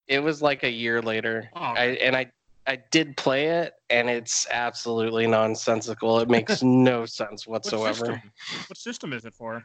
It 0.09 0.23
was 0.23 0.41
like 0.41 0.63
a 0.63 0.71
year 0.71 1.01
later. 1.03 1.49
Oh, 1.53 1.59
I 1.61 1.85
and 2.01 2.15
I 2.15 2.31
I 2.65 2.77
did 2.91 3.15
play 3.15 3.47
it 3.47 3.73
and 3.91 4.09
it's 4.09 4.47
absolutely 4.49 5.27
nonsensical. 5.27 6.19
It 6.19 6.29
makes 6.29 6.63
no 6.63 7.05
sense 7.05 7.45
what 7.47 7.63
whatsoever. 7.63 8.05
system? 8.05 8.31
What 8.67 8.77
system 8.77 9.13
is 9.13 9.25
it 9.25 9.35
for? 9.35 9.63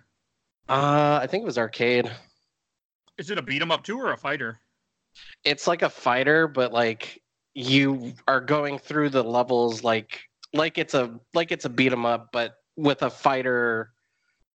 Uh 0.68 1.18
I 1.22 1.26
think 1.26 1.42
it 1.42 1.46
was 1.46 1.58
arcade. 1.58 2.10
Is 3.16 3.30
it 3.30 3.38
a 3.38 3.42
beat 3.42 3.62
'em 3.62 3.70
up 3.72 3.84
too 3.84 3.98
or 3.98 4.12
a 4.12 4.18
fighter? 4.18 4.60
It's 5.44 5.66
like 5.66 5.82
a 5.82 5.88
fighter, 5.90 6.46
but 6.46 6.72
like 6.72 7.22
you 7.54 8.12
are 8.28 8.40
going 8.40 8.78
through 8.78 9.10
the 9.10 9.24
levels 9.24 9.82
like 9.82 10.20
like 10.52 10.76
it's 10.76 10.92
a 10.94 11.18
like 11.32 11.52
it's 11.52 11.64
a 11.64 11.70
beat 11.70 11.92
'em 11.92 12.04
up, 12.04 12.28
but 12.32 12.56
with 12.76 13.02
a 13.02 13.10
fighter 13.10 13.92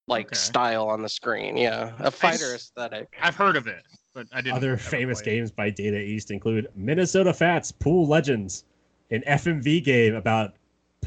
like 0.08 0.28
Okay. 0.28 0.36
style 0.36 0.88
on 0.88 1.02
the 1.02 1.10
screen. 1.10 1.58
Yeah, 1.58 1.94
a 2.00 2.12
fighter 2.12 2.54
aesthetic. 2.54 3.08
I've 3.22 3.36
heard 3.36 3.56
of 3.56 3.68
it, 3.68 3.84
but 4.14 4.28
I 4.32 4.42
didn't. 4.42 4.58
Other 4.58 4.78
famous 4.78 5.22
games 5.22 5.52
by 5.52 5.70
Data 5.70 6.00
East 6.00 6.32
include 6.32 6.68
Minnesota 6.76 7.34
Fats 7.34 7.72
Pool 7.72 8.08
Legends, 8.08 8.64
an 9.12 9.24
FMV 9.28 9.84
game 9.84 10.16
about 10.16 10.54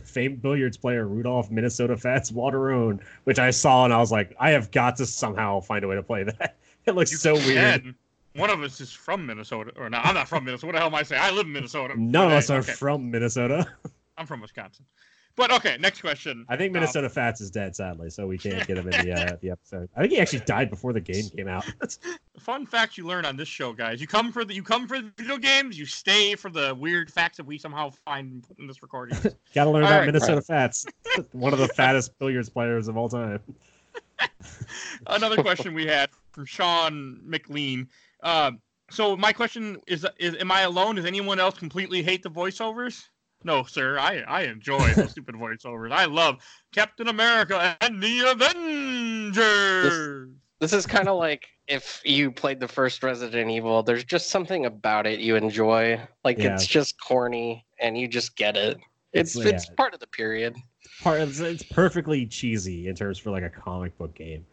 famed 0.05 0.43
billiards 0.43 0.77
player 0.77 1.07
Rudolph 1.07 1.51
Minnesota 1.51 1.97
Fats 1.97 2.31
Wanderone, 2.31 3.01
which 3.25 3.39
I 3.39 3.51
saw 3.51 3.85
and 3.85 3.93
I 3.93 3.99
was 3.99 4.11
like, 4.11 4.35
I 4.39 4.51
have 4.51 4.71
got 4.71 4.97
to 4.97 5.07
somehow 5.07 5.61
find 5.61 5.85
a 5.85 5.89
way 5.89 5.97
to 5.97 6.03
play 6.03 6.25
that. 6.25 6.57
It 6.85 6.97
looks 6.97 7.13
You 7.13 7.19
so 7.19 7.35
weird. 7.35 7.95
One 8.35 8.51
of 8.51 8.61
us 8.61 8.81
is 8.81 8.91
from 8.91 9.25
Minnesota, 9.25 9.71
or 9.77 9.89
no? 9.89 9.99
I'm 9.99 10.15
not 10.15 10.29
from 10.29 10.45
Minnesota. 10.45 10.67
What 10.67 10.73
the 10.73 10.79
hell 10.81 10.89
am 10.89 10.97
I 10.97 11.05
saying? 11.05 11.23
I 11.23 11.31
live 11.31 11.47
in 11.47 11.53
Minnesota. 11.53 11.95
None 11.97 12.27
of 12.27 12.33
us 12.33 12.51
are 12.51 12.59
okay, 12.59 12.73
from 12.73 13.09
Minnesota. 13.09 13.69
I'm 14.19 14.27
from 14.27 14.41
Wisconsin. 14.41 14.85
But 15.35 15.51
okay, 15.53 15.79
next 15.81 16.01
question. 16.01 16.45
I 16.49 16.57
think 16.57 16.71
Um, 16.71 16.75
Minnesota 16.75 17.09
Fats 17.09 17.41
is 17.41 17.51
dead, 17.51 17.75
sadly, 17.75 18.11
so 18.11 18.27
we 18.27 18.37
can't 18.37 18.67
get 18.67 18.77
him 18.77 18.89
in 18.89 19.07
the 19.07 19.13
uh, 19.33 19.37
the 19.41 19.51
episode. 19.51 19.89
I 19.97 20.01
think 20.01 20.13
he 20.13 20.21
actually 20.21 20.41
died 20.41 20.69
before 20.69 20.93
the 20.93 21.01
game 21.01 21.25
came 21.31 21.49
out. 21.49 21.65
fun 22.39 22.67
facts 22.67 22.99
you 22.99 23.07
learn 23.07 23.25
on 23.25 23.37
this 23.37 23.49
show, 23.49 23.73
guys. 23.73 24.01
You 24.01 24.07
come 24.07 24.31
for 24.31 24.45
the 24.45 24.55
you 24.55 24.63
come 24.63 24.87
for 24.87 25.01
the 25.01 25.11
video 25.17 25.39
games. 25.39 25.79
You 25.79 25.87
stay 25.87 26.35
for 26.35 26.51
the 26.51 26.75
weird 26.75 27.11
facts 27.11 27.39
that 27.39 27.47
we 27.47 27.57
somehow 27.57 27.91
find 28.05 28.47
in 28.59 28.67
this 28.67 28.83
recording. 28.83 29.17
Got 29.55 29.65
to 29.65 29.71
learn 29.71 29.85
All 29.85 29.89
about 29.89 30.01
right. 30.01 30.07
Minnesota 30.07 30.43
Fats, 30.43 30.85
one 31.33 31.53
of 31.53 31.59
the 31.59 31.69
fattest 31.69 32.19
billiards 32.19 32.51
players 32.51 32.89
of 32.89 32.97
all 32.97 33.09
time. 33.09 33.41
Another 35.07 35.43
question 35.43 35.75
we 35.75 35.87
had 35.87 36.11
from 36.33 36.45
Sean 36.45 37.21
McLean. 37.25 37.89
Um, 38.23 38.61
so 38.91 39.17
my 39.17 39.33
question 39.33 39.79
is: 39.87 40.07
Is 40.19 40.37
am 40.37 40.53
I 40.53 40.63
alone? 40.63 40.97
Does 40.97 41.07
anyone 41.07 41.41
else 41.41 41.59
completely 41.59 42.03
hate 42.03 42.23
the 42.23 42.31
voiceovers? 42.31 43.09
No, 43.45 43.65
sir. 43.65 43.99
I 43.99 44.21
I 44.29 44.43
enjoy 44.43 44.93
the 44.95 45.09
stupid 45.11 45.35
voiceovers. 45.35 45.93
I 45.93 46.05
love 46.07 46.37
Captain 46.73 47.09
America 47.09 47.77
and 47.81 48.03
the 48.03 48.21
Avengers. 48.31 50.29
This 50.61 50.73
is 50.73 50.87
kind 50.87 51.09
of 51.09 51.19
like 51.19 51.49
if 51.67 52.01
you 52.05 52.31
played 52.31 52.61
the 52.61 52.69
first 52.69 53.03
Resident 53.03 53.51
Evil, 53.51 53.83
there's 53.83 54.05
just 54.05 54.29
something 54.31 54.67
about 54.67 55.07
it 55.07 55.19
you 55.21 55.37
enjoy. 55.37 56.01
Like 56.25 56.39
Yeah. 56.39 56.55
it's 56.55 56.67
just 56.67 57.01
corny 57.01 57.65
and 57.81 57.99
you 57.99 58.07
just 58.09 58.37
get 58.37 58.57
it. 58.57 58.79
It's 59.13 59.37
It's- 59.37 59.55
it's 59.55 59.69
yeah. 59.69 59.75
part 59.77 59.95
of 59.95 60.01
the 60.01 60.07
period. 60.07 60.57
Part 61.03 61.21
it's, 61.21 61.41
it's 61.41 61.63
perfectly 61.65 62.27
cheesy 62.27 62.87
in 62.89 62.95
terms 62.95 63.19
for 63.19 63.31
like 63.31 63.43
a 63.43 63.51
comic 63.51 63.97
book 63.99 64.15
game. 64.15 64.47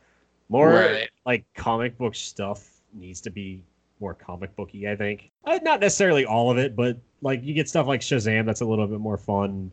More 0.49 0.69
Right. 0.71 1.09
like 1.25 1.45
comic 1.55 1.97
book 1.97 2.15
stuff 2.15 2.81
needs 2.93 3.21
to 3.21 3.29
be 3.29 3.61
more 3.99 4.13
comic 4.13 4.55
booky. 4.55 4.87
I 4.87 4.95
think 4.95 5.29
uh, 5.45 5.59
not 5.63 5.79
necessarily 5.79 6.25
all 6.25 6.51
of 6.51 6.57
it, 6.57 6.75
but 6.75 6.97
like 7.21 7.43
you 7.43 7.53
get 7.53 7.67
stuff 7.69 7.87
like 7.87 8.01
Shazam 8.01 8.45
that's 8.45 8.61
a 8.61 8.65
little 8.65 8.87
bit 8.87 8.99
more 8.99 9.17
fun. 9.17 9.71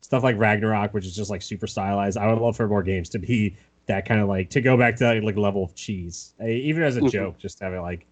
Stuff 0.00 0.22
like 0.22 0.38
Ragnarok, 0.38 0.94
which 0.94 1.04
is 1.06 1.16
just 1.16 1.30
like 1.30 1.42
super 1.42 1.66
stylized. 1.66 2.16
I 2.16 2.26
would 2.32 2.40
love 2.40 2.56
for 2.56 2.68
more 2.68 2.82
games 2.82 3.08
to 3.10 3.18
be 3.18 3.56
that 3.86 4.04
kind 4.06 4.20
of 4.20 4.28
like 4.28 4.50
to 4.50 4.60
go 4.60 4.76
back 4.76 4.96
to 4.96 5.04
that 5.04 5.22
like 5.22 5.36
level 5.36 5.64
of 5.64 5.74
cheese, 5.74 6.34
Uh, 6.40 6.46
even 6.46 6.82
as 6.82 6.96
a 6.96 7.00
Mhm. 7.02 7.10
joke. 7.10 7.38
Just 7.38 7.60
have 7.60 7.72
it 7.72 7.80
like 7.80 8.06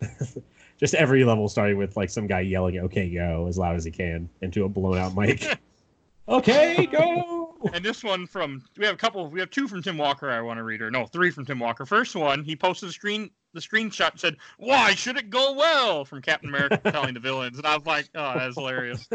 just 0.78 0.94
every 0.94 1.24
level 1.24 1.48
starting 1.48 1.76
with 1.76 1.96
like 1.96 2.10
some 2.10 2.26
guy 2.26 2.40
yelling 2.40 2.78
"Okay, 2.78 3.10
go" 3.10 3.46
as 3.48 3.58
loud 3.58 3.76
as 3.76 3.84
he 3.84 3.90
can 3.90 4.28
into 4.40 4.64
a 4.64 4.68
blown 4.68 4.98
out 4.98 5.14
mic. 5.14 5.44
okay, 6.28 6.86
go. 6.86 7.39
And 7.74 7.84
this 7.84 8.02
one 8.02 8.26
from 8.26 8.62
we 8.78 8.86
have 8.86 8.94
a 8.94 8.98
couple. 8.98 9.26
We 9.28 9.38
have 9.40 9.50
two 9.50 9.68
from 9.68 9.82
Tim 9.82 9.98
Walker. 9.98 10.30
I 10.30 10.40
want 10.40 10.58
to 10.58 10.64
read, 10.64 10.80
or 10.80 10.90
no, 10.90 11.06
three 11.06 11.30
from 11.30 11.44
Tim 11.44 11.58
Walker. 11.58 11.84
First 11.84 12.16
one, 12.16 12.42
he 12.42 12.56
posted 12.56 12.88
the 12.88 12.92
screen, 12.92 13.30
the 13.52 13.60
screenshot 13.60 14.12
and 14.12 14.20
said, 14.20 14.36
"Why 14.58 14.94
should 14.94 15.16
it 15.18 15.28
go 15.30 15.52
well?" 15.52 16.04
From 16.04 16.22
Captain 16.22 16.48
America 16.48 16.80
telling 16.90 17.14
the 17.14 17.20
villains, 17.20 17.58
and 17.58 17.66
I 17.66 17.76
was 17.76 17.84
like, 17.86 18.08
"Oh, 18.14 18.34
that's 18.38 18.56
hilarious." 18.56 19.06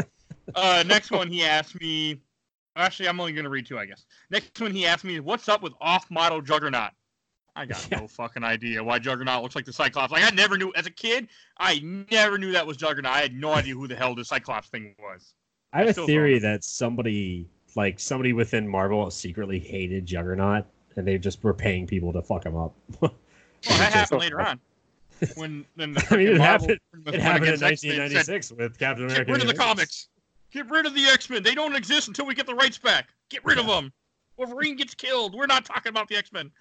Uh, 0.54 0.84
next 0.86 1.10
one, 1.12 1.28
he 1.28 1.44
asked 1.44 1.80
me. 1.82 2.22
Actually, 2.76 3.08
I'm 3.10 3.20
only 3.20 3.32
going 3.32 3.46
to 3.46 3.50
read 3.50 3.66
two, 3.66 3.80
I 3.80 3.86
guess. 3.86 4.06
Next 4.30 4.60
one, 4.62 4.72
he 4.72 4.86
asked 4.86 5.04
me, 5.06 5.20
"What's 5.20 5.50
up 5.50 5.62
with 5.64 5.74
off-model 5.82 6.42
Juggernaut?" 6.42 6.92
I 7.56 7.66
got 7.66 7.88
Yeah. 7.90 8.02
no 8.02 8.08
fucking 8.08 8.44
idea 8.44 8.84
why 8.84 9.00
Juggernaut 9.00 9.42
looks 9.42 9.56
like 9.56 9.66
the 9.66 9.74
Cyclops. 9.74 10.12
Like 10.12 10.24
I 10.24 10.36
never 10.36 10.58
knew 10.58 10.72
as 10.76 10.86
a 10.86 10.92
kid. 10.92 11.30
I 11.58 11.80
never 12.12 12.38
knew 12.38 12.52
that 12.52 12.68
was 12.68 12.76
Juggernaut. 12.78 13.12
I 13.14 13.22
had 13.22 13.34
no 13.34 13.54
idea 13.54 13.74
who 13.74 13.88
the 13.88 13.96
hell 13.96 14.14
the 14.14 14.26
Cyclops 14.26 14.68
thing 14.68 14.94
was. 15.00 15.34
I 15.74 15.80
have 15.80 15.98
a 15.98 16.06
theory 16.06 16.38
that 16.40 16.64
somebody 16.64 17.48
like 17.76 18.00
somebody 18.00 18.34
within 18.34 18.68
Marvel 18.68 19.10
secretly 19.12 19.60
hated 19.60 20.06
Juggernaut, 20.06 20.66
and 20.96 21.08
they 21.08 21.18
just 21.18 21.44
were 21.44 21.54
paying 21.54 21.86
people 21.88 22.14
to 22.14 22.22
fuck 22.22 22.46
him 22.46 22.56
up. 22.56 22.74
Well, 23.02 23.14
that 23.68 23.94
happened 23.94 24.22
later 24.22 24.42
on. 24.42 24.60
When 25.36 25.66
then 25.76 25.94
the 25.94 26.06
I 26.12 26.18
mean, 26.18 26.28
it 26.28 26.38
Marvel 26.38 26.68
happened- 26.68 26.80
It 27.08 27.22
happened 27.22 27.46
in 27.46 27.54
against 27.54 27.64
X-Men 27.64 28.02
and 28.02 28.12
said, 28.12 28.34
1996 28.34 28.52
with 28.54 28.78
Captain 28.80 29.06
America. 29.06 29.26
Get 29.26 29.32
rid 29.32 29.42
of 29.42 29.48
the 29.48 29.54
Universe. 29.54 29.66
comics. 29.66 30.08
Get 30.52 30.70
rid 30.70 30.86
of 30.86 30.94
the 30.94 31.06
X 31.06 31.30
Men. 31.30 31.44
They 31.44 31.56
don't 31.56 31.76
exist 31.76 32.08
until 32.08 32.26
we 32.26 32.34
get 32.36 32.48
the 32.48 32.56
rights 32.56 32.78
back. 32.78 33.10
Get 33.30 33.44
rid 33.46 33.58
of 33.58 33.68
them. 33.68 33.92
Wolverine 34.38 34.76
gets 34.76 34.94
killed. 34.94 35.34
We're 35.34 35.46
not 35.46 35.64
talking 35.66 35.90
about 35.90 36.08
the 36.10 36.16
X 36.18 36.32
Men. 36.32 36.52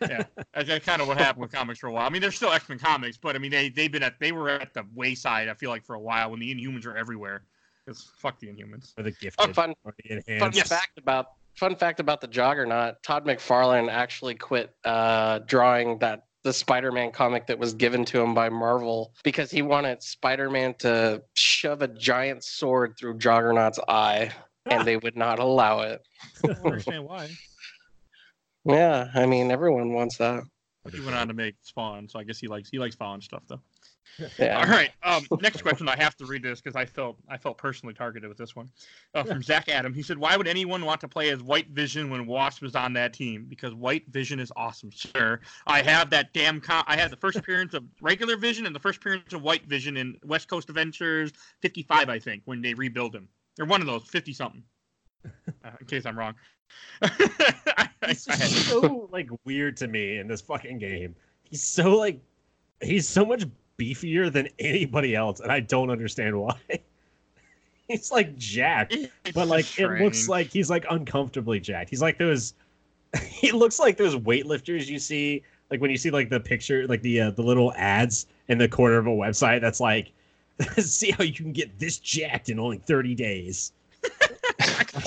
Yeah, 0.00 0.24
that's, 0.54 0.68
that's 0.68 0.84
kind 0.84 1.02
of 1.02 1.08
what 1.08 1.18
happened 1.18 1.42
with 1.42 1.52
comics 1.52 1.78
for 1.80 1.86
a 1.88 1.92
while. 1.92 2.06
I 2.06 2.10
mean, 2.10 2.22
there's 2.22 2.36
still 2.36 2.52
X 2.52 2.68
Men 2.68 2.78
comics, 2.78 3.16
but 3.16 3.34
I 3.34 3.38
mean, 3.38 3.50
they 3.50 3.68
they've 3.70 3.90
been 3.92 4.02
at 4.02 4.18
they 4.20 4.32
were 4.32 4.48
at 4.50 4.72
the 4.74 4.84
wayside. 4.94 5.48
I 5.48 5.54
feel 5.54 5.70
like 5.70 5.84
for 5.84 5.94
a 5.94 6.00
while 6.00 6.30
when 6.30 6.40
the 6.40 6.54
Inhumans 6.54 6.86
are 6.86 6.96
everywhere. 6.96 7.42
Because 7.84 8.10
fuck 8.16 8.38
the 8.38 8.48
Inhumans. 8.48 8.92
Or 8.96 9.02
the 9.02 9.10
gifted. 9.12 9.54
fun 9.54 9.74
or 9.84 9.94
the 10.04 10.38
Fun. 10.38 10.52
Yes. 10.54 10.68
fact 10.68 10.98
about 10.98 11.26
fun 11.54 11.76
fact 11.76 12.00
about 12.00 12.20
the 12.20 12.28
Juggernaut: 12.28 13.02
Todd 13.02 13.24
McFarlane 13.26 13.90
actually 13.90 14.34
quit 14.34 14.74
uh, 14.84 15.40
drawing 15.40 15.98
that 15.98 16.24
the 16.44 16.52
Spider-Man 16.52 17.12
comic 17.12 17.46
that 17.46 17.58
was 17.58 17.72
given 17.74 18.04
to 18.06 18.20
him 18.20 18.34
by 18.34 18.48
Marvel 18.48 19.12
because 19.22 19.50
he 19.50 19.62
wanted 19.62 20.02
Spider-Man 20.02 20.74
to 20.80 21.22
shove 21.34 21.82
a 21.82 21.88
giant 21.88 22.42
sword 22.42 22.94
through 22.98 23.18
Juggernaut's 23.18 23.78
eye, 23.88 24.30
and 24.66 24.86
they 24.86 24.96
would 24.96 25.16
not 25.16 25.38
allow 25.38 25.80
it. 25.80 26.02
I 26.44 26.48
don't 26.48 26.66
understand 26.66 27.04
why. 27.04 27.28
Yeah, 28.64 29.08
I 29.14 29.26
mean 29.26 29.50
everyone 29.50 29.92
wants 29.92 30.18
that. 30.18 30.44
He 30.90 31.00
went 31.00 31.14
on 31.14 31.28
to 31.28 31.34
make 31.34 31.54
Spawn, 31.62 32.08
so 32.08 32.18
I 32.18 32.24
guess 32.24 32.38
he 32.38 32.48
likes 32.48 32.68
he 32.70 32.78
likes 32.78 32.94
Spawn 32.94 33.20
stuff 33.20 33.42
though. 33.48 33.60
Yeah. 34.38 34.58
All 34.60 34.66
right. 34.66 34.90
Um, 35.02 35.26
next 35.40 35.62
question. 35.62 35.88
I 35.88 35.96
have 35.96 36.16
to 36.18 36.26
read 36.26 36.42
this 36.42 36.60
because 36.60 36.76
I 36.76 36.84
felt 36.84 37.16
I 37.28 37.36
felt 37.38 37.56
personally 37.58 37.94
targeted 37.94 38.28
with 38.28 38.36
this 38.38 38.54
one. 38.54 38.68
Uh, 39.14 39.24
from 39.24 39.42
Zach 39.42 39.68
Adam. 39.68 39.94
He 39.94 40.02
said, 40.02 40.18
"Why 40.18 40.36
would 40.36 40.46
anyone 40.46 40.84
want 40.84 41.00
to 41.00 41.08
play 41.08 41.30
as 41.30 41.42
White 41.42 41.68
Vision 41.70 42.10
when 42.10 42.26
Wasp 42.26 42.62
was 42.62 42.76
on 42.76 42.92
that 42.92 43.14
team? 43.14 43.46
Because 43.48 43.74
White 43.74 44.06
Vision 44.08 44.38
is 44.38 44.52
awesome, 44.54 44.90
sir. 44.92 45.40
I 45.66 45.82
have 45.82 46.10
that 46.10 46.32
damn. 46.34 46.60
Com- 46.60 46.84
I 46.86 46.96
had 46.96 47.10
the 47.10 47.16
first 47.16 47.36
appearance 47.38 47.72
of 47.74 47.84
regular 48.00 48.36
Vision 48.36 48.66
and 48.66 48.74
the 48.74 48.80
first 48.80 48.98
appearance 48.98 49.32
of 49.32 49.42
White 49.42 49.66
Vision 49.66 49.96
in 49.96 50.16
West 50.24 50.48
Coast 50.48 50.68
Avengers 50.68 51.32
55, 51.60 52.08
I 52.08 52.18
think, 52.18 52.42
when 52.44 52.60
they 52.60 52.74
rebuild 52.74 53.14
him. 53.14 53.28
Or 53.58 53.66
one 53.66 53.80
of 53.80 53.86
those, 53.86 54.04
50 54.04 54.32
something. 54.34 54.62
Uh, 55.64 55.70
in 55.80 55.86
case 55.86 56.04
I'm 56.06 56.18
wrong. 56.18 56.34
it's 57.02 57.48
I, 57.78 57.88
I 57.88 57.88
had- 58.06 58.16
just 58.16 58.68
so 58.68 59.08
like 59.12 59.28
weird 59.44 59.76
to 59.78 59.88
me 59.88 60.18
in 60.18 60.26
this 60.28 60.40
fucking 60.40 60.78
game. 60.78 61.14
He's 61.44 61.62
so 61.62 61.96
like 61.96 62.20
he's 62.82 63.08
so 63.08 63.24
much 63.24 63.44
beefier 63.78 64.32
than 64.32 64.48
anybody 64.58 65.14
else, 65.14 65.40
and 65.40 65.50
I 65.50 65.60
don't 65.60 65.90
understand 65.90 66.38
why. 66.38 66.56
he's 67.88 68.10
like 68.10 68.36
jacked, 68.36 68.94
it's 68.94 69.32
but 69.34 69.48
like 69.48 69.64
just 69.66 69.78
it 69.78 70.02
looks 70.02 70.28
like 70.28 70.48
he's 70.48 70.70
like 70.70 70.84
uncomfortably 70.90 71.60
jacked. 71.60 71.90
He's 71.90 72.02
like 72.02 72.18
those. 72.18 72.54
he 73.28 73.52
looks 73.52 73.78
like 73.78 73.96
those 73.96 74.16
weightlifters 74.16 74.86
you 74.86 74.98
see, 74.98 75.42
like 75.70 75.80
when 75.80 75.90
you 75.90 75.96
see 75.96 76.10
like 76.10 76.30
the 76.30 76.40
picture, 76.40 76.86
like 76.86 77.02
the 77.02 77.20
uh, 77.20 77.30
the 77.30 77.42
little 77.42 77.72
ads 77.76 78.26
in 78.48 78.58
the 78.58 78.68
corner 78.68 78.98
of 78.98 79.06
a 79.06 79.10
website 79.10 79.60
that's 79.60 79.80
like, 79.80 80.12
see 80.78 81.10
how 81.10 81.24
you 81.24 81.32
can 81.32 81.52
get 81.52 81.78
this 81.78 81.98
jacked 81.98 82.48
in 82.48 82.58
only 82.58 82.78
thirty 82.78 83.14
days. 83.14 83.72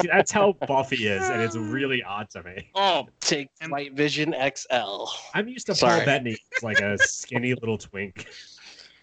that's 0.04 0.32
how 0.32 0.54
Buffy 0.54 1.08
is, 1.08 1.30
and 1.30 1.42
it's 1.42 1.58
really 1.58 2.02
odd 2.04 2.30
to 2.30 2.44
me. 2.44 2.70
Oh, 2.76 3.08
Take 3.20 3.50
And- 3.62 3.72
White 3.72 3.94
Vision 3.94 4.34
XL. 4.34 5.06
I'm 5.34 5.48
used 5.48 5.66
to 5.68 5.76
Sorry. 5.76 5.98
Paul 5.98 6.06
Bettany 6.06 6.38
as 6.56 6.64
like 6.64 6.80
a 6.80 6.98
skinny 7.00 7.54
little 7.54 7.78
twink. 7.78 8.26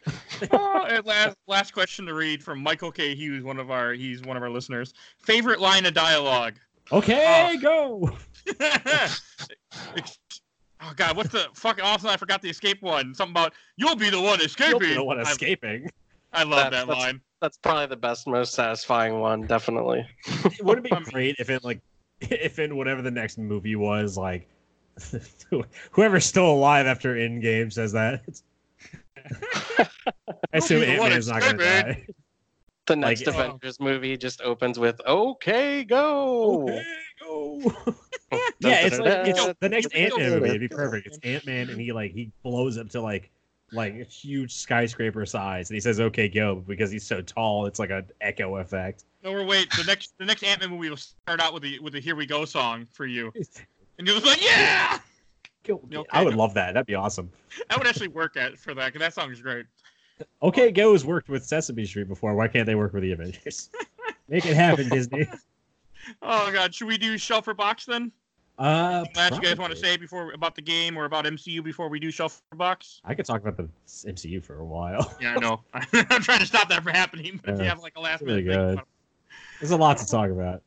oh, 0.53 1.01
last 1.05 1.37
last 1.47 1.73
question 1.73 2.07
to 2.07 2.15
read 2.15 2.43
from 2.43 2.61
Michael 2.63 2.91
K. 2.93 3.15
Hughes, 3.15 3.45
one 3.45 3.59
of 3.59 3.71
our 3.71 3.93
he's 3.93 4.23
one 4.23 4.37
of 4.37 4.43
our 4.43 4.51
listeners. 4.51 4.95
Favorite 5.19 5.61
line 5.61 5.87
of 5.87 5.95
dialogue. 5.95 6.55
Okay, 6.91 7.57
go. 7.63 8.11
oh 8.61 9.17
God, 10.97 11.17
what's 11.17 11.31
the 11.31 11.47
fucking 11.55 11.85
awesome? 11.85 12.11
I 12.11 12.17
forgot 12.17 12.43
the 12.43 12.51
escape 12.51 12.83
one. 12.83 13.15
Something 13.15 13.33
about 13.33 13.55
you'll 13.77 13.97
be 13.97 14.11
the 14.11 14.21
one 14.21 14.39
You'll 14.39 14.47
escaping. 14.47 14.79
be 14.81 14.95
the 14.95 15.05
one 15.05 15.19
I- 15.19 15.23
escaping. 15.23 15.89
I, 16.33 16.43
love 16.45 16.71
That's- 16.71 16.73
that 16.73 16.87
that's- 16.89 17.05
line. 17.05 17.21
That's 17.41 17.57
probably 17.59 17.87
the 17.87 17.97
best, 17.97 18.29
most 18.29 18.55
satisfying 18.55 19.19
one. 19.19 19.47
Definitely. 19.49 20.07
Wouldn't 20.63 20.87
it 20.87 20.93
Um, 20.93 21.03
be 21.05 21.11
great 21.11 21.37
if 21.41 21.51
it 21.51 21.65
like 21.65 21.81
if 22.21 22.61
in 22.61 22.77
whatever 22.77 23.03
the 23.03 23.11
next 23.11 23.37
movie 23.37 23.75
was 23.75 24.17
like 24.17 24.49
whoever's 25.91 26.25
still 26.25 26.49
alive 26.51 26.87
after 26.87 27.17
Endgame 27.17 27.73
says 27.73 27.91
that. 27.93 28.23
I 29.79 30.59
assume 30.59 30.83
Ant 30.83 31.01
one 31.01 31.11
Man's 31.11 31.29
not 31.29 31.41
gonna 31.41 31.59
die. 31.59 32.07
The 32.87 32.97
next 32.97 33.27
uh, 33.27 33.31
Avengers 33.31 33.79
movie 33.79 34.17
just 34.17 34.41
opens 34.43 34.79
with 34.79 35.01
"Okay, 35.07 35.85
go." 35.85 36.63
Okay, 36.63 36.85
go. 37.21 37.61
yeah, 38.61 38.87
it's 38.87 38.99
like 38.99 39.29
it's 39.29 39.55
the 39.61 39.69
next 39.69 39.95
Ant 39.95 40.19
Man 40.19 40.31
movie. 40.31 40.49
It'd 40.49 40.61
be 40.61 40.69
perfect. 40.69 41.07
It's 41.07 41.19
Ant 41.23 41.47
Man, 41.47 41.71
and 41.71 41.81
he 41.81 41.93
like 41.93 42.13
he 42.13 42.33
blows 42.43 42.79
up 42.79 42.89
to 42.91 43.01
like 43.01 43.31
like 43.73 43.95
a 43.95 44.05
huge 44.05 44.55
skyscraper 44.55 45.25
size, 45.25 45.71
and 45.71 45.77
he 45.77 45.81
says 45.81 46.01
"Okay, 46.01 46.29
go" 46.29 46.57
because 46.67 46.91
he's 46.91 47.07
so 47.07 47.23
tall. 47.23 47.67
It's 47.67 47.79
like 47.79 47.91
an 47.91 48.07
echo 48.21 48.57
effect. 48.57 49.05
No, 49.23 49.33
or 49.33 49.45
wait, 49.45 49.71
the 49.71 49.85
next 49.85 50.15
the 50.19 50.25
next 50.25 50.43
Ant 50.43 50.61
Man 50.61 50.71
movie 50.71 50.91
will 50.91 50.97
start 50.97 51.41
out 51.41 51.55
with 51.55 51.63
the 51.63 51.79
with 51.79 51.93
the 51.93 52.01
Here 52.01 52.17
We 52.17 52.27
Go 52.27 52.45
song 52.45 52.87
for 52.93 53.07
you, 53.07 53.33
and 53.99 54.07
you're 54.07 54.19
just 54.19 54.27
like, 54.27 54.43
yeah, 54.45 54.99
Go- 55.65 55.81
Okay, 55.95 56.09
I 56.11 56.25
would 56.25 56.35
go. 56.35 56.39
love 56.41 56.55
that. 56.55 56.75
That'd 56.75 56.87
be 56.87 56.95
awesome. 56.95 57.31
that 57.69 57.79
would 57.79 57.87
actually 57.87 58.09
work 58.09 58.37
at 58.37 58.59
for 58.59 58.75
that 58.75 58.87
because 58.93 59.01
that 59.01 59.15
song 59.15 59.31
is 59.33 59.41
great. 59.41 59.67
Okay, 60.43 60.71
Go 60.71 60.93
has 60.93 61.05
worked 61.05 61.29
with 61.29 61.45
Sesame 61.45 61.85
Street 61.85 62.09
before. 62.09 62.35
Why 62.35 62.49
can't 62.49 62.67
they 62.67 62.75
work 62.75 62.93
with 62.93 63.03
the 63.03 63.13
Avengers? 63.13 63.71
Make 64.29 64.47
it 64.47 64.55
happen, 64.55 64.89
Disney. 64.91 65.27
Oh 66.21 66.51
God, 66.53 66.75
should 66.75 66.89
we 66.89 66.99
do 66.99 67.17
shelf 67.19 67.47
or 67.49 67.55
box 67.55 67.85
then? 67.87 68.13
Uh, 68.59 69.05
Last 69.17 69.35
you 69.35 69.41
guys 69.41 69.57
want 69.57 69.73
to 69.73 69.79
say 69.79 69.97
before 69.97 70.33
about 70.33 70.55
the 70.55 70.63
game 70.63 70.97
or 70.97 71.07
about 71.07 71.25
MCU 71.25 71.65
before 71.65 71.89
we 71.89 71.99
do 71.99 72.11
shelf 72.11 72.43
or 72.53 72.57
box? 72.57 73.01
I 73.05 73.15
could 73.15 73.25
talk 73.25 73.41
about 73.41 73.57
the 73.57 73.69
MCU 74.09 74.45
for 74.45 74.57
a 74.59 74.65
while. 74.65 75.17
Yeah, 75.21 75.37
I 75.37 75.39
know. 75.41 75.61
I'm 75.75 76.23
trying 76.23 76.41
to 76.41 76.47
stop 76.47 76.69
that 76.69 76.83
from 76.85 76.93
happening, 76.93 77.41
but 77.43 77.55
if 77.55 77.61
you 77.61 77.67
have 77.67 77.81
like 77.81 77.95
a 77.97 78.01
last 78.01 78.21
it's 78.21 78.29
really 78.29 78.43
minute 78.43 78.67
thing. 78.67 78.77
good. 78.77 78.85
There's 79.61 79.71
a 79.71 79.77
lot 79.77 79.99
to 79.99 80.07
talk 80.07 80.31
about. 80.31 80.63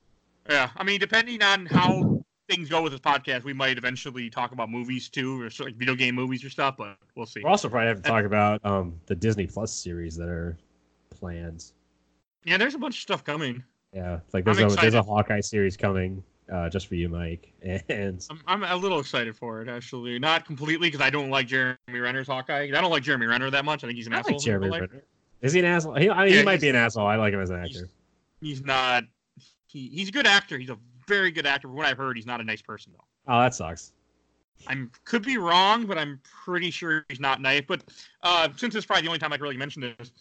Yeah, 0.50 0.70
I 0.76 0.84
mean, 0.84 1.00
depending 1.00 1.42
on 1.44 1.66
how 1.68 2.24
things 2.50 2.70
go 2.70 2.82
with 2.82 2.92
this 2.92 3.02
podcast, 3.02 3.44
we 3.44 3.54
might 3.54 3.78
eventually 3.78 4.30
talk 4.30 4.52
about 4.52 4.70
movies 4.70 5.10
too, 5.10 5.42
or 5.42 5.50
like 5.64 5.76
video 5.76 5.96
game 5.96 6.16
movies 6.16 6.44
or 6.44 6.50
stuff. 6.50 6.76
But 6.78 6.98
we'll 7.16 7.26
see. 7.26 7.42
We're 7.44 7.50
also 7.50 7.70
probably 7.70 7.88
have 7.88 8.02
to 8.02 8.10
talk 8.10 8.26
about 8.26 8.64
um 8.66 9.00
the 9.08 9.16
Disney 9.16 9.48
Plus 9.48 9.74
series 9.74 10.16
that 10.18 10.30
are 10.30 10.58
planned. 11.10 11.66
Yeah, 12.46 12.58
there's 12.58 12.76
a 12.76 12.78
bunch 12.80 12.96
of 12.96 13.02
stuff 13.02 13.24
coming. 13.24 13.64
Yeah, 13.94 14.20
like 14.34 14.48
I'm 14.48 14.56
there's 14.56 14.74
a 14.74 14.76
there's 14.78 14.94
a. 14.94 15.02
Hawkeye 15.02 15.40
series 15.40 15.76
coming, 15.78 16.22
uh, 16.54 16.70
just 16.70 16.88
for 16.88 16.96
you, 16.96 17.10
Mike. 17.10 17.52
And 17.90 18.26
I'm, 18.30 18.42
I'm 18.48 18.64
a 18.64 18.76
little 18.76 19.00
excited 19.00 19.36
for 19.36 19.62
it 19.62 19.70
actually. 19.70 20.20
Not 20.20 20.46
completely 20.46 20.88
because 20.90 21.02
I 21.02 21.10
don't 21.10 21.30
like 21.30 21.48
Jeremy 21.48 21.78
Renner's 21.90 22.28
Hawkeye. 22.28 22.64
I 22.64 22.68
don't 22.70 22.92
like 22.92 23.04
Jeremy 23.04 23.26
Renner 23.26 23.50
that 23.50 23.66
much. 23.66 23.84
I 23.84 23.88
think 23.88 23.98
he's 23.98 24.08
an 24.08 24.14
I 24.14 24.20
asshole. 24.20 24.36
like 24.36 24.44
Jeremy 24.46 24.70
Renner. 24.70 25.04
Is 25.42 25.54
he 25.54 25.60
an 25.60 25.66
asshole? 25.66 25.96
He, 25.96 26.10
I 26.10 26.26
mean, 26.26 26.34
Yeah, 26.34 26.40
he 26.40 26.46
might 26.46 26.62
be 26.62 26.70
an 26.70 26.76
asshole. 26.76 27.06
I 27.08 27.16
like 27.16 27.34
him 27.34 27.40
as 27.42 27.50
an 27.50 27.64
he's- 27.64 27.78
actor. 27.78 27.90
He's 28.42 28.64
not. 28.64 29.04
He, 29.68 29.90
he's 29.90 30.10
a 30.10 30.12
good 30.12 30.28
actor. 30.28 30.58
He's 30.58 30.70
a 30.70 30.78
very 31.08 31.32
good 31.32 31.46
actor. 31.46 31.68
From 31.68 31.78
what 31.78 31.86
I've 31.86 31.98
heard, 31.98 32.16
he's 32.16 32.26
not 32.26 32.42
a 32.42 32.44
nice 32.44 32.62
person 32.62 32.94
though. 32.94 33.34
Oh, 33.34 33.42
that 33.42 33.56
sucks. 33.56 33.92
I'm 34.68 34.92
could 35.04 35.24
be 35.24 35.38
wrong, 35.38 35.86
but 35.86 35.98
I'm 35.98 36.20
pretty 36.24 36.72
sure 36.72 37.06
he's 37.10 37.20
not 37.20 37.42
nice. 37.42 37.64
But 37.68 37.84
uh, 38.24 38.50
since 38.56 38.74
this 38.74 38.82
is 38.82 38.86
probably 38.86 39.04
the 39.04 39.10
only 39.10 39.20
time 39.20 39.34
I 39.34 39.38
can 39.38 39.44
really 39.44 39.58
mention 39.58 39.82
this, 39.82 40.12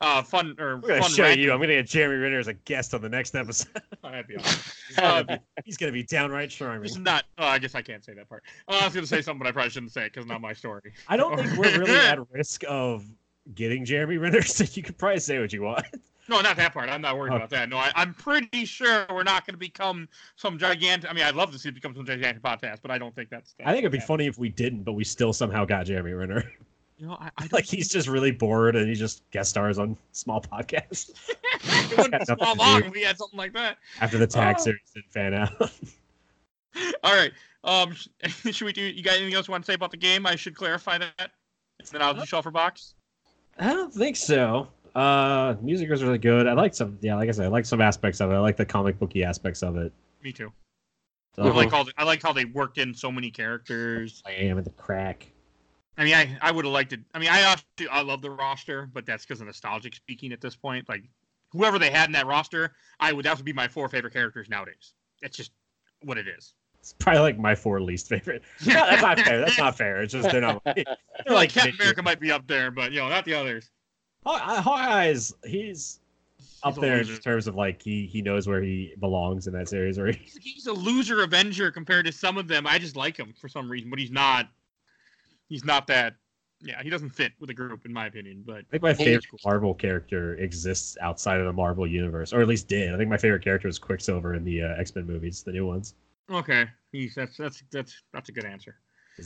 uh, 0.00 0.22
fun 0.22 0.56
or 0.58 0.74
I'm 0.74 0.80
gonna 0.80 1.02
fun 1.02 1.10
show 1.10 1.28
you. 1.28 1.52
I'm 1.52 1.60
gonna 1.60 1.74
get 1.74 1.86
Jeremy 1.86 2.16
Renner 2.16 2.38
as 2.38 2.48
a 2.48 2.54
guest 2.54 2.94
on 2.94 3.02
the 3.02 3.08
next 3.08 3.34
episode. 3.34 3.80
That'd 4.02 4.26
be 4.26 4.36
awesome. 4.38 4.72
Uh, 4.98 5.36
He's 5.64 5.76
gonna 5.76 5.92
be 5.92 6.02
downright 6.02 6.50
charming. 6.50 6.82
This 6.82 6.92
is 6.92 6.98
not. 6.98 7.24
Oh, 7.38 7.46
I 7.46 7.58
guess 7.58 7.74
I 7.74 7.82
can't 7.82 8.04
say 8.04 8.14
that 8.14 8.28
part. 8.28 8.42
Uh, 8.68 8.78
I 8.82 8.84
was 8.84 8.94
going 8.94 9.04
to 9.04 9.08
say 9.08 9.22
something, 9.22 9.38
but 9.38 9.48
I 9.48 9.52
probably 9.52 9.70
shouldn't 9.70 9.92
say 9.92 10.02
it 10.02 10.12
because 10.12 10.24
it's 10.24 10.30
not 10.30 10.40
my 10.40 10.52
story. 10.52 10.92
I 11.08 11.16
don't 11.16 11.36
think 11.36 11.56
we're 11.56 11.78
really 11.78 11.96
at 12.08 12.18
risk 12.30 12.64
of 12.68 13.04
getting 13.54 13.84
Jeremy 13.84 14.16
Renner, 14.16 14.42
so 14.42 14.64
you 14.72 14.82
could 14.82 14.98
probably 14.98 15.20
say 15.20 15.38
what 15.38 15.52
you 15.52 15.62
want. 15.62 15.86
No, 16.32 16.40
not 16.40 16.56
that 16.56 16.72
part. 16.72 16.88
I'm 16.88 17.02
not 17.02 17.18
worried 17.18 17.32
Oh. 17.32 17.36
about 17.36 17.50
that. 17.50 17.68
No, 17.68 17.76
I, 17.76 17.92
I'm 17.94 18.14
pretty 18.14 18.64
sure 18.64 19.04
we're 19.10 19.22
not 19.22 19.46
going 19.46 19.54
to 19.54 19.58
become 19.58 20.08
some 20.36 20.58
gigantic. 20.58 21.10
I 21.10 21.12
mean, 21.12 21.24
I'd 21.24 21.34
love 21.34 21.52
to 21.52 21.58
see 21.58 21.68
it 21.68 21.74
become 21.74 21.94
some 21.94 22.06
gigantic 22.06 22.42
podcast, 22.42 22.78
but 22.82 22.90
I 22.90 22.98
don't 22.98 23.14
think 23.14 23.28
that's. 23.30 23.54
I 23.64 23.70
think 23.72 23.80
it'd 23.80 23.92
be 23.92 24.00
funny 24.00 24.26
if 24.26 24.38
we 24.38 24.48
didn't, 24.48 24.82
but 24.84 24.92
we 24.92 25.04
still 25.04 25.32
somehow 25.32 25.64
got 25.64 25.86
Jeremy 25.86 26.12
Renner. 26.12 26.50
You 26.96 27.08
know, 27.08 27.18
I, 27.20 27.30
I 27.36 27.48
Like 27.52 27.64
he's 27.66 27.88
just 27.88 28.08
really 28.08 28.30
bored 28.30 28.76
and 28.76 28.88
he 28.88 28.94
just 28.94 29.28
guest 29.30 29.50
stars 29.50 29.78
on 29.78 29.96
small 30.12 30.40
podcasts 30.40 31.10
it 31.64 31.96
wouldn't 31.98 32.18
be 32.18 32.24
small 32.24 32.54
long 32.54 32.84
if 32.84 32.92
we 32.92 33.02
had 33.02 33.18
something 33.18 33.36
like 33.38 33.52
that. 33.54 33.76
after 34.00 34.18
the 34.18 34.26
tag 34.26 34.56
Oh. 34.58 34.62
series 34.62 34.80
didn't 34.94 35.10
fan 35.10 35.34
out. 35.34 35.52
All 37.02 37.14
right. 37.14 37.32
Um, 37.64 37.94
should 38.28 38.62
we 38.62 38.72
do? 38.72 38.82
You 38.82 39.02
got 39.02 39.16
anything 39.16 39.34
else 39.34 39.48
you 39.48 39.52
want 39.52 39.64
to 39.64 39.70
say 39.70 39.74
about 39.74 39.90
the 39.90 39.96
game? 39.96 40.26
I 40.26 40.36
should 40.36 40.54
clarify 40.56 40.98
that. 40.98 41.12
And 41.18 41.88
then 41.90 42.02
I'll 42.02 42.14
do 42.14 42.24
shuffle 42.24 42.52
box. 42.52 42.94
I 43.58 43.72
don't 43.72 43.92
think 43.92 44.16
so. 44.16 44.68
Uh, 44.94 45.54
music 45.62 45.88
was 45.88 46.02
really 46.02 46.18
good. 46.18 46.46
I 46.46 46.52
like 46.52 46.74
some, 46.74 46.98
yeah, 47.00 47.16
like 47.16 47.28
I 47.28 47.32
said, 47.32 47.46
I 47.46 47.48
like 47.48 47.64
some 47.64 47.80
aspects 47.80 48.20
of 48.20 48.30
it. 48.30 48.34
I 48.34 48.38
like 48.38 48.56
the 48.56 48.66
comic 48.66 48.98
booky 48.98 49.24
aspects 49.24 49.62
of 49.62 49.76
it. 49.76 49.92
Me 50.22 50.32
too. 50.32 50.52
So, 51.34 51.44
I 51.44 51.50
like. 51.50 51.70
The, 51.70 51.92
I 51.96 52.04
like 52.04 52.22
how 52.22 52.32
they 52.32 52.44
worked 52.44 52.76
in 52.76 52.92
so 52.92 53.10
many 53.10 53.30
characters. 53.30 54.22
I 54.26 54.32
am 54.32 54.58
at 54.58 54.64
the 54.64 54.70
crack. 54.70 55.32
I 55.96 56.04
mean, 56.04 56.14
I, 56.14 56.36
I 56.42 56.50
would 56.50 56.64
have 56.64 56.74
liked 56.74 56.92
it. 56.92 57.00
I 57.14 57.18
mean, 57.18 57.30
I 57.30 57.40
actually 57.40 57.88
I 57.88 58.02
love 58.02 58.20
the 58.20 58.30
roster, 58.30 58.88
but 58.92 59.06
that's 59.06 59.24
because 59.24 59.40
of 59.40 59.46
nostalgic 59.46 59.94
speaking 59.94 60.32
at 60.32 60.40
this 60.40 60.54
point. 60.54 60.88
Like, 60.88 61.04
whoever 61.50 61.78
they 61.78 61.90
had 61.90 62.06
in 62.06 62.12
that 62.12 62.26
roster, 62.26 62.74
I 63.00 63.12
would 63.12 63.24
that 63.24 63.36
would 63.36 63.46
be 63.46 63.52
my 63.52 63.68
four 63.68 63.88
favorite 63.88 64.12
characters 64.12 64.48
nowadays. 64.50 64.92
That's 65.22 65.36
just 65.36 65.52
what 66.02 66.18
it 66.18 66.28
is. 66.28 66.54
It's 66.80 66.92
probably 66.92 67.20
like 67.20 67.38
my 67.38 67.54
four 67.54 67.80
least 67.80 68.08
favorite. 68.08 68.42
No, 68.66 68.74
that's 68.74 69.02
not 69.02 69.20
fair. 69.20 69.38
That's 69.40 69.58
not 69.58 69.76
fair. 69.76 70.02
It's 70.02 70.12
just 70.12 70.30
they're 70.30 70.40
not. 70.40 70.62
They're 70.64 70.84
like 71.28 71.50
Captain 71.52 71.74
America 71.76 72.02
might 72.02 72.20
be 72.20 72.32
up 72.32 72.46
there, 72.46 72.70
but 72.70 72.92
you 72.92 73.00
know, 73.00 73.08
not 73.08 73.24
the 73.24 73.34
others. 73.34 73.70
Haw- 74.24 74.62
Hawkeye's 74.62 75.34
he's 75.44 76.00
up 76.62 76.74
He's 76.74 76.80
there 76.80 77.00
in 77.00 77.06
terms 77.06 77.46
of 77.46 77.56
like 77.56 77.82
he 77.82 78.06
he 78.06 78.22
knows 78.22 78.46
where 78.46 78.62
he 78.62 78.94
belongs 79.00 79.46
in 79.46 79.52
that 79.54 79.68
series. 79.68 79.98
Or 79.98 80.06
He's, 80.12 80.38
he's 80.40 80.66
a 80.66 80.72
loser 80.72 81.22
Avenger 81.22 81.70
compared 81.70 82.06
to 82.06 82.12
some 82.12 82.38
of 82.38 82.48
them. 82.48 82.66
I 82.66 82.78
just 82.78 82.96
like 82.96 83.16
him 83.16 83.34
for 83.40 83.48
some 83.48 83.70
reason, 83.70 83.90
but 83.90 83.98
he's 83.98 84.10
not. 84.10 84.48
He's 85.48 85.64
not 85.64 85.86
that. 85.88 86.14
Yeah, 86.60 86.80
he 86.80 86.90
doesn't 86.90 87.10
fit 87.10 87.32
with 87.40 87.48
the 87.48 87.54
group, 87.54 87.84
in 87.84 87.92
my 87.92 88.06
opinion. 88.06 88.44
But 88.46 88.58
I 88.58 88.70
think 88.70 88.82
my 88.84 88.94
favorite 88.94 89.26
cool. 89.28 89.40
Marvel 89.44 89.74
character 89.74 90.36
exists 90.36 90.96
outside 91.00 91.40
of 91.40 91.46
the 91.46 91.52
Marvel 91.52 91.86
universe, 91.86 92.32
or 92.32 92.40
at 92.40 92.46
least 92.46 92.68
did. 92.68 92.94
I 92.94 92.96
think 92.96 93.10
my 93.10 93.16
favorite 93.16 93.42
character 93.42 93.66
was 93.66 93.80
Quicksilver 93.80 94.34
in 94.34 94.44
the 94.44 94.62
uh, 94.62 94.74
X 94.78 94.94
Men 94.94 95.06
movies, 95.06 95.42
the 95.42 95.52
new 95.52 95.66
ones. 95.66 95.94
okay, 96.30 96.66
he's 96.92 97.16
that's 97.16 97.36
that's 97.36 97.64
that's 97.72 98.02
that's 98.12 98.28
a 98.28 98.32
good 98.32 98.44
answer. 98.44 98.76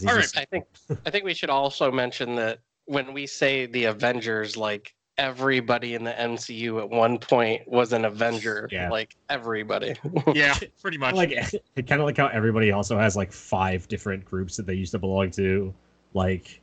All 0.08 0.16
right. 0.16 0.36
I 0.36 0.44
think 0.46 0.64
I 1.04 1.10
think 1.10 1.24
we 1.24 1.34
should 1.34 1.50
also 1.50 1.92
mention 1.92 2.34
that 2.36 2.60
when 2.86 3.12
we 3.12 3.26
say 3.26 3.66
the 3.66 3.84
Avengers, 3.84 4.56
like 4.56 4.94
everybody 5.18 5.94
in 5.94 6.04
the 6.04 6.12
MCU 6.12 6.80
at 6.80 6.90
one 6.90 7.18
point 7.18 7.66
was 7.66 7.92
an 7.92 8.04
Avenger. 8.04 8.68
Yeah. 8.70 8.90
Like 8.90 9.16
everybody. 9.28 9.94
Yeah, 10.34 10.58
pretty 10.80 10.98
much. 10.98 11.14
like 11.14 11.30
kind 11.76 12.00
of 12.00 12.06
like 12.06 12.16
how 12.16 12.26
everybody 12.28 12.72
also 12.72 12.98
has 12.98 13.16
like 13.16 13.32
five 13.32 13.86
different 13.88 14.24
groups 14.24 14.56
that 14.56 14.66
they 14.66 14.74
used 14.74 14.92
to 14.92 14.98
belong 14.98 15.30
to. 15.32 15.72
Like, 16.14 16.60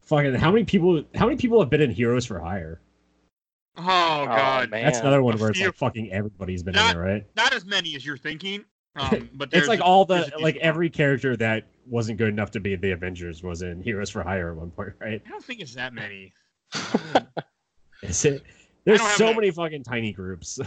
fucking, 0.00 0.34
how 0.34 0.50
many 0.50 0.64
people? 0.64 1.02
How 1.14 1.26
many 1.26 1.36
people 1.36 1.60
have 1.60 1.70
been 1.70 1.82
in 1.82 1.90
Heroes 1.90 2.26
for 2.26 2.38
Hire? 2.38 2.80
oh 3.78 3.82
god, 3.82 4.68
oh, 4.68 4.70
man. 4.70 4.84
That's 4.84 5.00
another 5.00 5.22
one 5.22 5.38
where 5.38 5.50
it's 5.50 5.60
like 5.60 5.74
fucking 5.74 6.10
everybody's 6.12 6.62
been 6.62 6.74
Not- 6.74 6.94
in 6.94 7.00
there, 7.02 7.12
right? 7.14 7.26
not 7.36 7.54
as 7.54 7.64
many 7.64 7.94
as 7.94 8.06
you're 8.06 8.16
thinking. 8.16 8.64
Um, 8.96 9.30
but 9.34 9.50
It's 9.52 9.68
like 9.68 9.80
all 9.80 10.04
the 10.04 10.32
like 10.40 10.54
decent 10.54 10.56
every 10.56 10.90
character 10.90 11.36
that 11.36 11.66
wasn't 11.86 12.18
good 12.18 12.28
enough 12.28 12.50
to 12.52 12.60
be 12.60 12.76
the 12.76 12.92
Avengers 12.92 13.42
was 13.42 13.62
in 13.62 13.82
Heroes 13.82 14.10
for 14.10 14.22
Hire 14.22 14.50
at 14.50 14.56
one 14.56 14.70
point, 14.70 14.94
right? 15.00 15.22
I 15.24 15.30
don't 15.30 15.44
think 15.44 15.60
it's 15.60 15.74
that 15.74 15.92
many. 15.92 16.32
Is 18.02 18.24
it? 18.24 18.42
There's 18.84 19.00
don't 19.00 19.10
so 19.10 19.26
that. 19.26 19.36
many 19.36 19.50
fucking 19.50 19.82
tiny 19.82 20.12
groups. 20.12 20.60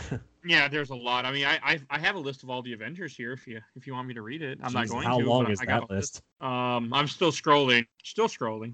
yeah, 0.45 0.67
there's 0.67 0.89
a 0.89 0.95
lot. 0.95 1.25
I 1.25 1.31
mean, 1.31 1.45
I, 1.45 1.59
I 1.63 1.79
I 1.89 1.99
have 1.99 2.15
a 2.15 2.19
list 2.19 2.43
of 2.43 2.49
all 2.49 2.61
the 2.61 2.73
Avengers 2.73 3.15
here. 3.15 3.31
If 3.31 3.47
you 3.47 3.61
if 3.75 3.87
you 3.87 3.93
want 3.93 4.07
me 4.07 4.13
to 4.13 4.21
read 4.21 4.41
it, 4.41 4.59
I'm 4.61 4.73
not 4.73 4.87
Jeez, 4.87 4.89
going 4.89 5.03
how 5.05 5.19
to. 5.19 5.25
long 5.25 5.49
is 5.49 5.61
I 5.61 5.65
got 5.65 5.87
that 5.87 5.93
a 5.93 5.97
list? 5.97 6.21
Um, 6.41 6.93
I'm 6.93 7.07
still 7.07 7.31
scrolling. 7.31 7.85
Still 8.03 8.27
scrolling. 8.27 8.73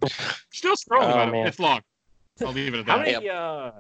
Still 0.51 0.75
scrolling. 0.75 1.11
Oh, 1.11 1.13
by 1.13 1.25
the 1.25 1.31
way. 1.31 1.39
man. 1.39 1.47
It's 1.47 1.59
long. 1.59 1.81
I'll 2.41 2.53
leave 2.53 2.73
it 2.73 2.79
at 2.79 2.85
that. 2.87 2.91
How 2.91 2.97
that. 3.05 3.13
many? 3.13 3.29
Uh, 3.29 3.71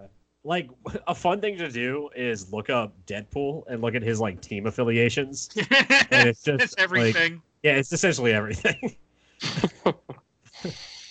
like 0.45 0.69
a 1.07 1.15
fun 1.15 1.41
thing 1.41 1.57
to 1.57 1.69
do 1.69 2.09
is 2.15 2.53
look 2.53 2.69
up 2.69 2.93
Deadpool 3.05 3.63
and 3.67 3.81
look 3.81 3.95
at 3.95 4.03
his 4.03 4.19
like 4.19 4.39
team 4.41 4.67
affiliations. 4.67 5.49
And 6.11 6.29
it's 6.29 6.43
just, 6.43 6.63
it's 6.63 6.75
everything. 6.77 7.41
Yeah, 7.63 7.73
it's 7.73 7.91
essentially 7.91 8.31
everything. 8.31 8.95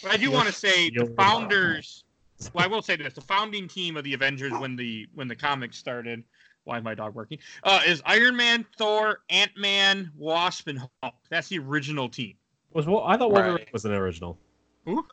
But 0.05 0.13
I 0.13 0.17
do 0.19 0.31
want 0.31 0.47
to 0.47 0.53
say 0.53 0.91
the 0.91 1.07
founders. 1.17 2.05
Well, 2.53 2.63
I 2.63 2.67
will 2.67 2.83
say 2.83 2.95
this: 2.97 3.15
the 3.15 3.23
founding 3.23 3.67
team 3.67 3.97
of 3.97 4.05
the 4.05 4.13
Avengers 4.13 4.53
when 4.53 4.77
the 4.77 5.07
when 5.15 5.29
the 5.29 5.35
comics 5.35 5.79
started. 5.79 6.23
Why 6.65 6.79
is 6.79 6.85
my 6.85 6.95
dog 6.95 7.15
working? 7.15 7.39
Uh, 7.63 7.81
is 7.87 8.03
Iron 8.05 8.37
Man, 8.37 8.67
Thor, 8.77 9.21
Ant 9.31 9.53
Man, 9.57 10.11
Wasp, 10.17 10.69
and 10.69 10.79
Hulk. 11.03 11.15
That's 11.31 11.49
the 11.49 11.59
original 11.59 12.09
team. 12.09 12.35
Was 12.75 12.87
well, 12.87 13.03
I 13.05 13.17
thought 13.17 13.33
Wolverine 13.33 13.55
Right. 13.55 13.73
was 13.73 13.87
an 13.87 13.93
original. 13.93 14.39
Who? 14.85 15.07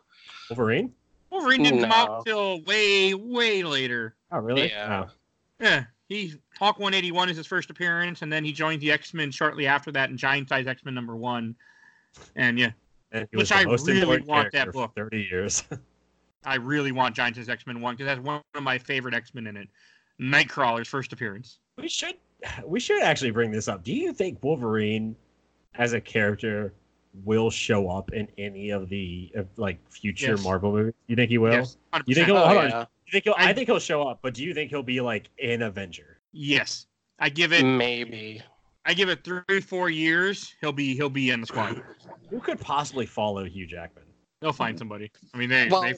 Wolverine? 0.50 0.94
Wolverine 1.32 1.64
didn't 1.64 1.82
come 1.82 1.92
out 1.92 2.26
till 2.26 2.62
way 2.64 3.14
way 3.14 3.64
later. 3.64 4.16
Oh, 4.32 4.40
really? 4.40 4.70
Yeah. 4.70 5.06
Oh. 5.08 5.12
Yeah, 5.60 5.84
he 6.10 6.34
Hulk 6.60 6.80
181 6.80 7.30
is 7.30 7.38
his 7.38 7.48
first 7.48 7.70
appearance, 7.70 8.22
and 8.22 8.32
then 8.32 8.44
he 8.44 8.52
joined 8.52 8.82
the 8.82 8.92
X 8.92 9.14
Men 9.14 9.32
shortly 9.32 9.68
after 9.68 9.92
that 9.94 10.10
in 10.10 10.18
Giant 10.18 10.50
Size 10.50 10.68
X 10.68 10.84
Men 10.84 10.94
number 10.94 11.16
one. 11.16 11.56
And 12.36 12.60
yeah, 12.60 12.72
And 13.12 13.28
Which 13.32 13.52
I 13.52 13.62
really 13.64 14.22
want 14.22 14.52
that 14.52 14.74
book. 14.74 14.92
Thirty 14.96 15.28
years. 15.30 15.64
I 16.44 16.56
really 16.56 16.92
want 16.92 17.16
Giant 17.16 17.36
Size 17.36 17.48
X 17.48 17.66
Men 17.66 17.80
one 17.80 17.96
because 17.96 18.08
that's 18.08 18.26
one 18.26 18.42
of 18.56 18.64
my 18.64 18.78
favorite 18.78 19.14
X 19.14 19.34
Men 19.34 19.48
in 19.48 19.56
it. 19.56 19.70
Nightcrawler's 20.20 20.88
first 20.88 21.14
appearance. 21.14 21.60
we 21.78 21.88
should, 21.88 22.16
we 22.66 22.80
should 22.80 23.02
actually 23.02 23.32
bring 23.32 23.52
this 23.52 23.68
up. 23.68 23.84
Do 23.84 23.94
you 23.94 24.14
think 24.14 24.44
Wolverine, 24.44 25.16
as 25.76 25.94
a 25.94 26.02
character, 26.02 26.74
will 27.24 27.50
show 27.50 27.90
up 27.90 28.12
in 28.14 28.28
any 28.38 28.70
of 28.70 28.90
the 28.90 29.32
uh, 29.38 29.44
like 29.58 29.80
future 29.90 30.32
Yes. 30.32 30.44
Marvel 30.44 30.72
movies? 30.72 30.94
You 31.08 31.16
think 31.16 31.30
he 31.30 31.38
will? 31.38 31.52
Yes, 31.54 31.78
You 32.06 32.16
think 32.16 32.28
he'll- 32.28 32.38
Oh, 32.38 32.58
on. 32.58 32.70
yeah. 32.70 32.86
You 33.06 33.12
think 33.12 33.24
he'll? 33.26 33.36
I, 33.38 33.50
I- 33.50 33.54
think 33.54 33.68
he'll 33.68 33.80
show 33.80 34.04
up, 34.08 34.20
but 34.22 34.34
do 34.34 34.44
you 34.44 34.54
think 34.54 34.70
he'll 34.70 34.84
be 34.84 35.02
like 35.02 35.30
an 35.44 35.62
Avenger? 35.64 36.20
Yes, 36.32 36.88
I 37.20 37.30
give 37.30 37.52
it. 37.54 37.64
Maybe. 37.64 38.42
I 38.86 38.94
give 38.94 39.10
it 39.10 39.24
three, 39.24 39.62
four 39.62 39.90
years. 39.90 40.56
He'll 40.62 40.72
be 40.72 40.96
he'll 40.96 41.10
be 41.10 41.30
in 41.30 41.42
the 41.42 41.48
squad. 41.48 41.82
Who 42.30 42.40
could 42.40 42.60
possibly 42.60 43.06
follow 43.06 43.44
Hugh 43.46 43.68
Jackman? 43.68 44.06
They'll 44.42 44.54
find 44.54 44.78
somebody. 44.80 45.12
I 45.34 45.38
mean, 45.38 45.50
they. 45.50 45.68
Well, 45.70 45.82
they 45.82 45.94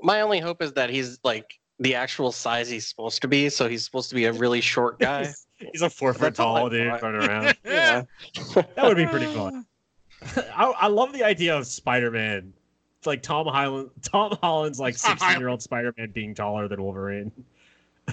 my 0.00 0.22
only 0.22 0.38
hope 0.40 0.62
is 0.62 0.72
that 0.72 0.88
he's 0.88 1.18
like 1.24 1.58
the 1.78 1.94
actual 1.94 2.32
size 2.32 2.70
he's 2.70 2.86
supposed 2.86 3.20
to 3.22 3.28
be. 3.28 3.50
So 3.50 3.68
he's 3.68 3.84
supposed 3.84 4.08
to 4.10 4.14
be 4.14 4.24
a 4.26 4.32
really 4.32 4.60
short 4.62 4.98
guy. 5.00 5.24
He's, 5.26 5.46
he's 5.72 5.82
a 5.82 5.90
four 5.90 6.14
foot 6.14 6.20
That's 6.22 6.40
all 6.40 6.56
I 6.56 6.60
tall 6.60 6.70
dude 6.70 6.88
thought. 6.90 7.02
running 7.02 7.28
around. 7.28 7.56
yeah. 7.66 8.02
That 8.54 8.84
would 8.84 8.96
be 8.96 9.06
pretty 9.06 9.26
fun. 9.26 9.66
I, 10.54 10.72
I 10.80 10.86
love 10.88 11.12
the 11.12 11.24
idea 11.24 11.56
of 11.56 11.66
Spider 11.66 12.10
Man. 12.10 12.52
It's 12.98 13.06
like 13.06 13.22
Tom 13.22 13.46
Holland, 13.46 13.90
Tom 14.02 14.36
Holland's 14.42 14.78
like 14.80 14.96
sixteen 14.96 15.38
year 15.38 15.48
old 15.48 15.62
Spider 15.62 15.94
Man 15.96 16.10
being 16.10 16.34
taller 16.34 16.68
than 16.68 16.82
Wolverine. 16.82 17.32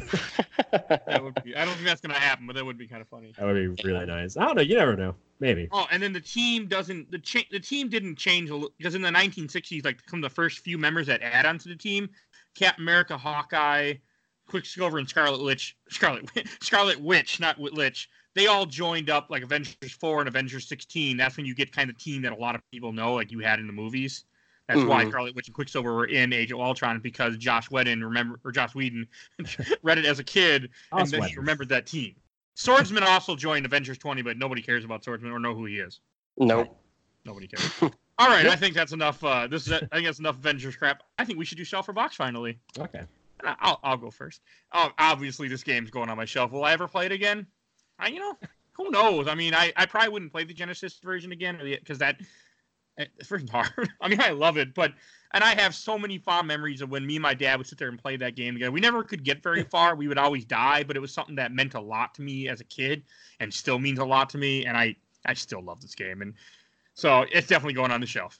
That 0.71 1.23
would 1.23 1.43
be. 1.43 1.55
I 1.55 1.65
don't 1.65 1.73
think 1.75 1.85
that's 1.85 2.01
gonna 2.01 2.13
happen, 2.13 2.45
but 2.45 2.55
that 2.55 2.65
would 2.65 2.77
be 2.77 2.87
kind 2.87 3.01
of 3.01 3.07
funny. 3.07 3.33
That 3.37 3.45
would 3.45 3.55
be 3.55 3.83
really 3.83 4.05
nice. 4.05 4.37
I 4.37 4.45
don't 4.45 4.55
know. 4.55 4.61
You 4.61 4.75
never 4.75 4.95
know. 4.95 5.15
Maybe. 5.39 5.67
Oh, 5.71 5.87
and 5.91 6.01
then 6.03 6.13
the 6.13 6.21
team 6.21 6.67
doesn't 6.67 7.09
the 7.09 7.19
cha- 7.19 7.47
the 7.51 7.59
team 7.59 7.89
didn't 7.89 8.15
change 8.17 8.51
because 8.77 8.95
in 8.95 9.01
the 9.01 9.09
1960s, 9.09 9.85
like 9.85 10.01
from 10.07 10.21
the 10.21 10.29
first 10.29 10.59
few 10.59 10.77
members 10.77 11.07
that 11.07 11.21
add 11.21 11.45
on 11.45 11.57
to 11.59 11.69
the 11.69 11.75
team, 11.75 12.09
Captain 12.53 12.83
America, 12.83 13.17
Hawkeye, 13.17 13.93
Quicksilver, 14.47 14.97
and 14.99 15.07
Scarlet 15.09 15.43
Witch, 15.43 15.77
Scarlet 15.89 16.29
Scarlet 16.61 16.99
Witch, 17.01 17.39
not 17.39 17.57
Wit- 17.59 17.73
Lich. 17.73 18.09
They 18.37 18.45
all 18.45 18.67
joined 18.67 19.09
up 19.09 19.31
like 19.31 19.41
Avengers 19.41 19.75
4 19.99 20.19
and 20.19 20.27
Avengers 20.27 20.67
16. 20.67 21.17
That's 21.17 21.35
when 21.37 21.47
you 21.47 21.55
get 21.55 21.71
kind 21.71 21.89
of 21.89 21.97
team 21.97 22.21
that 22.21 22.31
a 22.31 22.35
lot 22.35 22.53
of 22.53 22.61
people 22.71 22.93
know, 22.93 23.15
like 23.15 23.31
you 23.31 23.39
had 23.39 23.59
in 23.59 23.65
the 23.65 23.73
movies. 23.73 24.25
That's 24.67 24.83
why 24.83 25.05
Mhm. 25.05 25.09
Scarlet 25.09 25.35
Witch 25.35 25.47
and 25.47 25.55
Quicksilver 25.55 25.91
were 25.95 26.05
in 26.05 26.31
Age 26.31 26.51
of 26.51 26.59
Ultron 26.59 26.99
because 26.99 27.35
Joss 27.37 27.71
Whedon 27.71 28.03
remember 28.03 28.39
or 28.43 28.51
Joss 28.51 28.75
Whedon 28.75 29.07
read 29.81 29.97
it 29.97 30.05
as 30.05 30.19
a 30.19 30.23
kid 30.23 30.69
and 30.91 30.99
then 30.99 31.07
sweat 31.07 31.29
he 31.31 31.35
remembered 31.37 31.69
that 31.69 31.87
team. 31.87 32.15
Swordsman 32.53 33.01
also 33.01 33.35
joined 33.35 33.65
Avengers 33.65 33.97
20, 33.97 34.21
but 34.21 34.37
nobody 34.37 34.61
cares 34.61 34.85
about 34.85 35.03
Swordsman 35.03 35.31
or 35.31 35.39
know 35.39 35.55
who 35.55 35.65
he 35.65 35.79
is. 35.79 35.99
Nope. 36.37 36.77
Nobody 37.25 37.47
cares. 37.47 37.71
All 38.19 38.27
right, 38.27 38.45
I 38.45 38.55
think 38.55 38.75
that's 38.75 38.93
enough. 38.93 39.23
Uh, 39.23 39.47
this 39.47 39.65
is 39.65 39.73
I 39.73 39.79
think 39.79 40.05
that's 40.05 40.19
enough 40.19 40.35
Avengers 40.37 40.75
crap. 40.75 41.01
I 41.17 41.25
think 41.25 41.39
we 41.39 41.45
should 41.45 41.57
do 41.57 41.63
shelf 41.63 41.87
for 41.87 41.93
box 41.93 42.15
finally. 42.15 42.59
Okay. 42.77 43.01
I'll 43.43 43.79
I'll 43.83 43.97
go 43.97 44.11
first. 44.11 44.41
Oh, 44.73 44.91
obviously 44.99 45.47
this 45.47 45.63
game's 45.63 45.89
going 45.89 46.09
on 46.09 46.17
my 46.17 46.25
shelf. 46.25 46.51
Will 46.51 46.65
I 46.65 46.73
ever 46.73 46.87
play 46.87 47.07
it 47.07 47.11
again? 47.11 47.47
I 47.99 48.09
you 48.09 48.19
know 48.19 48.37
who 48.73 48.91
knows. 48.91 49.27
I 49.27 49.35
mean, 49.35 49.53
I, 49.53 49.73
I 49.75 49.85
probably 49.85 50.09
wouldn't 50.09 50.31
play 50.31 50.43
the 50.43 50.53
Genesis 50.53 50.99
version 51.03 51.31
again 51.31 51.57
uh, 51.59 51.63
because 51.63 51.97
that 51.97 52.17
eh, 52.99 53.05
it's 53.17 53.29
freaking 53.29 53.49
hard. 53.49 53.71
I 54.01 54.07
mean, 54.07 54.21
I 54.21 54.29
love 54.29 54.57
it, 54.57 54.73
but 54.73 54.93
and 55.33 55.43
I 55.43 55.55
have 55.55 55.75
so 55.75 55.97
many 55.97 56.17
fond 56.19 56.47
memories 56.47 56.81
of 56.81 56.89
when 56.89 57.05
me 57.05 57.15
and 57.15 57.23
my 57.23 57.33
dad 57.33 57.57
would 57.57 57.67
sit 57.67 57.77
there 57.77 57.89
and 57.89 57.99
play 57.99 58.15
that 58.17 58.35
game 58.35 58.53
together. 58.53 58.71
We 58.71 58.79
never 58.79 59.03
could 59.03 59.23
get 59.23 59.43
very 59.43 59.63
far. 59.63 59.95
We 59.95 60.07
would 60.07 60.17
always 60.17 60.45
die, 60.45 60.83
but 60.83 60.95
it 60.95 60.99
was 60.99 61.13
something 61.13 61.35
that 61.35 61.51
meant 61.51 61.73
a 61.73 61.81
lot 61.81 62.13
to 62.15 62.21
me 62.21 62.47
as 62.47 62.61
a 62.61 62.65
kid 62.65 63.03
and 63.39 63.53
still 63.53 63.79
means 63.79 63.99
a 63.99 64.05
lot 64.05 64.29
to 64.29 64.37
me. 64.37 64.65
And 64.65 64.77
I 64.77 64.95
I 65.25 65.33
still 65.33 65.63
love 65.63 65.81
this 65.81 65.95
game, 65.95 66.21
and 66.21 66.33
so 66.93 67.25
it's 67.31 67.47
definitely 67.47 67.73
going 67.73 67.91
on 67.91 68.01
the 68.01 68.07
shelf. 68.07 68.39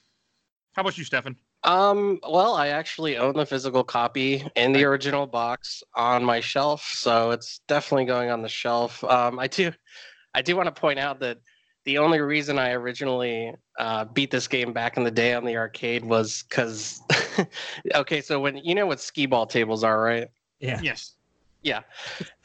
How 0.73 0.81
about 0.81 0.97
you, 0.97 1.03
Stephen? 1.03 1.35
Um, 1.63 2.19
well, 2.27 2.53
I 2.53 2.69
actually 2.69 3.17
own 3.17 3.34
the 3.34 3.45
physical 3.45 3.84
copy 3.84 4.47
in 4.55 4.71
the 4.73 4.84
original 4.85 5.27
box 5.27 5.84
on 5.95 6.23
my 6.23 6.39
shelf, 6.39 6.84
so 6.93 7.31
it's 7.31 7.59
definitely 7.67 8.05
going 8.05 8.29
on 8.29 8.41
the 8.41 8.49
shelf. 8.49 9.03
Um, 9.03 9.39
I 9.39 9.47
do, 9.47 9.71
I 10.34 10.41
do 10.41 10.55
want 10.55 10.73
to 10.73 10.79
point 10.79 10.99
out 10.99 11.19
that 11.21 11.39
the 11.85 11.97
only 11.97 12.19
reason 12.19 12.59
I 12.59 12.71
originally 12.71 13.53
uh, 13.79 14.05
beat 14.05 14.29
this 14.29 14.47
game 14.47 14.73
back 14.73 14.97
in 14.97 15.03
the 15.03 15.11
day 15.11 15.34
on 15.34 15.45
the 15.45 15.55
arcade 15.55 16.03
was 16.03 16.43
because 16.43 17.01
okay, 17.95 18.21
so 18.21 18.39
when 18.39 18.57
you 18.57 18.75
know 18.75 18.85
what 18.85 18.99
skee 18.99 19.25
ball 19.25 19.45
tables 19.45 19.84
are, 19.84 19.99
right? 19.99 20.27
Yeah. 20.59 20.79
Yes. 20.81 21.15
Yeah. 21.63 21.81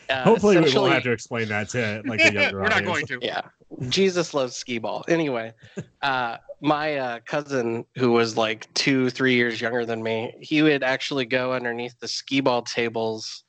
Uh, 0.08 0.24
Hopefully, 0.24 0.58
we 0.58 0.74
won't 0.74 0.92
have 0.92 1.02
to 1.04 1.12
explain 1.12 1.48
that 1.48 1.68
to 1.70 2.02
like 2.06 2.20
the 2.20 2.32
younger 2.32 2.58
We're 2.58 2.64
not 2.64 2.84
audience. 2.84 3.08
going 3.08 3.20
to. 3.20 3.26
Yeah. 3.26 3.42
Jesus 3.88 4.34
loves 4.34 4.54
skee 4.54 4.78
ball. 4.78 5.04
Anyway, 5.08 5.52
uh, 6.02 6.36
my 6.60 6.96
uh, 6.96 7.20
cousin, 7.26 7.84
who 7.96 8.12
was 8.12 8.36
like 8.36 8.72
two, 8.74 9.10
three 9.10 9.34
years 9.34 9.60
younger 9.60 9.84
than 9.86 10.02
me, 10.02 10.34
he 10.40 10.62
would 10.62 10.82
actually 10.82 11.24
go 11.24 11.52
underneath 11.52 11.98
the 12.00 12.08
skee 12.08 12.40
ball 12.40 12.62
tables. 12.62 13.44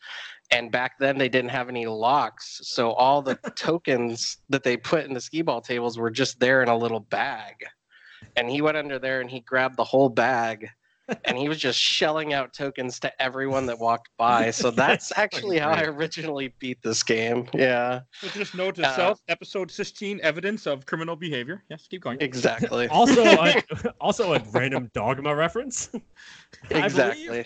And 0.51 0.71
back 0.71 0.99
then, 0.99 1.17
they 1.17 1.29
didn't 1.29 1.51
have 1.51 1.69
any 1.69 1.85
locks. 1.85 2.59
So 2.63 2.91
all 2.91 3.21
the 3.21 3.35
tokens 3.55 4.37
that 4.49 4.63
they 4.63 4.77
put 4.77 5.05
in 5.05 5.13
the 5.13 5.21
skee 5.21 5.41
ball 5.41 5.61
tables 5.61 5.97
were 5.97 6.11
just 6.11 6.39
there 6.39 6.61
in 6.61 6.69
a 6.69 6.77
little 6.77 6.99
bag. 6.99 7.55
And 8.35 8.49
he 8.49 8.61
went 8.61 8.77
under 8.77 8.99
there 8.99 9.21
and 9.21 9.29
he 9.29 9.41
grabbed 9.41 9.77
the 9.77 9.83
whole 9.83 10.09
bag 10.09 10.69
and 11.25 11.37
he 11.37 11.49
was 11.49 11.57
just 11.57 11.79
shelling 11.79 12.33
out 12.33 12.53
tokens 12.53 12.99
to 13.01 13.21
everyone 13.21 13.65
that 13.65 13.79
walked 13.79 14.09
by. 14.17 14.51
So 14.51 14.71
that's 14.83 15.11
actually 15.17 15.59
how 15.59 15.69
I 15.69 15.83
originally 15.83 16.53
beat 16.59 16.81
this 16.81 17.03
game. 17.03 17.47
Yeah, 17.53 18.01
So 18.21 18.27
just 18.29 18.55
note 18.55 18.75
to 18.75 18.87
Uh, 18.87 18.95
self, 18.95 19.19
episode 19.27 19.69
16, 19.71 20.19
evidence 20.23 20.65
of 20.65 20.85
criminal 20.85 21.15
behavior. 21.15 21.63
Yes, 21.69 21.87
keep 21.89 22.01
going. 22.01 22.17
exactly. 22.21 22.87
Also, 22.91 23.23
a, 23.23 23.63
also 24.01 24.33
a 24.33 24.39
random 24.51 24.89
dogma 24.93 25.35
reference. 25.35 25.89
Exactly. 26.69 27.45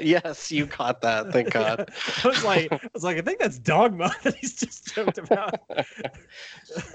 yes, 0.00 0.50
you 0.50 0.66
caught 0.66 1.00
that. 1.02 1.32
Thank 1.32 1.50
God. 1.50 1.90
I 2.24 2.28
was 2.28 2.44
like, 2.44 2.72
I 2.72 2.80
was 2.94 3.04
like, 3.04 3.18
I 3.18 3.20
think 3.20 3.38
that's 3.40 3.58
dogma 3.58 4.14
that 4.22 4.34
he's 4.36 4.54
just 4.56 4.94
joked 4.94 5.18
about. 5.18 5.60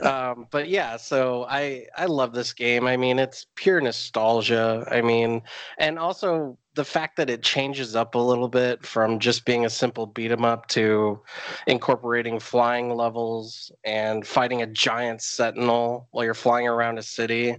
um, 0.02 0.48
but 0.52 0.70
yeah, 0.70 0.98
so 0.98 1.46
I 1.50 1.86
I 1.98 2.06
love 2.06 2.34
this 2.34 2.54
game. 2.54 2.88
I 2.88 2.98
mean, 2.98 3.20
it's 3.20 3.46
pure 3.56 3.82
nostalgia. 3.82 4.88
I 4.90 5.02
mean, 5.02 5.42
and 5.78 6.00
also 6.10 6.58
the 6.74 6.84
fact 6.84 7.18
that 7.18 7.30
it 7.30 7.44
changes 7.44 7.96
up 7.96 8.16
a 8.16 8.18
little 8.18 8.48
bit 8.50 8.84
from 8.84 9.20
just 9.20 9.46
being 9.46 9.66
a 9.66 9.70
simple 9.70 10.08
beat 10.08 10.32
'em 10.32 10.44
up 10.44 10.66
to 10.66 11.22
incorporating 11.68 12.40
flying 12.40 12.90
levels 12.90 13.72
and 13.84 14.26
fighting 14.26 14.64
a 14.64 14.66
giant 14.66 15.22
sentinel 15.22 16.08
while 16.10 16.26
you're 16.26 16.34
flying 16.34 16.68
around 16.68 16.98
a 16.98 17.04
city. 17.04 17.56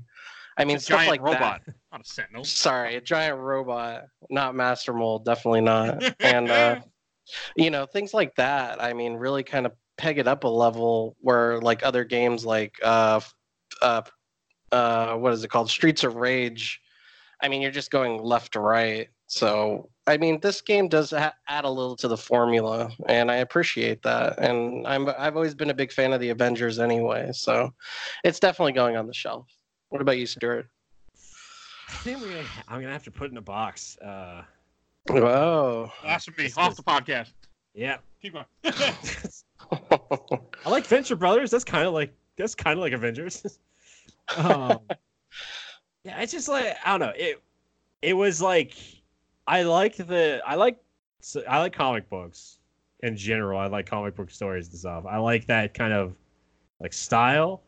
I 0.59 0.65
mean, 0.65 0.79
a 0.79 0.81
stuff 0.81 0.99
giant 0.99 1.11
like 1.13 1.23
robot, 1.23 1.63
that. 1.65 1.75
not 1.93 2.01
a 2.01 2.05
sentinel. 2.05 2.45
Sorry, 2.45 2.97
a 2.97 3.01
giant 3.01 3.39
robot, 3.39 4.07
not 4.31 4.57
Master 4.57 4.93
Mold, 4.93 5.25
definitely 5.25 5.61
not. 5.61 6.03
And 6.21 6.51
uh, 6.51 6.81
you 7.55 7.71
know, 7.71 7.87
things 7.87 8.13
like 8.13 8.35
that. 8.35 8.83
I 8.83 8.95
mean, 8.95 9.15
really 9.15 9.45
kind 9.45 9.65
of 9.65 9.73
peg 9.97 10.19
it 10.19 10.27
up 10.27 10.43
a 10.43 10.49
level 10.49 11.17
where 11.21 11.61
like 11.61 11.85
other 11.85 12.03
games 12.03 12.45
like 12.45 12.75
uh, 12.83 13.21
uh, 13.81 14.03
uh, 14.73 15.15
what 15.15 15.33
is 15.35 15.45
it 15.45 15.49
called, 15.51 15.71
Streets 15.71 16.03
of 16.03 16.17
Rage. 16.17 16.80
I 17.43 17.49
mean, 17.49 17.63
you're 17.63 17.71
just 17.71 17.91
going 17.91 18.23
left 18.23 18.53
to 18.53 18.61
right. 18.61 19.09
So 19.27 19.89
I 20.07 20.17
mean, 20.17 20.41
this 20.41 20.61
game 20.61 20.89
does 20.89 21.11
ha- 21.11 21.35
add 21.49 21.65
a 21.65 21.71
little 21.71 21.95
to 21.97 22.09
the 22.09 22.17
formula, 22.17 22.91
and 23.07 23.31
I 23.31 23.37
appreciate 23.37 24.03
that. 24.03 24.39
And 24.39 24.87
I'm 24.87 25.09
I've 25.17 25.37
always 25.37 25.55
been 25.55 25.71
a 25.71 25.75
big 25.75 25.93
fan 25.93 26.13
of 26.13 26.21
the 26.21 26.31
Avengers 26.31 26.79
anyway, 26.79 27.31
so 27.33 27.73
it's 28.25 28.41
definitely 28.41 28.73
going 28.73 28.97
on 28.97 29.07
the 29.07 29.15
shelf. 29.15 29.47
What 29.91 30.03
about 30.03 30.19
you, 30.19 30.27
Stuart? 30.27 30.69
I 31.15 31.93
think 32.03 32.21
we're 32.21 32.29
gonna, 32.29 32.45
I'm 32.69 32.81
gonna 32.81 32.93
have 32.93 33.05
to 33.05 33.11
put 33.11 33.27
it 33.27 33.33
in 33.33 33.37
a 33.39 33.43
box. 33.43 33.97
Uh, 33.99 34.43
Whoa. 35.09 35.91
Blasphemy, 36.03 36.37
This 36.45 36.59
off 36.59 36.71
was- 36.71 36.77
the 36.77 36.83
podcast. 36.83 37.33
yeah, 37.75 37.99
Keep 38.21 38.35
going. 38.35 38.45
I 40.65 40.69
like 40.71 40.87
Venture 40.87 41.17
Brothers. 41.17 41.51
That's 41.51 41.65
kind 41.65 41.87
of 41.87 41.93
like 41.95 42.13
that's 42.37 42.55
kind 42.55 42.79
of 42.79 42.83
like 42.83 42.93
Avengers. 42.93 43.59
um, 44.37 44.79
yeah, 46.05 46.21
it's 46.21 46.33
just 46.33 46.49
like 46.49 46.77
I 46.85 46.91
don't 46.91 47.01
know. 47.01 47.13
It 47.17 47.43
it 48.03 48.15
was 48.15 48.41
like 48.41 48.75
I 49.47 49.63
like 49.63 49.97
the 49.97 50.43
I 50.47 50.55
like 50.55 50.79
I 51.49 51.59
like 51.59 51.73
comic 51.73 52.09
books 52.09 52.59
in 53.03 53.17
general. 53.17 53.59
I 53.59 53.67
like 53.67 53.87
comic 53.87 54.17
book 54.17 54.31
stories 54.31 54.69
and 54.69 54.79
stuff. 54.79 55.05
I 55.09 55.19
like 55.19 55.47
that 55.47 55.75
kind 55.75 55.93
of 55.93 56.15
like 56.81 56.93
style. 56.93 57.63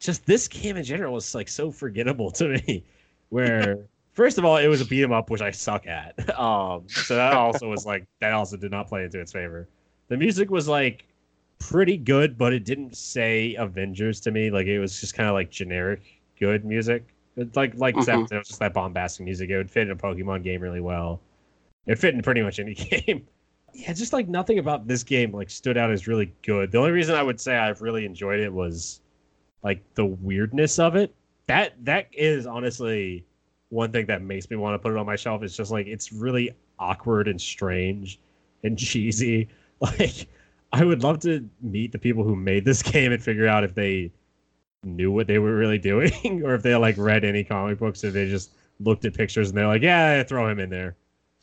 Just 0.00 0.26
this 0.26 0.46
game 0.48 0.76
in 0.76 0.84
general 0.84 1.14
was 1.14 1.34
like 1.34 1.48
so 1.48 1.70
forgettable 1.70 2.30
to 2.32 2.48
me. 2.48 2.84
Where 3.30 3.78
first 4.12 4.38
of 4.38 4.44
all, 4.44 4.56
it 4.58 4.68
was 4.68 4.80
a 4.80 4.84
beat 4.84 5.02
'em 5.02 5.12
up, 5.12 5.30
which 5.30 5.42
I 5.42 5.50
suck 5.50 5.86
at. 5.86 6.14
Um, 6.38 6.84
so 6.88 7.16
that 7.16 7.32
also 7.32 7.68
was 7.68 7.84
like 7.86 8.06
that 8.20 8.32
also 8.32 8.56
did 8.56 8.70
not 8.70 8.88
play 8.88 9.04
into 9.04 9.20
its 9.20 9.32
favor. 9.32 9.68
The 10.08 10.16
music 10.16 10.50
was 10.50 10.68
like 10.68 11.04
pretty 11.58 11.96
good, 11.96 12.38
but 12.38 12.52
it 12.52 12.64
didn't 12.64 12.96
say 12.96 13.54
Avengers 13.56 14.20
to 14.20 14.30
me. 14.30 14.50
Like 14.50 14.66
it 14.66 14.78
was 14.78 15.00
just 15.00 15.14
kind 15.14 15.28
of 15.28 15.34
like 15.34 15.50
generic 15.50 16.02
good 16.38 16.64
music. 16.64 17.06
It's 17.38 17.56
like 17.56 17.74
like. 17.76 17.94
Mm-hmm. 17.94 18.02
Zep, 18.02 18.32
it 18.32 18.38
was 18.38 18.48
just 18.48 18.60
that 18.60 18.74
bombastic 18.74 19.24
music. 19.24 19.48
It 19.48 19.56
would 19.56 19.70
fit 19.70 19.82
in 19.82 19.92
a 19.92 19.96
Pokemon 19.96 20.42
game 20.42 20.60
really 20.60 20.80
well. 20.80 21.20
It 21.86 21.98
fit 21.98 22.14
in 22.14 22.22
pretty 22.22 22.42
much 22.42 22.58
any 22.58 22.74
game. 22.74 23.26
Yeah, 23.72 23.92
just 23.92 24.12
like 24.12 24.28
nothing 24.28 24.58
about 24.58 24.86
this 24.88 25.02
game 25.02 25.32
like 25.32 25.50
stood 25.50 25.76
out 25.76 25.90
as 25.90 26.06
really 26.06 26.32
good. 26.42 26.72
The 26.72 26.78
only 26.78 26.90
reason 26.90 27.14
I 27.14 27.22
would 27.22 27.40
say 27.40 27.56
I've 27.56 27.80
really 27.80 28.04
enjoyed 28.04 28.40
it 28.40 28.52
was 28.52 29.00
like 29.62 29.82
the 29.94 30.04
weirdness 30.06 30.78
of 30.78 30.96
it. 30.96 31.14
That 31.46 31.72
that 31.84 32.08
is 32.12 32.46
honestly 32.46 33.24
one 33.70 33.92
thing 33.92 34.06
that 34.06 34.22
makes 34.22 34.50
me 34.50 34.56
want 34.56 34.74
to 34.74 34.78
put 34.78 34.92
it 34.92 34.98
on 34.98 35.06
my 35.06 35.16
shelf. 35.16 35.42
It's 35.42 35.56
just 35.56 35.70
like 35.70 35.86
it's 35.86 36.12
really 36.12 36.50
awkward 36.78 37.28
and 37.28 37.40
strange 37.40 38.18
and 38.64 38.78
cheesy. 38.78 39.48
Like 39.80 40.26
I 40.72 40.84
would 40.84 41.04
love 41.04 41.20
to 41.20 41.48
meet 41.62 41.92
the 41.92 42.00
people 42.00 42.24
who 42.24 42.34
made 42.34 42.64
this 42.64 42.82
game 42.92 43.12
and 43.12 43.22
figure 43.22 43.46
out 43.46 43.62
if 43.62 43.76
they 43.76 44.10
knew 44.84 45.10
what 45.10 45.26
they 45.26 45.38
were 45.38 45.56
really 45.56 45.78
doing 45.78 46.42
or 46.44 46.54
if 46.54 46.62
they 46.62 46.74
like 46.76 46.96
read 46.98 47.24
any 47.24 47.44
comic 47.44 47.78
books 47.78 48.04
or 48.04 48.10
they 48.10 48.28
just 48.28 48.52
looked 48.80 49.04
at 49.04 49.14
pictures 49.14 49.48
and 49.48 49.58
they're 49.58 49.66
like, 49.66 49.82
yeah, 49.82 50.22
throw 50.22 50.48
him 50.48 50.58
in 50.58 50.70
there. 50.70 50.96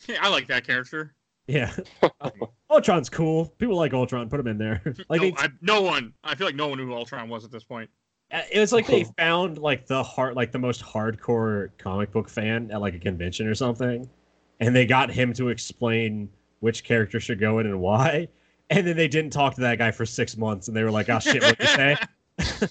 Yeah, 0.08 0.18
I 0.22 0.30
like 0.30 0.48
that 0.48 0.66
character. 0.66 1.14
Yeah. 1.48 1.74
Ultron's 2.70 3.10
cool. 3.10 3.46
People 3.58 3.76
like 3.76 3.94
Ultron. 3.94 4.30
Put 4.30 4.40
him 4.40 4.48
in 4.48 4.58
there. 4.58 4.82
like 5.10 5.22
no, 5.22 5.32
I, 5.38 5.50
no 5.62 5.82
one. 5.82 6.14
I 6.24 6.36
feel 6.36 6.48
like 6.48 6.56
no 6.56 6.68
one 6.68 6.78
knew 6.78 6.88
who 6.88 6.94
Ultron 6.94 7.30
was 7.30 7.46
at 7.46 7.52
this 7.52 7.64
point. 7.64 7.90
Uh, 8.32 8.42
it 8.52 8.60
was 8.60 8.74
like 8.74 8.88
they 8.88 9.06
found 9.18 9.60
like 9.60 9.86
the 9.86 10.02
heart, 10.02 10.36
like 10.36 10.52
the 10.52 10.60
most 10.60 10.82
hardcore 10.84 11.70
comic 11.78 12.12
book 12.12 12.28
fan 12.28 12.72
at 12.72 12.82
like 12.82 12.96
a 12.96 13.00
convention 13.00 13.48
or 13.48 13.54
something 13.54 14.10
and 14.60 14.76
they 14.76 14.86
got 14.86 15.12
him 15.12 15.34
to 15.34 15.50
explain 15.50 16.30
which 16.60 16.84
character 16.84 17.20
should 17.20 17.40
go 17.40 17.60
in 17.60 17.66
and 17.66 17.80
why 17.80 18.28
and 18.70 18.86
then 18.86 18.96
they 18.96 19.08
didn't 19.08 19.32
talk 19.32 19.54
to 19.56 19.62
that 19.62 19.78
guy 19.78 19.92
for 19.92 20.06
six 20.06 20.38
months 20.38 20.68
and 20.68 20.76
they 20.76 20.84
were 20.84 20.92
like 20.92 21.10
oh 21.10 21.20
shit 21.20 21.42
what 21.42 21.58
did 21.58 21.68
you 21.68 21.76
say 21.76 22.68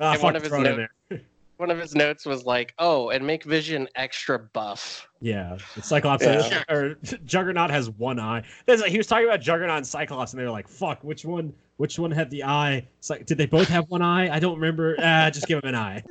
ah, 0.00 0.12
And 0.14 0.22
one 0.22 0.36
of 0.36 0.42
his 0.42 0.48
throw 0.50 0.62
note- 0.62 0.88
One 1.56 1.70
of 1.70 1.78
his 1.78 1.94
notes 1.94 2.26
was 2.26 2.44
like, 2.44 2.74
"Oh, 2.80 3.10
and 3.10 3.24
make 3.24 3.44
Vision 3.44 3.88
extra 3.94 4.40
buff." 4.40 5.06
yeah 5.20 5.56
cyclops 5.80 6.24
Yeah. 6.24 6.62
or 6.68 6.96
juggernaut 7.24 7.70
has 7.70 7.90
one 7.90 8.18
eye. 8.18 8.42
There's 8.66 8.80
like, 8.80 8.90
he 8.90 8.98
was 8.98 9.06
talking 9.06 9.26
about 9.26 9.40
juggernaut 9.40 9.76
and 9.78 9.86
cyclops 9.86 10.32
and 10.32 10.40
they 10.40 10.44
were 10.44 10.50
like 10.50 10.66
fuck 10.68 11.02
which 11.04 11.24
one 11.24 11.54
which 11.76 11.96
one 11.98 12.10
had 12.10 12.28
the 12.30 12.42
eye? 12.44 12.86
It's 12.98 13.08
like 13.08 13.24
did 13.24 13.38
they 13.38 13.46
both 13.46 13.68
have 13.68 13.84
one 13.88 14.02
eye? 14.02 14.34
I 14.34 14.40
don't 14.40 14.56
remember. 14.56 14.96
Ah 14.98 15.30
just 15.30 15.46
give 15.46 15.62
him 15.62 15.68
an 15.68 15.76
eye. 15.76 16.02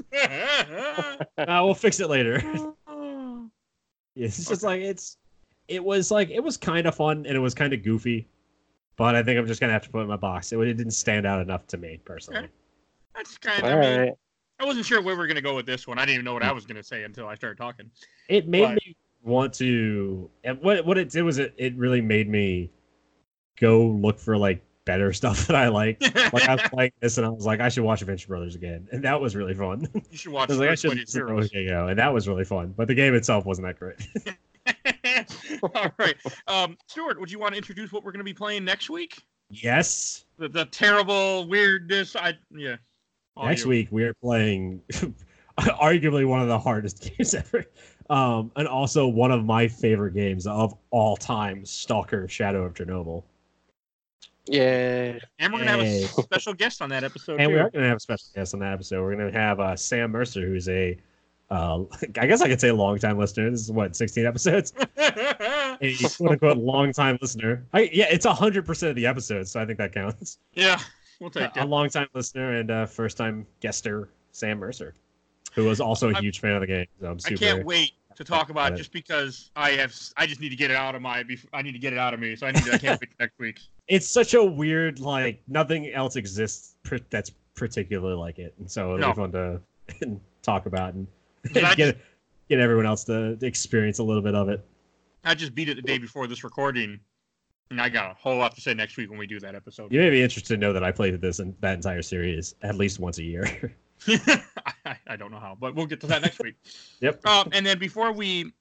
Uh, 1.37 1.45
we'll 1.65 1.73
fix 1.75 1.99
it 1.99 2.09
later. 2.09 2.41
Yeah, 4.15 4.25
it's 4.27 4.47
just 4.47 4.63
like 4.63 4.81
it's 4.81 5.17
it 5.67 5.83
was 5.83 6.09
like 6.09 6.29
it 6.29 6.39
was 6.43 6.55
kind 6.55 6.87
of 6.87 6.95
fun 6.95 7.25
and 7.25 7.35
it 7.35 7.39
was 7.39 7.53
kind 7.53 7.73
of 7.73 7.83
goofy, 7.83 8.27
but 8.95 9.13
I 9.15 9.23
think 9.23 9.37
I'm 9.37 9.45
just 9.47 9.59
gonna 9.59 9.73
have 9.73 9.83
to 9.83 9.89
put 9.89 9.99
it 9.99 10.03
in 10.03 10.07
my 10.07 10.15
box. 10.15 10.51
It, 10.53 10.57
it 10.59 10.73
didn't 10.75 10.91
stand 10.91 11.25
out 11.25 11.41
enough 11.41 11.67
to 11.67 11.77
me 11.77 11.99
personally. 12.05 12.47
Okay. 13.15 13.23
That's 13.23 13.37
kind 13.37 13.63
of. 13.63 13.71
I, 13.71 13.79
mean, 13.81 13.99
right. 13.99 14.13
I 14.59 14.65
wasn't 14.65 14.85
sure 14.85 15.01
where 15.01 15.15
we 15.15 15.19
were 15.19 15.27
gonna 15.27 15.41
go 15.41 15.55
with 15.55 15.65
this 15.65 15.87
one. 15.87 15.97
I 15.97 16.01
didn't 16.01 16.15
even 16.15 16.25
know 16.25 16.33
what 16.33 16.43
I 16.43 16.51
was 16.51 16.65
gonna 16.65 16.83
say 16.83 17.03
until 17.03 17.27
I 17.27 17.35
started 17.35 17.57
talking. 17.57 17.89
It 18.29 18.47
made 18.47 18.61
But- 18.63 18.75
me 18.75 18.95
want 19.23 19.53
to. 19.55 20.29
And 20.43 20.59
what 20.61 20.85
what 20.85 20.97
it 20.97 21.09
did 21.09 21.23
was 21.23 21.37
it 21.37 21.53
it 21.57 21.75
really 21.77 22.01
made 22.01 22.29
me 22.29 22.71
go 23.59 23.85
look 23.85 24.19
for 24.19 24.37
like 24.37 24.63
better 24.85 25.13
stuff 25.13 25.47
that 25.47 25.55
I 25.55 25.67
like. 25.69 26.01
Like 26.01 26.47
I 26.47 26.55
was 26.55 26.61
playing 26.73 26.91
this 27.01 27.17
and 27.17 27.25
I 27.25 27.29
was 27.29 27.45
like 27.45 27.59
I 27.59 27.69
should 27.69 27.83
watch 27.83 28.01
Venture 28.01 28.27
Brothers 28.27 28.55
again, 28.55 28.87
and 28.91 29.03
that 29.03 29.19
was 29.19 29.35
really 29.35 29.53
fun. 29.53 29.87
you 30.11 30.17
should 30.17 30.31
I 30.31 30.33
watch 30.35 30.49
was 30.49 30.59
like 30.59 30.69
I 30.69 30.75
should 30.75 31.07
Heroes. 31.09 31.45
okay, 31.45 31.67
go, 31.67 31.87
and 31.87 31.97
that 31.99 32.13
was 32.13 32.27
really 32.27 32.45
fun. 32.45 32.73
But 32.75 32.87
the 32.87 32.95
game 32.95 33.15
itself 33.15 33.45
wasn't 33.45 33.67
that 33.67 33.79
great. 33.79 33.99
All 35.75 35.91
right, 35.97 36.15
um, 36.47 36.77
Stuart, 36.87 37.19
would 37.19 37.31
you 37.31 37.39
want 37.39 37.53
to 37.53 37.57
introduce 37.57 37.91
what 37.91 38.03
we're 38.03 38.11
gonna 38.11 38.23
be 38.23 38.33
playing 38.33 38.63
next 38.65 38.89
week? 38.89 39.21
yes. 39.49 40.25
The, 40.37 40.49
the 40.49 40.65
terrible 40.65 41.47
weirdness. 41.47 42.15
I 42.15 42.33
yeah. 42.49 42.77
All 43.35 43.47
Next 43.47 43.63
you. 43.63 43.69
week 43.69 43.87
we 43.91 44.03
are 44.03 44.13
playing 44.13 44.81
arguably 45.59 46.27
one 46.27 46.41
of 46.41 46.47
the 46.47 46.59
hardest 46.59 47.11
games 47.17 47.33
ever. 47.33 47.65
Um, 48.09 48.51
and 48.55 48.67
also 48.67 49.07
one 49.07 49.31
of 49.31 49.45
my 49.45 49.67
favorite 49.67 50.13
games 50.13 50.45
of 50.45 50.75
all 50.91 51.15
time, 51.17 51.65
Stalker 51.65 52.27
Shadow 52.27 52.63
of 52.65 52.73
Chernobyl. 52.73 53.23
Yay! 54.47 55.21
And 55.39 55.53
we're 55.53 55.59
gonna 55.59 55.71
have 55.71 55.79
a 55.79 56.05
special 56.05 56.53
guest 56.53 56.81
on 56.81 56.89
that 56.89 57.03
episode 57.05 57.39
And 57.39 57.49
too. 57.49 57.53
we 57.55 57.59
are 57.59 57.69
going 57.69 57.83
to 57.83 57.87
have 57.87 57.97
a 57.97 58.01
special 58.01 58.27
guest 58.35 58.53
on 58.53 58.59
that 58.59 58.73
episode. 58.73 59.01
We're 59.01 59.15
going 59.15 59.31
to 59.31 59.39
have 59.39 59.59
uh, 59.61 59.75
Sam 59.77 60.11
Mercer, 60.11 60.41
who's 60.41 60.67
a, 60.67 60.97
uh, 61.49 61.83
I 62.19 62.27
guess 62.27 62.41
I 62.41 62.49
could 62.49 62.59
say 62.59 62.67
a 62.67 62.75
long 62.75 62.99
time 62.99 63.17
listener. 63.17 63.49
This 63.49 63.61
is 63.61 63.71
what, 63.71 63.95
16 63.95 64.25
episodes? 64.25 64.73
A 64.97 65.77
quote 66.17 66.31
unquote 66.31 66.57
long 66.57 66.91
time 66.91 67.17
listener. 67.21 67.65
I, 67.71 67.89
yeah, 67.93 68.07
it's 68.09 68.25
100% 68.25 68.89
of 68.89 68.95
the 68.97 69.05
episodes, 69.05 69.49
so 69.49 69.61
I 69.61 69.65
think 69.65 69.77
that 69.77 69.93
counts. 69.93 70.39
yeah, 70.53 70.77
we'll 71.23 71.31
take 71.31 71.55
a 71.55 71.65
long 71.65 71.89
time 71.89 72.07
listener 72.13 72.57
and 72.57 72.69
uh, 72.69 72.85
first 72.85 73.17
time 73.17 73.45
guester, 73.61 74.09
Sam 74.31 74.59
Mercer, 74.59 74.93
who 75.53 75.65
was 75.65 75.79
also 75.79 76.09
a 76.09 76.13
I'm- 76.13 76.21
huge 76.23 76.39
fan 76.39 76.51
of 76.53 76.61
the 76.61 76.67
game. 76.67 76.85
So 76.99 77.07
I'm 77.07 77.17
I 77.25 77.29
can't 77.35 77.65
wait 77.65 77.93
to 78.15 78.23
talk 78.23 78.49
about 78.49 78.73
it. 78.73 78.75
just 78.77 78.91
because 78.91 79.49
I 79.55 79.71
have 79.71 79.95
I 80.17 80.27
just 80.27 80.39
need 80.39 80.49
to 80.49 80.55
get 80.55 80.69
it 80.69 80.77
out 80.77 80.93
of 80.95 81.01
my 81.01 81.23
I 81.53 81.61
need 81.63 81.71
to 81.71 81.79
get 81.79 81.93
it 81.93 81.99
out 81.99 82.13
of 82.13 82.19
me. 82.19 82.35
So 82.35 82.45
I 82.45 82.51
need 82.51 82.63
to, 82.65 82.73
I 82.73 82.77
can't 82.77 83.01
wait 83.01 83.09
next 83.19 83.39
week. 83.39 83.59
It's 83.87 84.07
such 84.07 84.33
a 84.33 84.43
weird 84.43 84.99
like 84.99 85.41
nothing 85.47 85.91
else 85.91 86.15
exists 86.15 86.75
pr- 86.83 86.97
that's 87.09 87.31
particularly 87.55 88.15
like 88.15 88.39
it, 88.39 88.53
and 88.59 88.69
so 88.69 88.95
it'll 88.95 88.99
No. 88.99 89.13
be 89.13 89.15
fun 89.15 89.31
to 90.01 90.19
talk 90.41 90.65
about 90.65 90.93
and, 90.93 91.07
I 91.55 91.73
get 91.75 91.97
get 92.49 92.59
everyone 92.59 92.85
else 92.85 93.03
to 93.05 93.37
experience 93.41 93.99
a 93.99 94.03
little 94.03 94.21
bit 94.23 94.35
of 94.35 94.49
it. 94.49 94.63
I 95.23 95.33
just 95.35 95.55
beat 95.55 95.69
it 95.69 95.75
the 95.75 95.81
day 95.81 95.97
before 95.97 96.27
this 96.27 96.43
recording, 96.43 96.83
and 96.83 96.99
I 97.71 97.89
got 97.89 98.11
a 98.11 98.13
whole 98.13 98.37
lot 98.37 98.55
to 98.55 98.61
say 98.61 98.73
next 98.73 98.97
week 98.97 99.09
when 99.09 99.19
we 99.19 99.27
do 99.27 99.39
that 99.39 99.55
episode. 99.55 99.91
You 99.91 99.99
may 99.99 100.09
be 100.09 100.21
interested 100.21 100.53
to 100.53 100.57
know 100.57 100.73
that 100.73 100.83
I 100.83 100.91
played 100.91 101.19
this 101.21 101.39
and 101.39 101.55
that 101.61 101.75
entire 101.75 102.01
series 102.01 102.55
at 102.61 102.75
least 102.75 102.99
once 102.99 103.17
a 103.17 103.23
year. 103.23 103.73
I, 104.07 104.43
I 105.07 105.15
don't 105.15 105.31
know 105.31 105.39
how, 105.39 105.57
but 105.59 105.75
we'll 105.75 105.85
get 105.85 105.99
to 106.01 106.07
that 106.07 106.21
next 106.21 106.39
week. 106.39 106.55
Yep. 107.01 107.25
Um, 107.25 107.49
and 107.51 107.65
then 107.65 107.79
before 107.79 108.13
we 108.13 108.53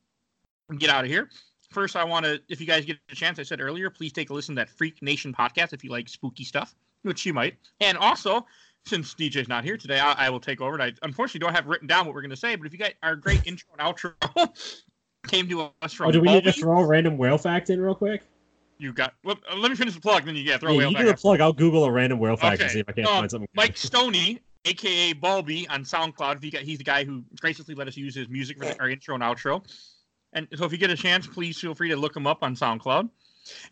get 0.78 0.90
out 0.90 1.04
of 1.04 1.10
here, 1.10 1.28
first 1.70 1.94
I 1.94 2.02
want 2.02 2.24
to, 2.24 2.40
if 2.48 2.60
you 2.60 2.66
guys 2.66 2.84
get 2.84 2.98
a 3.10 3.14
chance, 3.14 3.38
I 3.38 3.44
said 3.44 3.60
earlier, 3.60 3.88
please 3.88 4.12
take 4.12 4.30
a 4.30 4.34
listen 4.34 4.56
to 4.56 4.60
that 4.60 4.70
Freak 4.70 5.00
Nation 5.00 5.32
podcast 5.32 5.72
if 5.72 5.84
you 5.84 5.90
like 5.90 6.08
spooky 6.08 6.42
stuff, 6.42 6.74
which 7.02 7.24
you 7.24 7.32
might. 7.32 7.54
And 7.80 7.96
also, 7.96 8.44
since 8.84 9.14
DJ's 9.14 9.48
not 9.48 9.62
here 9.62 9.76
today, 9.76 10.00
I, 10.00 10.26
I 10.26 10.30
will 10.30 10.40
take 10.40 10.60
over. 10.60 10.74
And 10.74 10.82
I 10.82 10.92
unfortunately 11.02 11.40
don't 11.40 11.54
have 11.54 11.66
written 11.66 11.86
down 11.86 12.06
what 12.06 12.14
we're 12.16 12.22
going 12.22 12.30
to 12.30 12.36
say, 12.36 12.56
but 12.56 12.66
if 12.66 12.72
you 12.72 12.78
got 12.80 12.94
our 13.04 13.14
great 13.14 13.46
intro 13.46 13.68
and 13.78 13.80
outro 13.80 14.14
came 15.28 15.48
to 15.48 15.70
us 15.82 15.92
from 15.92 16.08
oh, 16.08 16.12
do 16.12 16.20
we 16.20 16.28
need 16.28 16.44
to 16.44 16.52
throw 16.52 16.80
a 16.80 16.86
random 16.86 17.16
whale 17.16 17.38
fact 17.38 17.70
in 17.70 17.80
real 17.80 17.94
quick? 17.94 18.22
You 18.78 18.92
got. 18.92 19.14
Well, 19.24 19.38
uh, 19.50 19.56
let 19.56 19.70
me 19.70 19.76
finish 19.76 19.94
the 19.94 20.00
plug, 20.00 20.24
then 20.24 20.34
you 20.36 20.44
get 20.44 20.60
throw 20.60 20.72
Yeah, 20.72 20.78
whale 20.78 20.90
you 20.92 20.98
do 20.98 21.04
the 21.06 21.14
plug. 21.14 21.40
I'll 21.40 21.52
Google 21.52 21.84
a 21.84 21.90
random 21.92 22.18
whale 22.18 22.36
fact 22.36 22.60
and 22.62 22.70
see 22.70 22.80
if 22.80 22.88
I 22.88 22.92
can't 22.92 23.06
Um, 23.06 23.20
find 23.20 23.30
something. 23.30 23.48
Mike 23.54 23.76
Stoney, 23.76 24.40
aka 24.64 25.12
Balby, 25.14 25.68
on 25.68 25.84
SoundCloud. 25.84 26.36
If 26.36 26.44
you 26.44 26.50
got, 26.50 26.62
he's 26.62 26.78
the 26.78 26.84
guy 26.84 27.04
who 27.04 27.22
graciously 27.40 27.74
let 27.74 27.88
us 27.88 27.96
use 27.96 28.14
his 28.14 28.28
music 28.28 28.58
for 28.58 28.64
the, 28.66 28.80
our 28.80 28.88
intro 28.90 29.14
and 29.14 29.22
outro. 29.22 29.64
And 30.32 30.48
so, 30.56 30.64
if 30.64 30.72
you 30.72 30.78
get 30.78 30.90
a 30.90 30.96
chance, 30.96 31.26
please 31.26 31.58
feel 31.58 31.74
free 31.74 31.90
to 31.90 31.96
look 31.96 32.16
him 32.16 32.26
up 32.26 32.42
on 32.42 32.56
SoundCloud. 32.56 33.08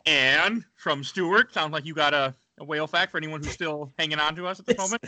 And 0.07 0.65
from 0.77 1.03
Stuart, 1.05 1.53
sounds 1.55 1.73
like 1.73 1.85
you 1.85 1.95
got 1.95 2.13
a, 2.15 2.35
a 2.59 2.65
whale 2.65 2.87
fact 2.87 3.13
for 3.13 3.19
anyone 3.19 3.43
who's 3.43 3.53
still 3.53 3.91
hanging 3.99 4.19
on 4.19 4.35
to 4.37 4.47
us 4.47 4.61
at 4.61 4.67
the 4.67 4.75
This- 4.75 4.79
moment. 4.79 5.03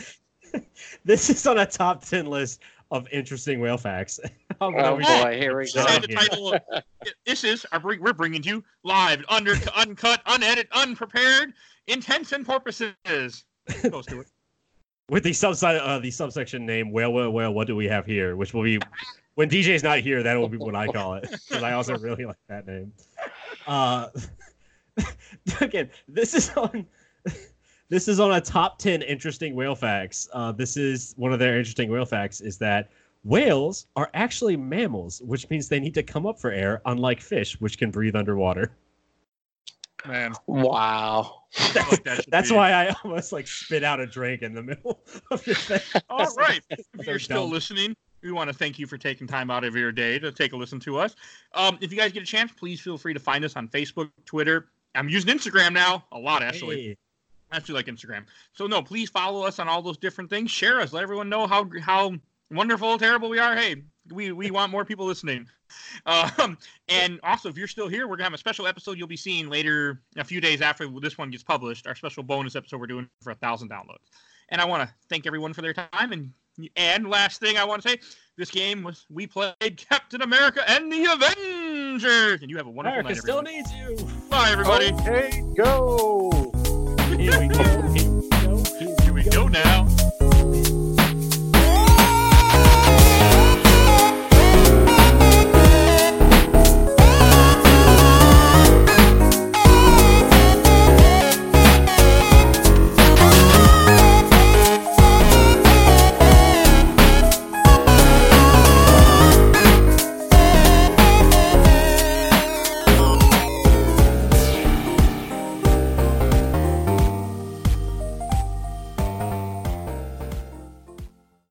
This 1.05 1.31
is 1.31 1.47
on 1.47 1.57
a 1.57 1.65
top 1.65 2.05
ten 2.05 2.27
list 2.27 2.59
of 2.93 3.07
interesting 3.11 3.59
whale 3.59 3.77
facts. 3.77 4.19
Oh 4.61 4.71
be- 4.71 5.03
boy, 5.03 5.35
here 5.37 5.57
we 5.57 5.69
go. 5.73 5.83
Yeah. 5.83 5.99
the 5.99 6.07
title 6.07 6.53
of 6.53 6.83
this 7.25 7.43
is 7.43 7.65
we're 7.83 8.13
bringing 8.13 8.41
to 8.43 8.49
you 8.49 8.63
live, 8.83 9.25
under 9.27 9.55
uncut, 9.75 10.21
unedited, 10.25 10.67
unprepared, 10.71 11.53
intents 11.87 12.31
and 12.31 12.45
purposes. 12.45 13.43
Go, 13.81 13.99
it. 14.07 14.27
with 15.09 15.23
the 15.23 15.33
subside 15.33 15.77
uh, 15.77 15.99
the 15.99 16.11
subsection 16.11 16.65
name 16.65 16.91
whale 16.91 17.11
whale 17.11 17.31
whale 17.31 17.53
what 17.53 17.67
do 17.67 17.75
we 17.75 17.85
have 17.85 18.05
here 18.05 18.37
which 18.37 18.53
will 18.53 18.63
be 18.63 18.79
when 19.35 19.49
dj's 19.49 19.83
not 19.83 19.99
here 19.99 20.23
that 20.23 20.35
will 20.35 20.47
be 20.47 20.57
what 20.57 20.75
i 20.75 20.87
call 20.87 21.15
it 21.15 21.29
because 21.29 21.63
i 21.63 21.73
also 21.73 21.97
really 21.97 22.25
like 22.25 22.37
that 22.47 22.65
name 22.65 22.93
uh 23.67 24.07
again 25.59 25.89
this 26.07 26.33
is 26.33 26.49
on 26.51 26.85
this 27.89 28.07
is 28.07 28.19
on 28.19 28.31
a 28.33 28.41
top 28.41 28.79
10 28.79 29.01
interesting 29.03 29.55
whale 29.55 29.75
facts 29.75 30.27
uh 30.33 30.51
this 30.51 30.77
is 30.77 31.13
one 31.17 31.31
of 31.33 31.39
their 31.39 31.57
interesting 31.57 31.89
whale 31.91 32.05
facts 32.05 32.41
is 32.41 32.57
that 32.57 32.89
whales 33.23 33.87
are 33.95 34.09
actually 34.13 34.57
mammals 34.57 35.21
which 35.21 35.49
means 35.49 35.69
they 35.69 35.79
need 35.79 35.93
to 35.93 36.03
come 36.03 36.25
up 36.25 36.39
for 36.39 36.51
air 36.51 36.81
unlike 36.85 37.21
fish 37.21 37.59
which 37.61 37.77
can 37.77 37.91
breathe 37.91 38.15
underwater 38.15 38.75
Man, 40.05 40.33
Wow. 40.47 41.43
I 41.57 41.87
like 41.89 42.03
that 42.03 42.25
that's 42.27 42.49
be- 42.49 42.55
why 42.57 42.71
i 42.73 42.93
almost 43.05 43.31
like 43.31 43.47
spit 43.47 43.83
out 43.85 44.01
a 44.01 44.05
drink 44.05 44.41
in 44.41 44.53
the 44.53 44.61
middle 44.63 45.01
of 45.31 45.43
this 45.45 45.63
thing 45.65 45.79
All 46.09 46.27
right. 46.35 46.61
If 46.99 47.07
you're 47.07 47.19
still 47.19 47.43
dumb. 47.43 47.51
listening, 47.51 47.95
we 48.21 48.31
want 48.33 48.49
to 48.49 48.53
thank 48.53 48.77
you 48.79 48.85
for 48.85 48.97
taking 48.97 49.27
time 49.27 49.49
out 49.49 49.63
of 49.63 49.75
your 49.75 49.91
day 49.93 50.19
to 50.19 50.31
take 50.31 50.51
a 50.53 50.57
listen 50.57 50.79
to 50.81 50.97
us. 50.97 51.15
Um, 51.53 51.77
if 51.81 51.91
you 51.91 51.97
guys 51.97 52.11
get 52.11 52.21
a 52.23 52.25
chance, 52.25 52.51
please 52.51 52.81
feel 52.81 52.97
free 52.97 53.13
to 53.13 53.19
find 53.19 53.43
us 53.45 53.55
on 53.55 53.67
Facebook, 53.69 54.09
Twitter. 54.25 54.67
I'm 54.95 55.07
using 55.09 55.33
Instagram 55.33 55.71
now, 55.73 56.03
a 56.11 56.17
lot 56.19 56.43
actually. 56.43 56.81
Hey. 56.83 56.97
I 57.53 57.57
actually 57.57 57.75
like 57.75 57.85
Instagram. 57.85 58.25
So 58.53 58.65
no, 58.65 58.81
please 58.81 59.09
follow 59.09 59.43
us 59.43 59.59
on 59.59 59.67
all 59.69 59.81
those 59.81 59.97
different 59.97 60.29
things. 60.29 60.49
Share 60.49 60.81
us. 60.81 60.91
Let 60.91 61.03
everyone 61.03 61.29
know 61.29 61.45
how 61.45 61.69
how 61.81 62.15
wonderful, 62.49 62.97
terrible 62.97 63.29
we 63.29 63.39
are. 63.39 63.55
Hey, 63.55 63.75
we 64.11 64.31
we 64.31 64.49
want 64.49 64.71
more 64.71 64.83
people 64.83 65.05
listening. 65.05 65.47
Um, 66.05 66.55
and 66.87 67.19
also, 67.23 67.49
if 67.49 67.57
you're 67.57 67.67
still 67.67 67.87
here, 67.87 68.07
we're 68.07 68.15
gonna 68.15 68.25
have 68.25 68.33
a 68.35 68.37
special 68.37 68.67
episode 68.67 68.95
you'll 68.95 69.07
be 69.07 69.17
seeing 69.17 69.49
later, 69.49 70.03
a 70.17 70.23
few 70.23 70.39
days 70.39 70.61
after 70.61 70.87
this 71.01 71.17
one 71.17 71.31
gets 71.31 71.41
published. 71.41 71.87
Our 71.87 71.95
special 71.95 72.21
bonus 72.21 72.55
episode 72.55 72.79
we're 72.79 72.85
doing 72.85 73.09
for 73.23 73.31
a 73.31 73.35
thousand 73.35 73.71
downloads. 73.71 74.05
And 74.49 74.61
I 74.61 74.65
want 74.65 74.87
to 74.87 74.95
thank 75.09 75.25
everyone 75.25 75.51
for 75.51 75.63
their 75.63 75.73
time. 75.73 76.11
And 76.11 76.31
and 76.75 77.09
last 77.09 77.39
thing 77.39 77.57
I 77.57 77.63
want 77.63 77.81
to 77.81 77.89
say, 77.89 77.97
this 78.37 78.51
game 78.51 78.83
was 78.83 79.07
we 79.09 79.25
played 79.25 79.83
Captain 79.89 80.21
America 80.21 80.63
and 80.69 80.91
the 80.91 81.05
Avengers. 81.11 82.43
And 82.43 82.51
you 82.51 82.57
have 82.57 82.67
a 82.67 82.69
wonderful 82.69 82.99
America 82.99 83.15
night, 83.15 83.23
still 83.23 83.41
needs 83.41 83.71
you. 83.73 83.95
Bye, 84.29 84.51
everybody. 84.51 84.93
Okay, 84.93 85.43
go. 85.57 86.32
Here 87.23 87.39
we 87.39 87.47
go. 87.47 87.63
Here 89.01 89.13
we 89.13 89.23
go, 89.23 89.47
now. 89.47 90.02